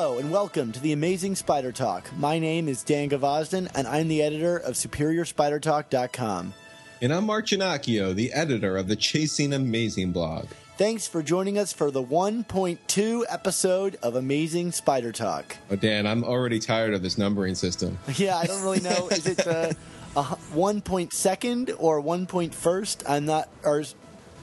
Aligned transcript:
Hello 0.00 0.18
and 0.18 0.30
welcome 0.30 0.70
to 0.70 0.78
the 0.78 0.92
Amazing 0.92 1.34
Spider 1.34 1.72
Talk. 1.72 2.08
My 2.16 2.38
name 2.38 2.68
is 2.68 2.84
Dan 2.84 3.10
Gvozden 3.10 3.68
and 3.74 3.84
I'm 3.88 4.06
the 4.06 4.22
editor 4.22 4.56
of 4.56 4.74
SuperiorSpiderTalk.com. 4.74 6.54
And 7.02 7.12
I'm 7.12 7.26
Mark 7.26 7.46
Ginocchio, 7.46 8.14
the 8.14 8.32
editor 8.32 8.76
of 8.76 8.86
the 8.86 8.94
Chasing 8.94 9.52
Amazing 9.52 10.12
blog. 10.12 10.46
Thanks 10.76 11.08
for 11.08 11.20
joining 11.20 11.58
us 11.58 11.72
for 11.72 11.90
the 11.90 12.00
1.2 12.00 13.24
episode 13.28 13.98
of 14.00 14.14
Amazing 14.14 14.70
Spider 14.70 15.10
Talk. 15.10 15.56
Oh, 15.68 15.74
Dan, 15.74 16.06
I'm 16.06 16.22
already 16.22 16.60
tired 16.60 16.94
of 16.94 17.02
this 17.02 17.18
numbering 17.18 17.56
system. 17.56 17.98
Yeah, 18.14 18.36
I 18.36 18.46
don't 18.46 18.62
really 18.62 18.78
know. 18.78 19.08
Is 19.08 19.26
it 19.26 19.44
uh, 19.48 19.72
a 20.14 20.22
1 20.22 20.80
point 20.80 21.12
second 21.12 21.72
or 21.76 22.00
1 22.00 22.26
point 22.26 22.54
first? 22.54 23.02
I'm 23.08 23.26
not, 23.26 23.48
or 23.64 23.82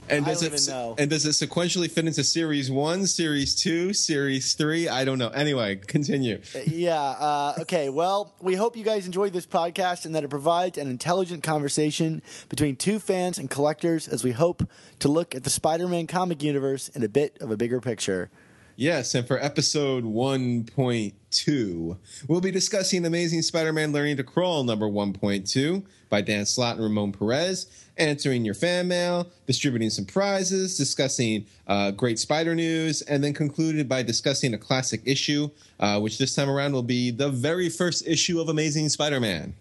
and 0.09 0.25
I 0.25 0.29
does 0.29 0.41
don't 0.41 0.53
it 0.53 0.61
even 0.61 0.73
know. 0.73 0.95
and 0.97 1.09
does 1.09 1.25
it 1.25 1.31
sequentially 1.49 1.89
fit 1.89 2.05
into 2.05 2.23
series 2.23 2.69
one, 2.69 3.07
series 3.07 3.55
two, 3.55 3.93
series 3.93 4.53
three? 4.53 4.87
I 4.87 5.05
don't 5.05 5.17
know. 5.19 5.29
Anyway, 5.29 5.77
continue. 5.77 6.41
yeah. 6.67 6.99
Uh, 7.01 7.53
okay. 7.61 7.89
Well, 7.89 8.33
we 8.41 8.55
hope 8.55 8.77
you 8.77 8.83
guys 8.83 9.05
enjoyed 9.05 9.33
this 9.33 9.45
podcast 9.47 10.05
and 10.05 10.13
that 10.15 10.23
it 10.23 10.29
provides 10.29 10.77
an 10.77 10.87
intelligent 10.89 11.43
conversation 11.43 12.21
between 12.49 12.75
two 12.75 12.99
fans 12.99 13.37
and 13.37 13.49
collectors 13.49 14.07
as 14.07 14.23
we 14.23 14.31
hope 14.31 14.67
to 14.99 15.07
look 15.07 15.33
at 15.35 15.43
the 15.43 15.49
Spider 15.49 15.87
Man 15.87 16.07
comic 16.07 16.43
universe 16.43 16.89
in 16.89 17.03
a 17.03 17.09
bit 17.09 17.37
of 17.41 17.51
a 17.51 17.57
bigger 17.57 17.81
picture. 17.81 18.29
Yes, 18.77 19.15
and 19.15 19.25
for 19.25 19.41
episode 19.41 20.03
1.2, 20.03 21.97
we'll 22.27 22.41
be 22.41 22.51
discussing 22.51 23.05
Amazing 23.05 23.41
Spider 23.41 23.71
Man 23.73 23.91
Learning 23.91 24.17
to 24.17 24.23
Crawl 24.23 24.63
number 24.63 24.87
1.2 24.87 25.83
by 26.09 26.21
Dan 26.21 26.45
Slott 26.45 26.75
and 26.75 26.83
Ramon 26.83 27.11
Perez, 27.13 27.67
answering 27.97 28.45
your 28.45 28.53
fan 28.53 28.87
mail, 28.87 29.27
distributing 29.45 29.89
some 29.89 30.05
prizes, 30.05 30.77
discussing 30.77 31.45
uh, 31.67 31.91
great 31.91 32.19
spider 32.19 32.55
news, 32.55 33.01
and 33.03 33.23
then 33.23 33.33
concluded 33.33 33.87
by 33.87 34.03
discussing 34.03 34.53
a 34.53 34.57
classic 34.57 35.01
issue, 35.05 35.49
uh, 35.79 35.99
which 35.99 36.17
this 36.17 36.35
time 36.35 36.49
around 36.49 36.73
will 36.73 36.83
be 36.83 37.11
the 37.11 37.29
very 37.29 37.69
first 37.69 38.07
issue 38.07 38.39
of 38.39 38.49
Amazing 38.49 38.89
Spider 38.89 39.19
Man. 39.19 39.53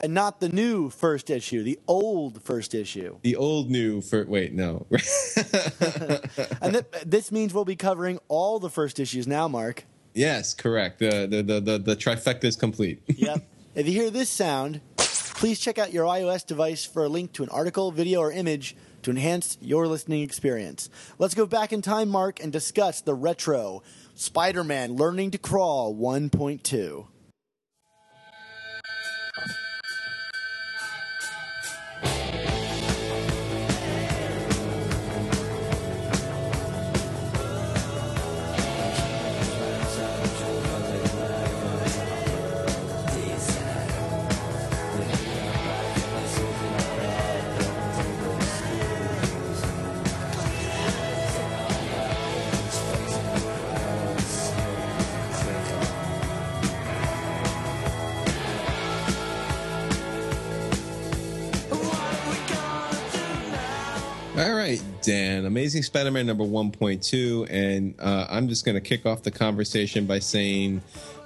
And 0.00 0.12
not 0.12 0.40
the 0.40 0.50
new 0.50 0.90
first 0.90 1.30
issue, 1.30 1.62
the 1.62 1.78
old 1.88 2.42
first 2.42 2.74
issue. 2.74 3.16
The 3.22 3.34
old 3.34 3.70
new 3.70 4.02
for 4.02 4.24
wait 4.26 4.52
no. 4.52 4.86
and 6.60 6.74
th- 6.74 6.84
this 7.04 7.32
means 7.32 7.54
we'll 7.54 7.64
be 7.64 7.76
covering 7.76 8.18
all 8.28 8.58
the 8.58 8.68
first 8.68 9.00
issues 9.00 9.26
now, 9.26 9.48
Mark. 9.48 9.84
yes, 10.12 10.52
correct. 10.52 10.98
The 10.98 11.26
the 11.26 11.42
the 11.42 11.60
the, 11.60 11.78
the 11.78 11.96
trifecta 11.96 12.44
is 12.44 12.56
complete. 12.56 13.00
Yep. 13.06 13.42
if 13.74 13.86
you 13.86 13.92
hear 13.92 14.10
this 14.10 14.28
sound, 14.28 14.82
please 15.36 15.60
check 15.60 15.78
out 15.78 15.92
your 15.92 16.06
iOS 16.06 16.46
device 16.46 16.86
for 16.86 17.04
a 17.04 17.08
link 17.08 17.30
to 17.34 17.42
an 17.42 17.50
article, 17.50 17.92
video, 17.92 18.20
or 18.20 18.32
image 18.32 18.74
to 19.02 19.10
enhance 19.10 19.58
your 19.60 19.86
listening 19.86 20.22
experience. 20.22 20.88
Let's 21.18 21.34
go 21.34 21.44
back 21.44 21.74
in 21.74 21.82
time, 21.82 22.08
Mark, 22.08 22.42
and 22.42 22.50
discuss 22.50 23.02
the 23.02 23.14
retro 23.14 23.82
Spider 24.14 24.64
Man 24.64 24.94
Learning 24.96 25.30
to 25.32 25.38
Crawl 25.38 25.94
1.2. 25.94 27.06
Dan. 65.06 65.46
Amazing 65.46 65.84
Spider-Man 65.84 66.26
number 66.26 66.42
one 66.42 66.72
point 66.72 67.00
two, 67.00 67.46
and 67.48 67.94
uh, 68.00 68.26
I'm 68.28 68.48
just 68.48 68.64
going 68.64 68.74
to 68.74 68.80
kick 68.80 69.06
off 69.06 69.22
the 69.22 69.30
conversation 69.30 70.04
by 70.04 70.18
saying 70.18 70.82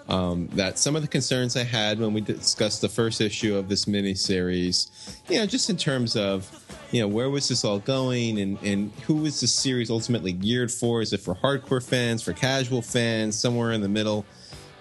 um, 0.07 0.49
that 0.53 0.79
some 0.79 0.97
of 0.97 1.03
the 1.03 1.09
concerns 1.09 1.57
I 1.57 1.65
had 1.65 1.99
when 1.99 2.13
we 2.13 2.21
discussed 2.21 2.83
the 2.83 2.91
first 2.91 3.23
issue 3.23 3.57
of 3.57 3.71
this 3.71 3.87
miniseries, 3.87 5.17
you 5.31 5.39
know, 5.39 5.47
just 5.47 5.71
in 5.71 5.79
terms 5.79 6.15
of, 6.15 6.47
you 6.91 7.01
know, 7.01 7.09
where 7.09 7.31
was 7.31 7.49
this 7.49 7.65
all 7.65 7.79
going, 7.79 8.39
and 8.39 8.59
and 8.63 8.93
who 9.07 9.15
was 9.17 9.41
this 9.41 9.55
series 9.55 9.91
ultimately 9.91 10.33
geared 10.33 10.71
for? 10.71 11.01
Is 11.01 11.15
it 11.15 11.21
for 11.21 11.35
hardcore 11.35 11.83
fans, 11.83 12.23
for 12.23 12.35
casual 12.35 12.83
fans, 12.83 13.39
somewhere 13.39 13.73
in 13.73 13.81
the 13.81 13.89
middle? 13.89 14.27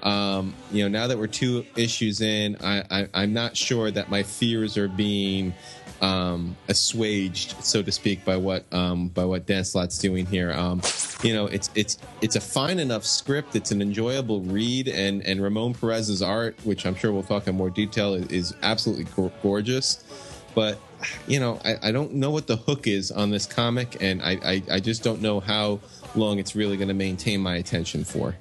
Um, 0.03 0.53
you 0.71 0.83
know, 0.83 0.89
now 0.89 1.07
that 1.07 1.17
we're 1.17 1.27
two 1.27 1.65
issues 1.75 2.21
in, 2.21 2.55
I, 2.61 2.83
I, 2.89 3.07
I'm 3.13 3.33
not 3.33 3.57
sure 3.57 3.91
that 3.91 4.09
my 4.09 4.23
fears 4.23 4.77
are 4.77 4.87
being 4.87 5.53
um, 6.01 6.55
assuaged, 6.67 7.63
so 7.63 7.81
to 7.81 7.91
speak, 7.91 8.23
by 8.25 8.37
what 8.37 8.71
um, 8.73 9.09
by 9.09 9.25
what 9.25 9.45
Dan 9.45 9.63
Slott's 9.63 9.97
doing 9.97 10.25
here. 10.25 10.51
Um, 10.51 10.81
you 11.23 11.33
know, 11.33 11.47
it's 11.47 11.69
it's 11.75 11.97
it's 12.21 12.35
a 12.35 12.41
fine 12.41 12.79
enough 12.79 13.05
script. 13.05 13.55
It's 13.55 13.71
an 13.71 13.81
enjoyable 13.81 14.41
read, 14.41 14.87
and 14.87 15.25
and 15.25 15.41
Ramon 15.41 15.73
Perez's 15.73 16.21
art, 16.21 16.57
which 16.63 16.85
I'm 16.85 16.95
sure 16.95 17.11
we'll 17.11 17.23
talk 17.23 17.47
in 17.47 17.55
more 17.55 17.69
detail, 17.69 18.13
is, 18.13 18.27
is 18.27 18.55
absolutely 18.61 19.05
go- 19.15 19.31
gorgeous. 19.41 20.03
But 20.55 20.79
you 21.27 21.39
know, 21.39 21.59
I, 21.63 21.89
I 21.89 21.91
don't 21.91 22.13
know 22.13 22.31
what 22.31 22.47
the 22.47 22.57
hook 22.57 22.87
is 22.87 23.11
on 23.11 23.29
this 23.29 23.45
comic, 23.45 24.01
and 24.01 24.21
I 24.21 24.37
I, 24.43 24.63
I 24.71 24.79
just 24.79 25.03
don't 25.03 25.21
know 25.21 25.39
how 25.39 25.79
long 26.15 26.39
it's 26.39 26.55
really 26.55 26.77
going 26.77 26.87
to 26.87 26.93
maintain 26.93 27.41
my 27.41 27.55
attention 27.55 28.03
for. 28.03 28.35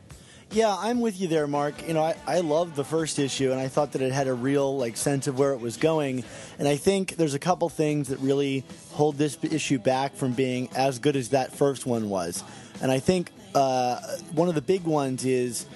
Yeah, 0.50 0.74
I'm 0.74 1.00
with 1.00 1.20
you 1.20 1.28
there, 1.28 1.46
Mark. 1.46 1.86
You 1.86 1.92
know, 1.92 2.02
I, 2.02 2.16
I 2.26 2.40
loved 2.40 2.74
the 2.74 2.84
first 2.84 3.18
issue, 3.18 3.52
and 3.52 3.60
I 3.60 3.68
thought 3.68 3.92
that 3.92 4.00
it 4.00 4.12
had 4.12 4.28
a 4.28 4.32
real 4.32 4.78
like 4.78 4.96
sense 4.96 5.26
of 5.26 5.38
where 5.38 5.52
it 5.52 5.60
was 5.60 5.76
going. 5.76 6.24
And 6.58 6.66
I 6.66 6.76
think 6.76 7.16
there's 7.16 7.34
a 7.34 7.38
couple 7.38 7.68
things 7.68 8.08
that 8.08 8.18
really 8.20 8.64
hold 8.92 9.18
this 9.18 9.36
issue 9.42 9.78
back 9.78 10.14
from 10.14 10.32
being 10.32 10.70
as 10.74 11.00
good 11.00 11.16
as 11.16 11.28
that 11.30 11.52
first 11.52 11.84
one 11.84 12.08
was. 12.08 12.42
And 12.80 12.90
I 12.90 12.98
think 12.98 13.30
uh, 13.54 14.00
one 14.32 14.48
of 14.48 14.54
the 14.54 14.62
big 14.62 14.84
ones 14.84 15.26
is 15.26 15.66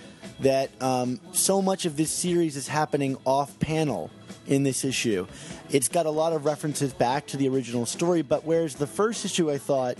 that 0.40 0.70
um, 0.82 1.20
so 1.32 1.60
much 1.60 1.84
of 1.84 1.98
this 1.98 2.10
series 2.10 2.56
is 2.56 2.66
happening 2.66 3.18
off 3.26 3.58
panel 3.60 4.10
in 4.46 4.62
this 4.62 4.84
issue. 4.84 5.26
It's 5.70 5.88
got 5.88 6.06
a 6.06 6.10
lot 6.10 6.32
of 6.32 6.46
references 6.46 6.94
back 6.94 7.26
to 7.28 7.36
the 7.36 7.46
original 7.48 7.84
story, 7.84 8.22
but 8.22 8.44
whereas 8.44 8.76
the 8.76 8.86
first 8.86 9.24
issue 9.26 9.50
I 9.50 9.58
thought 9.58 9.98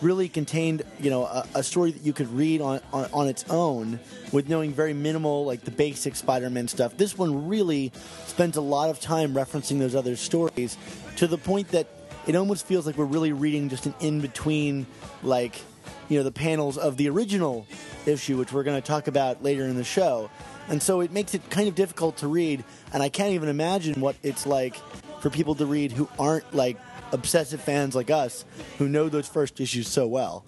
really 0.00 0.28
contained 0.28 0.82
you 0.98 1.10
know 1.10 1.24
a, 1.24 1.46
a 1.56 1.62
story 1.62 1.92
that 1.92 2.02
you 2.02 2.12
could 2.12 2.28
read 2.28 2.60
on, 2.60 2.80
on 2.92 3.08
on 3.12 3.28
its 3.28 3.44
own 3.48 3.98
with 4.32 4.48
knowing 4.48 4.72
very 4.72 4.92
minimal 4.92 5.44
like 5.44 5.62
the 5.62 5.70
basic 5.70 6.16
Spider-Man 6.16 6.68
stuff. 6.68 6.96
This 6.96 7.16
one 7.16 7.48
really 7.48 7.92
spends 8.26 8.56
a 8.56 8.60
lot 8.60 8.90
of 8.90 9.00
time 9.00 9.34
referencing 9.34 9.78
those 9.78 9.94
other 9.94 10.16
stories 10.16 10.76
to 11.16 11.26
the 11.26 11.38
point 11.38 11.68
that 11.68 11.86
it 12.26 12.34
almost 12.34 12.66
feels 12.66 12.86
like 12.86 12.96
we're 12.96 13.04
really 13.04 13.32
reading 13.32 13.68
just 13.68 13.86
an 13.86 13.94
in 14.00 14.20
between 14.20 14.86
like 15.22 15.60
you 16.08 16.18
know 16.18 16.24
the 16.24 16.32
panels 16.32 16.76
of 16.76 16.96
the 16.96 17.08
original 17.08 17.66
issue 18.06 18.36
which 18.36 18.52
we're 18.52 18.62
going 18.62 18.80
to 18.80 18.86
talk 18.86 19.08
about 19.08 19.42
later 19.42 19.64
in 19.64 19.76
the 19.76 19.84
show. 19.84 20.30
And 20.68 20.82
so 20.82 21.00
it 21.00 21.12
makes 21.12 21.32
it 21.34 21.48
kind 21.48 21.68
of 21.68 21.76
difficult 21.76 22.18
to 22.18 22.28
read 22.28 22.64
and 22.92 23.02
I 23.02 23.08
can't 23.08 23.32
even 23.32 23.48
imagine 23.48 24.00
what 24.00 24.16
it's 24.22 24.46
like 24.46 24.76
for 25.20 25.30
people 25.30 25.54
to 25.56 25.66
read 25.66 25.92
who 25.92 26.08
aren't 26.18 26.52
like 26.54 26.76
obsessive 27.12 27.60
fans 27.60 27.94
like 27.94 28.10
us 28.10 28.44
who 28.78 28.88
know 28.88 29.08
those 29.08 29.28
first 29.28 29.60
issues 29.60 29.88
so 29.88 30.06
well. 30.06 30.44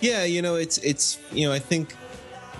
Yeah, 0.00 0.24
you 0.24 0.42
know, 0.42 0.56
it's 0.56 0.78
it's 0.78 1.18
you 1.32 1.46
know, 1.46 1.52
I 1.52 1.58
think 1.58 1.94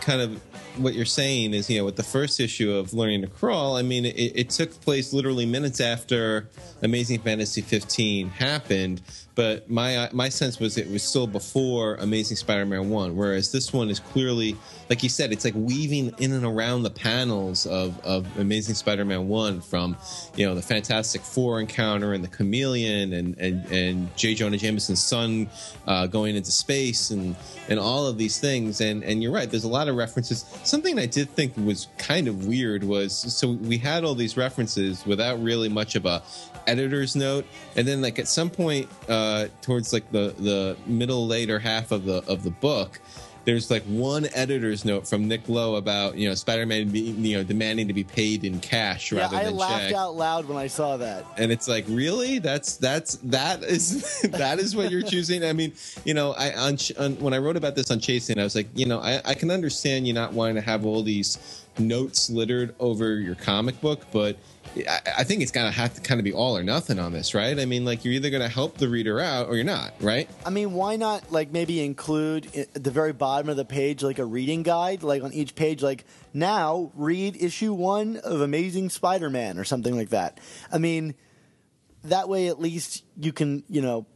kind 0.00 0.20
of 0.20 0.40
what 0.78 0.94
you're 0.94 1.04
saying 1.04 1.54
is, 1.54 1.68
you 1.70 1.78
know, 1.78 1.84
with 1.84 1.96
the 1.96 2.02
first 2.02 2.40
issue 2.40 2.72
of 2.72 2.92
Learning 2.92 3.22
to 3.22 3.26
Crawl, 3.26 3.76
I 3.76 3.82
mean, 3.82 4.04
it, 4.04 4.16
it 4.16 4.50
took 4.50 4.80
place 4.80 5.12
literally 5.12 5.46
minutes 5.46 5.80
after 5.80 6.48
Amazing 6.82 7.20
Fantasy 7.20 7.62
15 7.62 8.28
happened, 8.28 9.02
but 9.34 9.68
my 9.68 10.08
my 10.12 10.30
sense 10.30 10.58
was 10.58 10.78
it 10.78 10.90
was 10.90 11.02
still 11.02 11.26
before 11.26 11.96
Amazing 11.96 12.38
Spider-Man 12.38 12.88
1, 12.88 13.16
whereas 13.16 13.52
this 13.52 13.70
one 13.70 13.90
is 13.90 14.00
clearly, 14.00 14.56
like 14.88 15.02
you 15.02 15.10
said, 15.10 15.30
it's 15.30 15.44
like 15.44 15.54
weaving 15.54 16.14
in 16.18 16.32
and 16.32 16.44
around 16.44 16.84
the 16.84 16.90
panels 16.90 17.66
of, 17.66 18.00
of 18.04 18.26
Amazing 18.38 18.76
Spider-Man 18.76 19.28
1 19.28 19.60
from, 19.60 19.96
you 20.36 20.46
know, 20.46 20.54
the 20.54 20.62
Fantastic 20.62 21.20
Four 21.20 21.60
encounter 21.60 22.14
and 22.14 22.24
the 22.24 22.28
Chameleon 22.28 23.12
and, 23.12 23.36
and, 23.38 23.66
and 23.66 24.16
J. 24.16 24.34
Jonah 24.34 24.56
Jameson's 24.56 25.02
son 25.02 25.48
uh, 25.86 26.06
going 26.06 26.34
into 26.34 26.50
space 26.50 27.10
and, 27.10 27.36
and 27.68 27.78
all 27.78 28.06
of 28.06 28.16
these 28.16 28.38
things. 28.38 28.80
And, 28.80 29.04
and 29.04 29.22
you're 29.22 29.32
right, 29.32 29.50
there's 29.50 29.64
a 29.64 29.68
lot 29.68 29.88
of 29.88 29.96
references. 29.96 30.44
Something 30.66 30.98
I 30.98 31.06
did 31.06 31.30
think 31.30 31.52
was 31.56 31.88
kind 31.96 32.26
of 32.26 32.46
weird 32.46 32.82
was, 32.82 33.16
so 33.16 33.52
we 33.52 33.78
had 33.78 34.02
all 34.02 34.16
these 34.16 34.36
references 34.36 35.06
without 35.06 35.40
really 35.40 35.68
much 35.68 35.94
of 35.94 36.06
a 36.06 36.22
editor's 36.66 37.14
note 37.14 37.46
and 37.76 37.86
then 37.86 38.02
like 38.02 38.18
at 38.18 38.26
some 38.26 38.50
point 38.50 38.88
uh 39.08 39.46
towards 39.62 39.92
like 39.92 40.10
the 40.10 40.34
the 40.38 40.76
middle 40.86 41.26
later 41.26 41.60
half 41.60 41.92
of 41.92 42.04
the 42.04 42.24
of 42.26 42.42
the 42.42 42.50
book 42.50 43.00
there's 43.46 43.70
like 43.70 43.82
one 43.84 44.26
editor's 44.34 44.84
note 44.84 45.06
from 45.08 45.26
Nick 45.28 45.48
Lowe 45.48 45.76
about 45.76 46.16
you 46.16 46.28
know 46.28 46.34
Spider-Man 46.34 46.88
being 46.90 47.24
you 47.24 47.38
know 47.38 47.44
demanding 47.44 47.88
to 47.88 47.94
be 47.94 48.04
paid 48.04 48.44
in 48.44 48.60
cash 48.60 49.12
Yeah, 49.12 49.20
rather 49.20 49.36
I 49.38 49.44
than 49.44 49.54
I 49.54 49.56
laughed 49.56 49.84
check. 49.84 49.94
out 49.94 50.16
loud 50.16 50.46
when 50.48 50.58
I 50.58 50.66
saw 50.66 50.98
that. 50.98 51.24
and 51.38 51.50
it's 51.50 51.68
like 51.68 51.84
really 51.88 52.38
that's 52.40 52.76
that's 52.76 53.14
that 53.22 53.62
is 53.62 54.20
that 54.32 54.58
is 54.58 54.76
what 54.76 54.90
you're 54.90 55.02
choosing 55.14 55.44
i 55.44 55.52
mean 55.52 55.72
you 56.04 56.12
know 56.14 56.32
i 56.32 56.52
on, 56.54 56.76
on 56.98 57.14
when 57.20 57.32
i 57.32 57.38
wrote 57.38 57.56
about 57.56 57.74
this 57.76 57.90
on 57.90 58.00
chasing 58.00 58.38
i 58.38 58.42
was 58.42 58.54
like 58.56 58.68
you 58.74 58.84
know 58.86 59.00
I, 59.00 59.20
I 59.24 59.34
can 59.34 59.50
understand 59.50 60.06
you 60.06 60.12
not 60.12 60.32
wanting 60.32 60.56
to 60.56 60.60
have 60.62 60.84
all 60.84 61.02
these 61.02 61.64
notes 61.78 62.28
littered 62.30 62.74
over 62.80 63.14
your 63.20 63.34
comic 63.36 63.80
book 63.80 64.02
but 64.12 64.36
I, 64.88 65.00
I 65.18 65.24
think 65.24 65.42
it's 65.42 65.52
gonna 65.52 65.70
have 65.70 65.94
to 65.94 66.00
kind 66.00 66.20
of 66.20 66.24
be 66.24 66.32
all 66.32 66.56
or 66.56 66.62
nothing 66.62 66.98
on 66.98 67.12
this 67.12 67.34
right 67.34 67.58
i 67.58 67.64
mean 67.64 67.84
like 67.84 68.04
you're 68.04 68.14
either 68.14 68.30
gonna 68.30 68.48
help 68.48 68.78
the 68.78 68.88
reader 68.88 69.20
out 69.20 69.48
or 69.48 69.56
you're 69.56 69.64
not 69.64 69.92
right 70.00 70.28
I 70.44 70.50
mean, 70.50 70.72
why 70.74 70.94
not 70.94 71.32
like 71.32 71.50
maybe 71.50 71.84
include 71.84 72.54
at 72.54 72.82
the 72.84 72.90
very 72.90 73.12
bottom 73.12 73.48
of 73.48 73.56
the 73.56 73.64
page 73.64 74.02
like 74.02 74.20
a 74.20 74.24
reading 74.24 74.62
guide, 74.62 75.02
like 75.02 75.24
on 75.24 75.32
each 75.32 75.56
page, 75.56 75.82
like 75.82 76.04
now 76.32 76.92
read 76.94 77.36
issue 77.36 77.72
one 77.72 78.16
of 78.18 78.40
Amazing 78.40 78.90
Spider-Man 78.90 79.58
or 79.58 79.64
something 79.64 79.96
like 79.96 80.10
that. 80.10 80.38
I 80.72 80.78
mean, 80.78 81.16
that 82.04 82.28
way 82.28 82.46
at 82.46 82.60
least 82.60 83.04
you 83.16 83.32
can, 83.32 83.64
you 83.68 83.82
know, 83.82 84.06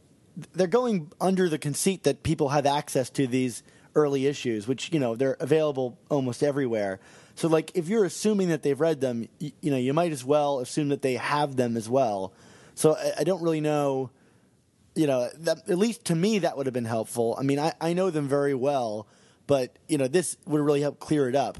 they're 0.53 0.67
going 0.67 1.11
under 1.19 1.49
the 1.49 1.57
conceit 1.57 2.03
that 2.03 2.23
people 2.23 2.49
have 2.49 2.65
access 2.65 3.09
to 3.11 3.27
these 3.27 3.61
early 3.93 4.25
issues, 4.25 4.67
which 4.67 4.93
you 4.93 4.99
know 4.99 5.15
they're 5.15 5.37
available 5.39 5.99
almost 6.09 6.43
everywhere. 6.43 6.99
So 7.35 7.47
like 7.47 7.71
if 7.75 7.87
you're 7.87 8.05
assuming 8.05 8.49
that 8.49 8.63
they've 8.63 8.79
read 8.79 9.01
them, 9.01 9.27
you, 9.39 9.51
you 9.61 9.71
know, 9.71 9.77
you 9.77 9.93
might 9.93 10.11
as 10.11 10.23
well 10.23 10.59
assume 10.59 10.89
that 10.89 11.01
they 11.01 11.15
have 11.15 11.55
them 11.55 11.77
as 11.77 11.89
well. 11.89 12.33
So 12.75 12.95
I, 12.95 13.13
I 13.19 13.23
don't 13.23 13.41
really 13.41 13.61
know 13.61 14.11
you 14.95 15.07
know, 15.07 15.29
that, 15.39 15.69
at 15.69 15.77
least 15.77 16.05
to 16.05 16.15
me, 16.15 16.39
that 16.39 16.57
would 16.57 16.65
have 16.65 16.73
been 16.73 16.85
helpful. 16.85 17.35
I 17.39 17.43
mean, 17.43 17.59
I, 17.59 17.73
I 17.79 17.93
know 17.93 18.09
them 18.09 18.27
very 18.27 18.53
well, 18.53 19.07
but 19.47 19.77
you 19.87 19.97
know, 19.97 20.07
this 20.07 20.37
would 20.45 20.61
really 20.61 20.81
help 20.81 20.99
clear 20.99 21.29
it 21.29 21.35
up. 21.35 21.57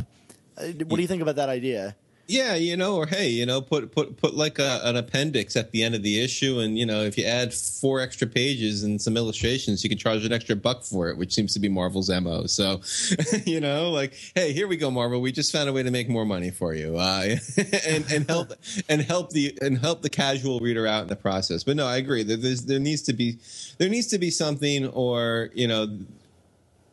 Uh, 0.58 0.68
what 0.86 0.98
do 0.98 1.02
you 1.02 1.08
think 1.08 1.22
about 1.22 1.38
that 1.38 1.50
idea? 1.50 1.96
Yeah, 2.32 2.56
you 2.56 2.78
know, 2.78 2.96
or 2.96 3.08
hey, 3.08 3.28
you 3.28 3.46
know, 3.46 3.60
put 3.60 3.92
put 3.92 4.16
put 4.16 4.36
like 4.36 4.58
a, 4.58 4.80
an 4.86 4.96
appendix 4.96 5.58
at 5.58 5.72
the 5.72 5.84
end 5.84 5.96
of 5.96 6.02
the 6.02 6.24
issue, 6.24 6.60
and 6.60 6.80
you 6.80 6.86
know, 6.86 7.02
if 7.02 7.18
you 7.18 7.26
add 7.26 7.54
four 7.54 8.00
extra 8.00 8.26
pages 8.26 8.84
and 8.84 9.02
some 9.02 9.18
illustrations, 9.18 9.84
you 9.84 9.90
can 9.90 9.98
charge 9.98 10.24
an 10.24 10.32
extra 10.32 10.56
buck 10.56 10.84
for 10.84 11.10
it, 11.10 11.18
which 11.18 11.34
seems 11.34 11.54
to 11.56 11.60
be 11.60 11.68
Marvel's 11.68 12.10
mo. 12.10 12.46
So, 12.46 12.80
you 13.46 13.60
know, 13.60 13.92
like, 13.92 14.14
hey, 14.34 14.54
here 14.54 14.70
we 14.70 14.78
go, 14.78 14.90
Marvel. 14.90 15.20
We 15.20 15.34
just 15.34 15.52
found 15.52 15.68
a 15.68 15.74
way 15.74 15.84
to 15.84 15.92
make 15.92 16.08
more 16.08 16.24
money 16.24 16.52
for 16.52 16.74
you, 16.74 16.96
uh, 16.98 17.36
and 17.86 18.10
and 18.10 18.30
help 18.30 18.54
and 18.88 19.02
help 19.02 19.32
the 19.32 19.58
and 19.62 19.78
help 19.78 20.02
the 20.02 20.10
casual 20.10 20.62
reader 20.62 20.88
out 20.88 21.02
in 21.02 21.08
the 21.10 21.18
process. 21.18 21.66
But 21.66 21.76
no, 21.76 21.86
I 21.86 21.98
agree. 21.98 22.24
There, 22.24 22.38
there 22.38 22.80
needs 22.80 23.02
to 23.04 23.14
be 23.14 23.40
there 23.78 23.90
needs 23.90 24.08
to 24.08 24.18
be 24.18 24.32
something, 24.32 24.88
or 24.88 25.50
you 25.54 25.68
know, 25.68 26.00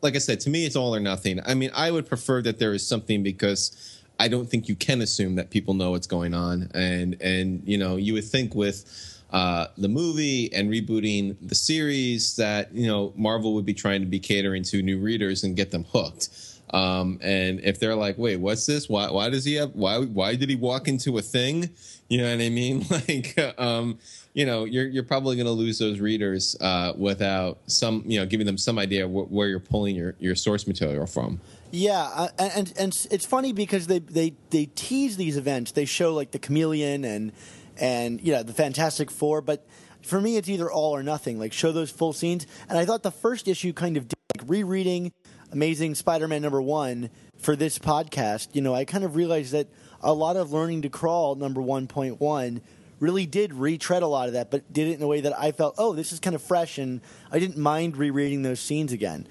like 0.01 0.15
I 0.15 0.19
said, 0.19 0.41
to 0.41 0.49
me, 0.49 0.65
it's 0.65 0.75
all 0.75 0.93
or 0.93 0.99
nothing. 0.99 1.39
I 1.45 1.53
mean, 1.53 1.71
I 1.73 1.91
would 1.91 2.07
prefer 2.07 2.41
that 2.41 2.59
there 2.59 2.73
is 2.73 2.85
something 2.85 3.23
because 3.23 3.98
I 4.19 4.27
don't 4.27 4.49
think 4.49 4.67
you 4.67 4.75
can 4.75 5.01
assume 5.01 5.35
that 5.35 5.49
people 5.49 5.73
know 5.73 5.91
what's 5.91 6.07
going 6.07 6.33
on, 6.33 6.69
and 6.73 7.19
and 7.21 7.63
you 7.65 7.77
know, 7.77 7.95
you 7.95 8.13
would 8.13 8.25
think 8.25 8.53
with 8.53 8.85
uh, 9.31 9.67
the 9.77 9.87
movie 9.87 10.51
and 10.53 10.69
rebooting 10.69 11.37
the 11.41 11.55
series 11.55 12.35
that 12.35 12.73
you 12.73 12.87
know 12.87 13.13
Marvel 13.15 13.53
would 13.55 13.65
be 13.65 13.73
trying 13.73 14.01
to 14.01 14.07
be 14.07 14.19
catering 14.19 14.63
to 14.63 14.81
new 14.81 14.99
readers 14.99 15.43
and 15.43 15.55
get 15.55 15.71
them 15.71 15.85
hooked. 15.85 16.29
Um, 16.71 17.17
and 17.21 17.59
if 17.61 17.79
they're 17.79 17.95
like, 17.95 18.17
wait, 18.17 18.37
what's 18.37 18.65
this? 18.65 18.89
Why 18.89 19.09
why 19.09 19.29
does 19.29 19.45
he 19.45 19.55
have 19.55 19.73
why 19.73 19.99
why 19.99 20.35
did 20.35 20.49
he 20.49 20.55
walk 20.55 20.87
into 20.87 21.17
a 21.17 21.21
thing? 21.21 21.69
You 22.09 22.19
know 22.19 22.29
what 22.29 22.43
I 22.43 22.49
mean? 22.49 22.85
Like, 22.89 23.55
um, 23.57 23.99
you 24.33 24.45
know, 24.45 24.65
you're 24.65 24.87
you're 24.87 25.03
probably 25.03 25.35
going 25.35 25.47
to 25.47 25.51
lose 25.51 25.79
those 25.79 25.99
readers 25.99 26.55
uh, 26.61 26.93
without 26.95 27.57
some, 27.67 28.03
you 28.05 28.19
know, 28.19 28.25
giving 28.25 28.45
them 28.45 28.57
some 28.57 28.77
idea 28.77 29.07
wh- 29.07 29.31
where 29.31 29.47
you're 29.47 29.59
pulling 29.59 29.95
your 29.95 30.15
your 30.19 30.35
source 30.35 30.67
material 30.67 31.07
from. 31.07 31.39
Yeah, 31.71 32.01
uh, 32.01 32.27
and 32.39 32.73
and 32.77 33.07
it's 33.11 33.25
funny 33.25 33.53
because 33.53 33.87
they 33.87 33.99
they 33.99 34.33
they 34.49 34.65
tease 34.75 35.17
these 35.17 35.37
events. 35.37 35.71
They 35.71 35.85
show 35.85 36.13
like 36.13 36.31
the 36.31 36.39
Chameleon 36.39 37.05
and 37.05 37.31
and 37.79 38.21
you 38.21 38.33
know 38.33 38.43
the 38.43 38.53
Fantastic 38.53 39.11
Four, 39.11 39.41
but 39.41 39.65
for 40.01 40.19
me 40.19 40.37
it's 40.37 40.49
either 40.49 40.71
all 40.71 40.95
or 40.95 41.03
nothing. 41.03 41.37
Like 41.37 41.53
show 41.53 41.71
those 41.71 41.91
full 41.91 42.13
scenes. 42.13 42.47
And 42.67 42.77
I 42.77 42.85
thought 42.85 43.03
the 43.03 43.11
first 43.11 43.47
issue 43.47 43.73
kind 43.73 43.97
of 43.97 44.07
did, 44.07 44.17
like 44.35 44.49
rereading 44.49 45.11
Amazing 45.51 45.95
Spider-Man 45.95 46.41
number 46.41 46.61
one 46.61 47.09
for 47.37 47.55
this 47.55 47.77
podcast. 47.77 48.49
You 48.53 48.61
know, 48.61 48.73
I 48.73 48.85
kind 48.85 49.03
of 49.03 49.15
realized 49.15 49.51
that 49.53 49.67
a 50.01 50.13
lot 50.13 50.37
of 50.37 50.51
Learning 50.51 50.81
to 50.83 50.89
Crawl 50.89 51.35
number 51.35 51.61
one 51.61 51.87
point 51.87 52.19
one 52.19 52.61
really 52.99 53.25
did 53.25 53.53
retread 53.53 54.03
a 54.03 54.07
lot 54.07 54.27
of 54.27 54.33
that, 54.33 54.51
but 54.51 54.71
did 54.71 54.87
it 54.87 54.97
in 54.97 55.01
a 55.01 55.07
way 55.07 55.21
that 55.21 55.37
I 55.37 55.51
felt, 55.51 55.75
oh, 55.77 55.93
this 55.93 56.11
is 56.11 56.19
kind 56.19 56.35
of 56.35 56.41
fresh, 56.41 56.77
and 56.77 57.01
I 57.31 57.39
didn't 57.39 57.57
mind 57.57 57.95
rereading 57.95 58.41
those 58.41 58.59
scenes 58.59 58.91
again. 58.91 59.25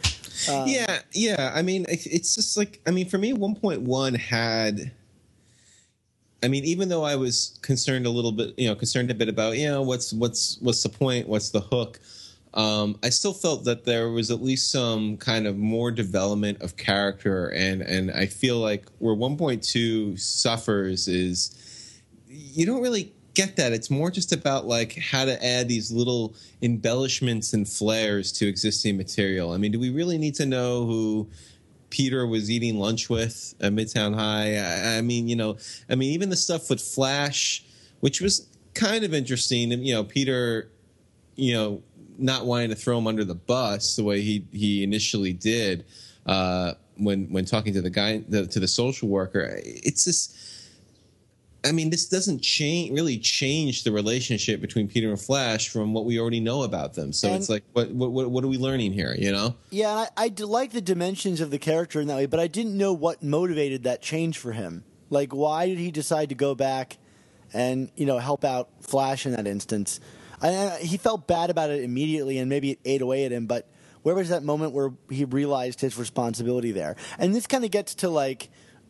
Yeah, 0.46 1.00
yeah. 1.12 1.52
I 1.54 1.62
mean, 1.62 1.86
it's 1.88 2.34
just 2.34 2.56
like 2.56 2.80
I 2.86 2.90
mean, 2.90 3.08
for 3.08 3.18
me, 3.18 3.32
one 3.32 3.54
point 3.54 3.82
one 3.82 4.14
had. 4.14 4.92
I 6.40 6.46
mean, 6.46 6.64
even 6.64 6.88
though 6.88 7.02
I 7.02 7.16
was 7.16 7.58
concerned 7.62 8.06
a 8.06 8.10
little 8.10 8.30
bit, 8.30 8.56
you 8.56 8.68
know, 8.68 8.76
concerned 8.76 9.10
a 9.10 9.14
bit 9.14 9.28
about, 9.28 9.58
you 9.58 9.66
know, 9.66 9.82
what's 9.82 10.12
what's 10.12 10.56
what's 10.60 10.82
the 10.84 10.88
point, 10.88 11.28
what's 11.28 11.50
the 11.50 11.60
hook. 11.60 11.98
Um, 12.54 12.98
I 13.02 13.10
still 13.10 13.34
felt 13.34 13.64
that 13.64 13.84
there 13.84 14.08
was 14.08 14.30
at 14.30 14.40
least 14.42 14.70
some 14.70 15.16
kind 15.16 15.46
of 15.46 15.56
more 15.56 15.90
development 15.90 16.62
of 16.62 16.76
character, 16.76 17.48
and 17.48 17.82
and 17.82 18.10
I 18.12 18.26
feel 18.26 18.58
like 18.58 18.86
where 18.98 19.14
1.2 19.14 20.18
suffers 20.18 21.08
is 21.08 22.00
you 22.28 22.66
don't 22.66 22.82
really 22.82 23.12
get 23.38 23.54
that. 23.54 23.72
It's 23.72 23.88
more 23.88 24.10
just 24.10 24.32
about 24.32 24.66
like 24.66 24.96
how 24.96 25.24
to 25.24 25.46
add 25.46 25.68
these 25.68 25.92
little 25.92 26.34
embellishments 26.60 27.52
and 27.52 27.68
flares 27.68 28.32
to 28.32 28.48
existing 28.48 28.96
material. 28.96 29.52
I 29.52 29.58
mean, 29.58 29.70
do 29.70 29.78
we 29.78 29.90
really 29.90 30.18
need 30.18 30.34
to 30.36 30.46
know 30.46 30.84
who 30.86 31.30
Peter 31.88 32.26
was 32.26 32.50
eating 32.50 32.80
lunch 32.80 33.08
with 33.08 33.54
at 33.60 33.72
Midtown 33.72 34.12
High? 34.12 34.56
I, 34.56 34.96
I 34.98 35.02
mean, 35.02 35.28
you 35.28 35.36
know, 35.36 35.56
I 35.88 35.94
mean, 35.94 36.10
even 36.14 36.30
the 36.30 36.36
stuff 36.36 36.68
with 36.68 36.80
Flash, 36.80 37.64
which 38.00 38.20
was 38.20 38.48
kind 38.74 39.04
of 39.04 39.14
interesting, 39.14 39.70
you 39.70 39.94
know, 39.94 40.02
Peter, 40.02 40.72
you 41.36 41.52
know, 41.54 41.80
not 42.18 42.44
wanting 42.44 42.70
to 42.70 42.74
throw 42.74 42.98
him 42.98 43.06
under 43.06 43.24
the 43.24 43.36
bus 43.36 43.94
the 43.94 44.02
way 44.02 44.20
he 44.20 44.44
he 44.50 44.82
initially 44.82 45.32
did 45.32 45.84
uh, 46.26 46.72
when 46.96 47.28
when 47.30 47.44
talking 47.44 47.72
to 47.72 47.82
the 47.82 47.90
guy 47.90 48.24
the, 48.28 48.48
to 48.48 48.58
the 48.58 48.66
social 48.66 49.08
worker. 49.08 49.60
It's 49.62 50.02
just. 50.04 50.36
I 51.64 51.72
mean, 51.72 51.90
this 51.90 52.06
doesn't 52.06 52.40
change 52.40 52.92
really 52.92 53.18
change 53.18 53.82
the 53.82 53.90
relationship 53.90 54.60
between 54.60 54.86
Peter 54.88 55.08
and 55.10 55.20
Flash 55.20 55.68
from 55.68 55.92
what 55.92 56.04
we 56.04 56.18
already 56.20 56.40
know 56.40 56.62
about 56.62 56.94
them. 56.94 57.12
So 57.12 57.28
And- 57.28 57.36
it's 57.36 57.48
like, 57.48 57.64
what, 57.72 57.90
what 57.90 58.30
what 58.30 58.44
are 58.44 58.48
we 58.48 58.58
learning 58.58 58.92
here? 58.92 59.14
You 59.18 59.32
know? 59.32 59.56
Yeah, 59.70 59.98
and 59.98 60.08
I, 60.16 60.24
I 60.24 60.44
like 60.44 60.72
the 60.72 60.80
dimensions 60.80 61.40
of 61.40 61.50
the 61.50 61.58
character 61.58 62.00
in 62.00 62.06
that 62.08 62.16
way, 62.16 62.26
but 62.26 62.38
I 62.38 62.46
didn't 62.46 62.76
know 62.78 62.92
what 62.92 63.22
motivated 63.22 63.82
that 63.84 64.00
change 64.02 64.38
for 64.38 64.52
him. 64.52 64.84
Like, 65.10 65.34
why 65.34 65.66
did 65.66 65.78
he 65.78 65.90
decide 65.90 66.28
to 66.28 66.34
go 66.36 66.54
back 66.54 66.98
and 67.52 67.90
you 67.96 68.06
know 68.06 68.18
help 68.18 68.44
out 68.44 68.68
Flash 68.80 69.26
in 69.26 69.32
that 69.32 69.46
instance? 69.46 69.98
I, 70.40 70.48
I- 70.50 70.54
uh, 70.54 70.76
he 70.76 70.96
felt 70.96 71.26
bad 71.26 71.50
about 71.50 71.70
it 71.70 71.82
immediately, 71.82 72.38
and 72.38 72.48
maybe 72.48 72.72
it 72.72 72.78
ate 72.84 73.02
away 73.02 73.24
at 73.24 73.32
him. 73.32 73.46
But 73.46 73.68
where 74.04 74.14
was 74.14 74.28
that 74.28 74.44
moment 74.44 74.74
where 74.74 74.92
he 75.10 75.24
realized 75.24 75.80
his 75.80 75.98
responsibility 75.98 76.70
there? 76.70 76.94
And 77.18 77.34
this 77.34 77.48
kind 77.48 77.64
of 77.64 77.72
gets 77.72 77.96
to 77.96 78.08
like. 78.08 78.48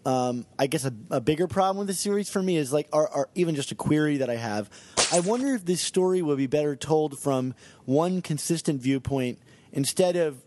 Um, 0.08 0.46
I 0.58 0.68
guess 0.68 0.86
a, 0.86 0.94
a 1.10 1.20
bigger 1.20 1.46
problem 1.46 1.76
with 1.76 1.88
the 1.88 1.92
series 1.92 2.30
for 2.30 2.42
me 2.42 2.56
is 2.56 2.72
like, 2.72 2.88
or, 2.94 3.14
or 3.14 3.28
even 3.34 3.54
just 3.54 3.72
a 3.72 3.74
query 3.74 4.16
that 4.16 4.30
I 4.30 4.36
have. 4.36 4.70
I 5.12 5.20
wonder 5.20 5.54
if 5.54 5.66
this 5.66 5.82
story 5.82 6.22
would 6.22 6.38
be 6.38 6.46
better 6.46 6.74
told 6.76 7.18
from 7.18 7.54
one 7.84 8.22
consistent 8.22 8.80
viewpoint 8.80 9.38
instead 9.70 10.16
of 10.16 10.42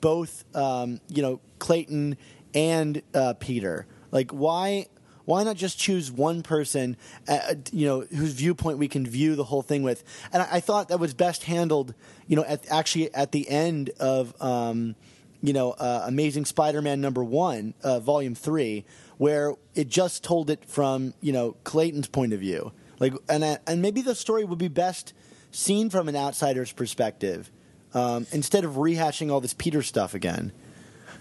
both 0.00 0.46
um, 0.56 1.00
you 1.08 1.20
know 1.20 1.40
Clayton 1.58 2.16
and 2.54 3.02
uh, 3.12 3.34
Peter. 3.34 3.86
Like 4.10 4.30
why 4.30 4.86
why 5.26 5.44
not 5.44 5.56
just 5.56 5.78
choose 5.78 6.10
one 6.10 6.42
person 6.42 6.96
uh, 7.28 7.56
you 7.72 7.86
know 7.86 8.00
whose 8.00 8.32
viewpoint 8.32 8.78
we 8.78 8.88
can 8.88 9.06
view 9.06 9.36
the 9.36 9.44
whole 9.44 9.62
thing 9.62 9.82
with? 9.82 10.02
And 10.32 10.42
I, 10.42 10.48
I 10.52 10.60
thought 10.60 10.88
that 10.88 10.98
was 10.98 11.12
best 11.12 11.44
handled 11.44 11.94
you 12.26 12.36
know 12.36 12.44
at, 12.44 12.66
actually 12.70 13.14
at 13.14 13.32
the 13.32 13.50
end 13.50 13.90
of 14.00 14.34
um, 14.40 14.96
you 15.44 15.52
know 15.52 15.72
uh, 15.72 16.04
Amazing 16.06 16.46
Spider-Man 16.46 17.02
number 17.02 17.22
one, 17.22 17.74
uh, 17.82 18.00
volume 18.00 18.34
three, 18.34 18.86
where 19.18 19.54
it 19.74 19.88
just 19.88 20.24
told 20.24 20.48
it 20.48 20.64
from 20.64 21.12
you 21.20 21.32
know 21.32 21.56
Clayton's 21.64 22.08
point 22.08 22.32
of 22.32 22.40
view. 22.40 22.72
Like 22.98 23.12
and 23.28 23.44
I- 23.44 23.58
and 23.66 23.82
maybe 23.82 24.00
the 24.00 24.14
story 24.14 24.44
would 24.44 24.58
be 24.58 24.68
best 24.68 25.12
seen 25.50 25.90
from 25.90 26.08
an 26.08 26.16
outsider's 26.16 26.72
perspective 26.72 27.50
um, 27.92 28.26
instead 28.32 28.64
of 28.64 28.72
rehashing 28.72 29.30
all 29.30 29.40
this 29.42 29.54
Peter 29.54 29.82
stuff 29.82 30.14
again. 30.14 30.50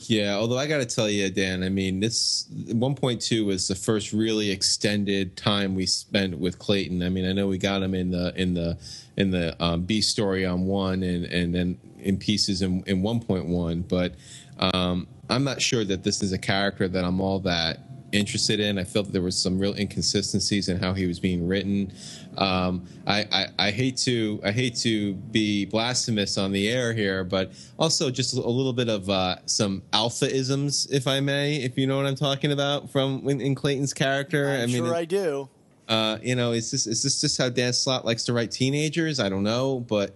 Yeah, 0.08 0.36
although 0.36 0.58
I 0.58 0.68
got 0.68 0.80
to 0.80 0.86
tell 0.86 1.10
you, 1.10 1.30
Dan, 1.30 1.64
I 1.64 1.70
mean, 1.70 2.00
this 2.00 2.48
1.2 2.52 3.46
was 3.46 3.68
the 3.68 3.76
first 3.76 4.12
really 4.12 4.52
extended 4.52 5.38
time 5.38 5.76
we 5.76 5.86
spent 5.86 6.38
with 6.40 6.60
Clayton. 6.60 7.04
I 7.04 7.10
mean, 7.10 7.26
I 7.26 7.32
know 7.32 7.48
we 7.48 7.58
got 7.58 7.82
him 7.84 7.94
in 7.94 8.12
the 8.12 8.34
in 8.36 8.54
the 8.54 8.78
in 9.18 9.32
the 9.32 9.56
um, 9.64 9.84
B 9.84 10.02
story 10.02 10.46
on 10.46 10.66
one, 10.66 11.04
and 11.04 11.26
and 11.26 11.54
then 11.54 11.78
in 12.04 12.18
pieces 12.18 12.62
in, 12.62 12.84
in 12.86 13.02
1.1, 13.02 13.88
but 13.88 14.14
um, 14.60 15.08
I'm 15.30 15.44
not 15.44 15.62
sure 15.62 15.84
that 15.86 16.04
this 16.04 16.22
is 16.22 16.32
a 16.32 16.38
character 16.38 16.88
that 16.88 17.04
I'm 17.04 17.20
all 17.20 17.40
that 17.40 17.80
interested 18.14 18.60
in. 18.60 18.78
I 18.78 18.84
felt 18.84 19.08
that 19.08 19.12
there 19.12 19.22
was 19.22 19.36
some 19.36 19.60
real 19.60 19.74
inconsistencies 19.74 20.70
in 20.70 20.78
how 20.78 20.94
he 20.94 21.08
was 21.08 21.20
being 21.20 21.48
written. 21.48 21.92
Um, 22.38 22.86
I, 23.06 23.28
I, 23.32 23.48
I, 23.68 23.72
hate 23.72 23.98
to 23.98 24.40
I 24.44 24.52
hate 24.52 24.76
to 24.78 25.14
be 25.14 25.66
blasphemous 25.66 26.38
on 26.38 26.52
the 26.52 26.70
air 26.70 26.94
here, 26.94 27.24
but 27.24 27.52
also 27.78 28.10
just 28.10 28.36
a 28.36 28.40
little 28.40 28.74
bit 28.74 28.88
of 28.88 29.10
uh, 29.10 29.38
some 29.46 29.82
alpha 29.92 30.34
isms, 30.34 30.88
if 30.92 31.08
I 31.08 31.20
may, 31.20 31.58
if 31.58 31.78
you 31.78 31.88
know 31.88 31.98
what 31.98 32.06
I'm 32.06 32.16
talking 32.16 32.52
about, 32.52 32.90
from 32.92 33.28
in, 33.28 33.42
in 33.42 33.56
Clayton's 33.56 33.94
character. 33.94 34.48
I'm 34.50 34.62
I 34.62 34.66
mean, 34.68 34.86
sure 34.86 34.96
I 34.96 35.06
do. 35.06 35.50
Uh, 35.88 36.18
you 36.22 36.36
know, 36.36 36.54
is 36.54 36.72
this 36.72 36.88
is 36.88 37.04
this 37.04 37.20
just 37.20 37.38
how 37.38 37.50
Dan 37.50 37.74
Slott 37.74 38.06
likes 38.06 38.24
to 38.26 38.34
write 38.34 38.52
teenagers? 38.52 39.20
I 39.20 39.28
don't 39.30 39.44
know, 39.44 39.82
but 39.82 40.16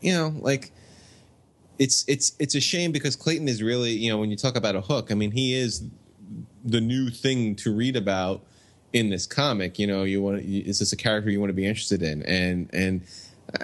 you 0.00 0.12
know, 0.12 0.34
like 0.38 0.70
it's 1.78 2.04
it's 2.08 2.32
it's 2.38 2.54
a 2.54 2.60
shame 2.60 2.92
because 2.92 3.16
Clayton 3.16 3.48
is 3.48 3.62
really 3.62 3.92
you 3.92 4.10
know 4.10 4.18
when 4.18 4.30
you 4.30 4.36
talk 4.36 4.56
about 4.56 4.76
a 4.76 4.80
hook, 4.80 5.10
I 5.10 5.14
mean 5.14 5.30
he 5.30 5.54
is 5.54 5.84
the 6.64 6.80
new 6.80 7.10
thing 7.10 7.54
to 7.56 7.74
read 7.74 7.96
about 7.96 8.44
in 8.92 9.10
this 9.10 9.26
comic. 9.26 9.78
You 9.78 9.86
know, 9.86 10.04
you 10.04 10.22
want 10.22 10.42
is 10.42 10.78
this 10.78 10.92
a 10.92 10.96
character 10.96 11.30
you 11.30 11.40
want 11.40 11.50
to 11.50 11.54
be 11.54 11.66
interested 11.66 12.02
in? 12.02 12.22
And 12.22 12.70
and 12.72 13.02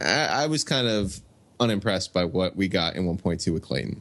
I, 0.00 0.44
I 0.44 0.47
was 0.47 0.64
kind 0.64 0.87
of 0.87 1.21
unimpressed 1.61 2.12
by 2.12 2.25
what 2.25 2.56
we 2.56 2.68
got 2.68 2.97
in 2.97 3.04
1.2 3.04 3.52
with 3.52 3.62
Clayton. 3.62 4.00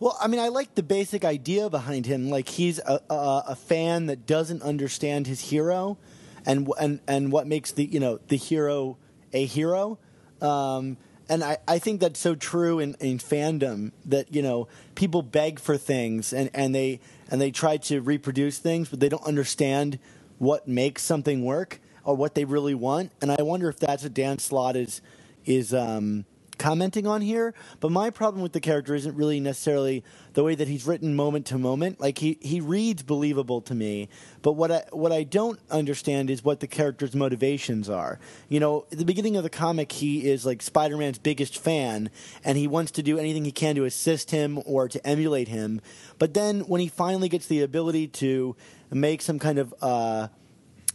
Well, 0.00 0.16
I 0.20 0.28
mean, 0.28 0.40
I 0.40 0.48
like 0.48 0.74
the 0.74 0.82
basic 0.82 1.24
idea 1.24 1.68
behind 1.68 2.06
him. 2.06 2.30
Like 2.30 2.48
he's 2.48 2.78
a, 2.78 3.00
a, 3.10 3.44
a 3.48 3.56
fan 3.56 4.06
that 4.06 4.26
doesn't 4.26 4.62
understand 4.62 5.26
his 5.26 5.40
hero, 5.40 5.98
and 6.46 6.70
and 6.80 7.00
and 7.08 7.32
what 7.32 7.46
makes 7.46 7.72
the 7.72 7.84
you 7.84 7.98
know 7.98 8.18
the 8.28 8.36
hero 8.36 8.96
a 9.32 9.44
hero. 9.44 9.98
Um, 10.40 10.96
and 11.28 11.44
I, 11.44 11.58
I 11.66 11.78
think 11.78 12.00
that's 12.00 12.18
so 12.18 12.34
true 12.34 12.78
in, 12.78 12.94
in 13.00 13.18
fandom 13.18 13.92
that 14.06 14.34
you 14.34 14.42
know 14.42 14.68
people 14.94 15.22
beg 15.22 15.60
for 15.60 15.76
things 15.76 16.32
and, 16.32 16.50
and 16.54 16.74
they 16.74 17.00
and 17.30 17.40
they 17.40 17.50
try 17.50 17.76
to 17.76 18.00
reproduce 18.00 18.58
things, 18.58 18.88
but 18.88 19.00
they 19.00 19.08
don't 19.08 19.24
understand 19.24 19.98
what 20.38 20.66
makes 20.66 21.02
something 21.02 21.44
work 21.44 21.80
or 22.04 22.14
what 22.16 22.34
they 22.34 22.44
really 22.44 22.74
want. 22.74 23.12
And 23.20 23.30
I 23.30 23.42
wonder 23.42 23.68
if 23.68 23.78
that's 23.78 24.02
what 24.02 24.14
Dan 24.14 24.38
Slott 24.38 24.76
is 24.76 25.00
is 25.44 25.74
um, 25.74 26.24
commenting 26.58 27.06
on 27.06 27.22
here. 27.22 27.54
But 27.80 27.92
my 27.92 28.10
problem 28.10 28.42
with 28.42 28.52
the 28.52 28.60
character 28.60 28.94
isn't 28.94 29.14
really 29.16 29.40
necessarily 29.40 30.04
the 30.34 30.44
way 30.44 30.54
that 30.54 30.68
he's 30.68 30.86
written 30.86 31.14
moment 31.14 31.46
to 31.46 31.58
moment. 31.58 32.00
Like 32.00 32.18
he, 32.18 32.38
he 32.40 32.60
reads 32.60 33.02
believable 33.02 33.60
to 33.62 33.74
me, 33.74 34.08
but 34.42 34.52
what 34.52 34.70
I 34.70 34.84
what 34.92 35.12
I 35.12 35.22
don't 35.22 35.58
understand 35.70 36.30
is 36.30 36.44
what 36.44 36.60
the 36.60 36.66
character's 36.66 37.14
motivations 37.14 37.88
are. 37.88 38.18
You 38.48 38.60
know, 38.60 38.86
at 38.92 38.98
the 38.98 39.04
beginning 39.04 39.36
of 39.36 39.42
the 39.42 39.50
comic, 39.50 39.92
he 39.92 40.28
is 40.28 40.44
like 40.44 40.62
Spider 40.62 40.96
Man's 40.96 41.18
biggest 41.18 41.58
fan, 41.58 42.10
and 42.44 42.58
he 42.58 42.66
wants 42.66 42.92
to 42.92 43.02
do 43.02 43.18
anything 43.18 43.44
he 43.44 43.52
can 43.52 43.74
to 43.76 43.84
assist 43.84 44.30
him 44.30 44.60
or 44.66 44.88
to 44.88 45.06
emulate 45.06 45.48
him. 45.48 45.80
But 46.18 46.34
then 46.34 46.60
when 46.60 46.80
he 46.80 46.88
finally 46.88 47.28
gets 47.28 47.46
the 47.46 47.62
ability 47.62 48.08
to 48.08 48.56
make 48.90 49.22
some 49.22 49.38
kind 49.38 49.58
of 49.58 49.74
uh, 49.80 50.28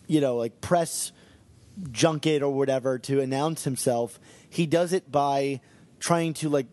you 0.07 0.21
know 0.21 0.37
like 0.37 0.61
press 0.61 1.11
junket 1.91 2.41
or 2.41 2.49
whatever 2.49 2.99
to 2.99 3.19
announce 3.19 3.63
himself 3.63 4.19
he 4.53 4.65
does 4.65 4.93
it 4.93 5.11
by 5.11 5.59
trying 5.99 6.33
to 6.35 6.49
like 6.49 6.67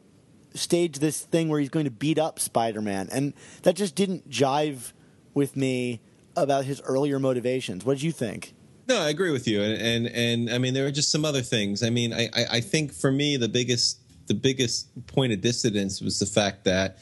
stage 0.55 0.99
this 0.99 1.21
thing 1.21 1.49
where 1.49 1.61
he's 1.61 1.71
going 1.71 1.87
to 1.87 1.91
beat 1.91 2.19
up 2.19 2.39
Spider-Man, 2.39 3.09
and 3.11 3.33
that 3.63 3.75
just 3.75 3.95
didn't 3.95 4.29
jive 4.29 4.93
with 5.33 5.57
me 5.57 6.01
about 6.37 6.65
his 6.65 6.81
earlier 6.83 7.19
motivations. 7.19 7.85
What 7.85 7.95
did 7.95 8.03
you 8.03 8.13
think? 8.13 8.55
No, 8.87 9.01
I 9.01 9.09
agree 9.09 9.31
with 9.31 9.47
you, 9.49 9.63
and 9.63 9.81
and, 9.81 10.07
and 10.09 10.51
I 10.51 10.59
mean 10.59 10.75
there 10.75 10.87
are 10.87 10.91
just 10.91 11.11
some 11.11 11.25
other 11.25 11.43
things. 11.43 11.83
I 11.83 11.91
mean, 11.91 12.13
I, 12.13 12.29
I, 12.35 12.45
I 12.53 12.61
think 12.61 12.93
for 12.93 13.11
me 13.11 13.37
the 13.37 13.49
biggest 13.49 14.01
the 14.27 14.35
biggest 14.35 14.89
point 15.07 15.33
of 15.33 15.41
dissidence 15.41 16.01
was 16.01 16.19
the 16.19 16.27
fact 16.27 16.65
that, 16.65 16.99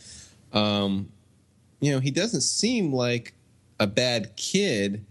um, 0.52 1.10
you 1.80 1.92
know, 1.92 2.00
he 2.00 2.10
doesn't 2.10 2.40
seem 2.40 2.92
like 2.92 3.34
a 3.80 3.86
bad 3.86 4.36
kid 4.36 5.04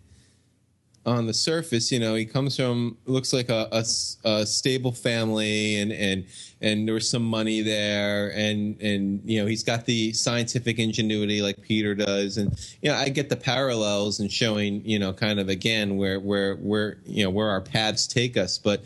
on 1.08 1.26
the 1.26 1.34
surface, 1.34 1.90
you 1.90 2.00
know, 2.00 2.16
he 2.16 2.26
comes 2.26 2.58
from 2.58 2.98
looks 3.06 3.32
like 3.32 3.48
a, 3.48 3.70
a, 3.72 3.86
a, 4.30 4.46
stable 4.46 4.92
family, 4.92 5.78
and 5.78 5.94
and 5.94 6.26
and 6.62 6.86
there 6.86 6.94
was 6.94 7.10
some 7.10 7.24
money 7.24 7.62
there, 7.62 8.32
and 8.36 8.80
and 8.82 9.22
you 9.24 9.40
know 9.40 9.48
he's 9.48 9.64
got 9.64 9.86
the 9.86 10.12
scientific 10.12 10.80
ingenuity 10.80 11.42
like 11.42 11.62
Peter 11.62 11.96
does, 11.96 12.38
and 12.38 12.60
you 12.82 12.92
know 12.92 12.96
I 12.98 13.08
get 13.08 13.30
the 13.30 13.38
parallels 13.38 14.20
and 14.20 14.30
showing 14.30 14.86
you 14.86 15.00
know 15.00 15.14
kind 15.14 15.40
of 15.40 15.48
again 15.48 15.96
where 15.96 16.20
where 16.20 16.56
where 16.58 16.98
you 17.06 17.24
know 17.24 17.30
where 17.30 17.50
our 17.50 17.62
paths 17.62 18.06
take 18.06 18.36
us, 18.36 18.58
but 18.58 18.84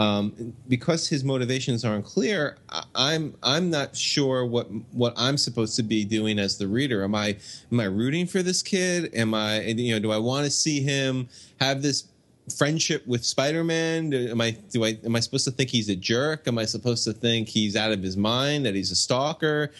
um, 0.00 0.54
because 0.66 1.06
his 1.06 1.22
motivations 1.24 1.84
aren't 1.84 2.06
clear, 2.06 2.56
I'm 2.94 3.34
I'm 3.42 3.68
not 3.68 3.94
sure 3.94 4.46
what 4.46 4.68
what 4.92 5.12
I'm 5.14 5.36
supposed 5.36 5.76
to 5.76 5.82
be 5.82 6.06
doing 6.06 6.38
as 6.38 6.56
the 6.56 6.66
reader. 6.66 7.04
Am 7.04 7.14
I 7.14 7.36
am 7.70 7.80
I 7.80 7.84
rooting 7.84 8.26
for 8.26 8.42
this 8.42 8.62
kid? 8.62 9.14
Am 9.14 9.34
I 9.34 9.60
you 9.60 9.92
know 9.92 9.98
do 9.98 10.10
I 10.10 10.16
want 10.16 10.46
to 10.46 10.50
see 10.50 10.80
him 10.80 11.28
have 11.60 11.82
this 11.82 12.08
friendship 12.56 13.06
with 13.06 13.26
Spider-Man? 13.26 14.14
Am 14.14 14.40
I 14.40 14.52
do 14.70 14.86
I 14.86 14.96
am 15.04 15.14
I 15.16 15.20
supposed 15.20 15.44
to 15.44 15.50
think 15.50 15.68
he's 15.68 15.90
a 15.90 15.96
jerk? 15.96 16.48
Am 16.48 16.56
I 16.56 16.64
supposed 16.64 17.04
to 17.04 17.12
think 17.12 17.48
he's 17.48 17.76
out 17.76 17.92
of 17.92 18.02
his 18.02 18.16
mind 18.16 18.64
that 18.64 18.74
he's 18.74 18.90
a 18.90 18.96
stalker? 18.96 19.70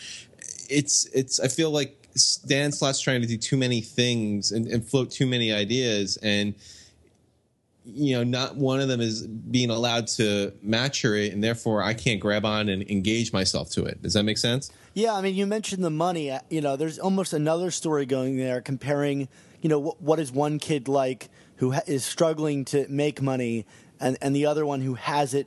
It's 0.68 1.06
it's 1.14 1.40
I 1.40 1.48
feel 1.48 1.70
like 1.70 1.96
Dan 2.46 2.72
Slott's 2.72 3.00
trying 3.00 3.22
to 3.22 3.26
do 3.26 3.38
too 3.38 3.56
many 3.56 3.80
things 3.80 4.52
and, 4.52 4.66
and 4.66 4.86
float 4.86 5.10
too 5.10 5.26
many 5.26 5.50
ideas 5.50 6.18
and 6.22 6.54
you 7.84 8.14
know, 8.14 8.24
not 8.24 8.56
one 8.56 8.80
of 8.80 8.88
them 8.88 9.00
is 9.00 9.26
being 9.26 9.70
allowed 9.70 10.06
to 10.06 10.52
maturate, 10.64 11.32
and 11.32 11.42
therefore 11.42 11.82
I 11.82 11.94
can't 11.94 12.20
grab 12.20 12.44
on 12.44 12.68
and 12.68 12.88
engage 12.90 13.32
myself 13.32 13.70
to 13.70 13.84
it. 13.84 14.02
Does 14.02 14.14
that 14.14 14.24
make 14.24 14.38
sense? 14.38 14.70
Yeah, 14.94 15.14
I 15.14 15.20
mean, 15.20 15.34
you 15.34 15.46
mentioned 15.46 15.84
the 15.84 15.90
money. 15.90 16.30
Uh, 16.30 16.40
you 16.50 16.60
know, 16.60 16.76
there's 16.76 16.98
almost 16.98 17.32
another 17.32 17.70
story 17.70 18.06
going 18.06 18.36
there 18.36 18.60
comparing, 18.60 19.28
you 19.62 19.68
know, 19.68 19.78
what, 19.78 20.02
what 20.02 20.20
is 20.20 20.30
one 20.30 20.58
kid 20.58 20.88
like 20.88 21.28
who 21.56 21.72
ha- 21.72 21.82
is 21.86 22.04
struggling 22.04 22.64
to 22.66 22.86
make 22.88 23.22
money, 23.22 23.66
and 23.98 24.18
and 24.20 24.34
the 24.34 24.46
other 24.46 24.66
one 24.66 24.80
who 24.80 24.94
has 24.94 25.32
it, 25.32 25.46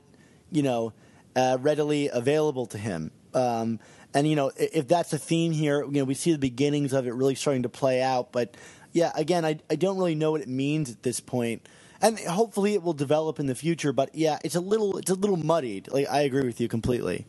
you 0.50 0.62
know, 0.62 0.92
uh, 1.36 1.58
readily 1.60 2.08
available 2.08 2.66
to 2.66 2.78
him. 2.78 3.10
Um, 3.32 3.80
and 4.12 4.28
you 4.28 4.36
know, 4.36 4.50
if 4.56 4.88
that's 4.88 5.12
a 5.12 5.18
theme 5.18 5.52
here, 5.52 5.84
you 5.84 5.98
know, 5.98 6.04
we 6.04 6.14
see 6.14 6.32
the 6.32 6.38
beginnings 6.38 6.92
of 6.92 7.06
it 7.06 7.14
really 7.14 7.34
starting 7.34 7.62
to 7.64 7.68
play 7.68 8.02
out. 8.02 8.32
But 8.32 8.56
yeah, 8.92 9.12
again, 9.14 9.44
I 9.44 9.58
I 9.70 9.76
don't 9.76 9.98
really 9.98 10.14
know 10.14 10.32
what 10.32 10.40
it 10.40 10.48
means 10.48 10.90
at 10.90 11.02
this 11.02 11.20
point 11.20 11.66
and 12.04 12.20
hopefully 12.20 12.74
it 12.74 12.82
will 12.82 12.92
develop 12.92 13.40
in 13.40 13.46
the 13.46 13.54
future. 13.54 13.92
But 13.92 14.14
yeah, 14.14 14.38
it's 14.44 14.54
a 14.54 14.60
little 14.60 14.98
it's 14.98 15.10
a 15.10 15.14
little 15.14 15.38
muddied. 15.38 15.90
Like 15.90 16.08
I 16.10 16.20
agree 16.20 16.44
with 16.44 16.60
you 16.60 16.68
completely. 16.68 17.26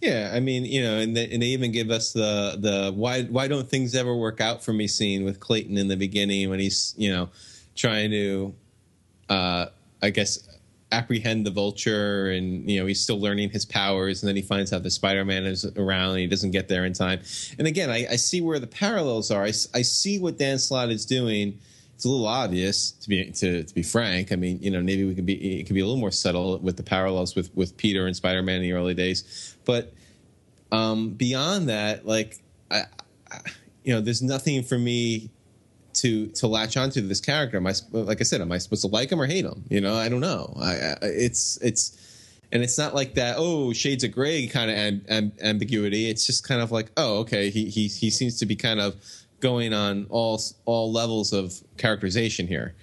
Yeah, 0.00 0.32
I 0.34 0.40
mean, 0.40 0.64
you 0.64 0.82
know, 0.82 0.96
and 0.96 1.14
they, 1.14 1.30
and 1.30 1.42
they 1.42 1.48
even 1.48 1.70
give 1.72 1.90
us 1.90 2.12
the 2.12 2.56
the 2.58 2.92
why 2.94 3.24
why 3.24 3.46
don't 3.46 3.68
things 3.68 3.94
ever 3.94 4.16
work 4.16 4.40
out 4.40 4.64
for 4.64 4.72
me 4.72 4.88
scene 4.88 5.24
with 5.24 5.38
Clayton 5.38 5.76
in 5.76 5.88
the 5.88 5.96
beginning 5.96 6.48
when 6.48 6.58
he's 6.58 6.94
you 6.96 7.12
know 7.12 7.28
trying 7.76 8.10
to, 8.10 8.54
uh, 9.28 9.66
I 10.02 10.10
guess, 10.10 10.48
apprehend 10.90 11.46
the 11.46 11.50
vulture 11.50 12.30
and 12.30 12.68
you 12.68 12.80
know 12.80 12.86
he's 12.86 13.00
still 13.00 13.20
learning 13.20 13.50
his 13.50 13.66
powers 13.66 14.22
and 14.22 14.28
then 14.28 14.36
he 14.36 14.42
finds 14.42 14.72
out 14.72 14.82
the 14.82 14.90
spider-man 14.90 15.44
is 15.44 15.64
around 15.76 16.10
and 16.10 16.20
he 16.20 16.26
doesn't 16.26 16.50
get 16.50 16.66
there 16.66 16.84
in 16.84 16.92
time 16.92 17.20
and 17.58 17.68
again 17.68 17.88
i, 17.90 18.06
I 18.10 18.16
see 18.16 18.40
where 18.40 18.58
the 18.58 18.66
parallels 18.66 19.30
are 19.30 19.44
I, 19.44 19.52
I 19.72 19.82
see 19.82 20.18
what 20.18 20.36
dan 20.36 20.58
slott 20.58 20.90
is 20.90 21.06
doing 21.06 21.60
it's 22.00 22.06
a 22.06 22.08
little 22.08 22.26
obvious 22.26 22.92
to 22.92 23.10
be 23.10 23.30
to, 23.30 23.62
to 23.62 23.74
be 23.74 23.82
frank. 23.82 24.32
I 24.32 24.36
mean, 24.36 24.58
you 24.62 24.70
know, 24.70 24.80
maybe 24.80 25.04
we 25.04 25.14
can 25.14 25.26
be 25.26 25.60
it 25.60 25.66
can 25.66 25.74
be 25.74 25.80
a 25.80 25.84
little 25.84 26.00
more 26.00 26.10
subtle 26.10 26.56
with 26.56 26.78
the 26.78 26.82
parallels 26.82 27.36
with 27.36 27.54
with 27.54 27.76
Peter 27.76 28.06
and 28.06 28.16
Spider 28.16 28.40
Man 28.42 28.56
in 28.56 28.62
the 28.62 28.72
early 28.72 28.94
days, 28.94 29.54
but 29.66 29.92
um, 30.72 31.10
beyond 31.10 31.68
that, 31.68 32.06
like, 32.06 32.38
I, 32.70 32.84
I, 33.30 33.40
you 33.84 33.92
know, 33.92 34.00
there's 34.00 34.22
nothing 34.22 34.62
for 34.62 34.78
me 34.78 35.28
to 35.92 36.28
to 36.28 36.46
latch 36.46 36.78
onto 36.78 37.06
this 37.06 37.20
character. 37.20 37.58
Am 37.58 37.66
I 37.66 37.74
like 37.92 38.22
I 38.22 38.24
said, 38.24 38.40
am 38.40 38.50
I 38.50 38.56
supposed 38.56 38.80
to 38.80 38.88
like 38.88 39.12
him 39.12 39.20
or 39.20 39.26
hate 39.26 39.44
him? 39.44 39.62
You 39.68 39.82
know, 39.82 39.94
I 39.94 40.08
don't 40.08 40.20
know. 40.20 40.54
I, 40.58 40.70
I 40.70 40.96
it's 41.02 41.58
it's 41.58 41.98
and 42.50 42.62
it's 42.62 42.78
not 42.78 42.94
like 42.94 43.12
that 43.14 43.34
oh 43.38 43.74
shades 43.74 44.04
of 44.04 44.12
gray 44.12 44.46
kind 44.46 44.70
of 44.70 44.76
amb- 44.78 45.06
amb- 45.08 45.42
ambiguity 45.42 46.08
it's 46.08 46.26
just 46.26 46.48
kind 46.48 46.60
of 46.60 46.72
like 46.72 46.90
oh 46.96 47.18
okay 47.18 47.50
he 47.50 47.66
he 47.66 47.88
he 47.88 48.10
seems 48.10 48.38
to 48.38 48.46
be 48.46 48.56
kind 48.56 48.80
of 48.80 48.96
going 49.40 49.72
on 49.72 50.06
all 50.10 50.40
all 50.64 50.92
levels 50.92 51.32
of 51.32 51.54
characterization 51.76 52.46
here. 52.46 52.74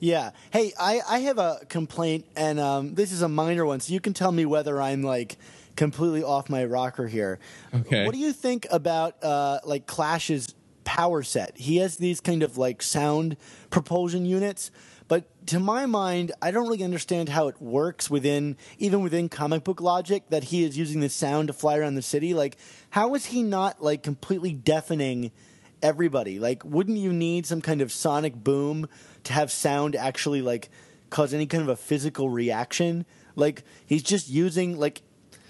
Yeah. 0.00 0.30
Hey, 0.52 0.72
I, 0.78 1.00
I 1.08 1.18
have 1.20 1.38
a 1.38 1.60
complaint, 1.68 2.24
and 2.36 2.60
um, 2.60 2.94
this 2.94 3.10
is 3.10 3.22
a 3.22 3.28
minor 3.28 3.66
one, 3.66 3.80
so 3.80 3.92
you 3.92 4.00
can 4.00 4.14
tell 4.14 4.30
me 4.30 4.44
whether 4.46 4.80
I'm 4.80 5.02
like 5.02 5.36
completely 5.76 6.22
off 6.22 6.48
my 6.48 6.64
rocker 6.64 7.06
here. 7.06 7.38
Okay. 7.74 8.04
What 8.04 8.14
do 8.14 8.20
you 8.20 8.32
think 8.32 8.66
about 8.70 9.22
uh, 9.22 9.60
like 9.64 9.86
Clash's 9.86 10.54
power 10.84 11.22
set? 11.22 11.56
He 11.56 11.78
has 11.78 11.96
these 11.96 12.20
kind 12.20 12.42
of 12.42 12.56
like 12.56 12.80
sound 12.82 13.36
propulsion 13.70 14.24
units, 14.24 14.70
but 15.08 15.24
to 15.48 15.58
my 15.58 15.86
mind, 15.86 16.32
I 16.40 16.50
don't 16.52 16.68
really 16.68 16.84
understand 16.84 17.30
how 17.30 17.48
it 17.48 17.60
works 17.60 18.08
within 18.08 18.56
even 18.78 19.02
within 19.02 19.28
comic 19.28 19.64
book 19.64 19.80
logic 19.80 20.30
that 20.30 20.44
he 20.44 20.62
is 20.62 20.78
using 20.78 21.00
the 21.00 21.08
sound 21.08 21.48
to 21.48 21.54
fly 21.54 21.76
around 21.78 21.96
the 21.96 22.02
city. 22.02 22.34
Like, 22.34 22.56
how 22.90 23.14
is 23.14 23.26
he 23.26 23.42
not 23.42 23.82
like 23.82 24.04
completely 24.04 24.52
deafening? 24.52 25.32
Everybody. 25.82 26.38
Like, 26.38 26.64
wouldn't 26.64 26.98
you 26.98 27.12
need 27.12 27.46
some 27.46 27.60
kind 27.60 27.80
of 27.80 27.92
sonic 27.92 28.34
boom 28.34 28.88
to 29.24 29.32
have 29.32 29.50
sound 29.50 29.96
actually 29.96 30.42
like 30.42 30.70
cause 31.10 31.32
any 31.32 31.46
kind 31.46 31.62
of 31.62 31.68
a 31.68 31.76
physical 31.76 32.30
reaction? 32.30 33.06
Like, 33.36 33.62
he's 33.86 34.02
just 34.02 34.28
using 34.28 34.78
like 34.78 35.02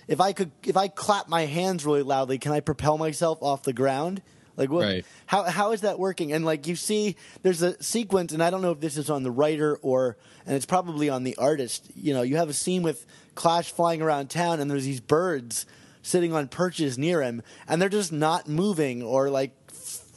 if 0.08 0.20
I 0.20 0.32
could 0.32 0.50
if 0.64 0.76
I 0.76 0.88
clap 0.88 1.28
my 1.28 1.47
hands 1.47 1.85
really 1.85 2.02
loudly, 2.02 2.38
can 2.38 2.52
I 2.52 2.61
propel 2.61 2.99
myself 2.99 3.38
off 3.42 3.62
the 3.62 3.73
ground? 3.73 4.23
Like 4.56 4.70
what? 4.70 4.85
Right. 4.85 5.06
How 5.26 5.44
how 5.44 5.73
is 5.73 5.82
that 5.82 6.00
working? 6.00 6.32
And 6.32 6.44
like 6.44 6.66
you 6.66 6.75
see, 6.75 7.14
there's 7.42 7.62
a 7.62 7.80
sequence, 7.80 8.32
and 8.32 8.42
I 8.42 8.50
don't 8.50 8.62
know 8.62 8.73
if 8.73 8.80
this 8.80 8.97
is 8.97 9.08
on 9.08 9.23
the 9.23 9.30
writer 9.30 9.76
or, 9.82 10.16
and 10.47 10.56
it's 10.56 10.66
probably 10.66 11.08
on 11.08 11.23
the 11.23 11.37
artist. 11.37 11.88
You 11.94 12.12
know, 12.12 12.23
you 12.23 12.38
have 12.38 12.49
a 12.49 12.54
scene 12.54 12.82
with 12.82 13.06
Clash 13.37 13.70
flying 13.70 14.02
around 14.02 14.30
town, 14.30 14.58
and 14.58 14.68
there's 14.68 14.85
these 14.85 15.00
birds 15.00 15.64
sitting 16.02 16.32
on 16.32 16.49
perches 16.49 16.99
near 16.99 17.23
him, 17.23 17.42
and 17.68 17.80
they're 17.80 17.88
just 17.88 18.12
not 18.12 18.49
moving 18.49 19.02
or 19.02 19.30
like 19.30 19.52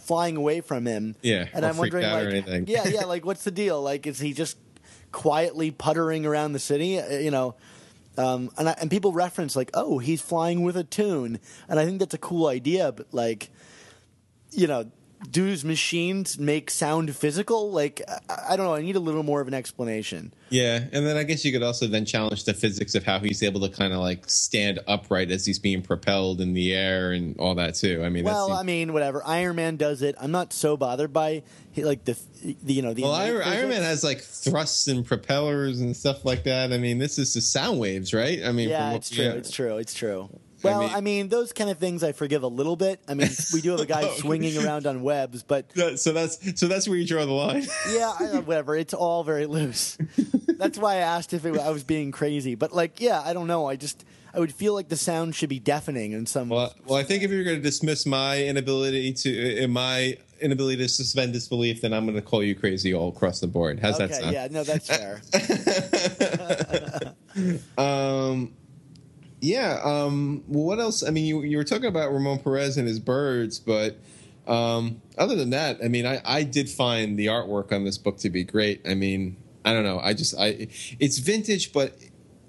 flying 0.01 0.38
away 0.38 0.62
from 0.62 0.86
him. 0.86 1.15
Yeah, 1.22 1.48
and 1.53 1.65
I'm 1.65 1.77
wondering, 1.77 2.03
like, 2.05 2.70
yeah, 2.70 2.88
yeah, 2.88 3.05
like 3.05 3.25
what's 3.25 3.43
the 3.43 3.51
deal? 3.51 3.81
Like, 3.81 4.08
is 4.08 4.20
he 4.20 4.34
just 4.34 4.58
quietly 5.12 5.72
puttering 5.72 6.25
around 6.25 6.53
the 6.53 6.60
city? 6.60 7.00
Uh, 7.00 7.17
You 7.17 7.31
know. 7.31 7.55
Um, 8.17 8.51
and 8.58 8.67
I, 8.67 8.75
and 8.81 8.91
people 8.91 9.13
reference 9.13 9.55
like, 9.55 9.72
oh, 9.74 9.98
he's 9.98 10.22
flying 10.22 10.63
with 10.63 10.75
a 10.75 10.84
tune, 10.84 11.39
and 11.70 11.79
I 11.79 11.86
think 11.86 12.00
that's 12.00 12.13
a 12.13 12.17
cool 12.17 12.48
idea. 12.48 12.91
But 12.91 13.08
like, 13.13 13.50
you 14.51 14.67
know, 14.67 14.91
do 15.30 15.46
his 15.46 15.63
machines 15.63 16.40
make 16.40 16.70
sound 16.72 17.16
physical? 17.16 17.72
Like, 17.72 18.01
I, 18.30 18.54
I 18.54 18.56
don't 18.56 18.66
know. 18.66 18.75
I 18.75 18.82
need 18.82 18.96
a 18.96 19.00
little 19.00 19.24
more 19.24 19.42
of 19.42 19.48
an 19.48 19.54
explanation. 19.54 20.34
Yeah, 20.50 20.86
and 20.92 21.06
then 21.06 21.18
I 21.18 21.24
guess 21.24 21.46
you 21.46 21.51
could 21.51 21.63
also 21.63 21.88
then 21.88 22.06
challenge 22.06 22.44
the 22.44 22.54
physics 22.54 22.96
of 22.96 23.04
how 23.04 23.20
he's 23.20 23.42
able 23.44 23.62
to 23.62 23.70
kind 23.70 23.94
of 23.94 24.00
like 24.00 24.30
stand 24.30 24.80
upright 24.88 25.32
as 25.32 25.46
he's 25.46 25.60
being 25.60 25.82
propelled 25.82 26.42
in 26.42 26.54
the 26.54 26.74
air 26.74 27.12
and 27.12 27.38
all 27.38 27.56
that 27.56 27.75
too. 27.75 28.04
I 28.04 28.10
mean, 28.10 28.25
Well, 28.25 28.51
I 28.51 28.63
mean, 28.63 28.94
whatever. 28.94 29.22
Iron 29.25 29.56
Man 29.56 29.78
does 29.78 30.01
it. 30.01 30.16
I'm 30.20 30.32
not 30.32 30.54
so 30.54 30.75
bothered 30.75 31.13
by 31.13 31.44
like 31.78 32.04
the, 32.06 32.18
the 32.63 32.74
you 32.74 32.82
know 32.82 32.94
the 32.94 33.04
well, 33.04 33.13
Iron, 33.13 33.42
Iron. 33.44 33.70
Man 33.70 33.82
has 33.82 34.04
like 34.04 34.22
thrusts 34.22 34.88
and 34.88 35.06
propellers 35.06 35.80
and 35.80 35.96
stuff 35.96 36.25
like 36.25 36.44
that. 36.44 36.74
I 36.74 36.78
mean, 36.78 36.98
this 36.98 37.18
is 37.18 37.34
the 37.34 37.42
sound 37.42 37.80
waves, 37.80 38.13
right? 38.13 38.44
I 38.44 38.51
mean, 38.51 38.70
Yeah, 38.70 38.90
from 38.90 38.98
it's 38.98 39.10
true. 39.10 39.25
It's 39.30 39.51
true. 39.51 39.78
It's 39.78 39.94
true. 39.94 40.30
Well, 40.63 40.82
I 40.82 40.96
mean, 40.96 41.03
mean- 41.03 41.30
those 41.30 41.53
kind 41.53 41.70
of 41.70 41.77
things 41.77 42.03
I 42.03 42.12
forgive 42.12 42.44
a 42.44 42.48
little 42.48 42.75
bit. 42.75 43.00
I 43.08 43.13
mean, 43.13 43.30
we 43.53 43.62
do 43.62 43.72
have 43.72 43.80
a 43.80 43.86
guy 43.86 44.03
Oh. 44.08 44.13
swinging 44.18 44.58
around 44.63 44.86
on 44.88 45.03
webs, 45.03 45.44
but 45.44 45.70
That- 45.70 46.00
so 46.00 46.12
that's 46.13 46.60
so 46.60 46.68
that's 46.68 46.88
where 46.88 46.98
you 46.98 47.08
draw 47.08 47.25
the 47.25 47.32
line. 47.32 47.65
yeah, 47.91 48.13
I, 48.20 48.39
whatever. 48.39 48.75
It's 48.75 48.94
all 48.94 49.24
very 49.24 49.46
loose. 49.46 49.98
That's 50.58 50.77
why 50.77 50.96
I 50.96 51.00
asked 51.00 51.34
if 51.34 51.46
it, 51.46 51.58
I 51.58 51.70
was 51.72 51.84
being 51.84 52.12
crazy. 52.12 52.56
But 52.56 52.74
like, 52.74 53.00
yeah, 53.01 53.22
I 53.24 53.34
don't 53.34 53.48
know. 53.48 53.68
I 53.68 53.75
just 53.75 54.03
I 54.34 54.39
would 54.39 54.53
feel 54.53 54.74
like 54.74 54.89
the 54.89 54.98
sound 54.98 55.36
should 55.36 55.50
be 55.50 55.60
deafening 55.60 56.12
in 56.13 56.25
some. 56.25 56.50
Well, 56.50 56.74
well, 56.86 56.98
I 57.00 57.03
think 57.03 57.24
if 57.24 57.32
you're 57.32 57.44
going 57.44 57.58
to 57.58 57.62
dismiss 57.62 58.06
my 58.06 58.41
inability 58.44 59.12
to, 59.13 59.65
uh, 59.65 59.68
my 59.68 60.18
inability 60.39 60.77
to 60.77 60.88
suspend 60.88 61.34
disbelief, 61.34 61.82
then 61.82 61.94
I'm 61.94 62.06
going 62.06 62.15
to 62.15 62.22
call 62.22 62.41
you 62.41 62.56
crazy 62.56 62.94
all 62.94 63.10
across 63.10 63.41
the 63.41 63.48
board. 63.48 63.80
How's 63.82 63.98
that 63.98 64.15
sound? 64.15 64.32
yeah, 64.32 64.48
no, 64.50 64.63
that's 64.63 64.88
fair. 64.88 65.22
Um, 67.77 68.53
yeah. 69.42 69.82
Um, 69.84 70.44
well, 70.48 70.64
what 70.64 70.80
else? 70.80 71.04
I 71.04 71.10
mean, 71.10 71.26
you 71.26 71.42
you 71.42 71.58
were 71.58 71.64
talking 71.64 71.86
about 71.86 72.14
Ramon 72.14 72.40
Perez 72.40 72.78
and 72.78 72.88
his 72.88 73.00
birds, 73.00 73.60
but 73.60 73.98
um, 74.48 75.02
other 75.18 75.36
than 75.36 75.50
that, 75.50 75.80
I 75.84 75.88
mean, 75.88 76.06
I 76.06 76.22
I 76.24 76.44
did 76.44 76.70
find 76.70 77.18
the 77.18 77.26
artwork 77.28 77.72
on 77.72 77.84
this 77.84 77.98
book 77.98 78.18
to 78.20 78.30
be 78.30 78.44
great. 78.44 78.82
I 78.88 78.94
mean, 78.94 79.38
I 79.66 79.74
don't 79.74 79.84
know. 79.84 80.00
I 80.00 80.14
just 80.14 80.38
I 80.38 80.68
it's 81.00 81.18
vintage, 81.18 81.74
but 81.74 81.98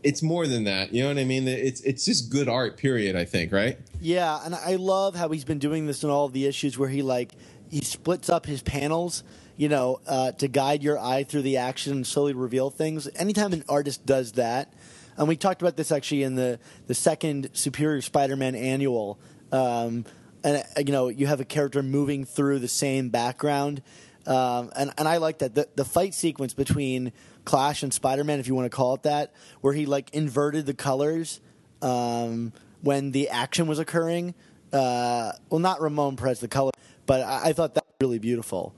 it's 0.03 0.23
more 0.23 0.47
than 0.47 0.65
that. 0.65 0.93
You 0.93 1.03
know 1.03 1.09
what 1.09 1.19
I 1.19 1.25
mean? 1.25 1.49
It's 1.49 1.81
it's 1.81 2.05
just 2.05 2.31
good 2.31 2.49
art. 2.49 2.77
Period. 2.77 3.17
I 3.17 3.25
think. 3.25 3.53
Right. 3.53 3.79
Yeah, 4.01 4.41
and 4.45 4.55
I 4.55 4.77
love 4.77 5.15
how 5.15 5.29
he's 5.31 5.45
been 5.45 5.59
doing 5.59 5.87
this 5.87 6.05
in 6.05 6.11
all 6.11 6.27
of 6.27 6.33
the 6.33 6.47
issues 6.47 6.79
where 6.79 6.91
he 6.91 7.03
like 7.03 7.33
he 7.71 7.81
splits 7.81 8.29
up 8.29 8.45
his 8.45 8.63
panels, 8.63 9.25
you 9.57 9.69
know, 9.69 10.01
uh, 10.07 10.33
to 10.33 10.47
guide 10.47 10.83
your 10.83 10.99
eye 10.99 11.25
through 11.25 11.43
the 11.43 11.57
action 11.57 11.93
and 11.93 12.07
slowly 12.07 12.35
reveal 12.35 12.69
things. 12.69 13.09
Anytime 13.17 13.55
an 13.55 13.65
artist 13.67 14.05
does 14.05 14.33
that, 14.33 14.75
and 15.17 15.29
we 15.29 15.37
talked 15.37 15.63
about 15.63 15.77
this 15.77 15.93
actually 15.93 16.23
in 16.23 16.35
the 16.35 16.59
the 16.87 16.95
second 16.95 17.51
Superior 17.53 18.01
Spider-Man 18.01 18.55
annual, 18.55 19.19
um, 19.51 20.05
and 20.45 20.65
uh, 20.77 20.81
you 20.81 20.93
know, 20.93 21.09
you 21.09 21.27
have 21.27 21.41
a 21.41 21.45
character 21.45 21.83
moving 21.83 22.25
through 22.25 22.59
the 22.59 22.69
same 22.69 23.09
background, 23.09 23.83
um, 24.27 24.71
and 24.77 24.93
and 24.99 25.09
I 25.09 25.19
like 25.19 25.39
that 25.39 25.55
the 25.55 25.69
the 25.75 25.85
fight 25.85 26.15
sequence 26.15 26.55
between 26.55 27.13
Clash 27.45 27.83
and 27.83 27.93
Spider-Man, 27.93 28.41
if 28.41 28.49
you 28.49 28.55
want 28.55 28.71
to 28.71 28.77
call 28.77 28.95
it 28.95 29.03
that, 29.05 29.33
where 29.61 29.73
he 29.73 29.87
like 29.87 30.11
inverted 30.15 30.67
the 30.67 30.75
colors. 30.75 31.41
Um, 31.81 32.53
when 32.83 33.13
the 33.13 33.29
action 33.31 33.67
was 33.67 33.79
occurring. 33.79 34.35
Uh, 34.73 35.33
well, 35.49 35.61
not 35.61 35.81
Ramon 35.81 36.17
Perez, 36.17 36.41
the 36.41 36.49
color, 36.49 36.73
but 37.07 37.21
I, 37.23 37.49
I 37.49 37.53
thought 37.53 37.75
that 37.75 37.85
was 37.85 37.95
really 38.01 38.19
beautiful. 38.19 38.75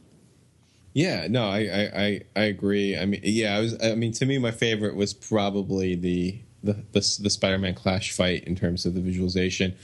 Yeah, 0.95 1.27
no, 1.29 1.49
I, 1.49 1.59
I, 1.59 2.21
I, 2.37 2.45
agree. 2.45 2.97
I 2.97 3.05
mean, 3.05 3.21
yeah, 3.25 3.57
I 3.57 3.61
was. 3.61 3.77
I 3.83 3.97
mean, 3.97 4.13
to 4.13 4.27
me, 4.27 4.39
my 4.39 4.53
favorite 4.53 4.95
was 4.95 5.13
probably 5.13 5.97
the 5.97 6.39
the 6.63 6.75
the, 6.93 7.19
the 7.21 7.31
Spider-Man 7.31 7.75
Clash 7.75 8.13
fight 8.13 8.45
in 8.45 8.55
terms 8.55 8.87
of 8.87 8.95
the 8.95 9.01
visualization. 9.01 9.75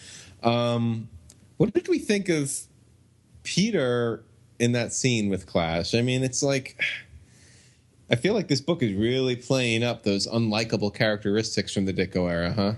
Um, 0.44 1.08
what 1.56 1.74
did 1.74 1.88
we 1.88 1.98
think 1.98 2.28
of 2.28 2.56
Peter 3.42 4.22
in 4.60 4.70
that 4.72 4.92
scene 4.92 5.28
with 5.28 5.46
Clash? 5.46 5.96
I 5.96 6.00
mean, 6.00 6.22
it's 6.22 6.44
like 6.44 6.80
I 8.08 8.14
feel 8.14 8.34
like 8.34 8.46
this 8.46 8.60
book 8.60 8.80
is 8.80 8.92
really 8.92 9.34
playing 9.34 9.82
up 9.82 10.04
those 10.04 10.28
unlikable 10.28 10.94
characteristics 10.94 11.72
from 11.72 11.86
the 11.86 11.92
Ditko 11.92 12.30
era, 12.30 12.52
huh? 12.52 12.74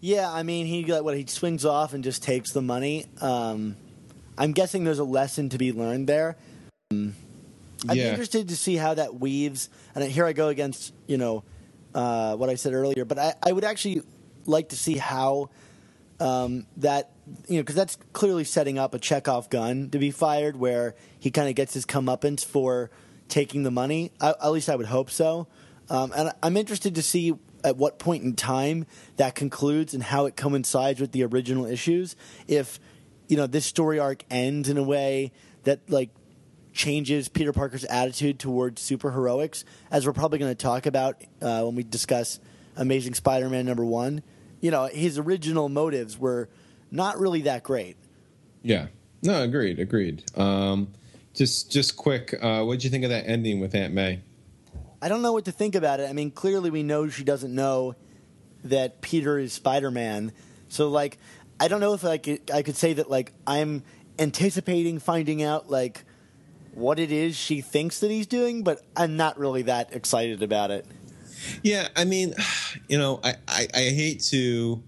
Yeah, 0.00 0.32
I 0.32 0.42
mean, 0.42 0.66
he 0.66 0.82
got 0.82 1.04
what 1.04 1.16
he 1.16 1.24
swings 1.26 1.64
off 1.64 1.94
and 1.94 2.02
just 2.04 2.22
takes 2.22 2.52
the 2.52 2.62
money. 2.62 3.06
Um, 3.20 3.76
I'm 4.36 4.52
guessing 4.52 4.84
there's 4.84 4.98
a 4.98 5.04
lesson 5.04 5.48
to 5.50 5.58
be 5.58 5.72
learned 5.72 6.08
there. 6.08 6.36
Um, 6.90 7.14
Be 7.86 7.98
Yeah. 7.98 8.10
interested 8.10 8.48
to 8.48 8.56
see 8.56 8.76
how 8.76 8.94
that 8.94 9.20
weaves. 9.20 9.68
And 9.94 10.04
here 10.04 10.24
I 10.24 10.32
go 10.32 10.48
against 10.48 10.92
you 11.06 11.18
know 11.18 11.44
uh, 11.94 12.36
what 12.36 12.48
I 12.50 12.54
said 12.56 12.72
earlier, 12.74 13.04
but 13.04 13.18
I, 13.18 13.34
I 13.42 13.52
would 13.52 13.64
actually 13.64 14.02
like 14.46 14.68
to 14.70 14.76
see 14.76 14.96
how 14.96 15.50
um, 16.20 16.66
that 16.78 17.10
you 17.48 17.56
know 17.56 17.62
because 17.62 17.74
that's 17.74 17.96
clearly 18.12 18.44
setting 18.44 18.78
up 18.78 18.94
a 18.94 18.98
Chekhov 18.98 19.50
gun 19.50 19.90
to 19.90 19.98
be 19.98 20.10
fired, 20.10 20.56
where 20.56 20.94
he 21.18 21.30
kind 21.30 21.48
of 21.48 21.54
gets 21.54 21.74
his 21.74 21.84
comeuppance 21.86 22.44
for 22.44 22.90
taking 23.28 23.62
the 23.64 23.70
money. 23.70 24.12
I, 24.20 24.30
at 24.30 24.48
least 24.50 24.68
I 24.68 24.76
would 24.76 24.86
hope 24.86 25.10
so. 25.10 25.48
Um, 25.88 26.12
and 26.16 26.32
I'm 26.42 26.56
interested 26.56 26.94
to 26.96 27.02
see 27.02 27.34
at 27.64 27.76
what 27.76 27.98
point 27.98 28.22
in 28.24 28.34
time 28.34 28.86
that 29.16 29.34
concludes 29.34 29.94
and 29.94 30.02
how 30.02 30.26
it 30.26 30.36
coincides 30.36 31.00
with 31.00 31.12
the 31.12 31.24
original 31.24 31.66
issues. 31.66 32.16
If 32.46 32.78
you 33.28 33.36
know 33.36 33.46
this 33.46 33.66
story 33.66 33.98
arc 33.98 34.24
ends 34.30 34.68
in 34.68 34.78
a 34.78 34.82
way 34.82 35.32
that 35.64 35.90
like 35.90 36.10
changes 36.76 37.28
Peter 37.28 37.52
Parker's 37.52 37.84
attitude 37.84 38.38
towards 38.38 38.82
superheroics, 38.82 39.64
as 39.90 40.06
we're 40.06 40.12
probably 40.12 40.38
going 40.38 40.50
to 40.50 40.62
talk 40.62 40.86
about 40.86 41.22
uh, 41.40 41.62
when 41.62 41.74
we 41.74 41.82
discuss 41.82 42.38
Amazing 42.76 43.14
Spider-Man 43.14 43.66
number 43.66 43.84
one. 43.84 44.22
You 44.60 44.70
know, 44.70 44.86
his 44.86 45.18
original 45.18 45.68
motives 45.68 46.18
were 46.18 46.48
not 46.90 47.18
really 47.18 47.42
that 47.42 47.62
great. 47.62 47.96
Yeah. 48.62 48.88
No, 49.22 49.42
agreed, 49.42 49.80
agreed. 49.80 50.22
Um, 50.38 50.88
just 51.34 51.72
just 51.72 51.96
quick, 51.96 52.34
uh, 52.40 52.62
what 52.62 52.74
did 52.74 52.84
you 52.84 52.90
think 52.90 53.04
of 53.04 53.10
that 53.10 53.26
ending 53.26 53.60
with 53.60 53.74
Aunt 53.74 53.92
May? 53.92 54.20
I 55.00 55.08
don't 55.08 55.22
know 55.22 55.32
what 55.32 55.46
to 55.46 55.52
think 55.52 55.74
about 55.74 56.00
it. 56.00 56.08
I 56.08 56.12
mean, 56.12 56.30
clearly 56.30 56.70
we 56.70 56.82
know 56.82 57.08
she 57.08 57.24
doesn't 57.24 57.54
know 57.54 57.94
that 58.64 59.00
Peter 59.00 59.38
is 59.38 59.52
Spider-Man. 59.52 60.32
So 60.68 60.88
like, 60.88 61.18
I 61.58 61.68
don't 61.68 61.80
know 61.80 61.94
if 61.94 62.04
I 62.04 62.18
could, 62.18 62.50
I 62.52 62.62
could 62.62 62.76
say 62.76 62.94
that 62.94 63.10
like 63.10 63.32
I'm 63.46 63.82
anticipating 64.18 64.98
finding 64.98 65.42
out 65.42 65.70
like 65.70 66.04
what 66.76 67.00
it 67.00 67.10
is 67.10 67.34
she 67.34 67.62
thinks 67.62 68.00
that 68.00 68.10
he's 68.10 68.26
doing, 68.26 68.62
but 68.62 68.82
I'm 68.96 69.16
not 69.16 69.38
really 69.38 69.62
that 69.62 69.94
excited 69.94 70.42
about 70.42 70.70
it. 70.70 70.86
Yeah, 71.62 71.88
I 71.96 72.04
mean, 72.04 72.34
you 72.88 72.98
know, 72.98 73.20
I, 73.24 73.34
I, 73.48 73.66
I 73.74 73.80
hate 73.80 74.20
to, 74.24 74.82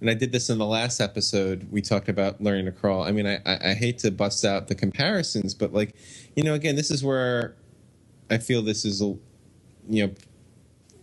and 0.00 0.10
I 0.10 0.14
did 0.14 0.32
this 0.32 0.50
in 0.50 0.58
the 0.58 0.66
last 0.66 1.00
episode. 1.00 1.66
We 1.70 1.80
talked 1.80 2.08
about 2.10 2.40
learning 2.42 2.66
to 2.66 2.72
crawl. 2.72 3.04
I 3.04 3.12
mean, 3.12 3.26
I, 3.26 3.40
I, 3.46 3.70
I 3.70 3.74
hate 3.74 3.98
to 4.00 4.10
bust 4.10 4.44
out 4.44 4.68
the 4.68 4.74
comparisons, 4.74 5.54
but 5.54 5.72
like, 5.72 5.94
you 6.36 6.42
know, 6.42 6.54
again, 6.54 6.76
this 6.76 6.90
is 6.90 7.02
where 7.02 7.56
I 8.30 8.36
feel 8.36 8.60
this 8.60 8.84
is, 8.84 9.00
you 9.00 9.18
know, 9.88 10.10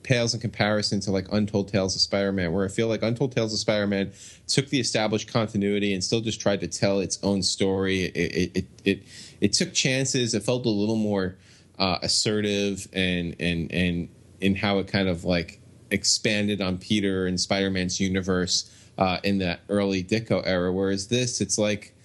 pales 0.04 0.34
in 0.34 0.40
comparison 0.40 1.00
to 1.02 1.12
like 1.12 1.28
Untold 1.32 1.68
Tales 1.70 1.96
of 1.96 2.02
Spider-Man, 2.02 2.52
where 2.52 2.66
I 2.66 2.68
feel 2.68 2.88
like 2.88 3.04
Untold 3.04 3.34
Tales 3.34 3.54
of 3.54 3.60
Spider-Man 3.60 4.12
took 4.48 4.70
the 4.70 4.80
established 4.80 5.32
continuity 5.32 5.94
and 5.94 6.04
still 6.04 6.22
just 6.22 6.42
tried 6.42 6.62
to 6.62 6.68
tell 6.68 7.00
its 7.00 7.20
own 7.24 7.42
story. 7.42 8.06
It 8.06 8.16
it 8.16 8.52
it 8.56 8.66
it, 8.84 9.04
it 9.40 9.54
took 9.54 9.74
chances. 9.74 10.34
It 10.34 10.44
felt 10.44 10.66
a 10.66 10.70
little 10.70 10.96
more 10.96 11.36
uh, 11.80 12.00
assertive 12.02 12.88
and 12.94 13.36
and 13.40 13.72
and 13.72 14.10
in 14.40 14.56
how 14.56 14.80
it 14.80 14.88
kind 14.88 15.08
of 15.08 15.24
like 15.24 15.60
expanded 15.92 16.62
on 16.62 16.78
Peter 16.78 17.28
and 17.28 17.40
Spider-Man's 17.40 18.00
universe 18.00 18.70
uh, 18.98 19.20
in 19.24 19.40
that 19.40 19.62
early 19.70 20.04
Ditko 20.04 20.42
era. 20.46 20.72
Whereas 20.72 21.08
this, 21.08 21.42
it's 21.42 21.58
like 21.58 21.96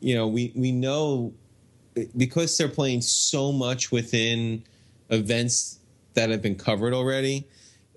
you 0.00 0.14
know 0.14 0.28
we 0.28 0.52
we 0.54 0.72
know 0.72 1.32
because 2.16 2.56
they're 2.56 2.68
playing 2.68 3.00
so 3.00 3.52
much 3.52 3.90
within 3.90 4.62
events 5.10 5.79
that 6.14 6.30
have 6.30 6.42
been 6.42 6.56
covered 6.56 6.94
already. 6.94 7.46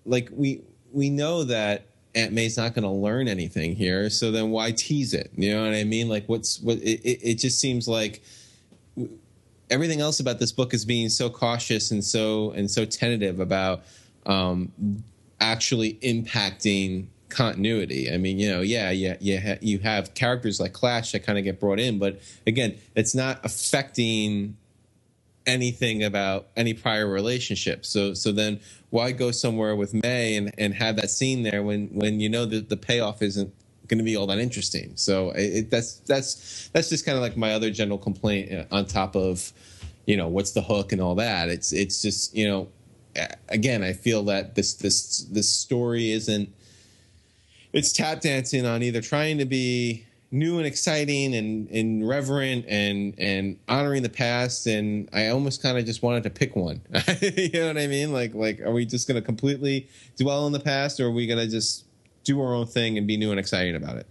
Like 0.06 0.30
we 0.32 0.62
we 0.91 1.10
know 1.10 1.43
that 1.43 1.88
aunt 2.15 2.32
may's 2.32 2.58
not 2.58 2.76
going 2.76 2.84
to 2.84 2.89
learn 2.89 3.28
anything 3.28 3.76
here 3.76 4.10
so 4.10 4.32
then 4.32 4.52
why 4.52 4.71
tease 4.71 5.13
it? 5.13 5.32
You 5.36 5.54
know 5.54 5.63
what 5.63 5.73
i 5.73 5.84
mean? 5.84 6.10
Like 6.10 6.28
what's 6.28 6.60
what 6.60 6.78
it, 6.78 7.02
it, 7.04 7.36
just 7.36 7.60
seems 7.60 7.88
like 7.88 8.21
everything 9.69 10.02
else 10.02 10.19
about 10.19 10.39
this 10.39 10.52
book 10.52 10.73
is 10.73 10.86
being 10.86 11.10
so 11.10 11.30
cautious 11.30 11.91
and 11.91 12.04
so 12.04 12.52
and 12.52 12.69
so 12.69 12.86
tentative 12.86 13.39
about 13.39 13.84
um 14.26 14.71
actually 15.39 15.95
impacting 15.95 17.08
continuity. 17.30 18.12
I 18.12 18.17
mean, 18.17 18.38
you 18.38 18.49
know, 18.49 18.62
yeah, 18.62 18.91
yeah, 18.91 19.17
yeah, 19.19 19.58
you 19.60 19.80
have 19.80 20.13
characters 20.13 20.60
like 20.60 20.73
Clash 20.73 21.12
that 21.12 21.23
kind 21.26 21.38
of 21.38 21.43
get 21.43 21.60
brought 21.60 21.80
in, 21.80 21.97
but 21.99 22.21
again, 22.45 22.78
it's 22.95 23.15
not 23.15 23.43
affecting 23.43 24.56
anything 25.45 26.03
about 26.03 26.47
any 26.56 26.73
prior 26.73 27.08
relationship. 27.08 27.86
So 27.86 28.13
so 28.13 28.32
then 28.32 28.60
why 28.89 29.12
go 29.12 29.32
somewhere 29.32 29.75
with 29.75 29.93
May 29.93 30.36
and, 30.36 30.53
and 30.58 30.73
have 30.75 30.95
that 30.97 31.10
scene 31.10 31.43
there 31.43 31.63
when 31.63 31.88
when 31.88 32.19
you 32.19 32.29
know 32.29 32.45
that 32.45 32.69
the 32.69 32.77
payoff 32.77 33.21
isn't 33.21 33.53
going 33.88 33.97
to 33.97 34.03
be 34.03 34.15
all 34.15 34.27
that 34.27 34.39
interesting. 34.39 34.93
So 34.95 35.32
it, 35.32 35.69
that's 35.69 35.95
that's 36.01 36.69
that's 36.73 36.89
just 36.89 37.06
kind 37.06 37.17
of 37.17 37.21
like 37.21 37.38
my 37.38 37.53
other 37.53 37.69
general 37.69 37.97
complaint 37.97 38.51
uh, 38.51 38.75
on 38.75 38.86
top 38.86 39.15
of 39.15 39.51
you 40.06 40.17
know 40.17 40.27
what's 40.27 40.51
the 40.51 40.62
hook 40.62 40.91
and 40.91 41.01
all 41.01 41.15
that. 41.15 41.49
It's 41.49 41.71
it's 41.71 42.01
just 42.01 42.36
you 42.36 42.47
know 42.47 42.69
again 43.49 43.84
I 43.84 43.93
feel 43.93 44.23
that 44.23 44.56
this 44.56 44.73
this 44.75 45.19
this 45.32 45.49
story 45.49 46.12
isn't 46.12 46.49
it's 47.73 47.91
tap 47.91 48.21
dancing 48.21 48.65
on 48.65 48.84
either 48.84 49.01
trying 49.01 49.39
to 49.39 49.45
be 49.45 50.06
new 50.34 50.58
and 50.58 50.65
exciting 50.65 51.36
and, 51.36 51.69
and 51.69 52.08
reverent 52.08 52.65
and 52.67 53.13
and 53.19 53.58
honoring 53.69 54.02
the 54.02 54.10
past 54.10 54.65
and 54.65 55.08
I 55.13 55.28
almost 55.28 55.62
kind 55.62 55.78
of 55.78 55.86
just 55.86 56.02
wanted 56.02 56.24
to 56.24 56.32
pick 56.32 56.56
one. 56.56 56.82
you 57.22 57.50
know 57.54 57.67
what 57.67 57.78
I 57.78 57.86
mean? 57.86 58.12
Like 58.12 58.34
like 58.34 58.60
are 58.62 58.72
we 58.72 58.86
just 58.86 59.08
going 59.08 59.15
to 59.15 59.26
completely 59.26 59.88
dwell 60.17 60.46
on 60.46 60.52
the 60.52 60.60
past 60.60 61.00
or 61.00 61.06
are 61.06 61.12
we 61.12 61.28
going 61.28 61.39
to 61.39 61.48
just 61.48 61.86
do 62.24 62.41
our 62.41 62.56
own 62.56 62.65
thing 62.65 62.98
and 62.98 63.06
be 63.06 63.15
new 63.15 63.30
and 63.30 63.39
exciting 63.39 63.76
about 63.76 63.98
it? 63.98 64.08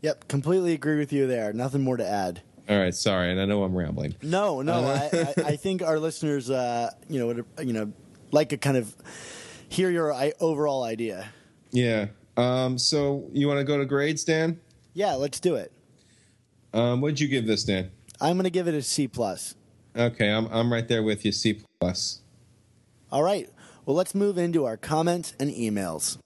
Yep, 0.00 0.28
completely 0.28 0.72
agree 0.72 0.98
with 0.98 1.12
you 1.12 1.26
there. 1.26 1.52
Nothing 1.52 1.82
more 1.82 1.98
to 1.98 2.06
add. 2.06 2.40
All 2.68 2.78
right, 2.78 2.94
sorry, 2.94 3.30
and 3.30 3.38
I 3.38 3.44
know 3.44 3.62
I'm 3.62 3.76
rambling. 3.76 4.14
No, 4.22 4.62
no, 4.62 4.72
uh, 4.72 5.08
I, 5.12 5.18
I, 5.18 5.46
I, 5.48 5.56
think 5.56 5.82
our 5.82 5.98
listeners, 5.98 6.48
uh, 6.48 6.90
you 7.08 7.18
know, 7.18 7.26
would, 7.26 7.44
you 7.62 7.74
know, 7.74 7.92
like 8.30 8.48
to 8.50 8.56
kind 8.56 8.78
of 8.78 8.94
hear 9.68 9.90
your 9.90 10.14
overall 10.40 10.84
idea. 10.84 11.28
Yeah. 11.72 12.06
Um, 12.36 12.78
so 12.78 13.28
you 13.32 13.48
want 13.48 13.58
to 13.58 13.64
go 13.64 13.76
to 13.76 13.84
grades, 13.84 14.24
Dan? 14.24 14.60
Yeah, 14.94 15.14
let's 15.14 15.40
do 15.40 15.56
it. 15.56 15.72
Um, 16.72 17.00
what'd 17.00 17.20
you 17.20 17.28
give 17.28 17.46
this, 17.46 17.64
Dan? 17.64 17.90
I'm 18.20 18.36
going 18.36 18.44
to 18.44 18.50
give 18.50 18.68
it 18.68 18.74
a 18.74 18.82
C 18.82 19.06
plus. 19.08 19.54
Okay, 19.96 20.30
I'm 20.30 20.46
I'm 20.46 20.72
right 20.72 20.86
there 20.86 21.02
with 21.02 21.24
you, 21.24 21.32
C 21.32 21.60
plus. 21.80 22.20
All 23.12 23.22
right. 23.22 23.48
Well, 23.86 23.94
let's 23.94 24.14
move 24.14 24.38
into 24.38 24.64
our 24.64 24.76
comments 24.76 25.34
and 25.38 25.50
emails. 25.50 26.18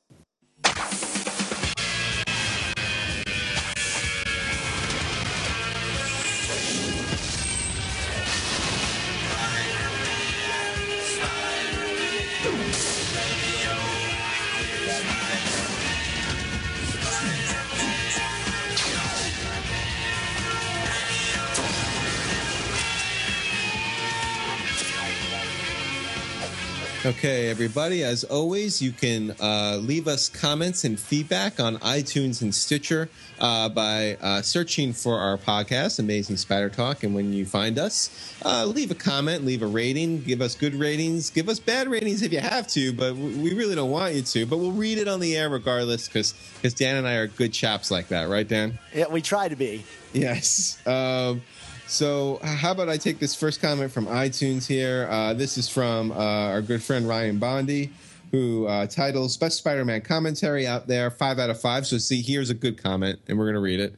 Okay, 27.09 27.49
everybody, 27.49 28.05
as 28.05 28.23
always, 28.23 28.83
you 28.83 28.93
can 28.93 29.35
uh, 29.41 29.79
leave 29.81 30.07
us 30.07 30.29
comments 30.29 30.85
and 30.85 31.01
feedback 31.01 31.59
on 31.59 31.79
iTunes 31.79 32.43
and 32.43 32.55
Stitcher 32.55 33.09
uh, 33.41 33.71
by 33.71 34.19
uh, 34.21 34.43
searching 34.43 34.93
for 34.93 35.19
our 35.19 35.39
podcast, 35.39 36.01
Amazing 36.01 36.37
Spider 36.37 36.69
Talk. 36.69 37.05
And 37.05 37.15
when 37.15 37.33
you 37.33 37.47
find 37.47 37.79
us, 37.79 38.35
uh, 38.45 38.67
leave 38.67 38.91
a 38.91 38.95
comment, 38.95 39.47
leave 39.47 39.63
a 39.63 39.67
rating, 39.67 40.21
give 40.21 40.43
us 40.43 40.55
good 40.55 40.75
ratings, 40.75 41.31
give 41.31 41.49
us 41.49 41.59
bad 41.59 41.89
ratings 41.89 42.21
if 42.21 42.31
you 42.31 42.41
have 42.41 42.69
to, 42.69 42.93
but 42.93 43.17
we 43.17 43.55
really 43.55 43.75
don't 43.75 43.91
want 43.91 44.13
you 44.13 44.21
to. 44.21 44.45
But 44.45 44.59
we'll 44.59 44.73
read 44.73 44.99
it 44.99 45.09
on 45.09 45.19
the 45.19 45.35
air 45.35 45.49
regardless 45.49 46.09
because 46.09 46.35
Dan 46.75 46.97
and 46.97 47.09
I 47.09 47.15
are 47.15 47.27
good 47.27 47.55
chaps 47.55 47.91
like 47.91 48.09
that, 48.09 48.29
right, 48.29 48.47
Dan? 48.47 48.79
Yeah, 48.95 49.09
we 49.09 49.23
try 49.23 49.49
to 49.49 49.57
be. 49.57 49.83
Yes. 50.13 50.79
Um, 50.87 51.41
so, 51.89 52.39
how 52.43 52.73
about 52.73 52.91
I 52.91 52.99
take 52.99 53.19
this 53.19 53.35
first 53.35 53.63
comment 53.63 53.91
from 53.91 54.07
iTunes 54.07 54.67
here? 54.67 55.09
Uh, 55.11 55.33
this 55.33 55.57
is 55.57 55.69
from 55.69 56.13
uh, 56.13 56.15
our 56.15 56.61
good 56.61 56.83
friend 56.83 57.09
Ryan 57.09 57.39
Bondi, 57.39 57.91
who 58.31 58.67
uh, 58.67 58.87
titles 58.87 59.39
Best 59.39 59.57
Spider 59.57 59.85
Man 59.87 60.03
Commentary 60.03 60.67
out 60.67 60.87
there, 60.87 61.11
five 61.11 61.39
out 61.39 61.49
of 61.49 61.59
five. 61.59 61.87
So, 61.87 61.97
see, 61.97 62.21
here's 62.21 62.51
a 62.51 62.55
good 62.55 62.83
comment, 62.83 63.19
and 63.27 63.39
we're 63.39 63.47
going 63.47 63.55
to 63.55 63.61
read 63.61 63.81
it. 63.81 63.95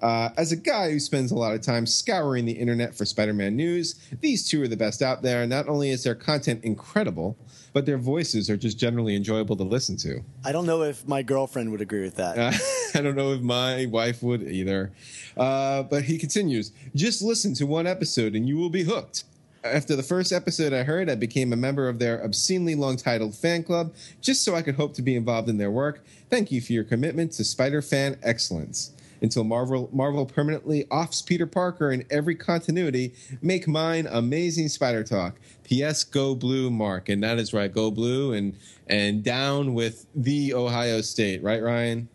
Uh, 0.00 0.30
as 0.36 0.52
a 0.52 0.56
guy 0.56 0.90
who 0.90 1.00
spends 1.00 1.32
a 1.32 1.34
lot 1.34 1.54
of 1.54 1.60
time 1.60 1.86
scouring 1.86 2.44
the 2.44 2.52
internet 2.52 2.94
for 2.94 3.04
Spider 3.04 3.34
Man 3.34 3.56
news, 3.56 3.94
these 4.20 4.46
two 4.48 4.62
are 4.62 4.68
the 4.68 4.76
best 4.76 5.02
out 5.02 5.22
there. 5.22 5.46
Not 5.46 5.68
only 5.68 5.90
is 5.90 6.04
their 6.04 6.14
content 6.14 6.62
incredible, 6.62 7.36
but 7.74 7.84
their 7.84 7.98
voices 7.98 8.48
are 8.48 8.56
just 8.56 8.78
generally 8.78 9.14
enjoyable 9.16 9.56
to 9.56 9.64
listen 9.64 9.96
to. 9.98 10.22
I 10.44 10.52
don't 10.52 10.64
know 10.64 10.82
if 10.82 11.06
my 11.06 11.22
girlfriend 11.22 11.70
would 11.72 11.82
agree 11.82 12.02
with 12.02 12.14
that. 12.14 12.38
Uh, 12.38 12.52
I 12.98 13.02
don't 13.02 13.16
know 13.16 13.32
if 13.32 13.42
my 13.42 13.86
wife 13.86 14.22
would 14.22 14.42
either. 14.44 14.92
Uh, 15.36 15.82
but 15.82 16.04
he 16.04 16.16
continues 16.16 16.72
just 16.94 17.20
listen 17.20 17.52
to 17.54 17.66
one 17.66 17.86
episode 17.86 18.34
and 18.34 18.48
you 18.48 18.56
will 18.56 18.70
be 18.70 18.84
hooked. 18.84 19.24
After 19.64 19.96
the 19.96 20.02
first 20.02 20.30
episode 20.30 20.72
I 20.72 20.84
heard, 20.84 21.10
I 21.10 21.14
became 21.16 21.52
a 21.52 21.56
member 21.56 21.88
of 21.88 21.98
their 21.98 22.22
obscenely 22.22 22.74
long 22.74 22.96
titled 22.96 23.34
fan 23.34 23.64
club 23.64 23.92
just 24.20 24.44
so 24.44 24.54
I 24.54 24.62
could 24.62 24.76
hope 24.76 24.94
to 24.94 25.02
be 25.02 25.16
involved 25.16 25.48
in 25.48 25.58
their 25.58 25.70
work. 25.70 26.04
Thank 26.30 26.52
you 26.52 26.60
for 26.60 26.72
your 26.72 26.84
commitment 26.84 27.32
to 27.32 27.44
Spider 27.44 27.82
fan 27.82 28.18
excellence 28.22 28.92
until 29.20 29.44
Marvel 29.44 29.88
Marvel 29.92 30.26
permanently 30.26 30.86
offs 30.86 31.22
Peter 31.22 31.46
Parker 31.46 31.90
in 31.90 32.04
every 32.10 32.34
continuity. 32.34 33.14
Make 33.42 33.66
mine 33.66 34.06
amazing 34.10 34.68
Spider 34.68 35.04
Talk. 35.04 35.38
P.S. 35.64 36.04
Go 36.04 36.34
Blue, 36.34 36.70
Mark, 36.70 37.08
and 37.08 37.22
that 37.22 37.38
is 37.38 37.52
right. 37.52 37.72
Go 37.72 37.90
Blue, 37.90 38.32
and 38.32 38.56
and 38.86 39.22
down 39.22 39.74
with 39.74 40.06
the 40.14 40.54
Ohio 40.54 41.00
State, 41.00 41.42
right, 41.42 41.62
Ryan? 41.62 42.08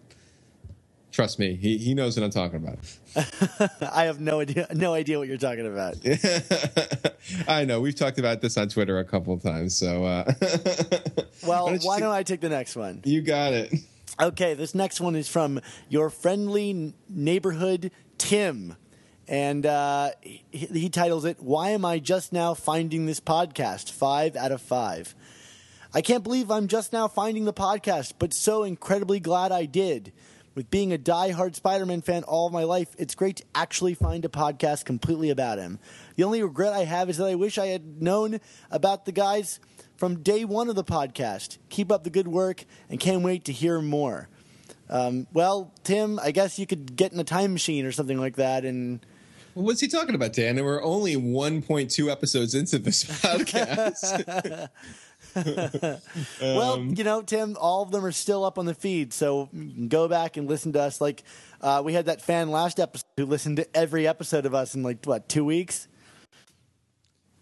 Trust 1.11 1.39
me, 1.39 1.55
he 1.55 1.77
he 1.77 1.93
knows 1.95 2.15
what 2.15 2.23
I'm 2.23 2.29
talking 2.29 2.57
about. 2.57 2.77
I 3.93 4.03
have 4.03 4.19
no 4.19 4.41
idea 4.41 4.67
no 4.73 4.93
idea 4.93 5.17
what 5.17 5.27
you're 5.27 5.37
talking 5.37 5.65
about. 5.65 5.95
I 7.47 7.65
know 7.65 7.81
we've 7.81 7.95
talked 7.95 8.19
about 8.19 8.41
this 8.41 8.57
on 8.57 8.69
Twitter 8.69 8.99
a 8.99 9.03
couple 9.03 9.33
of 9.33 9.41
times. 9.41 9.75
So, 9.75 10.05
uh, 10.05 10.31
well, 11.45 11.65
why 11.65 11.71
don't, 11.71 11.83
why 11.83 11.99
don't 11.99 12.13
I 12.13 12.23
take 12.23 12.41
the 12.41 12.49
next 12.49 12.75
one? 12.75 13.01
You 13.03 13.21
got 13.21 13.53
it. 13.53 13.73
Okay, 14.21 14.53
this 14.53 14.73
next 14.75 14.99
one 15.01 15.15
is 15.15 15.27
from 15.27 15.61
your 15.87 16.09
friendly 16.09 16.93
neighborhood 17.09 17.91
Tim. 18.17 18.75
And 19.27 19.65
uh, 19.65 20.11
he, 20.21 20.43
he 20.51 20.89
titles 20.89 21.25
it, 21.25 21.37
Why 21.39 21.69
Am 21.69 21.85
I 21.85 21.99
Just 21.99 22.33
Now 22.33 22.53
Finding 22.53 23.05
This 23.05 23.19
Podcast? 23.19 23.91
Five 23.91 24.35
out 24.35 24.51
of 24.51 24.61
five. 24.61 25.15
I 25.93 26.01
can't 26.01 26.23
believe 26.23 26.51
I'm 26.51 26.67
just 26.67 26.93
now 26.93 27.07
finding 27.07 27.45
the 27.45 27.53
podcast, 27.53 28.13
but 28.19 28.33
so 28.33 28.63
incredibly 28.63 29.19
glad 29.19 29.51
I 29.51 29.65
did. 29.65 30.11
With 30.59 30.69
being 30.69 30.91
a 30.91 30.97
die-hard 30.97 31.55
Spider 31.55 31.85
Man 31.85 32.01
fan 32.01 32.23
all 32.23 32.49
my 32.49 32.65
life, 32.65 32.93
it's 32.97 33.15
great 33.15 33.37
to 33.37 33.43
actually 33.55 33.93
find 33.93 34.25
a 34.25 34.27
podcast 34.27 34.83
completely 34.83 35.29
about 35.29 35.57
him. 35.57 35.79
The 36.17 36.25
only 36.25 36.43
regret 36.43 36.73
I 36.73 36.83
have 36.83 37.09
is 37.09 37.15
that 37.15 37.27
I 37.27 37.35
wish 37.35 37.57
I 37.57 37.67
had 37.67 38.01
known 38.01 38.41
about 38.69 39.05
the 39.05 39.13
guys 39.13 39.61
from 39.95 40.19
day 40.19 40.43
one 40.43 40.67
of 40.67 40.75
the 40.75 40.83
podcast. 40.83 41.59
Keep 41.69 41.93
up 41.93 42.03
the 42.03 42.09
good 42.09 42.27
work 42.27 42.65
and 42.89 42.99
can't 42.99 43.21
wait 43.21 43.45
to 43.45 43.53
hear 43.53 43.79
more. 43.79 44.27
Um, 44.89 45.27
well, 45.31 45.71
Tim, 45.85 46.19
I 46.19 46.31
guess 46.31 46.59
you 46.59 46.67
could 46.67 46.93
get 46.97 47.13
in 47.13 47.21
a 47.21 47.23
time 47.23 47.53
machine 47.53 47.85
or 47.85 47.93
something 47.93 48.19
like 48.19 48.35
that 48.35 48.65
and. 48.65 48.99
What's 49.53 49.79
he 49.79 49.87
talking 49.87 50.13
about, 50.13 50.33
Dan? 50.33 50.57
And 50.57 50.65
we're 50.65 50.83
only 50.83 51.15
1.2 51.15 52.11
episodes 52.11 52.53
into 52.53 52.79
this 52.79 53.03
podcast. 53.21 54.67
well, 56.41 56.73
um, 56.73 56.93
you 56.95 57.03
know, 57.03 57.21
Tim, 57.21 57.57
all 57.59 57.83
of 57.83 57.91
them 57.91 58.05
are 58.05 58.11
still 58.11 58.43
up 58.43 58.57
on 58.57 58.65
the 58.65 58.73
feed, 58.73 59.13
so 59.13 59.49
go 59.87 60.07
back 60.07 60.37
and 60.37 60.47
listen 60.47 60.73
to 60.73 60.81
us. 60.81 60.99
Like, 61.01 61.23
uh, 61.61 61.81
we 61.83 61.93
had 61.93 62.05
that 62.05 62.21
fan 62.21 62.49
last 62.49 62.79
episode 62.79 63.05
who 63.17 63.25
listened 63.25 63.57
to 63.57 63.75
every 63.75 64.07
episode 64.07 64.45
of 64.45 64.53
us 64.53 64.75
in 64.75 64.83
like 64.83 65.05
what 65.05 65.29
two 65.29 65.45
weeks. 65.45 65.87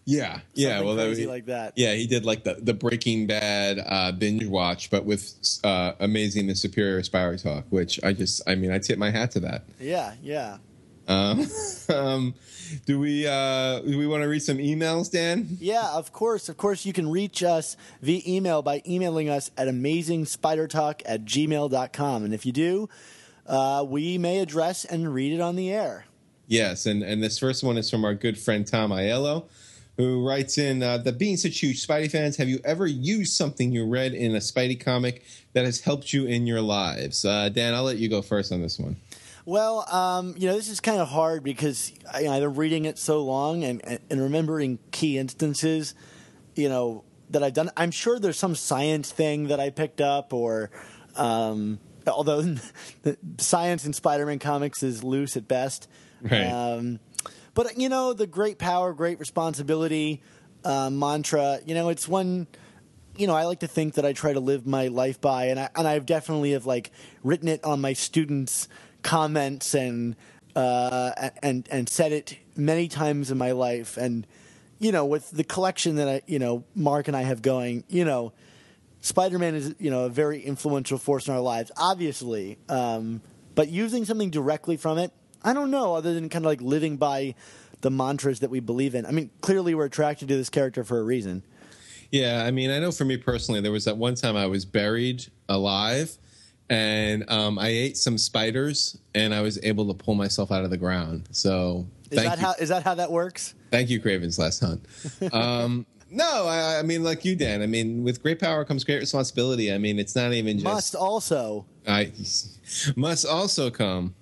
Yeah, 0.04 0.40
yeah. 0.54 0.80
Well, 0.80 0.94
crazy 0.94 1.24
that, 1.24 1.30
like 1.30 1.46
that. 1.46 1.74
Yeah, 1.76 1.92
he 1.92 2.06
did 2.06 2.24
like 2.24 2.42
the 2.42 2.54
the 2.54 2.72
Breaking 2.72 3.26
Bad 3.26 3.78
uh, 3.84 4.12
binge 4.12 4.46
watch, 4.46 4.88
but 4.88 5.04
with 5.04 5.34
uh, 5.64 5.92
amazing 6.00 6.46
the 6.46 6.54
superior 6.54 7.02
Spider 7.02 7.36
talk, 7.36 7.66
which 7.68 8.02
I 8.02 8.14
just, 8.14 8.40
I 8.46 8.54
mean, 8.54 8.70
I 8.70 8.78
tip 8.78 8.98
my 8.98 9.10
hat 9.10 9.32
to 9.32 9.40
that. 9.40 9.64
Yeah, 9.78 10.14
yeah. 10.22 10.56
Um, 11.08 11.46
um, 11.88 12.34
do 12.86 13.00
we 13.00 13.26
uh, 13.26 13.80
do 13.80 13.98
we 13.98 14.06
want 14.06 14.22
to 14.22 14.28
read 14.28 14.42
some 14.42 14.58
emails, 14.58 15.10
Dan? 15.10 15.56
Yeah, 15.58 15.88
of 15.94 16.12
course. 16.12 16.48
Of 16.48 16.56
course, 16.56 16.84
you 16.84 16.92
can 16.92 17.10
reach 17.10 17.42
us 17.42 17.76
via 18.02 18.20
email 18.26 18.62
by 18.62 18.82
emailing 18.86 19.28
us 19.28 19.50
at 19.56 19.68
amazingspidertalk 19.68 21.02
at 21.06 21.24
gmail.com. 21.24 22.24
And 22.24 22.34
if 22.34 22.46
you 22.46 22.52
do, 22.52 22.88
uh, 23.46 23.84
we 23.88 24.18
may 24.18 24.38
address 24.38 24.84
and 24.84 25.12
read 25.12 25.32
it 25.32 25.40
on 25.40 25.56
the 25.56 25.72
air. 25.72 26.04
Yes, 26.46 26.86
and, 26.86 27.02
and 27.02 27.22
this 27.22 27.38
first 27.38 27.62
one 27.62 27.76
is 27.76 27.90
from 27.90 28.04
our 28.04 28.14
good 28.14 28.38
friend 28.38 28.66
Tom 28.66 28.90
Aiello 28.90 29.44
who 29.98 30.24
writes 30.24 30.58
in 30.58 30.80
uh, 30.80 30.96
the 30.96 31.12
being 31.12 31.36
such 31.36 31.58
huge 31.58 31.84
Spidey 31.84 32.10
fans, 32.10 32.36
have 32.36 32.48
you 32.48 32.60
ever 32.64 32.86
used 32.86 33.32
something 33.32 33.72
you 33.72 33.84
read 33.84 34.14
in 34.14 34.36
a 34.36 34.38
Spidey 34.38 34.78
comic 34.78 35.24
that 35.54 35.64
has 35.64 35.80
helped 35.80 36.12
you 36.12 36.24
in 36.24 36.46
your 36.46 36.60
lives? 36.60 37.24
Uh, 37.24 37.48
Dan, 37.48 37.74
I'll 37.74 37.82
let 37.82 37.98
you 37.98 38.08
go 38.08 38.22
first 38.22 38.52
on 38.52 38.62
this 38.62 38.78
one. 38.78 38.96
Well, 39.48 39.86
um, 39.90 40.34
you 40.36 40.46
know, 40.46 40.54
this 40.54 40.68
is 40.68 40.78
kind 40.78 41.00
of 41.00 41.08
hard 41.08 41.42
because 41.42 41.90
I, 42.12 42.24
have 42.24 42.42
been 42.42 42.54
reading 42.54 42.84
it 42.84 42.98
so 42.98 43.24
long 43.24 43.64
and, 43.64 43.80
and 44.10 44.20
remembering 44.20 44.78
key 44.90 45.16
instances, 45.16 45.94
you 46.54 46.68
know, 46.68 47.02
that 47.30 47.42
I've 47.42 47.54
done. 47.54 47.70
I'm 47.74 47.90
sure 47.90 48.18
there's 48.18 48.38
some 48.38 48.54
science 48.54 49.10
thing 49.10 49.48
that 49.48 49.58
I 49.58 49.70
picked 49.70 50.02
up 50.02 50.34
or, 50.34 50.70
um, 51.16 51.78
although 52.06 52.42
the 52.42 53.16
science 53.38 53.86
in 53.86 53.94
Spider-Man 53.94 54.38
comics 54.38 54.82
is 54.82 55.02
loose 55.02 55.34
at 55.34 55.48
best. 55.48 55.88
Right. 56.20 56.44
Um, 56.44 57.00
but 57.54 57.78
you 57.78 57.88
know, 57.88 58.12
the 58.12 58.26
great 58.26 58.58
power, 58.58 58.92
great 58.92 59.18
responsibility 59.18 60.20
uh, 60.62 60.90
mantra. 60.90 61.60
You 61.64 61.72
know, 61.72 61.88
it's 61.88 62.06
one. 62.06 62.48
You 63.16 63.26
know, 63.26 63.34
I 63.34 63.44
like 63.46 63.60
to 63.60 63.66
think 63.66 63.94
that 63.94 64.04
I 64.04 64.12
try 64.12 64.34
to 64.34 64.40
live 64.40 64.66
my 64.66 64.88
life 64.88 65.22
by, 65.22 65.46
and 65.46 65.58
I 65.58 65.70
and 65.74 65.88
I've 65.88 66.04
definitely 66.04 66.52
have 66.52 66.66
like 66.66 66.90
written 67.24 67.48
it 67.48 67.64
on 67.64 67.80
my 67.80 67.94
students' 67.94 68.68
comments 69.08 69.72
and 69.74 70.14
uh, 70.54 71.30
and 71.42 71.66
and 71.70 71.88
said 71.88 72.12
it 72.12 72.36
many 72.56 72.88
times 72.88 73.30
in 73.30 73.38
my 73.38 73.52
life. 73.52 73.96
And 73.96 74.26
you 74.78 74.92
know, 74.92 75.06
with 75.06 75.30
the 75.30 75.44
collection 75.44 75.96
that 75.96 76.08
I, 76.08 76.22
you 76.26 76.38
know, 76.38 76.64
Mark 76.74 77.08
and 77.08 77.16
I 77.16 77.22
have 77.22 77.40
going, 77.40 77.84
you 77.88 78.04
know, 78.04 78.34
Spider-Man 79.00 79.54
is 79.54 79.74
you 79.78 79.90
know 79.90 80.04
a 80.04 80.10
very 80.10 80.42
influential 80.42 80.98
force 80.98 81.26
in 81.26 81.32
our 81.32 81.40
lives, 81.40 81.72
obviously. 81.78 82.58
Um, 82.68 83.22
but 83.54 83.68
using 83.68 84.04
something 84.04 84.28
directly 84.28 84.76
from 84.76 84.98
it, 84.98 85.10
I 85.42 85.54
don't 85.54 85.70
know, 85.70 85.94
other 85.94 86.12
than 86.12 86.28
kind 86.28 86.44
of 86.44 86.50
like 86.50 86.60
living 86.60 86.98
by 86.98 87.34
the 87.80 87.90
mantras 87.90 88.40
that 88.40 88.50
we 88.50 88.60
believe 88.60 88.94
in. 88.94 89.06
I 89.06 89.10
mean, 89.10 89.30
clearly 89.40 89.74
we're 89.74 89.86
attracted 89.86 90.28
to 90.28 90.36
this 90.36 90.50
character 90.50 90.84
for 90.84 91.00
a 91.00 91.02
reason. 91.02 91.44
Yeah, 92.10 92.44
I 92.44 92.50
mean, 92.50 92.70
I 92.70 92.78
know 92.78 92.92
for 92.92 93.06
me 93.06 93.16
personally, 93.16 93.62
there 93.62 93.72
was 93.72 93.86
that 93.86 93.96
one 93.96 94.16
time 94.16 94.36
I 94.36 94.46
was 94.46 94.66
buried 94.66 95.26
alive, 95.48 96.18
and 96.70 97.28
um, 97.30 97.58
I 97.58 97.68
ate 97.68 97.96
some 97.96 98.18
spiders, 98.18 98.98
and 99.14 99.34
I 99.34 99.40
was 99.40 99.58
able 99.62 99.86
to 99.88 99.94
pull 99.94 100.14
myself 100.14 100.52
out 100.52 100.64
of 100.64 100.70
the 100.70 100.76
ground. 100.76 101.28
So, 101.30 101.86
Is 102.10 102.22
that 102.22 102.38
you, 102.38 102.44
how 102.44 102.54
is 102.58 102.68
that 102.68 102.82
how 102.82 102.94
that 102.94 103.10
works? 103.10 103.54
thank 103.70 103.90
you, 103.90 104.00
Kraven's 104.00 104.38
Last 104.38 104.60
Hunt. 104.60 104.84
Um, 105.32 105.86
no, 106.10 106.46
I, 106.46 106.78
I 106.78 106.82
mean, 106.82 107.04
like 107.04 107.24
you, 107.24 107.36
Dan. 107.36 107.60
I 107.62 107.66
mean, 107.66 108.02
with 108.02 108.22
great 108.22 108.40
power 108.40 108.64
comes 108.64 108.82
great 108.82 109.00
responsibility. 109.00 109.72
I 109.72 109.78
mean, 109.78 109.98
it's 109.98 110.16
not 110.16 110.32
even 110.32 110.56
just 110.56 110.64
Must 110.64 110.94
also. 110.94 111.66
I 111.86 112.12
must 112.96 113.26
also 113.26 113.70
come 113.70 114.14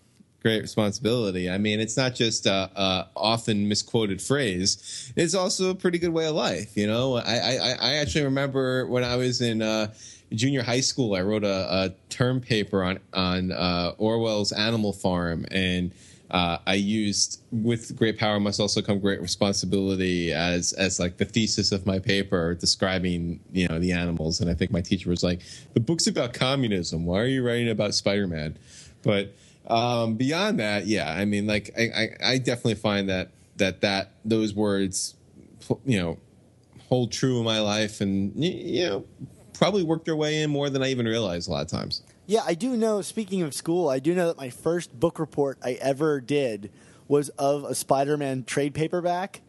great 0.42 0.62
responsibility. 0.62 1.50
I 1.50 1.58
mean, 1.58 1.80
it's 1.80 1.96
not 1.96 2.14
just 2.14 2.46
a, 2.46 2.70
a 2.74 3.08
often 3.16 3.68
misquoted 3.68 4.20
phrase; 4.20 5.12
it's 5.16 5.34
also 5.34 5.70
a 5.70 5.74
pretty 5.74 5.98
good 5.98 6.12
way 6.12 6.26
of 6.26 6.34
life. 6.34 6.76
You 6.76 6.86
know, 6.86 7.16
I 7.16 7.36
I, 7.36 7.76
I 7.80 7.94
actually 7.94 8.24
remember 8.24 8.86
when 8.86 9.04
I 9.04 9.16
was 9.16 9.40
in. 9.40 9.62
Uh, 9.62 9.92
Junior 10.32 10.62
high 10.62 10.80
school, 10.80 11.14
I 11.14 11.22
wrote 11.22 11.44
a, 11.44 11.74
a 11.84 11.94
term 12.08 12.40
paper 12.40 12.82
on 12.82 12.98
on 13.12 13.52
uh, 13.52 13.92
Orwell's 13.98 14.52
Animal 14.52 14.92
Farm, 14.92 15.46
and 15.50 15.92
uh, 16.30 16.58
I 16.66 16.74
used 16.74 17.40
"with 17.52 17.94
great 17.96 18.18
power 18.18 18.40
must 18.40 18.58
also 18.58 18.82
come 18.82 18.98
great 18.98 19.20
responsibility" 19.20 20.32
as 20.32 20.72
as 20.72 20.98
like 20.98 21.18
the 21.18 21.24
thesis 21.24 21.70
of 21.70 21.86
my 21.86 21.98
paper, 21.98 22.54
describing 22.54 23.40
you 23.52 23.68
know 23.68 23.78
the 23.78 23.92
animals. 23.92 24.40
And 24.40 24.50
I 24.50 24.54
think 24.54 24.72
my 24.72 24.80
teacher 24.80 25.10
was 25.10 25.22
like, 25.22 25.42
"The 25.74 25.80
book's 25.80 26.06
about 26.06 26.34
communism. 26.34 27.06
Why 27.06 27.20
are 27.20 27.26
you 27.26 27.46
writing 27.46 27.68
about 27.68 27.94
Spider 27.94 28.26
Man?" 28.26 28.58
But 29.02 29.34
um, 29.68 30.14
beyond 30.14 30.58
that, 30.58 30.86
yeah, 30.86 31.12
I 31.12 31.24
mean, 31.24 31.46
like 31.46 31.70
I, 31.78 31.82
I, 31.82 32.32
I 32.32 32.38
definitely 32.38 32.74
find 32.74 33.08
that 33.08 33.30
that 33.56 33.80
that 33.82 34.12
those 34.24 34.54
words, 34.54 35.14
you 35.84 35.98
know, 35.98 36.18
hold 36.88 37.12
true 37.12 37.38
in 37.38 37.44
my 37.44 37.60
life, 37.60 38.00
and 38.00 38.32
you 38.36 38.84
know, 38.84 39.04
probably 39.58 39.82
worked 39.82 40.04
their 40.04 40.16
way 40.16 40.42
in 40.42 40.50
more 40.50 40.70
than 40.70 40.82
I 40.82 40.90
even 40.90 41.06
realized 41.06 41.48
a 41.48 41.52
lot 41.52 41.62
of 41.62 41.68
times. 41.68 42.02
Yeah, 42.26 42.42
I 42.44 42.54
do 42.54 42.76
know. 42.76 43.02
Speaking 43.02 43.42
of 43.42 43.54
school, 43.54 43.88
I 43.88 43.98
do 43.98 44.14
know 44.14 44.26
that 44.28 44.36
my 44.36 44.50
first 44.50 44.98
book 44.98 45.18
report 45.18 45.58
I 45.62 45.72
ever 45.74 46.20
did 46.20 46.70
was 47.08 47.28
of 47.30 47.64
a 47.64 47.74
Spider-Man 47.74 48.44
trade 48.44 48.74
paperback, 48.74 49.42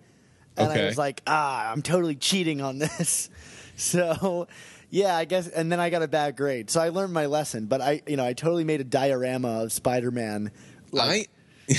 and 0.56 0.72
I 0.72 0.86
was 0.86 0.98
like, 0.98 1.22
ah, 1.26 1.72
I'm 1.72 1.82
totally 1.82 2.16
cheating 2.16 2.62
on 2.62 2.78
this. 2.80 3.30
So, 3.76 4.48
yeah, 4.90 5.16
I 5.16 5.26
guess. 5.26 5.48
And 5.48 5.72
then 5.72 5.80
I 5.80 5.90
got 5.90 6.02
a 6.04 6.08
bad 6.08 6.36
grade, 6.36 6.70
so 6.70 6.82
I 6.82 6.90
learned 6.90 7.14
my 7.14 7.26
lesson. 7.26 7.66
But 7.66 7.82
I, 7.82 8.02
you 8.08 8.18
know, 8.18 8.26
I 8.26 8.34
totally 8.34 8.64
made 8.64 8.82
a 8.82 8.86
diorama 8.86 9.64
of 9.64 9.72
Spider-Man 9.72 10.52
like, 10.92 11.30
I 11.70 11.76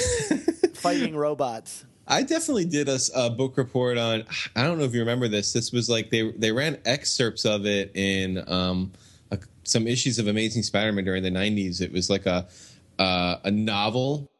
fighting 0.74 1.16
robots. 1.16 1.84
I 2.10 2.22
definitely 2.22 2.64
did 2.64 2.88
a 3.14 3.30
book 3.30 3.56
report 3.58 3.98
on. 3.98 4.24
I 4.56 4.64
don't 4.64 4.78
know 4.78 4.84
if 4.84 4.94
you 4.94 5.00
remember 5.00 5.28
this. 5.28 5.52
This 5.52 5.72
was 5.72 5.90
like 5.90 6.08
they 6.10 6.30
they 6.32 6.50
ran 6.52 6.78
excerpts 6.86 7.44
of 7.44 7.66
it 7.66 7.92
in 7.94 8.42
um, 8.50 8.92
a, 9.30 9.38
some 9.64 9.86
issues 9.86 10.18
of 10.18 10.26
Amazing 10.26 10.62
Spider-Man 10.62 11.04
during 11.04 11.22
the 11.22 11.30
'90s. 11.30 11.82
It 11.82 11.92
was 11.92 12.08
like 12.08 12.24
a 12.24 12.48
uh, 12.98 13.36
a 13.44 13.50
novel 13.50 14.30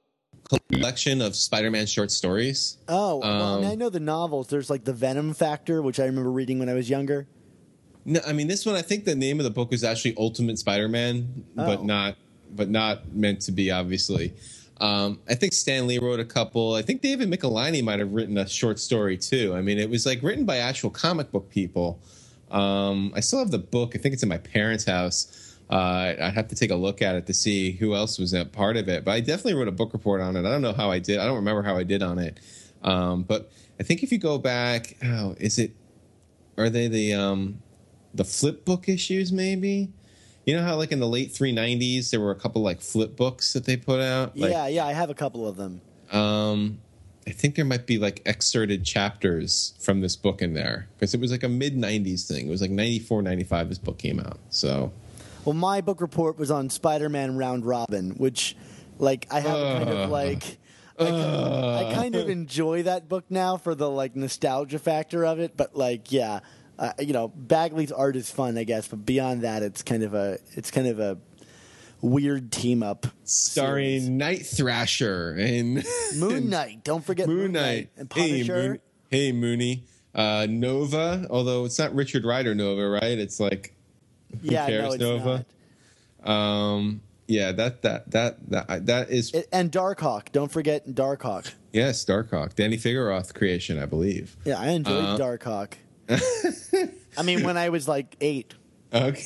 collection 0.72 1.20
of 1.20 1.36
Spider-Man 1.36 1.84
short 1.86 2.10
stories. 2.10 2.78
Oh, 2.88 3.18
well, 3.18 3.56
I, 3.56 3.56
mean, 3.56 3.64
Um, 3.66 3.72
I 3.72 3.74
know 3.74 3.90
the 3.90 4.00
novels. 4.00 4.48
There's 4.48 4.70
like 4.70 4.84
the 4.84 4.94
Venom 4.94 5.34
Factor, 5.34 5.82
which 5.82 6.00
I 6.00 6.06
remember 6.06 6.30
reading 6.30 6.58
when 6.58 6.70
I 6.70 6.74
was 6.74 6.88
younger. 6.88 7.26
No, 8.06 8.20
I 8.26 8.32
mean 8.32 8.48
this 8.48 8.64
one. 8.64 8.74
I 8.76 8.82
think 8.82 9.04
the 9.04 9.14
name 9.14 9.38
of 9.40 9.44
the 9.44 9.50
book 9.50 9.70
was 9.70 9.84
actually 9.84 10.14
Ultimate 10.16 10.58
Spider-Man, 10.58 11.44
but 11.54 11.80
Oh. 11.80 11.84
not 11.84 12.16
but 12.50 12.70
not 12.70 13.12
meant 13.12 13.42
to 13.42 13.52
be. 13.52 13.70
Obviously, 13.70 14.32
um, 14.80 15.20
I 15.28 15.34
think 15.34 15.52
Stan 15.52 15.86
Lee 15.86 15.98
wrote 15.98 16.20
a 16.20 16.24
couple. 16.24 16.74
I 16.74 16.82
think 16.82 17.02
David 17.02 17.30
Michelinie 17.30 17.82
might 17.82 17.98
have 17.98 18.12
written 18.12 18.38
a 18.38 18.48
short 18.48 18.78
story 18.78 19.16
too. 19.16 19.54
I 19.54 19.60
mean, 19.60 19.78
it 19.78 19.90
was 19.90 20.06
like 20.06 20.22
written 20.22 20.44
by 20.44 20.58
actual 20.58 20.90
comic 20.90 21.32
book 21.32 21.50
people. 21.50 22.00
Um, 22.50 23.12
I 23.14 23.20
still 23.20 23.40
have 23.40 23.50
the 23.50 23.58
book. 23.58 23.94
I 23.94 23.98
think 23.98 24.12
it's 24.14 24.22
in 24.22 24.28
my 24.28 24.38
parents' 24.38 24.84
house. 24.84 25.56
Uh, 25.70 26.14
I 26.20 26.30
have 26.30 26.48
to 26.48 26.54
take 26.54 26.70
a 26.70 26.76
look 26.76 27.02
at 27.02 27.14
it 27.14 27.26
to 27.26 27.34
see 27.34 27.72
who 27.72 27.94
else 27.94 28.18
was 28.18 28.32
a 28.32 28.44
part 28.44 28.76
of 28.76 28.88
it. 28.88 29.04
But 29.04 29.12
I 29.12 29.20
definitely 29.20 29.54
wrote 29.54 29.68
a 29.68 29.72
book 29.72 29.92
report 29.92 30.20
on 30.20 30.36
it. 30.36 30.40
I 30.40 30.50
don't 30.50 30.62
know 30.62 30.72
how 30.72 30.90
I 30.90 30.98
did. 30.98 31.18
I 31.18 31.26
don't 31.26 31.36
remember 31.36 31.62
how 31.62 31.76
I 31.76 31.82
did 31.82 32.02
on 32.02 32.18
it. 32.18 32.40
Um, 32.82 33.24
but 33.24 33.50
I 33.78 33.82
think 33.82 34.02
if 34.02 34.12
you 34.12 34.18
go 34.18 34.38
back, 34.38 34.96
oh, 35.04 35.34
is 35.38 35.58
it? 35.58 35.72
Are 36.56 36.70
they 36.70 36.88
the 36.88 37.14
um, 37.14 37.62
the 38.14 38.24
flip 38.24 38.64
book 38.64 38.88
issues? 38.88 39.32
Maybe. 39.32 39.90
You 40.48 40.56
know 40.56 40.62
how 40.62 40.76
like 40.76 40.92
in 40.92 40.98
the 40.98 41.06
late 41.06 41.30
390s 41.30 42.08
there 42.10 42.20
were 42.20 42.30
a 42.30 42.34
couple 42.34 42.62
like 42.62 42.80
flip 42.80 43.16
books 43.16 43.52
that 43.52 43.66
they 43.66 43.76
put 43.76 44.00
out. 44.00 44.34
Like, 44.34 44.50
yeah, 44.50 44.66
yeah, 44.66 44.86
I 44.86 44.94
have 44.94 45.10
a 45.10 45.14
couple 45.14 45.46
of 45.46 45.56
them. 45.56 45.82
um, 46.10 46.78
I 47.26 47.32
think 47.32 47.54
there 47.56 47.66
might 47.66 47.84
be 47.84 47.98
like 47.98 48.22
excerpted 48.24 48.82
chapters 48.86 49.74
from 49.78 50.00
this 50.00 50.16
book 50.16 50.40
in 50.40 50.54
there 50.54 50.88
because 50.96 51.12
it 51.12 51.20
was 51.20 51.30
like 51.30 51.42
a 51.42 51.48
mid 51.50 51.76
90s 51.76 52.26
thing. 52.26 52.46
It 52.46 52.50
was 52.50 52.62
like 52.62 52.70
94, 52.70 53.20
95 53.20 53.68
this 53.68 53.76
book 53.76 53.98
came 53.98 54.18
out. 54.18 54.38
So 54.48 54.90
Well, 55.44 55.52
my 55.52 55.82
book 55.82 56.00
report 56.00 56.38
was 56.38 56.50
on 56.50 56.70
Spider-Man 56.70 57.36
Round 57.36 57.66
Robin, 57.66 58.12
which, 58.12 58.56
like, 58.98 59.26
I 59.30 59.40
have 59.40 59.58
a 59.58 59.74
kind 59.84 59.90
of 59.90 60.08
like, 60.08 60.56
I, 60.98 61.04
kind 61.04 61.14
of- 61.14 61.74
I 61.90 61.94
kind 61.94 62.14
of 62.14 62.30
enjoy 62.30 62.84
that 62.84 63.06
book 63.06 63.24
now 63.28 63.58
for 63.58 63.74
the 63.74 63.90
like 63.90 64.16
nostalgia 64.16 64.78
factor 64.78 65.26
of 65.26 65.38
it. 65.38 65.54
But 65.54 65.76
like, 65.76 66.10
yeah, 66.10 66.40
uh, 66.78 66.92
you 67.00 67.12
know, 67.12 67.28
Bagley's 67.28 67.92
art 67.92 68.16
is 68.16 68.30
fun, 68.30 68.56
I 68.58 68.64
guess. 68.64 68.88
But 68.88 69.04
beyond 69.04 69.42
that, 69.42 69.62
it's 69.62 69.82
kind 69.82 70.02
of 70.02 70.14
a, 70.14 70.38
it's 70.54 70.70
kind 70.70 70.86
of 70.86 71.00
a 71.00 71.18
weird 72.00 72.52
team 72.52 72.82
up. 72.82 73.06
starring 73.24 73.84
series. 74.00 74.08
Night 74.08 74.46
Thrasher 74.46 75.34
and 75.38 75.84
Moon 76.16 76.48
Knight. 76.50 76.84
Don't 76.84 77.04
forget 77.04 77.26
Moon 77.28 77.52
Knight 77.52 77.90
and 77.96 78.12
Hey, 78.12 78.30
Punisher. 78.44 78.54
Moon- 78.68 78.80
hey 79.10 79.32
Mooney. 79.32 79.84
Uh, 80.14 80.46
Nova, 80.48 81.26
although 81.30 81.64
it's 81.64 81.78
not 81.78 81.94
Richard 81.94 82.24
Rider 82.24 82.54
Nova, 82.54 82.88
right? 82.88 83.18
It's 83.18 83.38
like 83.40 83.74
yeah, 84.42 84.66
cares, 84.66 84.82
no, 84.84 84.90
it's 84.92 85.00
Nova? 85.00 85.46
not. 86.24 86.30
um 86.30 87.00
yeah, 87.26 87.52
that 87.52 87.82
that 87.82 88.10
that 88.12 88.50
that 88.50 88.86
that 88.86 89.10
is 89.10 89.32
It, 89.34 89.48
and 89.52 89.70
Darkhawk. 89.70 90.32
Don't 90.32 90.50
forget 90.50 90.88
Darkhawk. 90.88 91.52
yes, 91.72 92.04
Darkhawk, 92.04 92.54
Danny 92.54 92.76
Fingeroth 92.78 93.34
creation, 93.34 93.78
I 93.78 93.86
believe. 93.86 94.36
Yeah, 94.44 94.58
I 94.58 94.68
enjoyed 94.70 95.04
Uh, 95.04 95.18
Darkhawk. 95.18 95.74
I 96.08 97.22
mean, 97.22 97.42
when 97.42 97.56
I 97.56 97.68
was 97.68 97.88
like 97.88 98.16
eight. 98.20 98.54
Okay. 98.92 99.22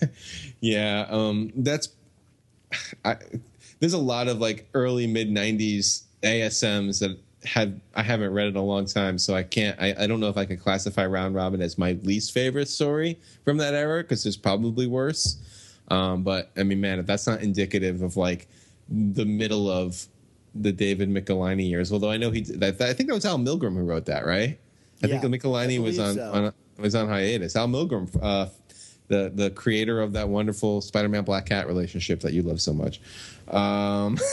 yeah, 0.60 1.06
um 1.08 1.52
that's 1.56 1.88
I 3.04 3.16
there's 3.80 3.94
a 3.94 3.98
lot 3.98 4.28
of 4.28 4.38
like 4.38 4.68
early 4.74 5.06
mid 5.06 5.30
90s 5.30 6.02
ASMs 6.22 7.00
that 7.00 7.18
have 7.44 7.72
I 7.94 8.02
haven't 8.02 8.32
read 8.32 8.48
in 8.48 8.56
a 8.56 8.62
long 8.62 8.86
time, 8.86 9.18
so 9.18 9.34
I 9.34 9.42
can't 9.42 9.80
I, 9.80 9.94
I 9.98 10.06
don't 10.06 10.20
know 10.20 10.28
if 10.28 10.36
I 10.36 10.44
can 10.44 10.58
classify 10.58 11.06
Round 11.06 11.34
Robin 11.34 11.60
as 11.60 11.78
my 11.78 11.92
least 12.02 12.32
favorite 12.32 12.68
story 12.68 13.18
from 13.44 13.56
that 13.56 13.74
era 13.74 14.02
because 14.02 14.22
there's 14.22 14.36
probably 14.36 14.86
worse. 14.86 15.38
Um 15.88 16.22
but 16.22 16.50
I 16.56 16.62
mean 16.62 16.80
man, 16.80 17.00
if 17.00 17.06
that's 17.06 17.26
not 17.26 17.42
indicative 17.42 18.02
of 18.02 18.16
like 18.16 18.46
the 18.88 19.24
middle 19.24 19.68
of 19.68 20.06
the 20.54 20.72
David 20.72 21.08
Michelinie 21.08 21.68
years, 21.68 21.92
although 21.92 22.10
I 22.10 22.16
know 22.16 22.30
he 22.30 22.40
I 22.62 22.70
think 22.70 23.08
that 23.08 23.14
was 23.14 23.24
Al 23.24 23.38
Milgrom 23.38 23.74
who 23.74 23.82
wrote 23.82 24.06
that, 24.06 24.24
right? 24.26 24.58
I 25.02 25.06
Yeah, 25.06 25.20
think 25.20 25.42
Michelinie 25.42 25.76
I 25.76 25.78
was 25.80 25.98
on, 25.98 26.14
so. 26.14 26.32
on 26.32 26.52
was 26.78 26.94
on 26.94 27.08
hiatus. 27.08 27.56
Al 27.56 27.68
Milgrom, 27.68 28.08
uh, 28.22 28.46
the 29.08 29.30
the 29.34 29.50
creator 29.50 30.00
of 30.00 30.12
that 30.14 30.28
wonderful 30.28 30.80
Spider-Man 30.80 31.24
Black 31.24 31.46
Cat 31.46 31.66
relationship 31.66 32.20
that 32.20 32.32
you 32.32 32.42
love 32.42 32.60
so 32.60 32.72
much. 32.72 33.00
Um, 33.48 34.18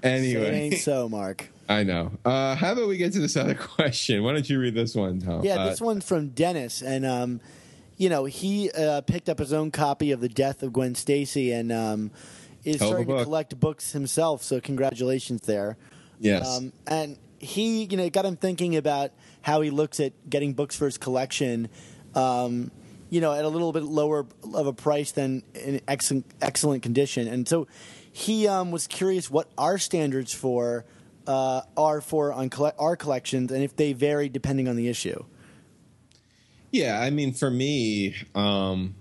It 0.00 0.06
anyway, 0.06 0.50
ain't 0.60 0.74
so, 0.78 1.08
Mark. 1.08 1.48
I 1.68 1.82
know. 1.82 2.12
Uh, 2.24 2.54
how 2.54 2.72
about 2.72 2.86
we 2.88 2.96
get 2.96 3.12
to 3.14 3.18
this 3.20 3.36
other 3.36 3.54
question? 3.76 4.22
Why 4.22 4.32
don't 4.32 4.48
you 4.48 4.60
read 4.60 4.74
this 4.74 4.94
one, 4.94 5.20
Tom? 5.20 5.44
Yeah, 5.44 5.56
Uh, 5.56 5.68
this 5.70 5.80
one's 5.80 6.04
from 6.04 6.28
Dennis, 6.28 6.82
and 6.82 7.04
um, 7.04 7.40
you 7.96 8.08
know 8.08 8.24
he 8.24 8.70
uh, 8.70 9.00
picked 9.02 9.28
up 9.28 9.38
his 9.40 9.52
own 9.52 9.70
copy 9.72 10.12
of 10.12 10.20
the 10.20 10.28
Death 10.28 10.62
of 10.62 10.72
Gwen 10.72 10.94
Stacy, 10.94 11.50
and 11.52 11.72
um, 11.72 12.10
is 12.64 12.76
Hell 12.80 12.90
of 12.92 13.00
a 13.00 13.02
starting 13.02 13.16
to 13.18 13.24
collect 13.24 13.58
books 13.60 13.90
himself. 13.92 14.42
So 14.44 14.60
congratulations 14.60 15.42
there. 15.42 15.76
yes. 16.20 16.46
Um, 16.48 16.72
and 16.86 17.18
he, 17.38 17.84
you 17.84 17.96
know, 17.96 18.08
got 18.10 18.24
him 18.24 18.36
thinking 18.36 18.76
about 18.76 19.12
how 19.42 19.60
he 19.60 19.70
looks 19.70 20.00
at 20.00 20.12
getting 20.28 20.54
books 20.54 20.76
for 20.76 20.84
his 20.84 20.98
collection. 20.98 21.68
Um, 22.14 22.70
you 23.10 23.20
know, 23.20 23.32
at 23.32 23.44
a 23.44 23.48
little 23.48 23.72
bit 23.72 23.84
lower 23.84 24.26
of 24.54 24.66
a 24.66 24.72
price 24.72 25.12
than 25.12 25.42
in 25.54 25.80
excellent 25.88 26.26
excellent 26.42 26.82
condition. 26.82 27.26
And 27.26 27.48
so 27.48 27.66
he 28.12 28.46
um, 28.46 28.70
was 28.70 28.86
curious 28.86 29.30
what 29.30 29.48
our 29.56 29.78
standards 29.78 30.34
for 30.34 30.84
uh, 31.26 31.62
are 31.76 32.00
for 32.00 32.32
on 32.32 32.50
colle- 32.50 32.74
our 32.78 32.96
collections 32.96 33.52
and 33.52 33.62
if 33.62 33.76
they 33.76 33.92
vary 33.92 34.28
depending 34.28 34.68
on 34.68 34.76
the 34.76 34.88
issue. 34.88 35.24
Yeah, 36.70 37.00
I 37.00 37.10
mean, 37.10 37.32
for 37.32 37.50
me, 37.50 38.14
um, 38.34 38.94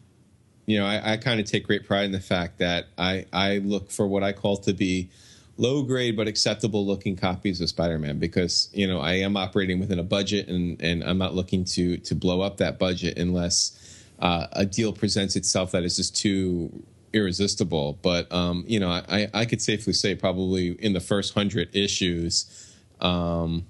you 0.66 0.80
know, 0.80 0.86
I, 0.86 1.14
I 1.14 1.18
kind 1.18 1.40
of 1.40 1.46
take 1.46 1.66
great 1.66 1.86
pride 1.86 2.06
in 2.06 2.12
the 2.12 2.20
fact 2.22 2.60
that 2.60 2.88
I, 2.98 3.26
I 3.34 3.58
look 3.58 3.92
for 3.92 4.08
what 4.08 4.24
I 4.24 4.32
call 4.32 4.58
to 4.58 4.74
be 4.74 5.10
low 5.58 5.82
grade 5.82 6.16
but 6.16 6.28
acceptable 6.28 6.86
looking 6.86 7.16
copies 7.16 7.60
of 7.62 7.70
Spider-Man 7.70 8.20
because 8.20 8.70
you 8.74 8.88
know 8.88 9.00
I 9.00 9.14
am 9.14 9.36
operating 9.36 9.80
within 9.80 10.00
a 10.00 10.04
budget 10.04 10.48
and 10.48 10.82
and 10.82 11.04
I'm 11.04 11.18
not 11.18 11.34
looking 11.34 11.66
to 11.66 11.98
to 11.98 12.16
blow 12.16 12.42
up 12.42 12.58
that 12.58 12.80
budget 12.80 13.18
unless 13.18 14.04
uh, 14.20 14.48
a 14.54 14.66
deal 14.66 14.94
presents 14.94 15.36
itself 15.36 15.72
that 15.72 15.84
is 15.84 15.96
just 15.96 16.16
too 16.16 16.84
irresistible. 17.14 17.98
But 18.02 18.32
um, 18.32 18.64
you 18.68 18.80
know, 18.80 18.90
I 18.90 19.28
I 19.34 19.46
could 19.46 19.62
safely 19.62 19.94
say 19.94 20.16
probably 20.16 20.72
in 20.72 20.94
the 20.94 21.00
first 21.00 21.34
hundred 21.34 21.76
issues 21.76 22.76
um, 23.02 23.66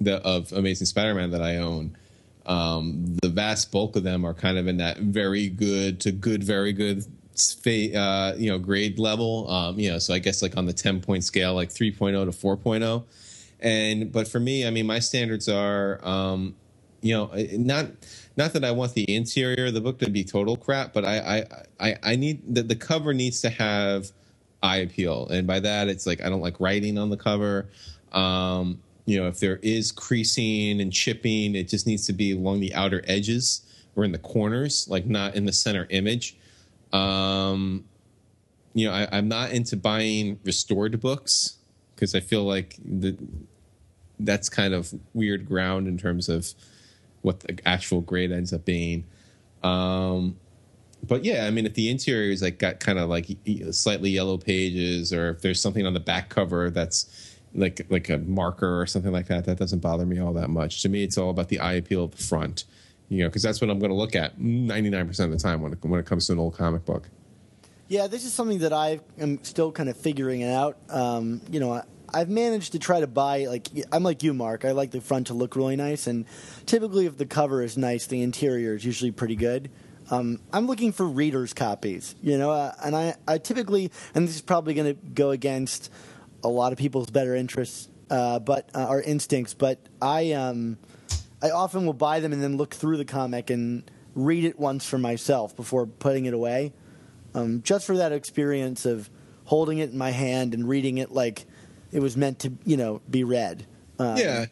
the 0.00 0.16
of 0.16 0.52
Amazing 0.52 0.86
Spider-Man 0.86 1.30
that 1.30 1.42
I 1.42 1.56
own. 1.56 1.96
Um, 2.46 3.16
the 3.22 3.30
vast 3.30 3.72
bulk 3.72 3.96
of 3.96 4.02
them 4.02 4.22
are 4.26 4.34
kind 4.34 4.58
of 4.58 4.66
in 4.66 4.76
that 4.76 4.98
very 4.98 5.48
good 5.48 5.98
to 6.00 6.12
good, 6.12 6.44
very 6.44 6.74
good 6.74 7.06
uh, 7.66 8.34
you 8.36 8.50
know 8.50 8.58
grade 8.58 8.98
level 8.98 9.50
um, 9.50 9.78
you 9.78 9.90
know 9.90 9.98
so 9.98 10.14
i 10.14 10.18
guess 10.18 10.42
like 10.42 10.56
on 10.56 10.66
the 10.66 10.72
10 10.72 11.00
point 11.00 11.24
scale 11.24 11.54
like 11.54 11.68
3.0 11.68 12.30
to 12.30 12.46
4.0 12.46 13.04
and 13.60 14.12
but 14.12 14.28
for 14.28 14.40
me 14.40 14.66
i 14.66 14.70
mean 14.70 14.86
my 14.86 14.98
standards 14.98 15.48
are 15.48 16.00
um, 16.06 16.54
you 17.00 17.14
know 17.14 17.30
not 17.52 17.86
not 18.36 18.52
that 18.52 18.64
i 18.64 18.70
want 18.70 18.94
the 18.94 19.14
interior 19.14 19.66
of 19.66 19.74
the 19.74 19.80
book 19.80 19.98
to 19.98 20.10
be 20.10 20.24
total 20.24 20.56
crap 20.56 20.92
but 20.92 21.04
i 21.04 21.44
i 21.80 21.88
i, 21.88 21.96
I 22.02 22.16
need 22.16 22.54
the, 22.54 22.62
the 22.62 22.76
cover 22.76 23.12
needs 23.12 23.40
to 23.42 23.50
have 23.50 24.10
eye 24.64 24.78
appeal. 24.78 25.28
And 25.28 25.46
by 25.46 25.60
that 25.60 25.88
it's 25.88 26.06
like 26.06 26.22
i 26.24 26.28
don't 26.28 26.40
like 26.40 26.58
writing 26.58 26.98
on 26.98 27.10
the 27.10 27.16
cover. 27.16 27.68
Um, 28.12 28.80
you 29.06 29.20
know 29.20 29.28
if 29.28 29.38
there 29.38 29.58
is 29.62 29.92
creasing 29.92 30.80
and 30.80 30.92
chipping 30.92 31.54
it 31.54 31.68
just 31.68 31.86
needs 31.86 32.06
to 32.06 32.12
be 32.12 32.32
along 32.32 32.60
the 32.60 32.74
outer 32.74 33.02
edges 33.06 33.62
or 33.96 34.04
in 34.04 34.12
the 34.12 34.18
corners 34.18 34.88
like 34.88 35.04
not 35.04 35.34
in 35.34 35.44
the 35.44 35.52
center 35.52 35.86
image 35.90 36.36
um, 36.94 37.84
you 38.72 38.86
know, 38.86 38.94
I, 38.94 39.18
am 39.18 39.28
not 39.28 39.50
into 39.50 39.76
buying 39.76 40.38
restored 40.44 41.00
books 41.00 41.58
because 41.94 42.14
I 42.14 42.20
feel 42.20 42.44
like 42.44 42.76
the 42.82 43.16
that's 44.20 44.48
kind 44.48 44.72
of 44.72 44.94
weird 45.12 45.44
ground 45.44 45.88
in 45.88 45.98
terms 45.98 46.28
of 46.28 46.54
what 47.22 47.40
the 47.40 47.58
actual 47.66 48.00
grade 48.00 48.30
ends 48.30 48.52
up 48.52 48.64
being. 48.64 49.04
Um, 49.64 50.36
but 51.02 51.24
yeah, 51.24 51.46
I 51.46 51.50
mean, 51.50 51.66
if 51.66 51.74
the 51.74 51.90
interior 51.90 52.30
is 52.30 52.42
like 52.42 52.58
got 52.58 52.78
kind 52.78 52.98
of 52.98 53.08
like 53.08 53.26
slightly 53.72 54.10
yellow 54.10 54.38
pages, 54.38 55.12
or 55.12 55.30
if 55.30 55.42
there's 55.42 55.60
something 55.60 55.84
on 55.84 55.94
the 55.94 56.00
back 56.00 56.28
cover 56.28 56.70
that's 56.70 57.36
like 57.54 57.84
like 57.90 58.08
a 58.08 58.18
marker 58.18 58.80
or 58.80 58.86
something 58.86 59.12
like 59.12 59.26
that, 59.26 59.46
that 59.46 59.58
doesn't 59.58 59.80
bother 59.80 60.06
me 60.06 60.20
all 60.20 60.32
that 60.34 60.48
much. 60.48 60.80
To 60.82 60.88
me, 60.88 61.02
it's 61.02 61.18
all 61.18 61.30
about 61.30 61.48
the 61.48 61.58
eye 61.58 61.74
appeal 61.74 62.04
of 62.04 62.12
the 62.12 62.22
front 62.22 62.64
you 63.08 63.22
know, 63.22 63.28
because 63.28 63.42
that's 63.42 63.60
what 63.60 63.70
I'm 63.70 63.78
going 63.78 63.90
to 63.90 63.96
look 63.96 64.14
at 64.14 64.38
99% 64.38 65.24
of 65.24 65.30
the 65.30 65.38
time 65.38 65.60
when 65.60 65.72
it, 65.72 65.84
when 65.84 66.00
it 66.00 66.06
comes 66.06 66.26
to 66.26 66.32
an 66.32 66.38
old 66.38 66.56
comic 66.56 66.84
book. 66.84 67.08
Yeah, 67.88 68.06
this 68.06 68.24
is 68.24 68.32
something 68.32 68.58
that 68.60 68.72
I 68.72 69.00
am 69.18 69.42
still 69.44 69.70
kind 69.70 69.88
of 69.88 69.96
figuring 69.96 70.42
out. 70.42 70.78
Um, 70.88 71.42
you 71.50 71.60
know, 71.60 71.82
I've 72.14 72.30
managed 72.30 72.72
to 72.72 72.78
try 72.78 73.00
to 73.00 73.06
buy 73.06 73.46
like 73.46 73.68
I'm 73.92 74.02
like 74.02 74.22
you, 74.22 74.32
Mark. 74.32 74.64
I 74.64 74.70
like 74.70 74.90
the 74.90 75.00
front 75.00 75.26
to 75.26 75.34
look 75.34 75.56
really 75.56 75.76
nice, 75.76 76.06
and 76.06 76.24
typically, 76.64 77.06
if 77.06 77.18
the 77.18 77.26
cover 77.26 77.62
is 77.62 77.76
nice, 77.76 78.06
the 78.06 78.22
interior 78.22 78.74
is 78.74 78.84
usually 78.84 79.10
pretty 79.10 79.36
good. 79.36 79.70
Um, 80.10 80.40
I'm 80.52 80.66
looking 80.66 80.92
for 80.92 81.06
readers' 81.06 81.52
copies, 81.54 82.14
you 82.22 82.38
know, 82.38 82.50
uh, 82.50 82.74
and 82.84 82.94
I, 82.94 83.16
I 83.26 83.38
typically, 83.38 83.90
and 84.14 84.28
this 84.28 84.36
is 84.36 84.42
probably 84.42 84.74
going 84.74 84.94
to 84.94 85.00
go 85.10 85.30
against 85.30 85.90
a 86.42 86.48
lot 86.48 86.72
of 86.72 86.78
people's 86.78 87.10
better 87.10 87.34
interests, 87.34 87.88
uh, 88.10 88.38
but 88.38 88.68
uh, 88.74 88.86
or 88.88 89.00
instincts, 89.00 89.54
but 89.54 89.78
I 90.02 90.32
um, 90.32 90.78
I 91.44 91.50
often 91.50 91.84
will 91.84 91.92
buy 91.92 92.20
them 92.20 92.32
and 92.32 92.42
then 92.42 92.56
look 92.56 92.72
through 92.74 92.96
the 92.96 93.04
comic 93.04 93.50
and 93.50 93.88
read 94.14 94.44
it 94.44 94.58
once 94.58 94.86
for 94.86 94.96
myself 94.96 95.54
before 95.54 95.86
putting 95.86 96.24
it 96.24 96.32
away, 96.32 96.72
um, 97.34 97.60
just 97.62 97.86
for 97.86 97.98
that 97.98 98.12
experience 98.12 98.86
of 98.86 99.10
holding 99.44 99.76
it 99.76 99.90
in 99.90 99.98
my 99.98 100.10
hand 100.10 100.54
and 100.54 100.66
reading 100.66 100.96
it 100.96 101.12
like 101.12 101.44
it 101.92 102.00
was 102.00 102.16
meant 102.16 102.38
to, 102.40 102.52
you 102.64 102.78
know, 102.78 103.02
be 103.10 103.24
read. 103.24 103.66
Um, 103.98 104.16
yeah. 104.16 104.46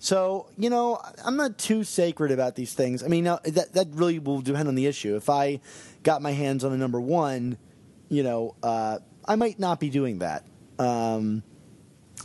So 0.00 0.48
you 0.58 0.70
know, 0.70 1.00
I'm 1.24 1.36
not 1.36 1.56
too 1.56 1.84
sacred 1.84 2.32
about 2.32 2.56
these 2.56 2.74
things. 2.74 3.04
I 3.04 3.06
mean, 3.06 3.24
that 3.24 3.70
that 3.74 3.86
really 3.92 4.18
will 4.18 4.40
depend 4.40 4.66
on 4.66 4.74
the 4.74 4.86
issue. 4.86 5.14
If 5.14 5.30
I 5.30 5.60
got 6.02 6.20
my 6.20 6.32
hands 6.32 6.64
on 6.64 6.72
a 6.72 6.76
number 6.76 7.00
one, 7.00 7.58
you 8.08 8.24
know, 8.24 8.56
uh, 8.62 8.98
I 9.24 9.36
might 9.36 9.60
not 9.60 9.78
be 9.78 9.88
doing 9.88 10.18
that. 10.18 10.44
Um, 10.80 11.44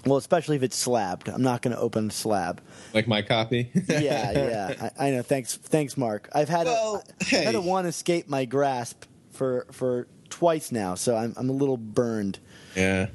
well, 0.06 0.18
especially 0.18 0.56
if 0.56 0.64
it's 0.64 0.76
slabbed. 0.76 1.30
I'm 1.30 1.42
not 1.42 1.62
going 1.62 1.76
to 1.76 1.82
open 1.82 2.10
a 2.10 2.12
slab. 2.12 2.62
Like 2.94 3.08
my 3.08 3.22
copy. 3.22 3.72
yeah, 3.88 4.32
yeah. 4.32 4.90
I, 4.98 5.08
I, 5.08 5.12
know. 5.12 5.22
Thanks, 5.22 5.56
thanks, 5.56 5.98
Mark. 5.98 6.30
I've 6.34 6.50
had 6.50 6.66
well, 6.66 7.04
a, 7.22 7.24
hey. 7.24 7.44
had 7.44 7.56
a 7.56 7.62
one 7.62 7.86
escape 7.86 8.28
my 8.28 8.46
grasp 8.46 9.06
for 9.32 9.68
for 9.72 10.08
twice 10.30 10.72
now, 10.72 10.96
so 10.96 11.16
I'm 11.16 11.34
I'm 11.38 11.50
a 11.50 11.54
little 11.54 11.78
burned. 11.78 12.40
Yeah. 12.76 13.08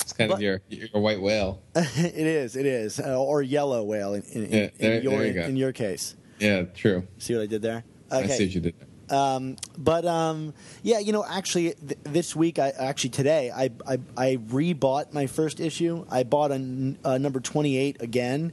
It's 0.00 0.12
kind 0.12 0.30
but, 0.30 0.36
of 0.36 0.42
your 0.42 0.60
your 0.68 1.00
white 1.00 1.20
whale. 1.20 1.62
it 1.74 2.14
is. 2.14 2.56
It 2.56 2.66
is, 2.66 2.98
uh, 2.98 3.22
or 3.22 3.42
yellow 3.42 3.84
whale 3.84 4.14
in, 4.14 4.22
in, 4.22 4.42
yeah, 4.50 4.68
there, 4.78 4.94
in 4.94 5.02
your 5.02 5.26
you 5.26 5.42
in 5.42 5.56
your 5.56 5.72
case. 5.72 6.16
Yeah, 6.38 6.62
true. 6.62 7.06
See 7.18 7.34
what 7.34 7.42
I 7.42 7.46
did 7.46 7.62
there? 7.62 7.84
Okay. 8.10 8.24
I 8.24 8.26
see 8.26 8.46
what 8.46 8.54
you 8.54 8.60
did. 8.60 8.74
Um, 9.12 9.56
but 9.76 10.06
um, 10.06 10.54
yeah, 10.82 10.98
you 10.98 11.12
know, 11.12 11.24
actually, 11.28 11.74
th- 11.74 11.98
this 12.02 12.34
week, 12.34 12.58
I 12.58 12.70
actually 12.70 13.10
today, 13.10 13.50
I, 13.54 13.70
I 13.86 13.98
I 14.16 14.36
rebought 14.36 15.12
my 15.12 15.26
first 15.26 15.60
issue. 15.60 16.06
I 16.10 16.22
bought 16.22 16.50
a, 16.50 16.96
a 17.04 17.18
number 17.18 17.40
twenty 17.40 17.76
eight 17.76 18.00
again 18.00 18.52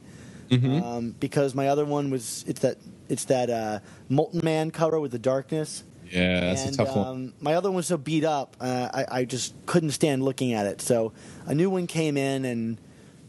mm-hmm. 0.50 0.84
um, 0.84 1.16
because 1.20 1.56
my 1.56 1.70
other 1.70 1.86
one 1.86 2.10
was 2.10 2.44
it's 2.48 2.60
that 2.60 2.78
it's 3.08 3.26
that 3.26 3.50
uh, 3.50 3.80
Molten 4.10 4.42
Man 4.44 4.72
cover 4.72 5.00
with 5.00 5.12
the 5.12 5.20
darkness. 5.20 5.84
Yeah, 6.12 6.42
that's 6.42 6.66
and, 6.66 6.74
a 6.74 6.78
tough 6.78 6.96
one. 6.96 7.08
Um, 7.08 7.34
my 7.40 7.54
other 7.54 7.70
one 7.70 7.78
was 7.78 7.88
so 7.88 7.98
beat 7.98 8.24
up, 8.24 8.58
uh, 8.60 8.90
I, 8.92 9.20
I 9.20 9.26
just 9.26 9.54
couldn't 9.68 9.92
stand 9.92 10.24
looking 10.24 10.54
at 10.54 10.66
it. 10.66 10.82
So 10.82 11.14
a 11.46 11.54
new 11.54 11.70
one 11.70 11.86
came 11.88 12.18
in, 12.18 12.46
and 12.46 12.80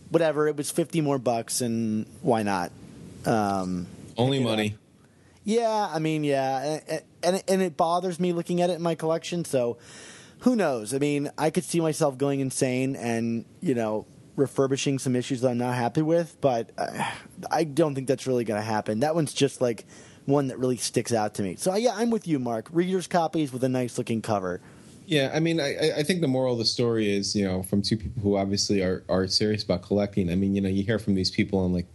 whatever, 0.09 0.49
it 0.49 0.57
was 0.57 0.71
fifty 0.71 1.01
more 1.01 1.19
bucks, 1.19 1.61
and 1.61 2.07
why 2.23 2.43
not? 2.43 2.73
Um, 3.27 3.87
Only 4.16 4.43
money. 4.43 4.77
Yeah, 5.45 5.88
I 5.93 5.99
mean, 5.99 6.25
yeah, 6.25 6.81
and, 7.22 7.37
and 7.37 7.44
and 7.48 7.62
it 7.62 7.76
bothers 7.76 8.18
me 8.18 8.33
looking 8.33 8.61
at 8.61 8.70
it 8.70 8.74
in 8.74 8.83
my 8.83 8.94
collection. 8.94 9.44
So, 9.44 9.78
who 10.40 10.56
knows? 10.56 10.94
I 10.94 10.98
mean, 10.98 11.30
I 11.37 11.50
could 11.50 11.64
see 11.64 11.80
myself 11.80 12.18
going 12.18 12.40
insane 12.40 12.96
and 12.96 13.44
you 13.61 13.74
know 13.74 14.06
refurbishing 14.37 14.98
some 14.98 15.14
issues 15.14 15.42
that 15.42 15.50
I'm 15.50 15.59
not 15.59 15.74
happy 15.74 16.02
with, 16.02 16.37
but 16.40 16.70
uh, 16.78 17.04
I 17.50 17.64
don't 17.64 17.94
think 17.94 18.09
that's 18.09 18.26
really 18.26 18.44
going 18.44 18.59
to 18.59 18.64
happen. 18.64 19.00
That 19.00 19.14
one's 19.14 19.35
just 19.35 19.61
like 19.61 19.85
one 20.24 20.48
that 20.48 20.59
really 20.59 20.76
sticks 20.76 21.12
out 21.12 21.35
to 21.35 21.42
me. 21.42 21.56
So 21.56 21.74
yeah, 21.76 21.92
I'm 21.94 22.11
with 22.11 22.26
you, 22.26 22.38
Mark. 22.38 22.68
Readers' 22.72 23.06
copies 23.06 23.52
with 23.52 23.62
a 23.64 23.68
nice 23.68 23.98
looking 23.98 24.22
cover. 24.22 24.61
Yeah, 25.06 25.30
I 25.35 25.40
mean, 25.40 25.61
I, 25.61 25.90
I 25.98 26.02
think 26.04 26.20
the 26.20 26.28
moral 26.28 26.52
of 26.52 26.61
the 26.61 26.64
story 26.64 27.12
is, 27.12 27.35
you 27.35 27.44
know, 27.44 27.64
from 27.64 27.83
two 27.83 27.96
people 27.96 28.22
who 28.22 28.37
obviously 28.37 28.80
are, 28.80 29.02
are 29.09 29.26
serious 29.26 29.64
about 29.64 29.83
collecting. 29.83 30.30
I 30.30 30.37
mean, 30.37 30.54
you 30.54 30.61
know, 30.61 30.68
you 30.68 30.85
hear 30.85 31.00
from 31.00 31.16
these 31.16 31.33
people 31.33 31.59
on 31.59 31.72
like 31.72 31.87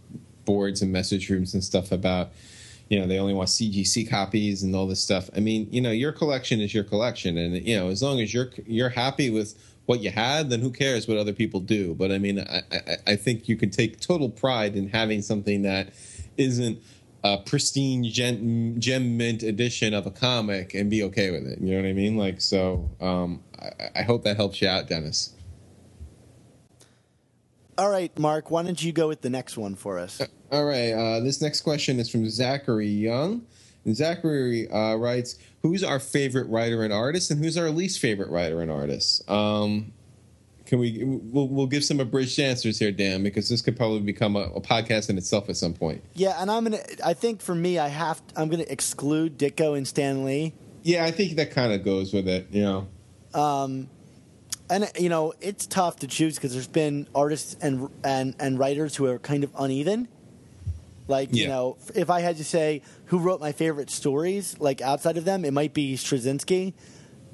boards 0.44 0.82
and 0.82 0.92
message 0.92 1.30
rooms 1.30 1.54
and 1.54 1.64
stuff 1.64 1.92
about, 1.92 2.30
you 2.88 2.98
know 3.00 3.06
they 3.06 3.18
only 3.18 3.34
want 3.34 3.48
CGC 3.48 4.08
copies 4.08 4.62
and 4.62 4.74
all 4.74 4.86
this 4.86 5.02
stuff. 5.02 5.28
I 5.36 5.40
mean, 5.40 5.68
you 5.70 5.80
know, 5.80 5.90
your 5.90 6.12
collection 6.12 6.60
is 6.60 6.74
your 6.74 6.84
collection, 6.84 7.36
and 7.36 7.66
you 7.66 7.76
know, 7.76 7.88
as 7.88 8.02
long 8.02 8.20
as 8.20 8.32
you're 8.32 8.50
you're 8.66 8.90
happy 8.90 9.30
with 9.30 9.54
what 9.86 10.00
you 10.00 10.10
had, 10.10 10.50
then 10.50 10.60
who 10.60 10.70
cares 10.70 11.06
what 11.08 11.16
other 11.16 11.32
people 11.32 11.60
do? 11.60 11.94
But 11.94 12.10
I 12.12 12.18
mean, 12.18 12.40
I, 12.40 12.62
I, 12.72 12.96
I 13.06 13.16
think 13.16 13.48
you 13.48 13.56
can 13.56 13.70
take 13.70 14.00
total 14.00 14.28
pride 14.28 14.76
in 14.76 14.88
having 14.88 15.22
something 15.22 15.62
that 15.62 15.90
isn't 16.36 16.80
a 17.24 17.38
pristine 17.38 18.04
gem, 18.04 19.16
mint 19.16 19.42
edition 19.42 19.94
of 19.94 20.06
a 20.06 20.10
comic 20.10 20.74
and 20.74 20.90
be 20.90 21.02
okay 21.04 21.30
with 21.30 21.46
it. 21.46 21.60
You 21.60 21.72
know 21.72 21.82
what 21.82 21.88
I 21.88 21.92
mean? 21.92 22.16
Like, 22.16 22.40
so 22.40 22.88
um, 23.00 23.42
I, 23.60 24.00
I 24.00 24.02
hope 24.02 24.22
that 24.24 24.36
helps 24.36 24.60
you 24.60 24.68
out, 24.68 24.88
Dennis. 24.88 25.32
All 27.78 27.90
right, 27.90 28.16
Mark, 28.18 28.50
why 28.50 28.62
don't 28.62 28.82
you 28.82 28.92
go 28.92 29.08
with 29.08 29.20
the 29.20 29.30
next 29.30 29.58
one 29.58 29.74
for 29.74 29.98
us? 29.98 30.22
All 30.50 30.64
right. 30.64 30.92
Uh, 30.92 31.20
this 31.20 31.42
next 31.42 31.60
question 31.60 31.98
is 32.00 32.08
from 32.08 32.28
Zachary 32.28 32.88
Young. 32.88 33.46
And 33.84 33.96
Zachary 33.96 34.68
uh, 34.70 34.96
writes, 34.96 35.36
"Who's 35.62 35.84
our 35.84 36.00
favorite 36.00 36.48
writer 36.48 36.82
and 36.82 36.92
artist, 36.92 37.30
and 37.30 37.42
who's 37.42 37.56
our 37.56 37.70
least 37.70 38.00
favorite 38.00 38.30
writer 38.30 38.60
and 38.60 38.70
artist?" 38.70 39.28
Um, 39.30 39.92
can 40.66 40.80
we? 40.80 41.04
We'll, 41.04 41.48
we'll, 41.48 41.68
give 41.68 41.84
some 41.84 42.00
abridged 42.00 42.40
answers 42.40 42.80
here, 42.80 42.90
Dan, 42.90 43.22
because 43.22 43.48
this 43.48 43.62
could 43.62 43.76
probably 43.76 44.00
become 44.00 44.34
a, 44.34 44.50
a, 44.54 44.60
podcast 44.60 45.08
in 45.08 45.16
itself 45.16 45.48
at 45.48 45.56
some 45.56 45.72
point. 45.72 46.02
Yeah, 46.14 46.40
and 46.40 46.50
I'm 46.50 46.64
gonna. 46.64 46.82
I 47.04 47.14
think 47.14 47.40
for 47.40 47.54
me, 47.54 47.78
I 47.78 47.86
have. 47.86 48.20
I'm 48.34 48.48
gonna 48.48 48.64
exclude 48.68 49.38
Ditko 49.38 49.76
and 49.76 49.86
Stan 49.86 50.24
Lee. 50.24 50.52
Yeah, 50.82 51.04
I 51.04 51.12
think 51.12 51.36
that 51.36 51.52
kind 51.52 51.72
of 51.72 51.84
goes 51.84 52.12
with 52.12 52.26
it. 52.26 52.48
You 52.50 52.62
know. 52.62 52.88
Um, 53.40 53.88
and 54.70 54.90
you 54.98 55.08
know 55.08 55.32
it's 55.40 55.66
tough 55.66 55.96
to 56.00 56.06
choose 56.06 56.36
because 56.36 56.52
there's 56.52 56.66
been 56.66 57.08
artists 57.14 57.56
and 57.60 57.88
and 58.04 58.34
and 58.38 58.58
writers 58.58 58.96
who 58.96 59.06
are 59.06 59.18
kind 59.18 59.44
of 59.44 59.50
uneven. 59.58 60.08
Like 61.08 61.34
you 61.34 61.46
know, 61.46 61.76
if 61.94 62.10
I 62.10 62.20
had 62.20 62.36
to 62.38 62.44
say 62.44 62.82
who 63.06 63.18
wrote 63.20 63.40
my 63.40 63.52
favorite 63.52 63.90
stories, 63.90 64.58
like 64.58 64.80
outside 64.80 65.16
of 65.16 65.24
them, 65.24 65.44
it 65.44 65.52
might 65.52 65.72
be 65.72 65.94
Straczynski, 65.94 66.72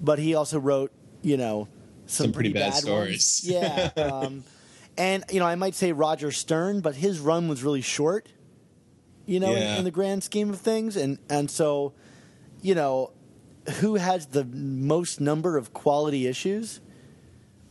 but 0.00 0.18
he 0.18 0.34
also 0.34 0.58
wrote 0.58 0.92
you 1.22 1.36
know 1.38 1.68
some, 2.06 2.26
Some 2.26 2.32
pretty 2.32 2.52
bad 2.52 2.72
ones. 2.72 2.82
stories. 2.82 3.40
Yeah, 3.48 3.90
um, 3.96 4.44
and 4.98 5.24
you 5.30 5.40
know 5.40 5.46
I 5.46 5.54
might 5.54 5.74
say 5.74 5.92
Roger 5.92 6.30
Stern, 6.30 6.80
but 6.82 6.96
his 6.96 7.18
run 7.18 7.48
was 7.48 7.62
really 7.64 7.80
short. 7.80 8.28
You 9.24 9.40
know, 9.40 9.54
in, 9.54 9.78
in 9.78 9.84
the 9.84 9.90
grand 9.90 10.22
scheme 10.24 10.50
of 10.50 10.60
things, 10.60 10.96
and 10.96 11.18
and 11.30 11.50
so, 11.50 11.94
you 12.60 12.74
know, 12.74 13.12
who 13.80 13.94
has 13.94 14.26
the 14.26 14.44
most 14.44 15.18
number 15.20 15.56
of 15.56 15.72
quality 15.72 16.26
issues? 16.26 16.80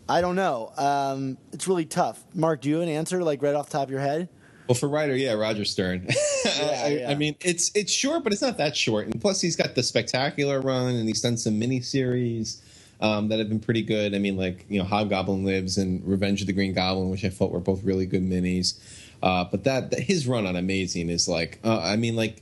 I 0.09 0.21
don't 0.21 0.35
know. 0.35 0.71
Um, 0.77 1.37
it's 1.53 1.67
really 1.67 1.85
tough. 1.85 2.23
Mark, 2.33 2.61
do 2.61 2.69
you 2.69 2.75
have 2.75 2.83
an 2.83 2.89
answer, 2.89 3.23
like 3.23 3.41
right 3.41 3.55
off 3.55 3.67
the 3.67 3.73
top 3.73 3.87
of 3.87 3.91
your 3.91 4.01
head? 4.01 4.29
Well, 4.67 4.75
for 4.75 4.87
writer, 4.87 5.15
yeah, 5.15 5.33
Roger 5.33 5.65
Stern. 5.65 6.07
I, 6.45 6.99
yeah. 7.01 7.11
I 7.11 7.15
mean, 7.15 7.35
it's 7.41 7.71
it's 7.75 7.91
short, 7.91 8.23
but 8.23 8.31
it's 8.31 8.41
not 8.41 8.57
that 8.57 8.75
short. 8.75 9.05
And 9.07 9.19
plus, 9.19 9.41
he's 9.41 9.55
got 9.55 9.75
the 9.75 9.83
spectacular 9.83 10.61
run, 10.61 10.95
and 10.95 11.07
he's 11.07 11.21
done 11.21 11.35
some 11.37 11.59
miniseries 11.59 12.61
um, 13.01 13.27
that 13.29 13.39
have 13.39 13.49
been 13.49 13.59
pretty 13.59 13.81
good. 13.81 14.15
I 14.15 14.19
mean, 14.19 14.37
like 14.37 14.65
you 14.69 14.79
know, 14.79 14.85
Hobgoblin 14.85 15.43
Lives 15.43 15.77
and 15.77 16.05
Revenge 16.07 16.41
of 16.41 16.47
the 16.47 16.53
Green 16.53 16.73
Goblin, 16.73 17.09
which 17.09 17.25
I 17.25 17.29
thought 17.29 17.51
were 17.51 17.59
both 17.59 17.83
really 17.83 18.05
good 18.05 18.23
minis. 18.23 18.79
Uh, 19.21 19.43
but 19.43 19.65
that, 19.65 19.91
that 19.91 19.99
his 19.99 20.27
run 20.27 20.47
on 20.47 20.55
Amazing 20.55 21.09
is 21.09 21.27
like, 21.27 21.59
uh, 21.63 21.79
I 21.79 21.95
mean, 21.95 22.15
like 22.15 22.41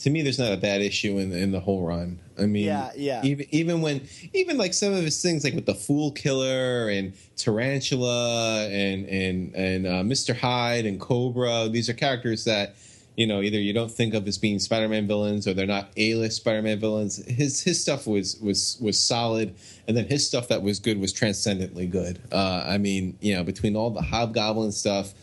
to 0.00 0.10
me, 0.10 0.22
there's 0.22 0.38
not 0.38 0.52
a 0.52 0.56
bad 0.56 0.82
issue 0.82 1.18
in 1.18 1.32
in 1.32 1.52
the 1.52 1.60
whole 1.60 1.86
run. 1.86 2.18
I 2.42 2.46
mean, 2.46 2.64
Yeah, 2.64 2.90
yeah. 2.96 3.22
Even 3.24 3.46
even 3.50 3.80
when 3.82 4.06
even 4.32 4.58
like 4.58 4.74
some 4.74 4.92
of 4.92 5.02
his 5.04 5.20
things, 5.20 5.44
like 5.44 5.54
with 5.54 5.66
the 5.66 5.74
Fool 5.74 6.12
Killer 6.12 6.88
and 6.88 7.12
Tarantula 7.36 8.68
and 8.68 9.06
and 9.06 9.54
and 9.54 9.86
uh, 9.86 10.02
Mister 10.02 10.34
Hyde 10.34 10.86
and 10.86 11.00
Cobra, 11.00 11.68
these 11.68 11.88
are 11.88 11.94
characters 11.94 12.44
that 12.44 12.76
you 13.16 13.26
know 13.26 13.40
either 13.42 13.58
you 13.58 13.72
don't 13.72 13.90
think 13.90 14.14
of 14.14 14.26
as 14.26 14.38
being 14.38 14.58
Spider-Man 14.58 15.06
villains 15.06 15.46
or 15.46 15.54
they're 15.54 15.66
not 15.66 15.90
A-list 15.96 16.38
Spider-Man 16.38 16.78
villains. 16.80 17.24
His 17.26 17.62
his 17.62 17.80
stuff 17.80 18.06
was 18.06 18.38
was 18.40 18.78
was 18.80 18.98
solid, 18.98 19.54
and 19.86 19.96
then 19.96 20.06
his 20.06 20.26
stuff 20.26 20.48
that 20.48 20.62
was 20.62 20.80
good 20.80 20.98
was 20.98 21.12
transcendently 21.12 21.86
good. 21.86 22.20
Uh, 22.32 22.64
I 22.66 22.78
mean, 22.78 23.16
you 23.20 23.34
know, 23.34 23.44
between 23.44 23.76
all 23.76 23.90
the 23.90 24.02
Hobgoblin 24.02 24.72
stuff 24.72 25.14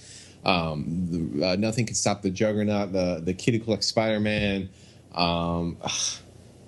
um, 0.45 0.85
the, 1.09 1.47
uh, 1.47 1.55
nothing 1.57 1.85
can 1.85 1.95
stop 1.95 2.21
the 2.21 2.29
Juggernaut, 2.29 2.93
the 2.93 3.21
the 3.23 3.33
Kid 3.33 3.55
Who 3.55 3.59
Collects 3.59 3.87
Spider 3.87 4.19
Man. 4.19 4.69
Um, 5.13 5.77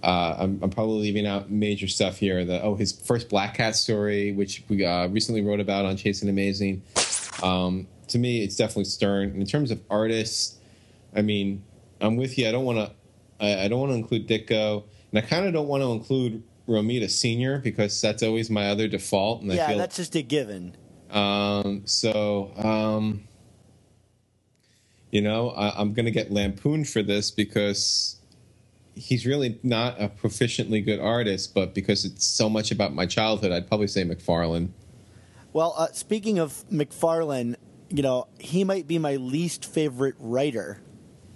uh, 0.03 0.35
I'm, 0.39 0.59
I'm 0.61 0.69
probably 0.69 1.01
leaving 1.01 1.27
out 1.27 1.51
major 1.51 1.87
stuff 1.87 2.17
here. 2.17 2.43
The 2.43 2.61
oh, 2.61 2.75
his 2.75 2.91
first 2.91 3.29
Black 3.29 3.55
Cat 3.55 3.75
story, 3.75 4.31
which 4.31 4.63
we 4.69 4.85
uh, 4.85 5.07
recently 5.07 5.41
wrote 5.41 5.59
about 5.59 5.85
on 5.85 5.97
Chasing 5.97 6.29
Amazing. 6.29 6.81
Um, 7.43 7.87
to 8.07 8.17
me, 8.19 8.43
it's 8.43 8.55
definitely 8.55 8.85
Stern. 8.85 9.29
And 9.29 9.41
in 9.41 9.47
terms 9.47 9.71
of 9.71 9.81
artists, 9.89 10.57
I 11.15 11.21
mean, 11.21 11.63
I'm 11.99 12.17
with 12.17 12.37
you. 12.37 12.47
I 12.47 12.51
don't 12.51 12.65
want 12.65 12.77
to. 12.79 12.91
I, 13.39 13.65
I 13.65 13.67
don't 13.67 13.79
want 13.79 13.91
to 13.91 13.95
include 13.95 14.27
Ditko, 14.27 14.83
and 15.11 15.23
I 15.23 15.27
kind 15.27 15.45
of 15.45 15.53
don't 15.53 15.67
want 15.67 15.83
to 15.83 15.91
include 15.91 16.43
Romita 16.67 17.09
Senior 17.09 17.59
because 17.59 17.99
that's 18.01 18.23
always 18.23 18.49
my 18.49 18.69
other 18.69 18.87
default. 18.87 19.41
And 19.41 19.51
I 19.51 19.55
yeah, 19.55 19.67
feel 19.67 19.77
that's 19.77 19.97
just 19.97 20.15
a 20.15 20.21
given. 20.21 20.75
um, 21.11 21.83
so, 21.85 22.51
um, 22.57 23.23
you 25.11 25.21
know, 25.21 25.49
I, 25.51 25.79
I'm 25.79 25.93
going 25.93 26.05
to 26.05 26.11
get 26.11 26.31
lampooned 26.31 26.87
for 26.87 27.03
this 27.03 27.31
because 27.31 28.20
he's 28.95 29.25
really 29.25 29.59
not 29.63 30.01
a 30.01 30.09
proficiently 30.09 30.83
good 30.83 30.99
artist, 30.99 31.53
but 31.53 31.73
because 31.73 32.05
it's 32.05 32.25
so 32.25 32.49
much 32.49 32.71
about 32.71 32.93
my 32.93 33.05
childhood, 33.05 33.51
I'd 33.51 33.67
probably 33.67 33.87
say 33.87 34.03
McFarlane. 34.03 34.69
Well, 35.53 35.73
uh, 35.77 35.87
speaking 35.87 36.39
of 36.39 36.63
McFarlane, 36.71 37.55
you 37.89 38.03
know, 38.03 38.27
he 38.39 38.63
might 38.63 38.87
be 38.87 38.97
my 38.99 39.17
least 39.17 39.65
favorite 39.65 40.15
writer. 40.17 40.81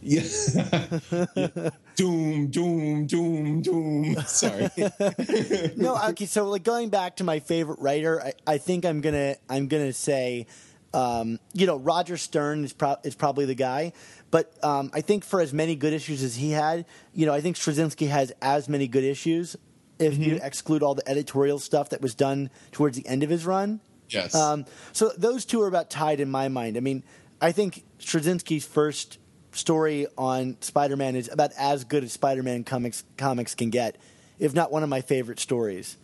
Yeah. 0.02 0.22
doom, 1.96 2.48
doom, 2.48 3.08
doom, 3.08 3.62
doom. 3.62 4.16
Sorry. 4.28 4.70
no, 5.76 6.00
okay. 6.10 6.26
So, 6.28 6.48
like 6.48 6.64
going 6.64 6.90
back 6.90 7.18
to 7.18 7.24
my 7.24 7.40
favorite 7.40 7.80
writer, 7.80 8.22
I, 8.22 8.34
I 8.46 8.58
think 8.60 8.86
I'm 8.86 9.02
gonna 9.02 9.36
I'm 9.50 9.68
gonna 9.68 9.94
say, 9.94 10.46
um, 10.94 11.40
you 11.54 11.66
know, 11.66 11.78
Roger 11.78 12.18
Stern 12.18 12.64
is, 12.64 12.74
pro- 12.74 12.98
is 13.04 13.16
probably 13.16 13.46
the 13.46 13.56
guy. 13.56 13.94
But 14.36 14.52
um, 14.66 14.92
I 14.94 15.00
think 15.00 15.24
for 15.24 15.40
as 15.40 15.54
many 15.54 15.78
good 15.78 15.94
issues 15.94 16.22
as 16.22 16.36
he 16.36 16.52
had, 16.52 16.86
you 17.14 17.26
know, 17.26 17.32
I 17.32 17.40
think 17.40 17.56
Straczynski 17.56 18.10
has 18.10 18.34
as 18.42 18.68
many 18.68 18.86
good 18.86 19.06
issues. 19.06 19.56
If 19.98 20.18
you 20.18 20.42
exclude 20.44 20.84
all 20.84 20.94
the 20.94 21.10
editorial 21.10 21.58
stuff 21.58 21.92
that 21.92 22.02
was 22.02 22.16
done 22.16 22.50
towards 22.74 22.98
the 22.98 23.08
end 23.08 23.24
of 23.24 23.30
his 23.30 23.46
run, 23.46 23.80
yes. 24.10 24.36
um, 24.36 24.66
so 24.92 25.14
those 25.18 25.46
two 25.46 25.62
are 25.62 25.68
about 25.68 25.90
tied 25.90 26.20
in 26.20 26.30
my 26.30 26.50
mind. 26.50 26.76
I 26.76 26.82
mean, 26.82 27.02
I 27.40 27.54
think 27.54 27.86
Straczynski's 27.98 28.66
first 28.66 29.20
story 29.54 30.06
on 30.18 30.58
Spider-Man 30.60 31.16
is 31.16 31.30
about 31.32 31.52
as 31.58 31.86
good 31.86 32.04
as 32.04 32.12
Spider-Man 32.12 32.66
comics 32.66 33.06
comics 33.16 33.56
can 33.56 33.70
get, 33.70 33.96
if 34.38 34.54
not 34.54 34.70
one 34.70 34.84
of 34.84 34.90
my 34.90 35.00
favorite 35.00 35.40
stories. 35.40 35.96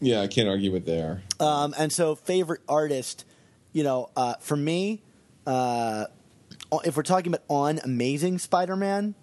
yeah, 0.00 0.20
I 0.20 0.26
can't 0.26 0.50
argue 0.50 0.70
with 0.70 0.84
there. 0.84 1.22
Um, 1.40 1.74
and 1.78 1.90
so, 1.90 2.14
favorite 2.14 2.60
artist, 2.68 3.24
you 3.72 3.84
know, 3.84 4.10
uh, 4.16 4.34
for 4.34 4.54
me, 4.54 5.02
uh, 5.46 6.08
if 6.84 6.96
we're 6.96 7.02
talking 7.02 7.32
about 7.32 7.44
on 7.48 7.80
Amazing 7.84 8.38
Spider-Man, 8.38 9.14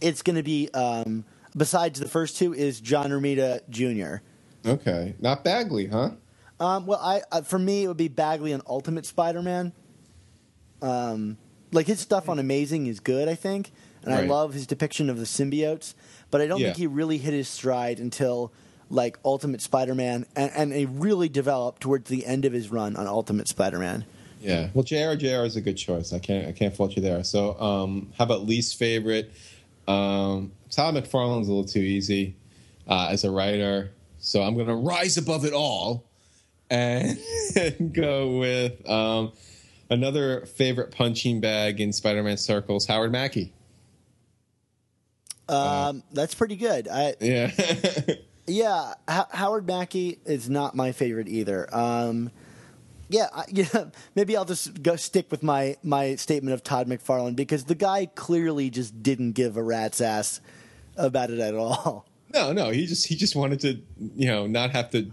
it's 0.00 0.22
going 0.22 0.36
to 0.36 0.42
be 0.42 0.68
um, 0.74 1.24
besides 1.56 2.00
the 2.00 2.08
first 2.08 2.36
two 2.36 2.52
is 2.54 2.80
John 2.80 3.10
Romita 3.10 3.60
Jr. 3.70 4.22
Okay. 4.68 5.14
Not 5.20 5.44
Bagley, 5.44 5.86
huh? 5.86 6.10
Um, 6.60 6.86
well, 6.86 7.00
I 7.00 7.22
uh, 7.32 7.42
for 7.42 7.58
me 7.58 7.84
it 7.84 7.88
would 7.88 7.96
be 7.96 8.08
Bagley 8.08 8.52
on 8.54 8.62
Ultimate 8.66 9.06
Spider-Man. 9.06 9.72
Um, 10.80 11.36
like 11.72 11.86
his 11.86 12.00
stuff 12.00 12.28
on 12.28 12.38
Amazing 12.38 12.86
is 12.86 13.00
good, 13.00 13.28
I 13.28 13.34
think, 13.34 13.70
and 14.04 14.12
I 14.12 14.22
love 14.22 14.52
his 14.52 14.66
depiction 14.66 15.08
of 15.08 15.18
the 15.18 15.24
symbiotes. 15.24 15.94
But 16.30 16.40
I 16.40 16.46
don't 16.46 16.60
Yeah. 16.60 16.66
think 16.68 16.76
he 16.78 16.86
really 16.86 17.18
hit 17.18 17.32
his 17.34 17.48
stride 17.48 17.98
until 18.00 18.52
like 18.90 19.18
Ultimate 19.24 19.62
Spider-Man, 19.62 20.26
and, 20.36 20.50
and 20.54 20.72
he 20.72 20.84
really 20.84 21.28
developed 21.28 21.80
towards 21.80 22.10
the 22.10 22.26
end 22.26 22.44
of 22.44 22.52
his 22.52 22.70
run 22.70 22.94
on 22.96 23.06
Ultimate 23.06 23.48
Spider-Man. 23.48 24.04
Yeah. 24.42 24.68
Well, 24.74 24.82
JR 24.82 25.14
JR 25.14 25.44
is 25.44 25.56
a 25.56 25.60
good 25.60 25.76
choice. 25.76 26.12
I 26.12 26.18
can't 26.18 26.48
I 26.48 26.52
can't 26.52 26.74
fault 26.74 26.96
you 26.96 27.02
there. 27.02 27.22
So, 27.24 27.58
um, 27.60 28.12
how 28.18 28.24
about 28.24 28.46
least 28.46 28.78
favorite? 28.78 29.32
Um, 29.88 30.52
Todd 30.70 30.94
McFarlane's 30.94 31.48
a 31.48 31.52
little 31.52 31.64
too 31.64 31.80
easy 31.80 32.36
uh, 32.88 33.08
as 33.10 33.24
a 33.24 33.30
writer, 33.30 33.90
so 34.18 34.42
I'm 34.42 34.54
going 34.54 34.66
to 34.68 34.74
rise 34.74 35.16
above 35.16 35.44
it 35.44 35.52
all 35.52 36.04
and 36.70 37.18
go 37.92 38.38
with 38.38 38.88
um, 38.88 39.32
another 39.90 40.46
favorite 40.46 40.92
punching 40.92 41.40
bag 41.40 41.80
in 41.80 41.92
Spider-Man 41.92 42.36
circles, 42.36 42.86
Howard 42.86 43.12
Mackie. 43.12 43.52
Um, 45.48 46.02
that's 46.12 46.34
pretty 46.34 46.56
good. 46.56 46.88
I, 46.88 47.14
Yeah. 47.20 47.50
Yeah, 48.44 48.94
H- 49.08 49.26
Howard 49.30 49.68
Mackie 49.68 50.18
is 50.24 50.50
not 50.50 50.74
my 50.74 50.90
favorite 50.90 51.28
either. 51.28 51.68
Um, 51.72 52.32
yeah, 53.12 53.28
I, 53.32 53.44
yeah, 53.50 53.84
maybe 54.14 54.36
I'll 54.36 54.44
just 54.44 54.82
go 54.82 54.96
stick 54.96 55.30
with 55.30 55.42
my 55.42 55.76
my 55.82 56.16
statement 56.16 56.54
of 56.54 56.64
Todd 56.64 56.88
McFarlane 56.88 57.36
because 57.36 57.64
the 57.64 57.74
guy 57.74 58.06
clearly 58.06 58.70
just 58.70 59.02
didn't 59.02 59.32
give 59.32 59.56
a 59.56 59.62
rat's 59.62 60.00
ass 60.00 60.40
about 60.96 61.30
it 61.30 61.38
at 61.38 61.54
all. 61.54 62.06
no, 62.34 62.52
no, 62.52 62.70
he 62.70 62.86
just 62.86 63.06
he 63.06 63.14
just 63.14 63.36
wanted 63.36 63.60
to, 63.60 63.80
you 64.16 64.26
know, 64.26 64.46
not 64.46 64.70
have 64.70 64.90
to 64.90 65.10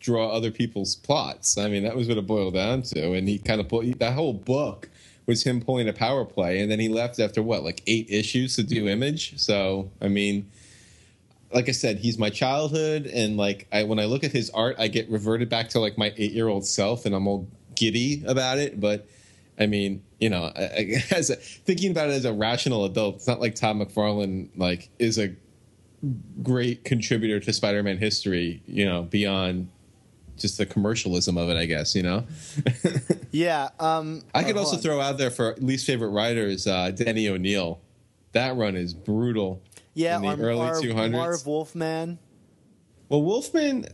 draw 0.00 0.28
other 0.30 0.50
people's 0.50 0.96
plots. 0.96 1.56
I 1.56 1.68
mean, 1.68 1.84
that 1.84 1.94
was 1.94 2.08
what 2.08 2.18
it 2.18 2.26
boiled 2.26 2.54
down 2.54 2.82
to. 2.82 3.12
And 3.12 3.28
he 3.28 3.38
kind 3.38 3.60
of 3.60 3.68
pulled 3.68 3.98
that 4.00 4.14
whole 4.14 4.32
book 4.34 4.88
was 5.26 5.44
him 5.44 5.60
pulling 5.60 5.88
a 5.88 5.92
power 5.92 6.24
play, 6.24 6.60
and 6.60 6.70
then 6.70 6.80
he 6.80 6.88
left 6.88 7.20
after 7.20 7.42
what, 7.42 7.62
like 7.62 7.82
eight 7.86 8.10
issues 8.10 8.56
to 8.56 8.62
do 8.62 8.88
Image. 8.88 9.38
So, 9.38 9.90
I 10.00 10.08
mean, 10.08 10.50
like 11.54 11.68
I 11.68 11.72
said, 11.72 11.98
he's 11.98 12.18
my 12.18 12.30
childhood, 12.30 13.06
and 13.06 13.36
like 13.36 13.66
I 13.72 13.84
when 13.84 13.98
I 13.98 14.04
look 14.06 14.24
at 14.24 14.32
his 14.32 14.50
art, 14.50 14.76
I 14.78 14.88
get 14.88 15.08
reverted 15.10 15.48
back 15.48 15.68
to 15.70 15.80
like 15.80 15.98
my 15.98 16.12
eight 16.16 16.32
year 16.32 16.48
old 16.48 16.66
self, 16.66 17.06
and 17.06 17.14
I'm 17.14 17.26
all 17.26 17.48
giddy 17.74 18.22
about 18.26 18.58
it. 18.58 18.80
But 18.80 19.06
I 19.58 19.66
mean, 19.66 20.02
you 20.18 20.30
know, 20.30 20.50
I, 20.54 20.62
I, 20.62 21.04
as 21.14 21.30
a, 21.30 21.36
thinking 21.36 21.90
about 21.90 22.08
it 22.08 22.12
as 22.12 22.24
a 22.24 22.32
rational 22.32 22.84
adult, 22.84 23.16
it's 23.16 23.26
not 23.26 23.40
like 23.40 23.54
Todd 23.54 23.76
McFarlane 23.76 24.48
like 24.56 24.88
is 24.98 25.18
a 25.18 25.34
great 26.42 26.84
contributor 26.84 27.38
to 27.40 27.52
Spider-Man 27.52 27.98
history. 27.98 28.62
You 28.66 28.84
know, 28.84 29.02
beyond 29.02 29.68
just 30.38 30.58
the 30.58 30.66
commercialism 30.66 31.36
of 31.36 31.48
it, 31.50 31.56
I 31.56 31.66
guess. 31.66 31.94
You 31.94 32.02
know, 32.02 32.24
Yeah, 33.32 33.70
um, 33.80 34.22
I 34.34 34.44
could 34.44 34.56
also 34.58 34.76
on. 34.76 34.82
throw 34.82 35.00
out 35.00 35.16
there 35.18 35.30
for 35.30 35.54
least 35.58 35.86
favorite 35.86 36.10
writers, 36.10 36.66
uh, 36.66 36.90
Denny 36.90 37.28
O'Neil. 37.28 37.80
That 38.32 38.56
run 38.56 38.76
is 38.76 38.94
brutal. 38.94 39.62
Yeah 39.94 40.16
in 40.16 40.22
the 40.22 40.28
our, 40.28 40.36
early 40.38 40.60
our 40.60 40.74
200s. 40.74 41.10
Marv 41.12 41.46
Wolfman. 41.46 42.18
Well, 43.08 43.22
Wolfman, 43.22 43.86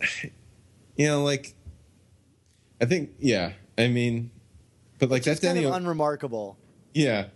you 0.96 1.06
know, 1.08 1.24
like, 1.24 1.54
I 2.80 2.84
think, 2.84 3.10
yeah. 3.18 3.52
I 3.76 3.88
mean, 3.88 4.30
but 4.98 5.10
like 5.10 5.24
that's 5.24 5.40
Kind 5.40 5.58
of 5.64 5.72
unremarkable. 5.72 6.56
yeah. 6.94 7.26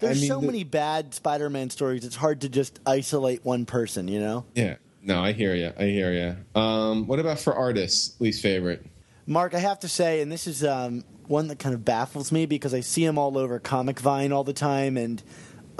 There's 0.00 0.18
I 0.18 0.20
mean, 0.20 0.28
so 0.28 0.40
the- 0.40 0.46
many 0.46 0.62
bad 0.64 1.12
Spider-Man 1.12 1.70
stories. 1.70 2.04
It's 2.04 2.14
hard 2.16 2.40
to 2.42 2.48
just 2.48 2.78
isolate 2.86 3.44
one 3.44 3.66
person. 3.66 4.06
You 4.08 4.20
know, 4.20 4.44
Yeah. 4.54 4.76
No, 5.04 5.20
I 5.20 5.32
hear 5.32 5.54
you. 5.56 5.72
I 5.76 5.84
hear 5.86 6.12
you. 6.54 6.60
Um, 6.60 7.08
what 7.08 7.18
about 7.18 7.40
for 7.40 7.52
artists? 7.52 8.14
Least 8.20 8.40
favorite? 8.42 8.86
Mark. 9.26 9.52
I 9.54 9.58
have 9.58 9.80
to 9.80 9.88
say, 9.88 10.20
and 10.20 10.30
this 10.30 10.46
is 10.46 10.62
um, 10.64 11.02
one 11.26 11.48
that 11.48 11.58
kind 11.58 11.74
of 11.74 11.84
baffles 11.84 12.30
me 12.30 12.46
because 12.46 12.72
I 12.72 12.80
see 12.80 13.04
him 13.04 13.18
all 13.18 13.36
over 13.36 13.58
Comic 13.58 13.98
Vine 13.98 14.30
all 14.32 14.44
the 14.44 14.52
time, 14.52 14.96
and 14.96 15.20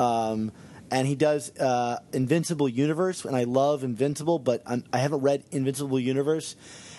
um, 0.01 0.51
and 0.93 1.09
he 1.09 1.17
does 1.17 1.51
uh, 1.59 1.99
Invincible 2.13 2.69
Universe, 2.69 3.25
and 3.25 3.35
I 3.35 3.45
love 3.45 3.83
Invincible, 3.83 4.39
but 4.39 4.63
I'm, 4.67 4.85
I 4.93 4.99
have 4.99 5.11
not 5.11 5.23
read 5.23 5.43
Invincible 5.51 5.99
Universe, 5.99 6.55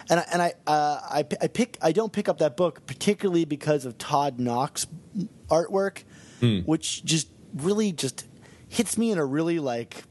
and 0.09 0.19
I, 0.19 0.25
and 0.33 0.41
I, 0.41 0.53
uh, 0.67 0.99
I 1.09 1.19
I 1.41 1.47
pick 1.47 1.77
I 1.81 1.91
don't 1.93 2.11
pick 2.11 2.27
up 2.27 2.39
that 2.39 2.57
book 2.57 2.85
particularly 2.87 3.45
because 3.45 3.85
of 3.85 3.97
Todd 3.97 4.39
Nauck's 4.39 4.87
artwork, 5.49 6.03
Mm. 6.41 6.65
which 6.65 7.05
just 7.05 7.29
really 7.55 7.93
just 7.93 8.25
hits 8.67 8.97
me 8.97 9.11
in 9.11 9.17
a 9.17 9.23
really 9.25 9.59
like 9.59 10.03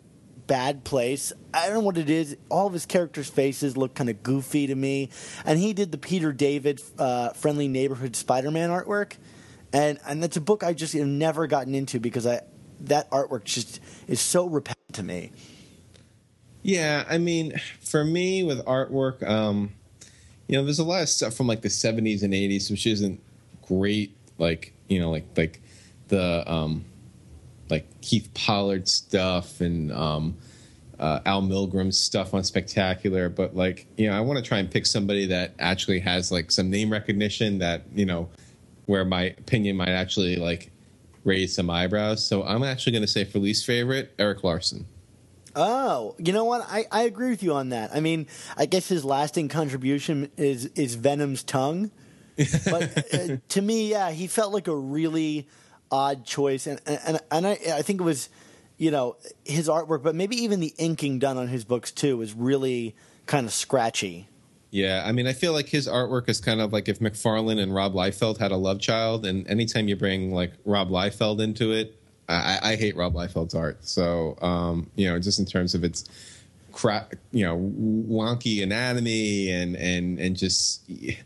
bad 0.46 0.82
place. 0.84 1.32
I 1.52 1.66
don't 1.66 1.74
know 1.74 1.80
what 1.80 1.98
it 1.98 2.08
is. 2.08 2.36
All 2.48 2.66
of 2.66 2.72
his 2.72 2.86
characters' 2.86 3.28
faces 3.28 3.76
look 3.76 3.94
kind 3.94 4.08
of 4.08 4.22
goofy 4.22 4.66
to 4.68 4.74
me, 4.74 5.10
and 5.44 5.58
he 5.58 5.72
did 5.74 5.92
the 5.92 5.98
Peter 5.98 6.32
David 6.32 6.80
uh, 6.98 7.30
friendly 7.30 7.68
neighborhood 7.68 8.16
Spider-Man 8.16 8.70
artwork, 8.70 9.16
and 9.72 9.98
and 10.06 10.22
that's 10.22 10.36
a 10.36 10.40
book 10.40 10.62
I 10.62 10.72
just 10.72 10.94
have 10.94 11.06
never 11.06 11.46
gotten 11.46 11.74
into 11.74 12.00
because 12.00 12.26
I 12.26 12.40
that 12.82 13.10
artwork 13.10 13.44
just 13.44 13.80
is 14.08 14.20
so 14.20 14.46
repetitive 14.46 14.92
to 14.92 15.02
me. 15.02 15.32
Yeah, 16.62 17.04
I 17.08 17.18
mean, 17.18 17.58
for 17.80 18.04
me 18.04 18.44
with 18.44 18.64
artwork, 18.64 19.28
um, 19.28 19.72
you 20.46 20.56
know, 20.56 20.64
there's 20.64 20.78
a 20.78 20.84
lot 20.84 21.02
of 21.02 21.08
stuff 21.08 21.34
from 21.34 21.46
like 21.46 21.62
the 21.62 21.68
70s 21.68 22.22
and 22.22 22.32
80s, 22.32 22.70
which 22.70 22.86
isn't 22.86 23.20
great. 23.62 24.16
Like, 24.38 24.72
you 24.88 25.00
know, 25.00 25.10
like 25.10 25.24
like 25.36 25.60
the 26.08 26.44
um, 26.50 26.84
like 27.70 27.86
Keith 28.00 28.30
Pollard 28.34 28.88
stuff 28.88 29.60
and 29.60 29.92
um, 29.92 30.36
uh, 30.98 31.20
Al 31.24 31.42
Milgrom's 31.42 31.98
stuff 31.98 32.34
on 32.34 32.44
Spectacular. 32.44 33.28
But 33.28 33.56
like, 33.56 33.86
you 33.96 34.08
know, 34.08 34.16
I 34.16 34.20
want 34.20 34.38
to 34.38 34.44
try 34.44 34.58
and 34.58 34.70
pick 34.70 34.86
somebody 34.86 35.26
that 35.26 35.54
actually 35.58 36.00
has 36.00 36.30
like 36.30 36.50
some 36.50 36.70
name 36.70 36.90
recognition 36.90 37.58
that 37.58 37.84
you 37.94 38.06
know, 38.06 38.28
where 38.86 39.04
my 39.04 39.34
opinion 39.38 39.76
might 39.76 39.90
actually 39.90 40.36
like 40.36 40.71
raise 41.24 41.54
some 41.54 41.70
eyebrows. 41.70 42.24
So 42.24 42.42
I'm 42.42 42.62
actually 42.62 42.92
going 42.92 43.02
to 43.02 43.08
say 43.08 43.24
for 43.24 43.38
least 43.38 43.66
favorite, 43.66 44.12
Erik 44.18 44.42
Larsen. 44.44 44.86
Oh, 45.54 46.14
you 46.18 46.32
know 46.32 46.44
what? 46.44 46.66
I, 46.68 46.86
I 46.90 47.02
agree 47.02 47.30
with 47.30 47.42
you 47.42 47.52
on 47.52 47.70
that. 47.70 47.94
I 47.94 48.00
mean, 48.00 48.26
I 48.56 48.66
guess 48.66 48.88
his 48.88 49.04
lasting 49.04 49.48
contribution 49.48 50.30
is 50.36 50.66
is 50.74 50.94
Venom's 50.94 51.42
tongue, 51.42 51.90
but 52.36 53.14
uh, 53.14 53.36
to 53.48 53.62
me, 53.62 53.90
yeah, 53.90 54.10
he 54.10 54.28
felt 54.28 54.54
like 54.54 54.66
a 54.66 54.74
really 54.74 55.46
odd 55.90 56.24
choice, 56.24 56.66
and 56.66 56.80
and 56.86 57.20
and 57.30 57.46
I 57.46 57.58
I 57.74 57.82
think 57.82 58.00
it 58.00 58.04
was, 58.04 58.30
you 58.78 58.90
know, 58.90 59.16
his 59.44 59.68
artwork, 59.68 60.02
but 60.02 60.14
maybe 60.14 60.36
even 60.36 60.60
the 60.60 60.72
inking 60.78 61.18
done 61.18 61.36
on 61.36 61.48
his 61.48 61.66
books 61.66 61.90
too 61.90 62.16
was 62.16 62.32
really 62.32 62.96
kind 63.26 63.46
of 63.46 63.52
scratchy. 63.52 64.28
Yeah, 64.72 65.04
I 65.04 65.12
mean, 65.12 65.26
I 65.26 65.34
feel 65.34 65.52
like 65.52 65.68
his 65.68 65.86
artwork 65.86 66.30
is 66.30 66.40
kind 66.40 66.58
of 66.62 66.72
like 66.72 66.88
if 66.88 66.98
McFarlane 66.98 67.60
and 67.60 67.74
Rob 67.74 67.92
Liefeld 67.92 68.38
had 68.38 68.52
a 68.52 68.56
love 68.56 68.80
child, 68.80 69.26
and 69.26 69.46
anytime 69.46 69.86
you 69.86 69.96
bring 69.96 70.32
like 70.32 70.54
Rob 70.64 70.88
Liefeld 70.88 71.42
into 71.42 71.72
it, 71.72 71.94
I, 72.26 72.58
I 72.62 72.76
hate 72.76 72.96
Rob 72.96 73.12
Liefeld's 73.12 73.54
art. 73.54 73.84
So, 73.84 74.38
um, 74.40 74.90
you 74.96 75.10
know, 75.10 75.18
just 75.18 75.38
in 75.38 75.44
terms 75.44 75.74
of 75.74 75.84
its 75.84 76.06
crap, 76.72 77.12
you 77.32 77.44
know, 77.44 77.58
wonky 77.58 78.62
anatomy 78.62 79.50
and 79.50 79.76
and 79.76 80.18
and 80.18 80.34
just 80.38 80.88
you 80.88 81.16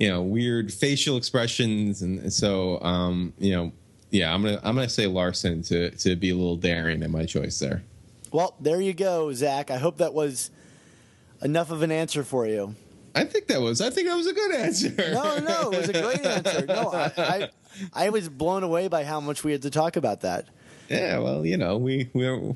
know 0.00 0.20
weird 0.20 0.70
facial 0.70 1.16
expressions, 1.16 2.02
and 2.02 2.30
so 2.30 2.82
um, 2.82 3.32
you 3.38 3.56
know, 3.56 3.72
yeah, 4.10 4.34
I'm 4.34 4.42
gonna 4.42 4.60
I'm 4.62 4.74
gonna 4.74 4.90
say 4.90 5.06
Larsen 5.06 5.62
to 5.62 5.90
to 5.90 6.16
be 6.16 6.28
a 6.28 6.36
little 6.36 6.56
daring 6.56 7.02
in 7.02 7.10
my 7.10 7.24
choice 7.24 7.58
there. 7.60 7.82
Well, 8.30 8.56
there 8.60 8.78
you 8.78 8.92
go, 8.92 9.32
Zach. 9.32 9.70
I 9.70 9.78
hope 9.78 9.96
that 9.96 10.12
was 10.12 10.50
enough 11.40 11.70
of 11.70 11.80
an 11.80 11.90
answer 11.90 12.22
for 12.22 12.46
you. 12.46 12.74
I 13.14 13.24
think 13.24 13.46
that 13.48 13.60
was. 13.60 13.80
I 13.80 13.90
think 13.90 14.08
that 14.08 14.16
was 14.16 14.26
a 14.26 14.32
good 14.32 14.54
answer. 14.54 14.94
No, 15.12 15.38
no, 15.38 15.70
it 15.72 15.78
was 15.78 15.88
a 15.88 15.92
great 15.92 16.24
answer. 16.24 16.66
No, 16.66 16.92
I, 16.92 17.12
I, 17.16 17.50
I 17.92 18.10
was 18.10 18.28
blown 18.28 18.62
away 18.62 18.88
by 18.88 19.04
how 19.04 19.20
much 19.20 19.44
we 19.44 19.52
had 19.52 19.62
to 19.62 19.70
talk 19.70 19.96
about 19.96 20.20
that. 20.22 20.46
Yeah, 20.88 21.18
well, 21.18 21.46
you 21.46 21.56
know, 21.56 21.76
we 21.76 22.10
we 22.12 22.54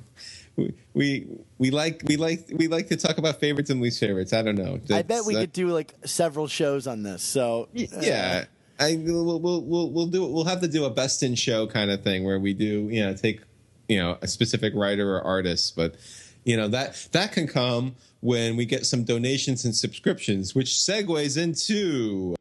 we 0.95 1.27
we 1.59 1.71
like 1.71 2.03
we 2.07 2.17
like 2.17 2.49
we 2.53 2.69
like 2.69 2.89
to 2.89 2.97
talk 2.97 3.19
about 3.19 3.41
favorites 3.41 3.71
and 3.71 3.81
least 3.81 4.01
favorites. 4.01 4.33
I 4.33 4.43
don't 4.43 4.57
know. 4.57 4.79
That's, 4.79 4.93
I 4.93 5.03
bet 5.03 5.25
we 5.25 5.37
uh, 5.37 5.41
could 5.41 5.53
do 5.53 5.69
like 5.69 5.95
several 6.05 6.47
shows 6.47 6.87
on 6.87 7.03
this. 7.03 7.23
So 7.23 7.69
uh, 7.77 7.87
yeah, 8.01 8.45
I 8.79 8.97
we'll, 8.97 9.41
we'll 9.41 9.63
we'll 9.63 9.91
we'll 9.91 10.07
do 10.07 10.27
we'll 10.27 10.45
have 10.45 10.61
to 10.61 10.69
do 10.69 10.85
a 10.85 10.91
best 10.91 11.23
in 11.23 11.35
show 11.35 11.67
kind 11.67 11.91
of 11.91 12.03
thing 12.03 12.25
where 12.25 12.39
we 12.39 12.55
do 12.55 12.89
you 12.91 13.05
know 13.05 13.15
take 13.15 13.41
you 13.89 13.99
know 13.99 14.19
a 14.23 14.29
specific 14.29 14.73
writer 14.75 15.17
or 15.17 15.23
artist, 15.23 15.77
but 15.77 15.97
you 16.45 16.57
know 16.57 16.68
that 16.68 17.09
that 17.12 17.32
can 17.32 17.47
come 17.47 17.95
when 18.20 18.57
we 18.57 18.64
get 18.64 18.86
some 18.86 19.05
donations 19.05 19.64
and 19.64 19.74
subscriptions, 19.74 20.55
which 20.55 20.68
segues 20.68 21.36
into. 21.36 22.34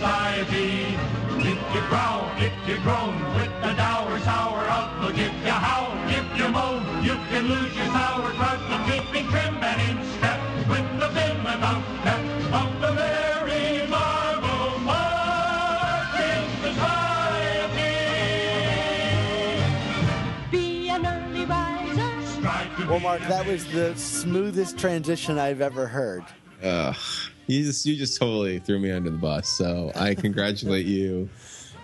Marching 0.00 0.44
Society. 0.46 0.96
If 1.38 1.74
you 1.74 1.80
growl, 1.88 2.30
if 2.38 2.52
you 2.68 2.76
groan 2.82 3.14
with 3.34 3.52
the 3.62 3.72
dour, 3.74 4.18
sour 4.20 4.64
outlook, 4.68 5.16
if 5.18 5.32
you 5.44 5.50
howl, 5.50 5.92
if 6.08 6.38
you 6.38 6.48
moan, 6.48 7.04
you 7.04 7.14
can 7.28 7.46
lose 7.46 7.74
your 7.76 7.86
sauerkraut 7.86 8.58
for 8.68 8.78
keeping 8.90 9.28
trim 9.28 9.62
and 9.62 9.80
in 9.80 10.04
step 10.16 10.40
with 10.68 11.00
the 11.00 11.08
vim 11.08 11.46
and 11.46 11.62
outstep 11.62 12.22
of 12.52 12.80
the 12.80 12.92
Merry 12.94 13.86
Marvel 13.88 14.78
Marching 14.80 16.48
Society. 16.62 17.94
Be 20.50 20.88
an 20.88 21.06
early 21.06 21.44
riser. 21.44 22.26
Strive 22.26 22.76
to 22.76 22.86
Well, 22.88 23.00
Mark, 23.00 23.20
that 23.22 23.46
was 23.46 23.66
the 23.66 23.94
smoothest 23.96 24.78
transition 24.78 25.38
I've 25.38 25.60
ever 25.60 25.86
heard. 25.86 26.24
Uh, 26.62 26.92
you 27.46 27.64
just 27.64 27.84
you 27.86 27.96
just 27.96 28.18
totally 28.18 28.58
threw 28.58 28.78
me 28.78 28.90
under 28.90 29.10
the 29.10 29.16
bus. 29.16 29.48
So 29.48 29.92
I 29.94 30.14
congratulate 30.14 30.86
you. 30.86 31.28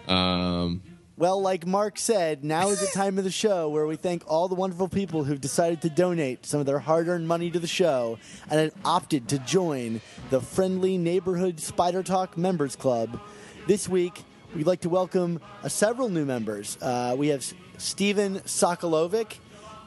Um, 0.09 0.83
Well, 1.17 1.41
like 1.41 1.67
Mark 1.67 1.99
said, 1.99 2.43
now 2.43 2.69
is 2.71 2.81
the 2.81 2.87
time 2.95 3.19
of 3.19 3.25
the 3.25 3.31
show 3.31 3.69
where 3.69 3.87
we 3.87 3.97
thank 3.97 4.25
all 4.27 4.49
the 4.49 4.55
wonderful 4.55 4.89
people 4.89 5.25
who've 5.25 5.41
decided 5.41 5.83
to 5.83 5.91
donate 5.91 6.45
some 6.47 6.59
of 6.59 6.67
their 6.67 6.81
hard 6.81 7.07
earned 7.07 7.29
money 7.29 7.51
to 7.51 7.59
the 7.61 7.67
show 7.69 8.19
and 8.51 8.59
have 8.59 8.75
opted 8.85 9.29
to 9.29 9.39
join 9.39 10.01
the 10.31 10.41
Friendly 10.41 10.99
Neighborhood 10.99 11.61
Spider 11.61 12.03
Talk 12.03 12.37
Members 12.37 12.75
Club. 12.75 13.21
This 13.69 13.89
week, 13.89 14.25
we'd 14.57 14.67
like 14.67 14.81
to 14.81 14.89
welcome 14.89 15.41
uh, 15.63 15.69
several 15.69 16.09
new 16.09 16.25
members. 16.25 16.77
Uh, 16.83 17.15
we 17.17 17.29
have 17.29 17.45
Stephen 17.79 18.41
Sokolovic, 18.41 19.37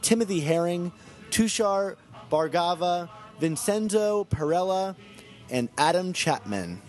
Timothy 0.01 0.39
Herring, 0.39 0.93
Tushar 1.31 1.97
Bargava, 2.31 3.09
Vincenzo 3.39 4.23
Perella, 4.23 4.95
and 5.49 5.69
Adam 5.77 6.13
Chapman. 6.13 6.81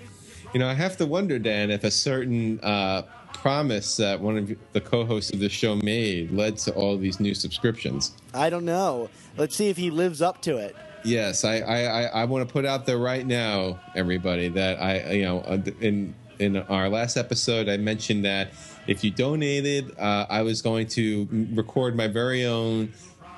you 0.52 0.60
know, 0.60 0.68
I 0.68 0.74
have 0.74 0.96
to 0.98 1.06
wonder, 1.06 1.38
Dan, 1.38 1.70
if 1.70 1.84
a 1.84 1.90
certain 1.90 2.60
uh, 2.60 3.02
promise 3.32 3.96
that 3.96 4.20
one 4.20 4.38
of 4.38 4.50
the 4.72 4.80
co-hosts 4.80 5.32
of 5.32 5.40
the 5.40 5.48
show 5.48 5.76
made 5.76 6.30
led 6.32 6.56
to 6.58 6.72
all 6.72 6.96
these 6.96 7.20
new 7.20 7.34
subscriptions. 7.34 8.12
I 8.34 8.50
don't 8.50 8.64
know. 8.64 9.10
Let's 9.36 9.54
see 9.54 9.68
if 9.68 9.76
he 9.76 9.90
lives 9.90 10.22
up 10.22 10.40
to 10.42 10.56
it. 10.56 10.74
Yes, 11.04 11.44
I 11.44 11.58
I, 11.58 11.82
I, 11.82 12.02
I 12.04 12.24
want 12.24 12.48
to 12.48 12.52
put 12.52 12.64
out 12.64 12.86
there 12.86 12.98
right 12.98 13.24
now, 13.24 13.78
everybody, 13.94 14.48
that 14.48 14.80
I 14.82 15.12
you 15.12 15.22
know 15.22 15.40
uh, 15.40 15.58
in 15.80 16.14
in 16.38 16.56
our 16.56 16.88
last 16.88 17.16
episode 17.16 17.68
I 17.68 17.76
mentioned 17.76 18.24
that 18.24 18.52
if 18.86 19.04
you 19.04 19.10
donated, 19.10 19.96
uh, 19.98 20.26
I 20.28 20.42
was 20.42 20.62
going 20.62 20.86
to 20.88 21.28
record 21.54 21.96
my 21.96 22.08
very 22.08 22.44
own 22.44 22.92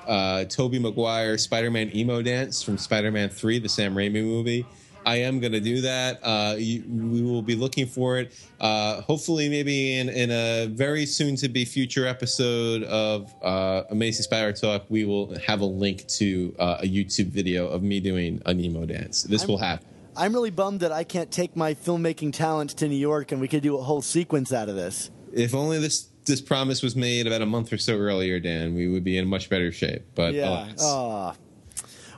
uh, 0.06 0.44
Tobey 0.44 0.78
Maguire 0.78 1.36
Spider-Man 1.36 1.94
emo 1.94 2.22
dance 2.22 2.62
from 2.62 2.78
Spider-Man 2.78 3.28
Three, 3.28 3.58
the 3.58 3.68
Sam 3.68 3.94
Raimi 3.94 4.24
movie. 4.24 4.64
I 5.06 5.16
am 5.16 5.40
going 5.40 5.52
to 5.52 5.60
do 5.60 5.80
that. 5.82 6.20
Uh, 6.22 6.54
you, 6.58 6.82
we 6.86 7.22
will 7.22 7.42
be 7.42 7.54
looking 7.56 7.86
for 7.86 8.18
it. 8.18 8.32
Uh, 8.60 9.00
hopefully, 9.02 9.48
maybe 9.48 9.94
in, 9.98 10.08
in 10.08 10.30
a 10.30 10.66
very 10.66 11.06
soon 11.06 11.36
to 11.36 11.48
be 11.48 11.64
future 11.64 12.06
episode 12.06 12.82
of 12.84 13.32
uh, 13.42 13.84
Amazing 13.90 14.24
Spider 14.24 14.52
Talk, 14.52 14.84
we 14.88 15.04
will 15.04 15.38
have 15.38 15.60
a 15.60 15.66
link 15.66 16.06
to 16.08 16.54
uh, 16.58 16.78
a 16.80 16.86
YouTube 16.86 17.28
video 17.28 17.68
of 17.68 17.82
me 17.82 18.00
doing 18.00 18.42
a 18.46 18.52
Nemo 18.52 18.84
dance. 18.86 19.22
This 19.22 19.46
will 19.46 19.58
happen. 19.58 19.86
I'm 20.16 20.32
really 20.32 20.50
bummed 20.50 20.80
that 20.80 20.90
I 20.90 21.04
can't 21.04 21.30
take 21.30 21.54
my 21.54 21.74
filmmaking 21.74 22.32
talents 22.32 22.74
to 22.74 22.88
New 22.88 22.96
York 22.96 23.30
and 23.30 23.40
we 23.40 23.46
could 23.46 23.62
do 23.62 23.78
a 23.78 23.82
whole 23.82 24.02
sequence 24.02 24.52
out 24.52 24.68
of 24.68 24.74
this. 24.74 25.10
If 25.32 25.54
only 25.54 25.78
this 25.78 26.08
this 26.24 26.40
promise 26.40 26.82
was 26.82 26.94
made 26.96 27.26
about 27.26 27.40
a 27.40 27.46
month 27.46 27.72
or 27.72 27.78
so 27.78 27.96
earlier, 27.96 28.38
Dan, 28.40 28.74
we 28.74 28.88
would 28.88 29.04
be 29.04 29.16
in 29.16 29.26
much 29.28 29.48
better 29.48 29.70
shape. 29.72 30.02
But 30.14 30.34
Yeah. 30.34 30.48
alas. 30.48 30.82
Aw. 30.82 31.34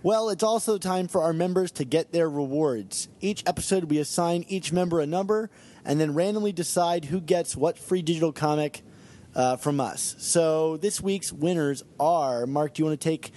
Well, 0.02 0.30
it's 0.30 0.42
also 0.42 0.78
time 0.78 1.08
for 1.08 1.22
our 1.22 1.34
members 1.34 1.70
to 1.72 1.84
get 1.84 2.10
their 2.10 2.30
rewards. 2.30 3.08
Each 3.20 3.42
episode, 3.46 3.84
we 3.84 3.98
assign 3.98 4.46
each 4.48 4.72
member 4.72 4.98
a 5.00 5.06
number, 5.06 5.50
and 5.84 6.00
then 6.00 6.14
randomly 6.14 6.52
decide 6.52 7.04
who 7.06 7.20
gets 7.20 7.54
what 7.54 7.78
free 7.78 8.00
digital 8.00 8.32
comic 8.32 8.80
uh, 9.34 9.56
from 9.56 9.78
us. 9.78 10.16
So 10.18 10.78
this 10.78 11.02
week's 11.02 11.34
winners 11.34 11.82
are 11.98 12.46
Mark. 12.46 12.74
Do 12.74 12.80
you 12.80 12.86
want 12.86 12.98
to 12.98 13.08
take 13.08 13.32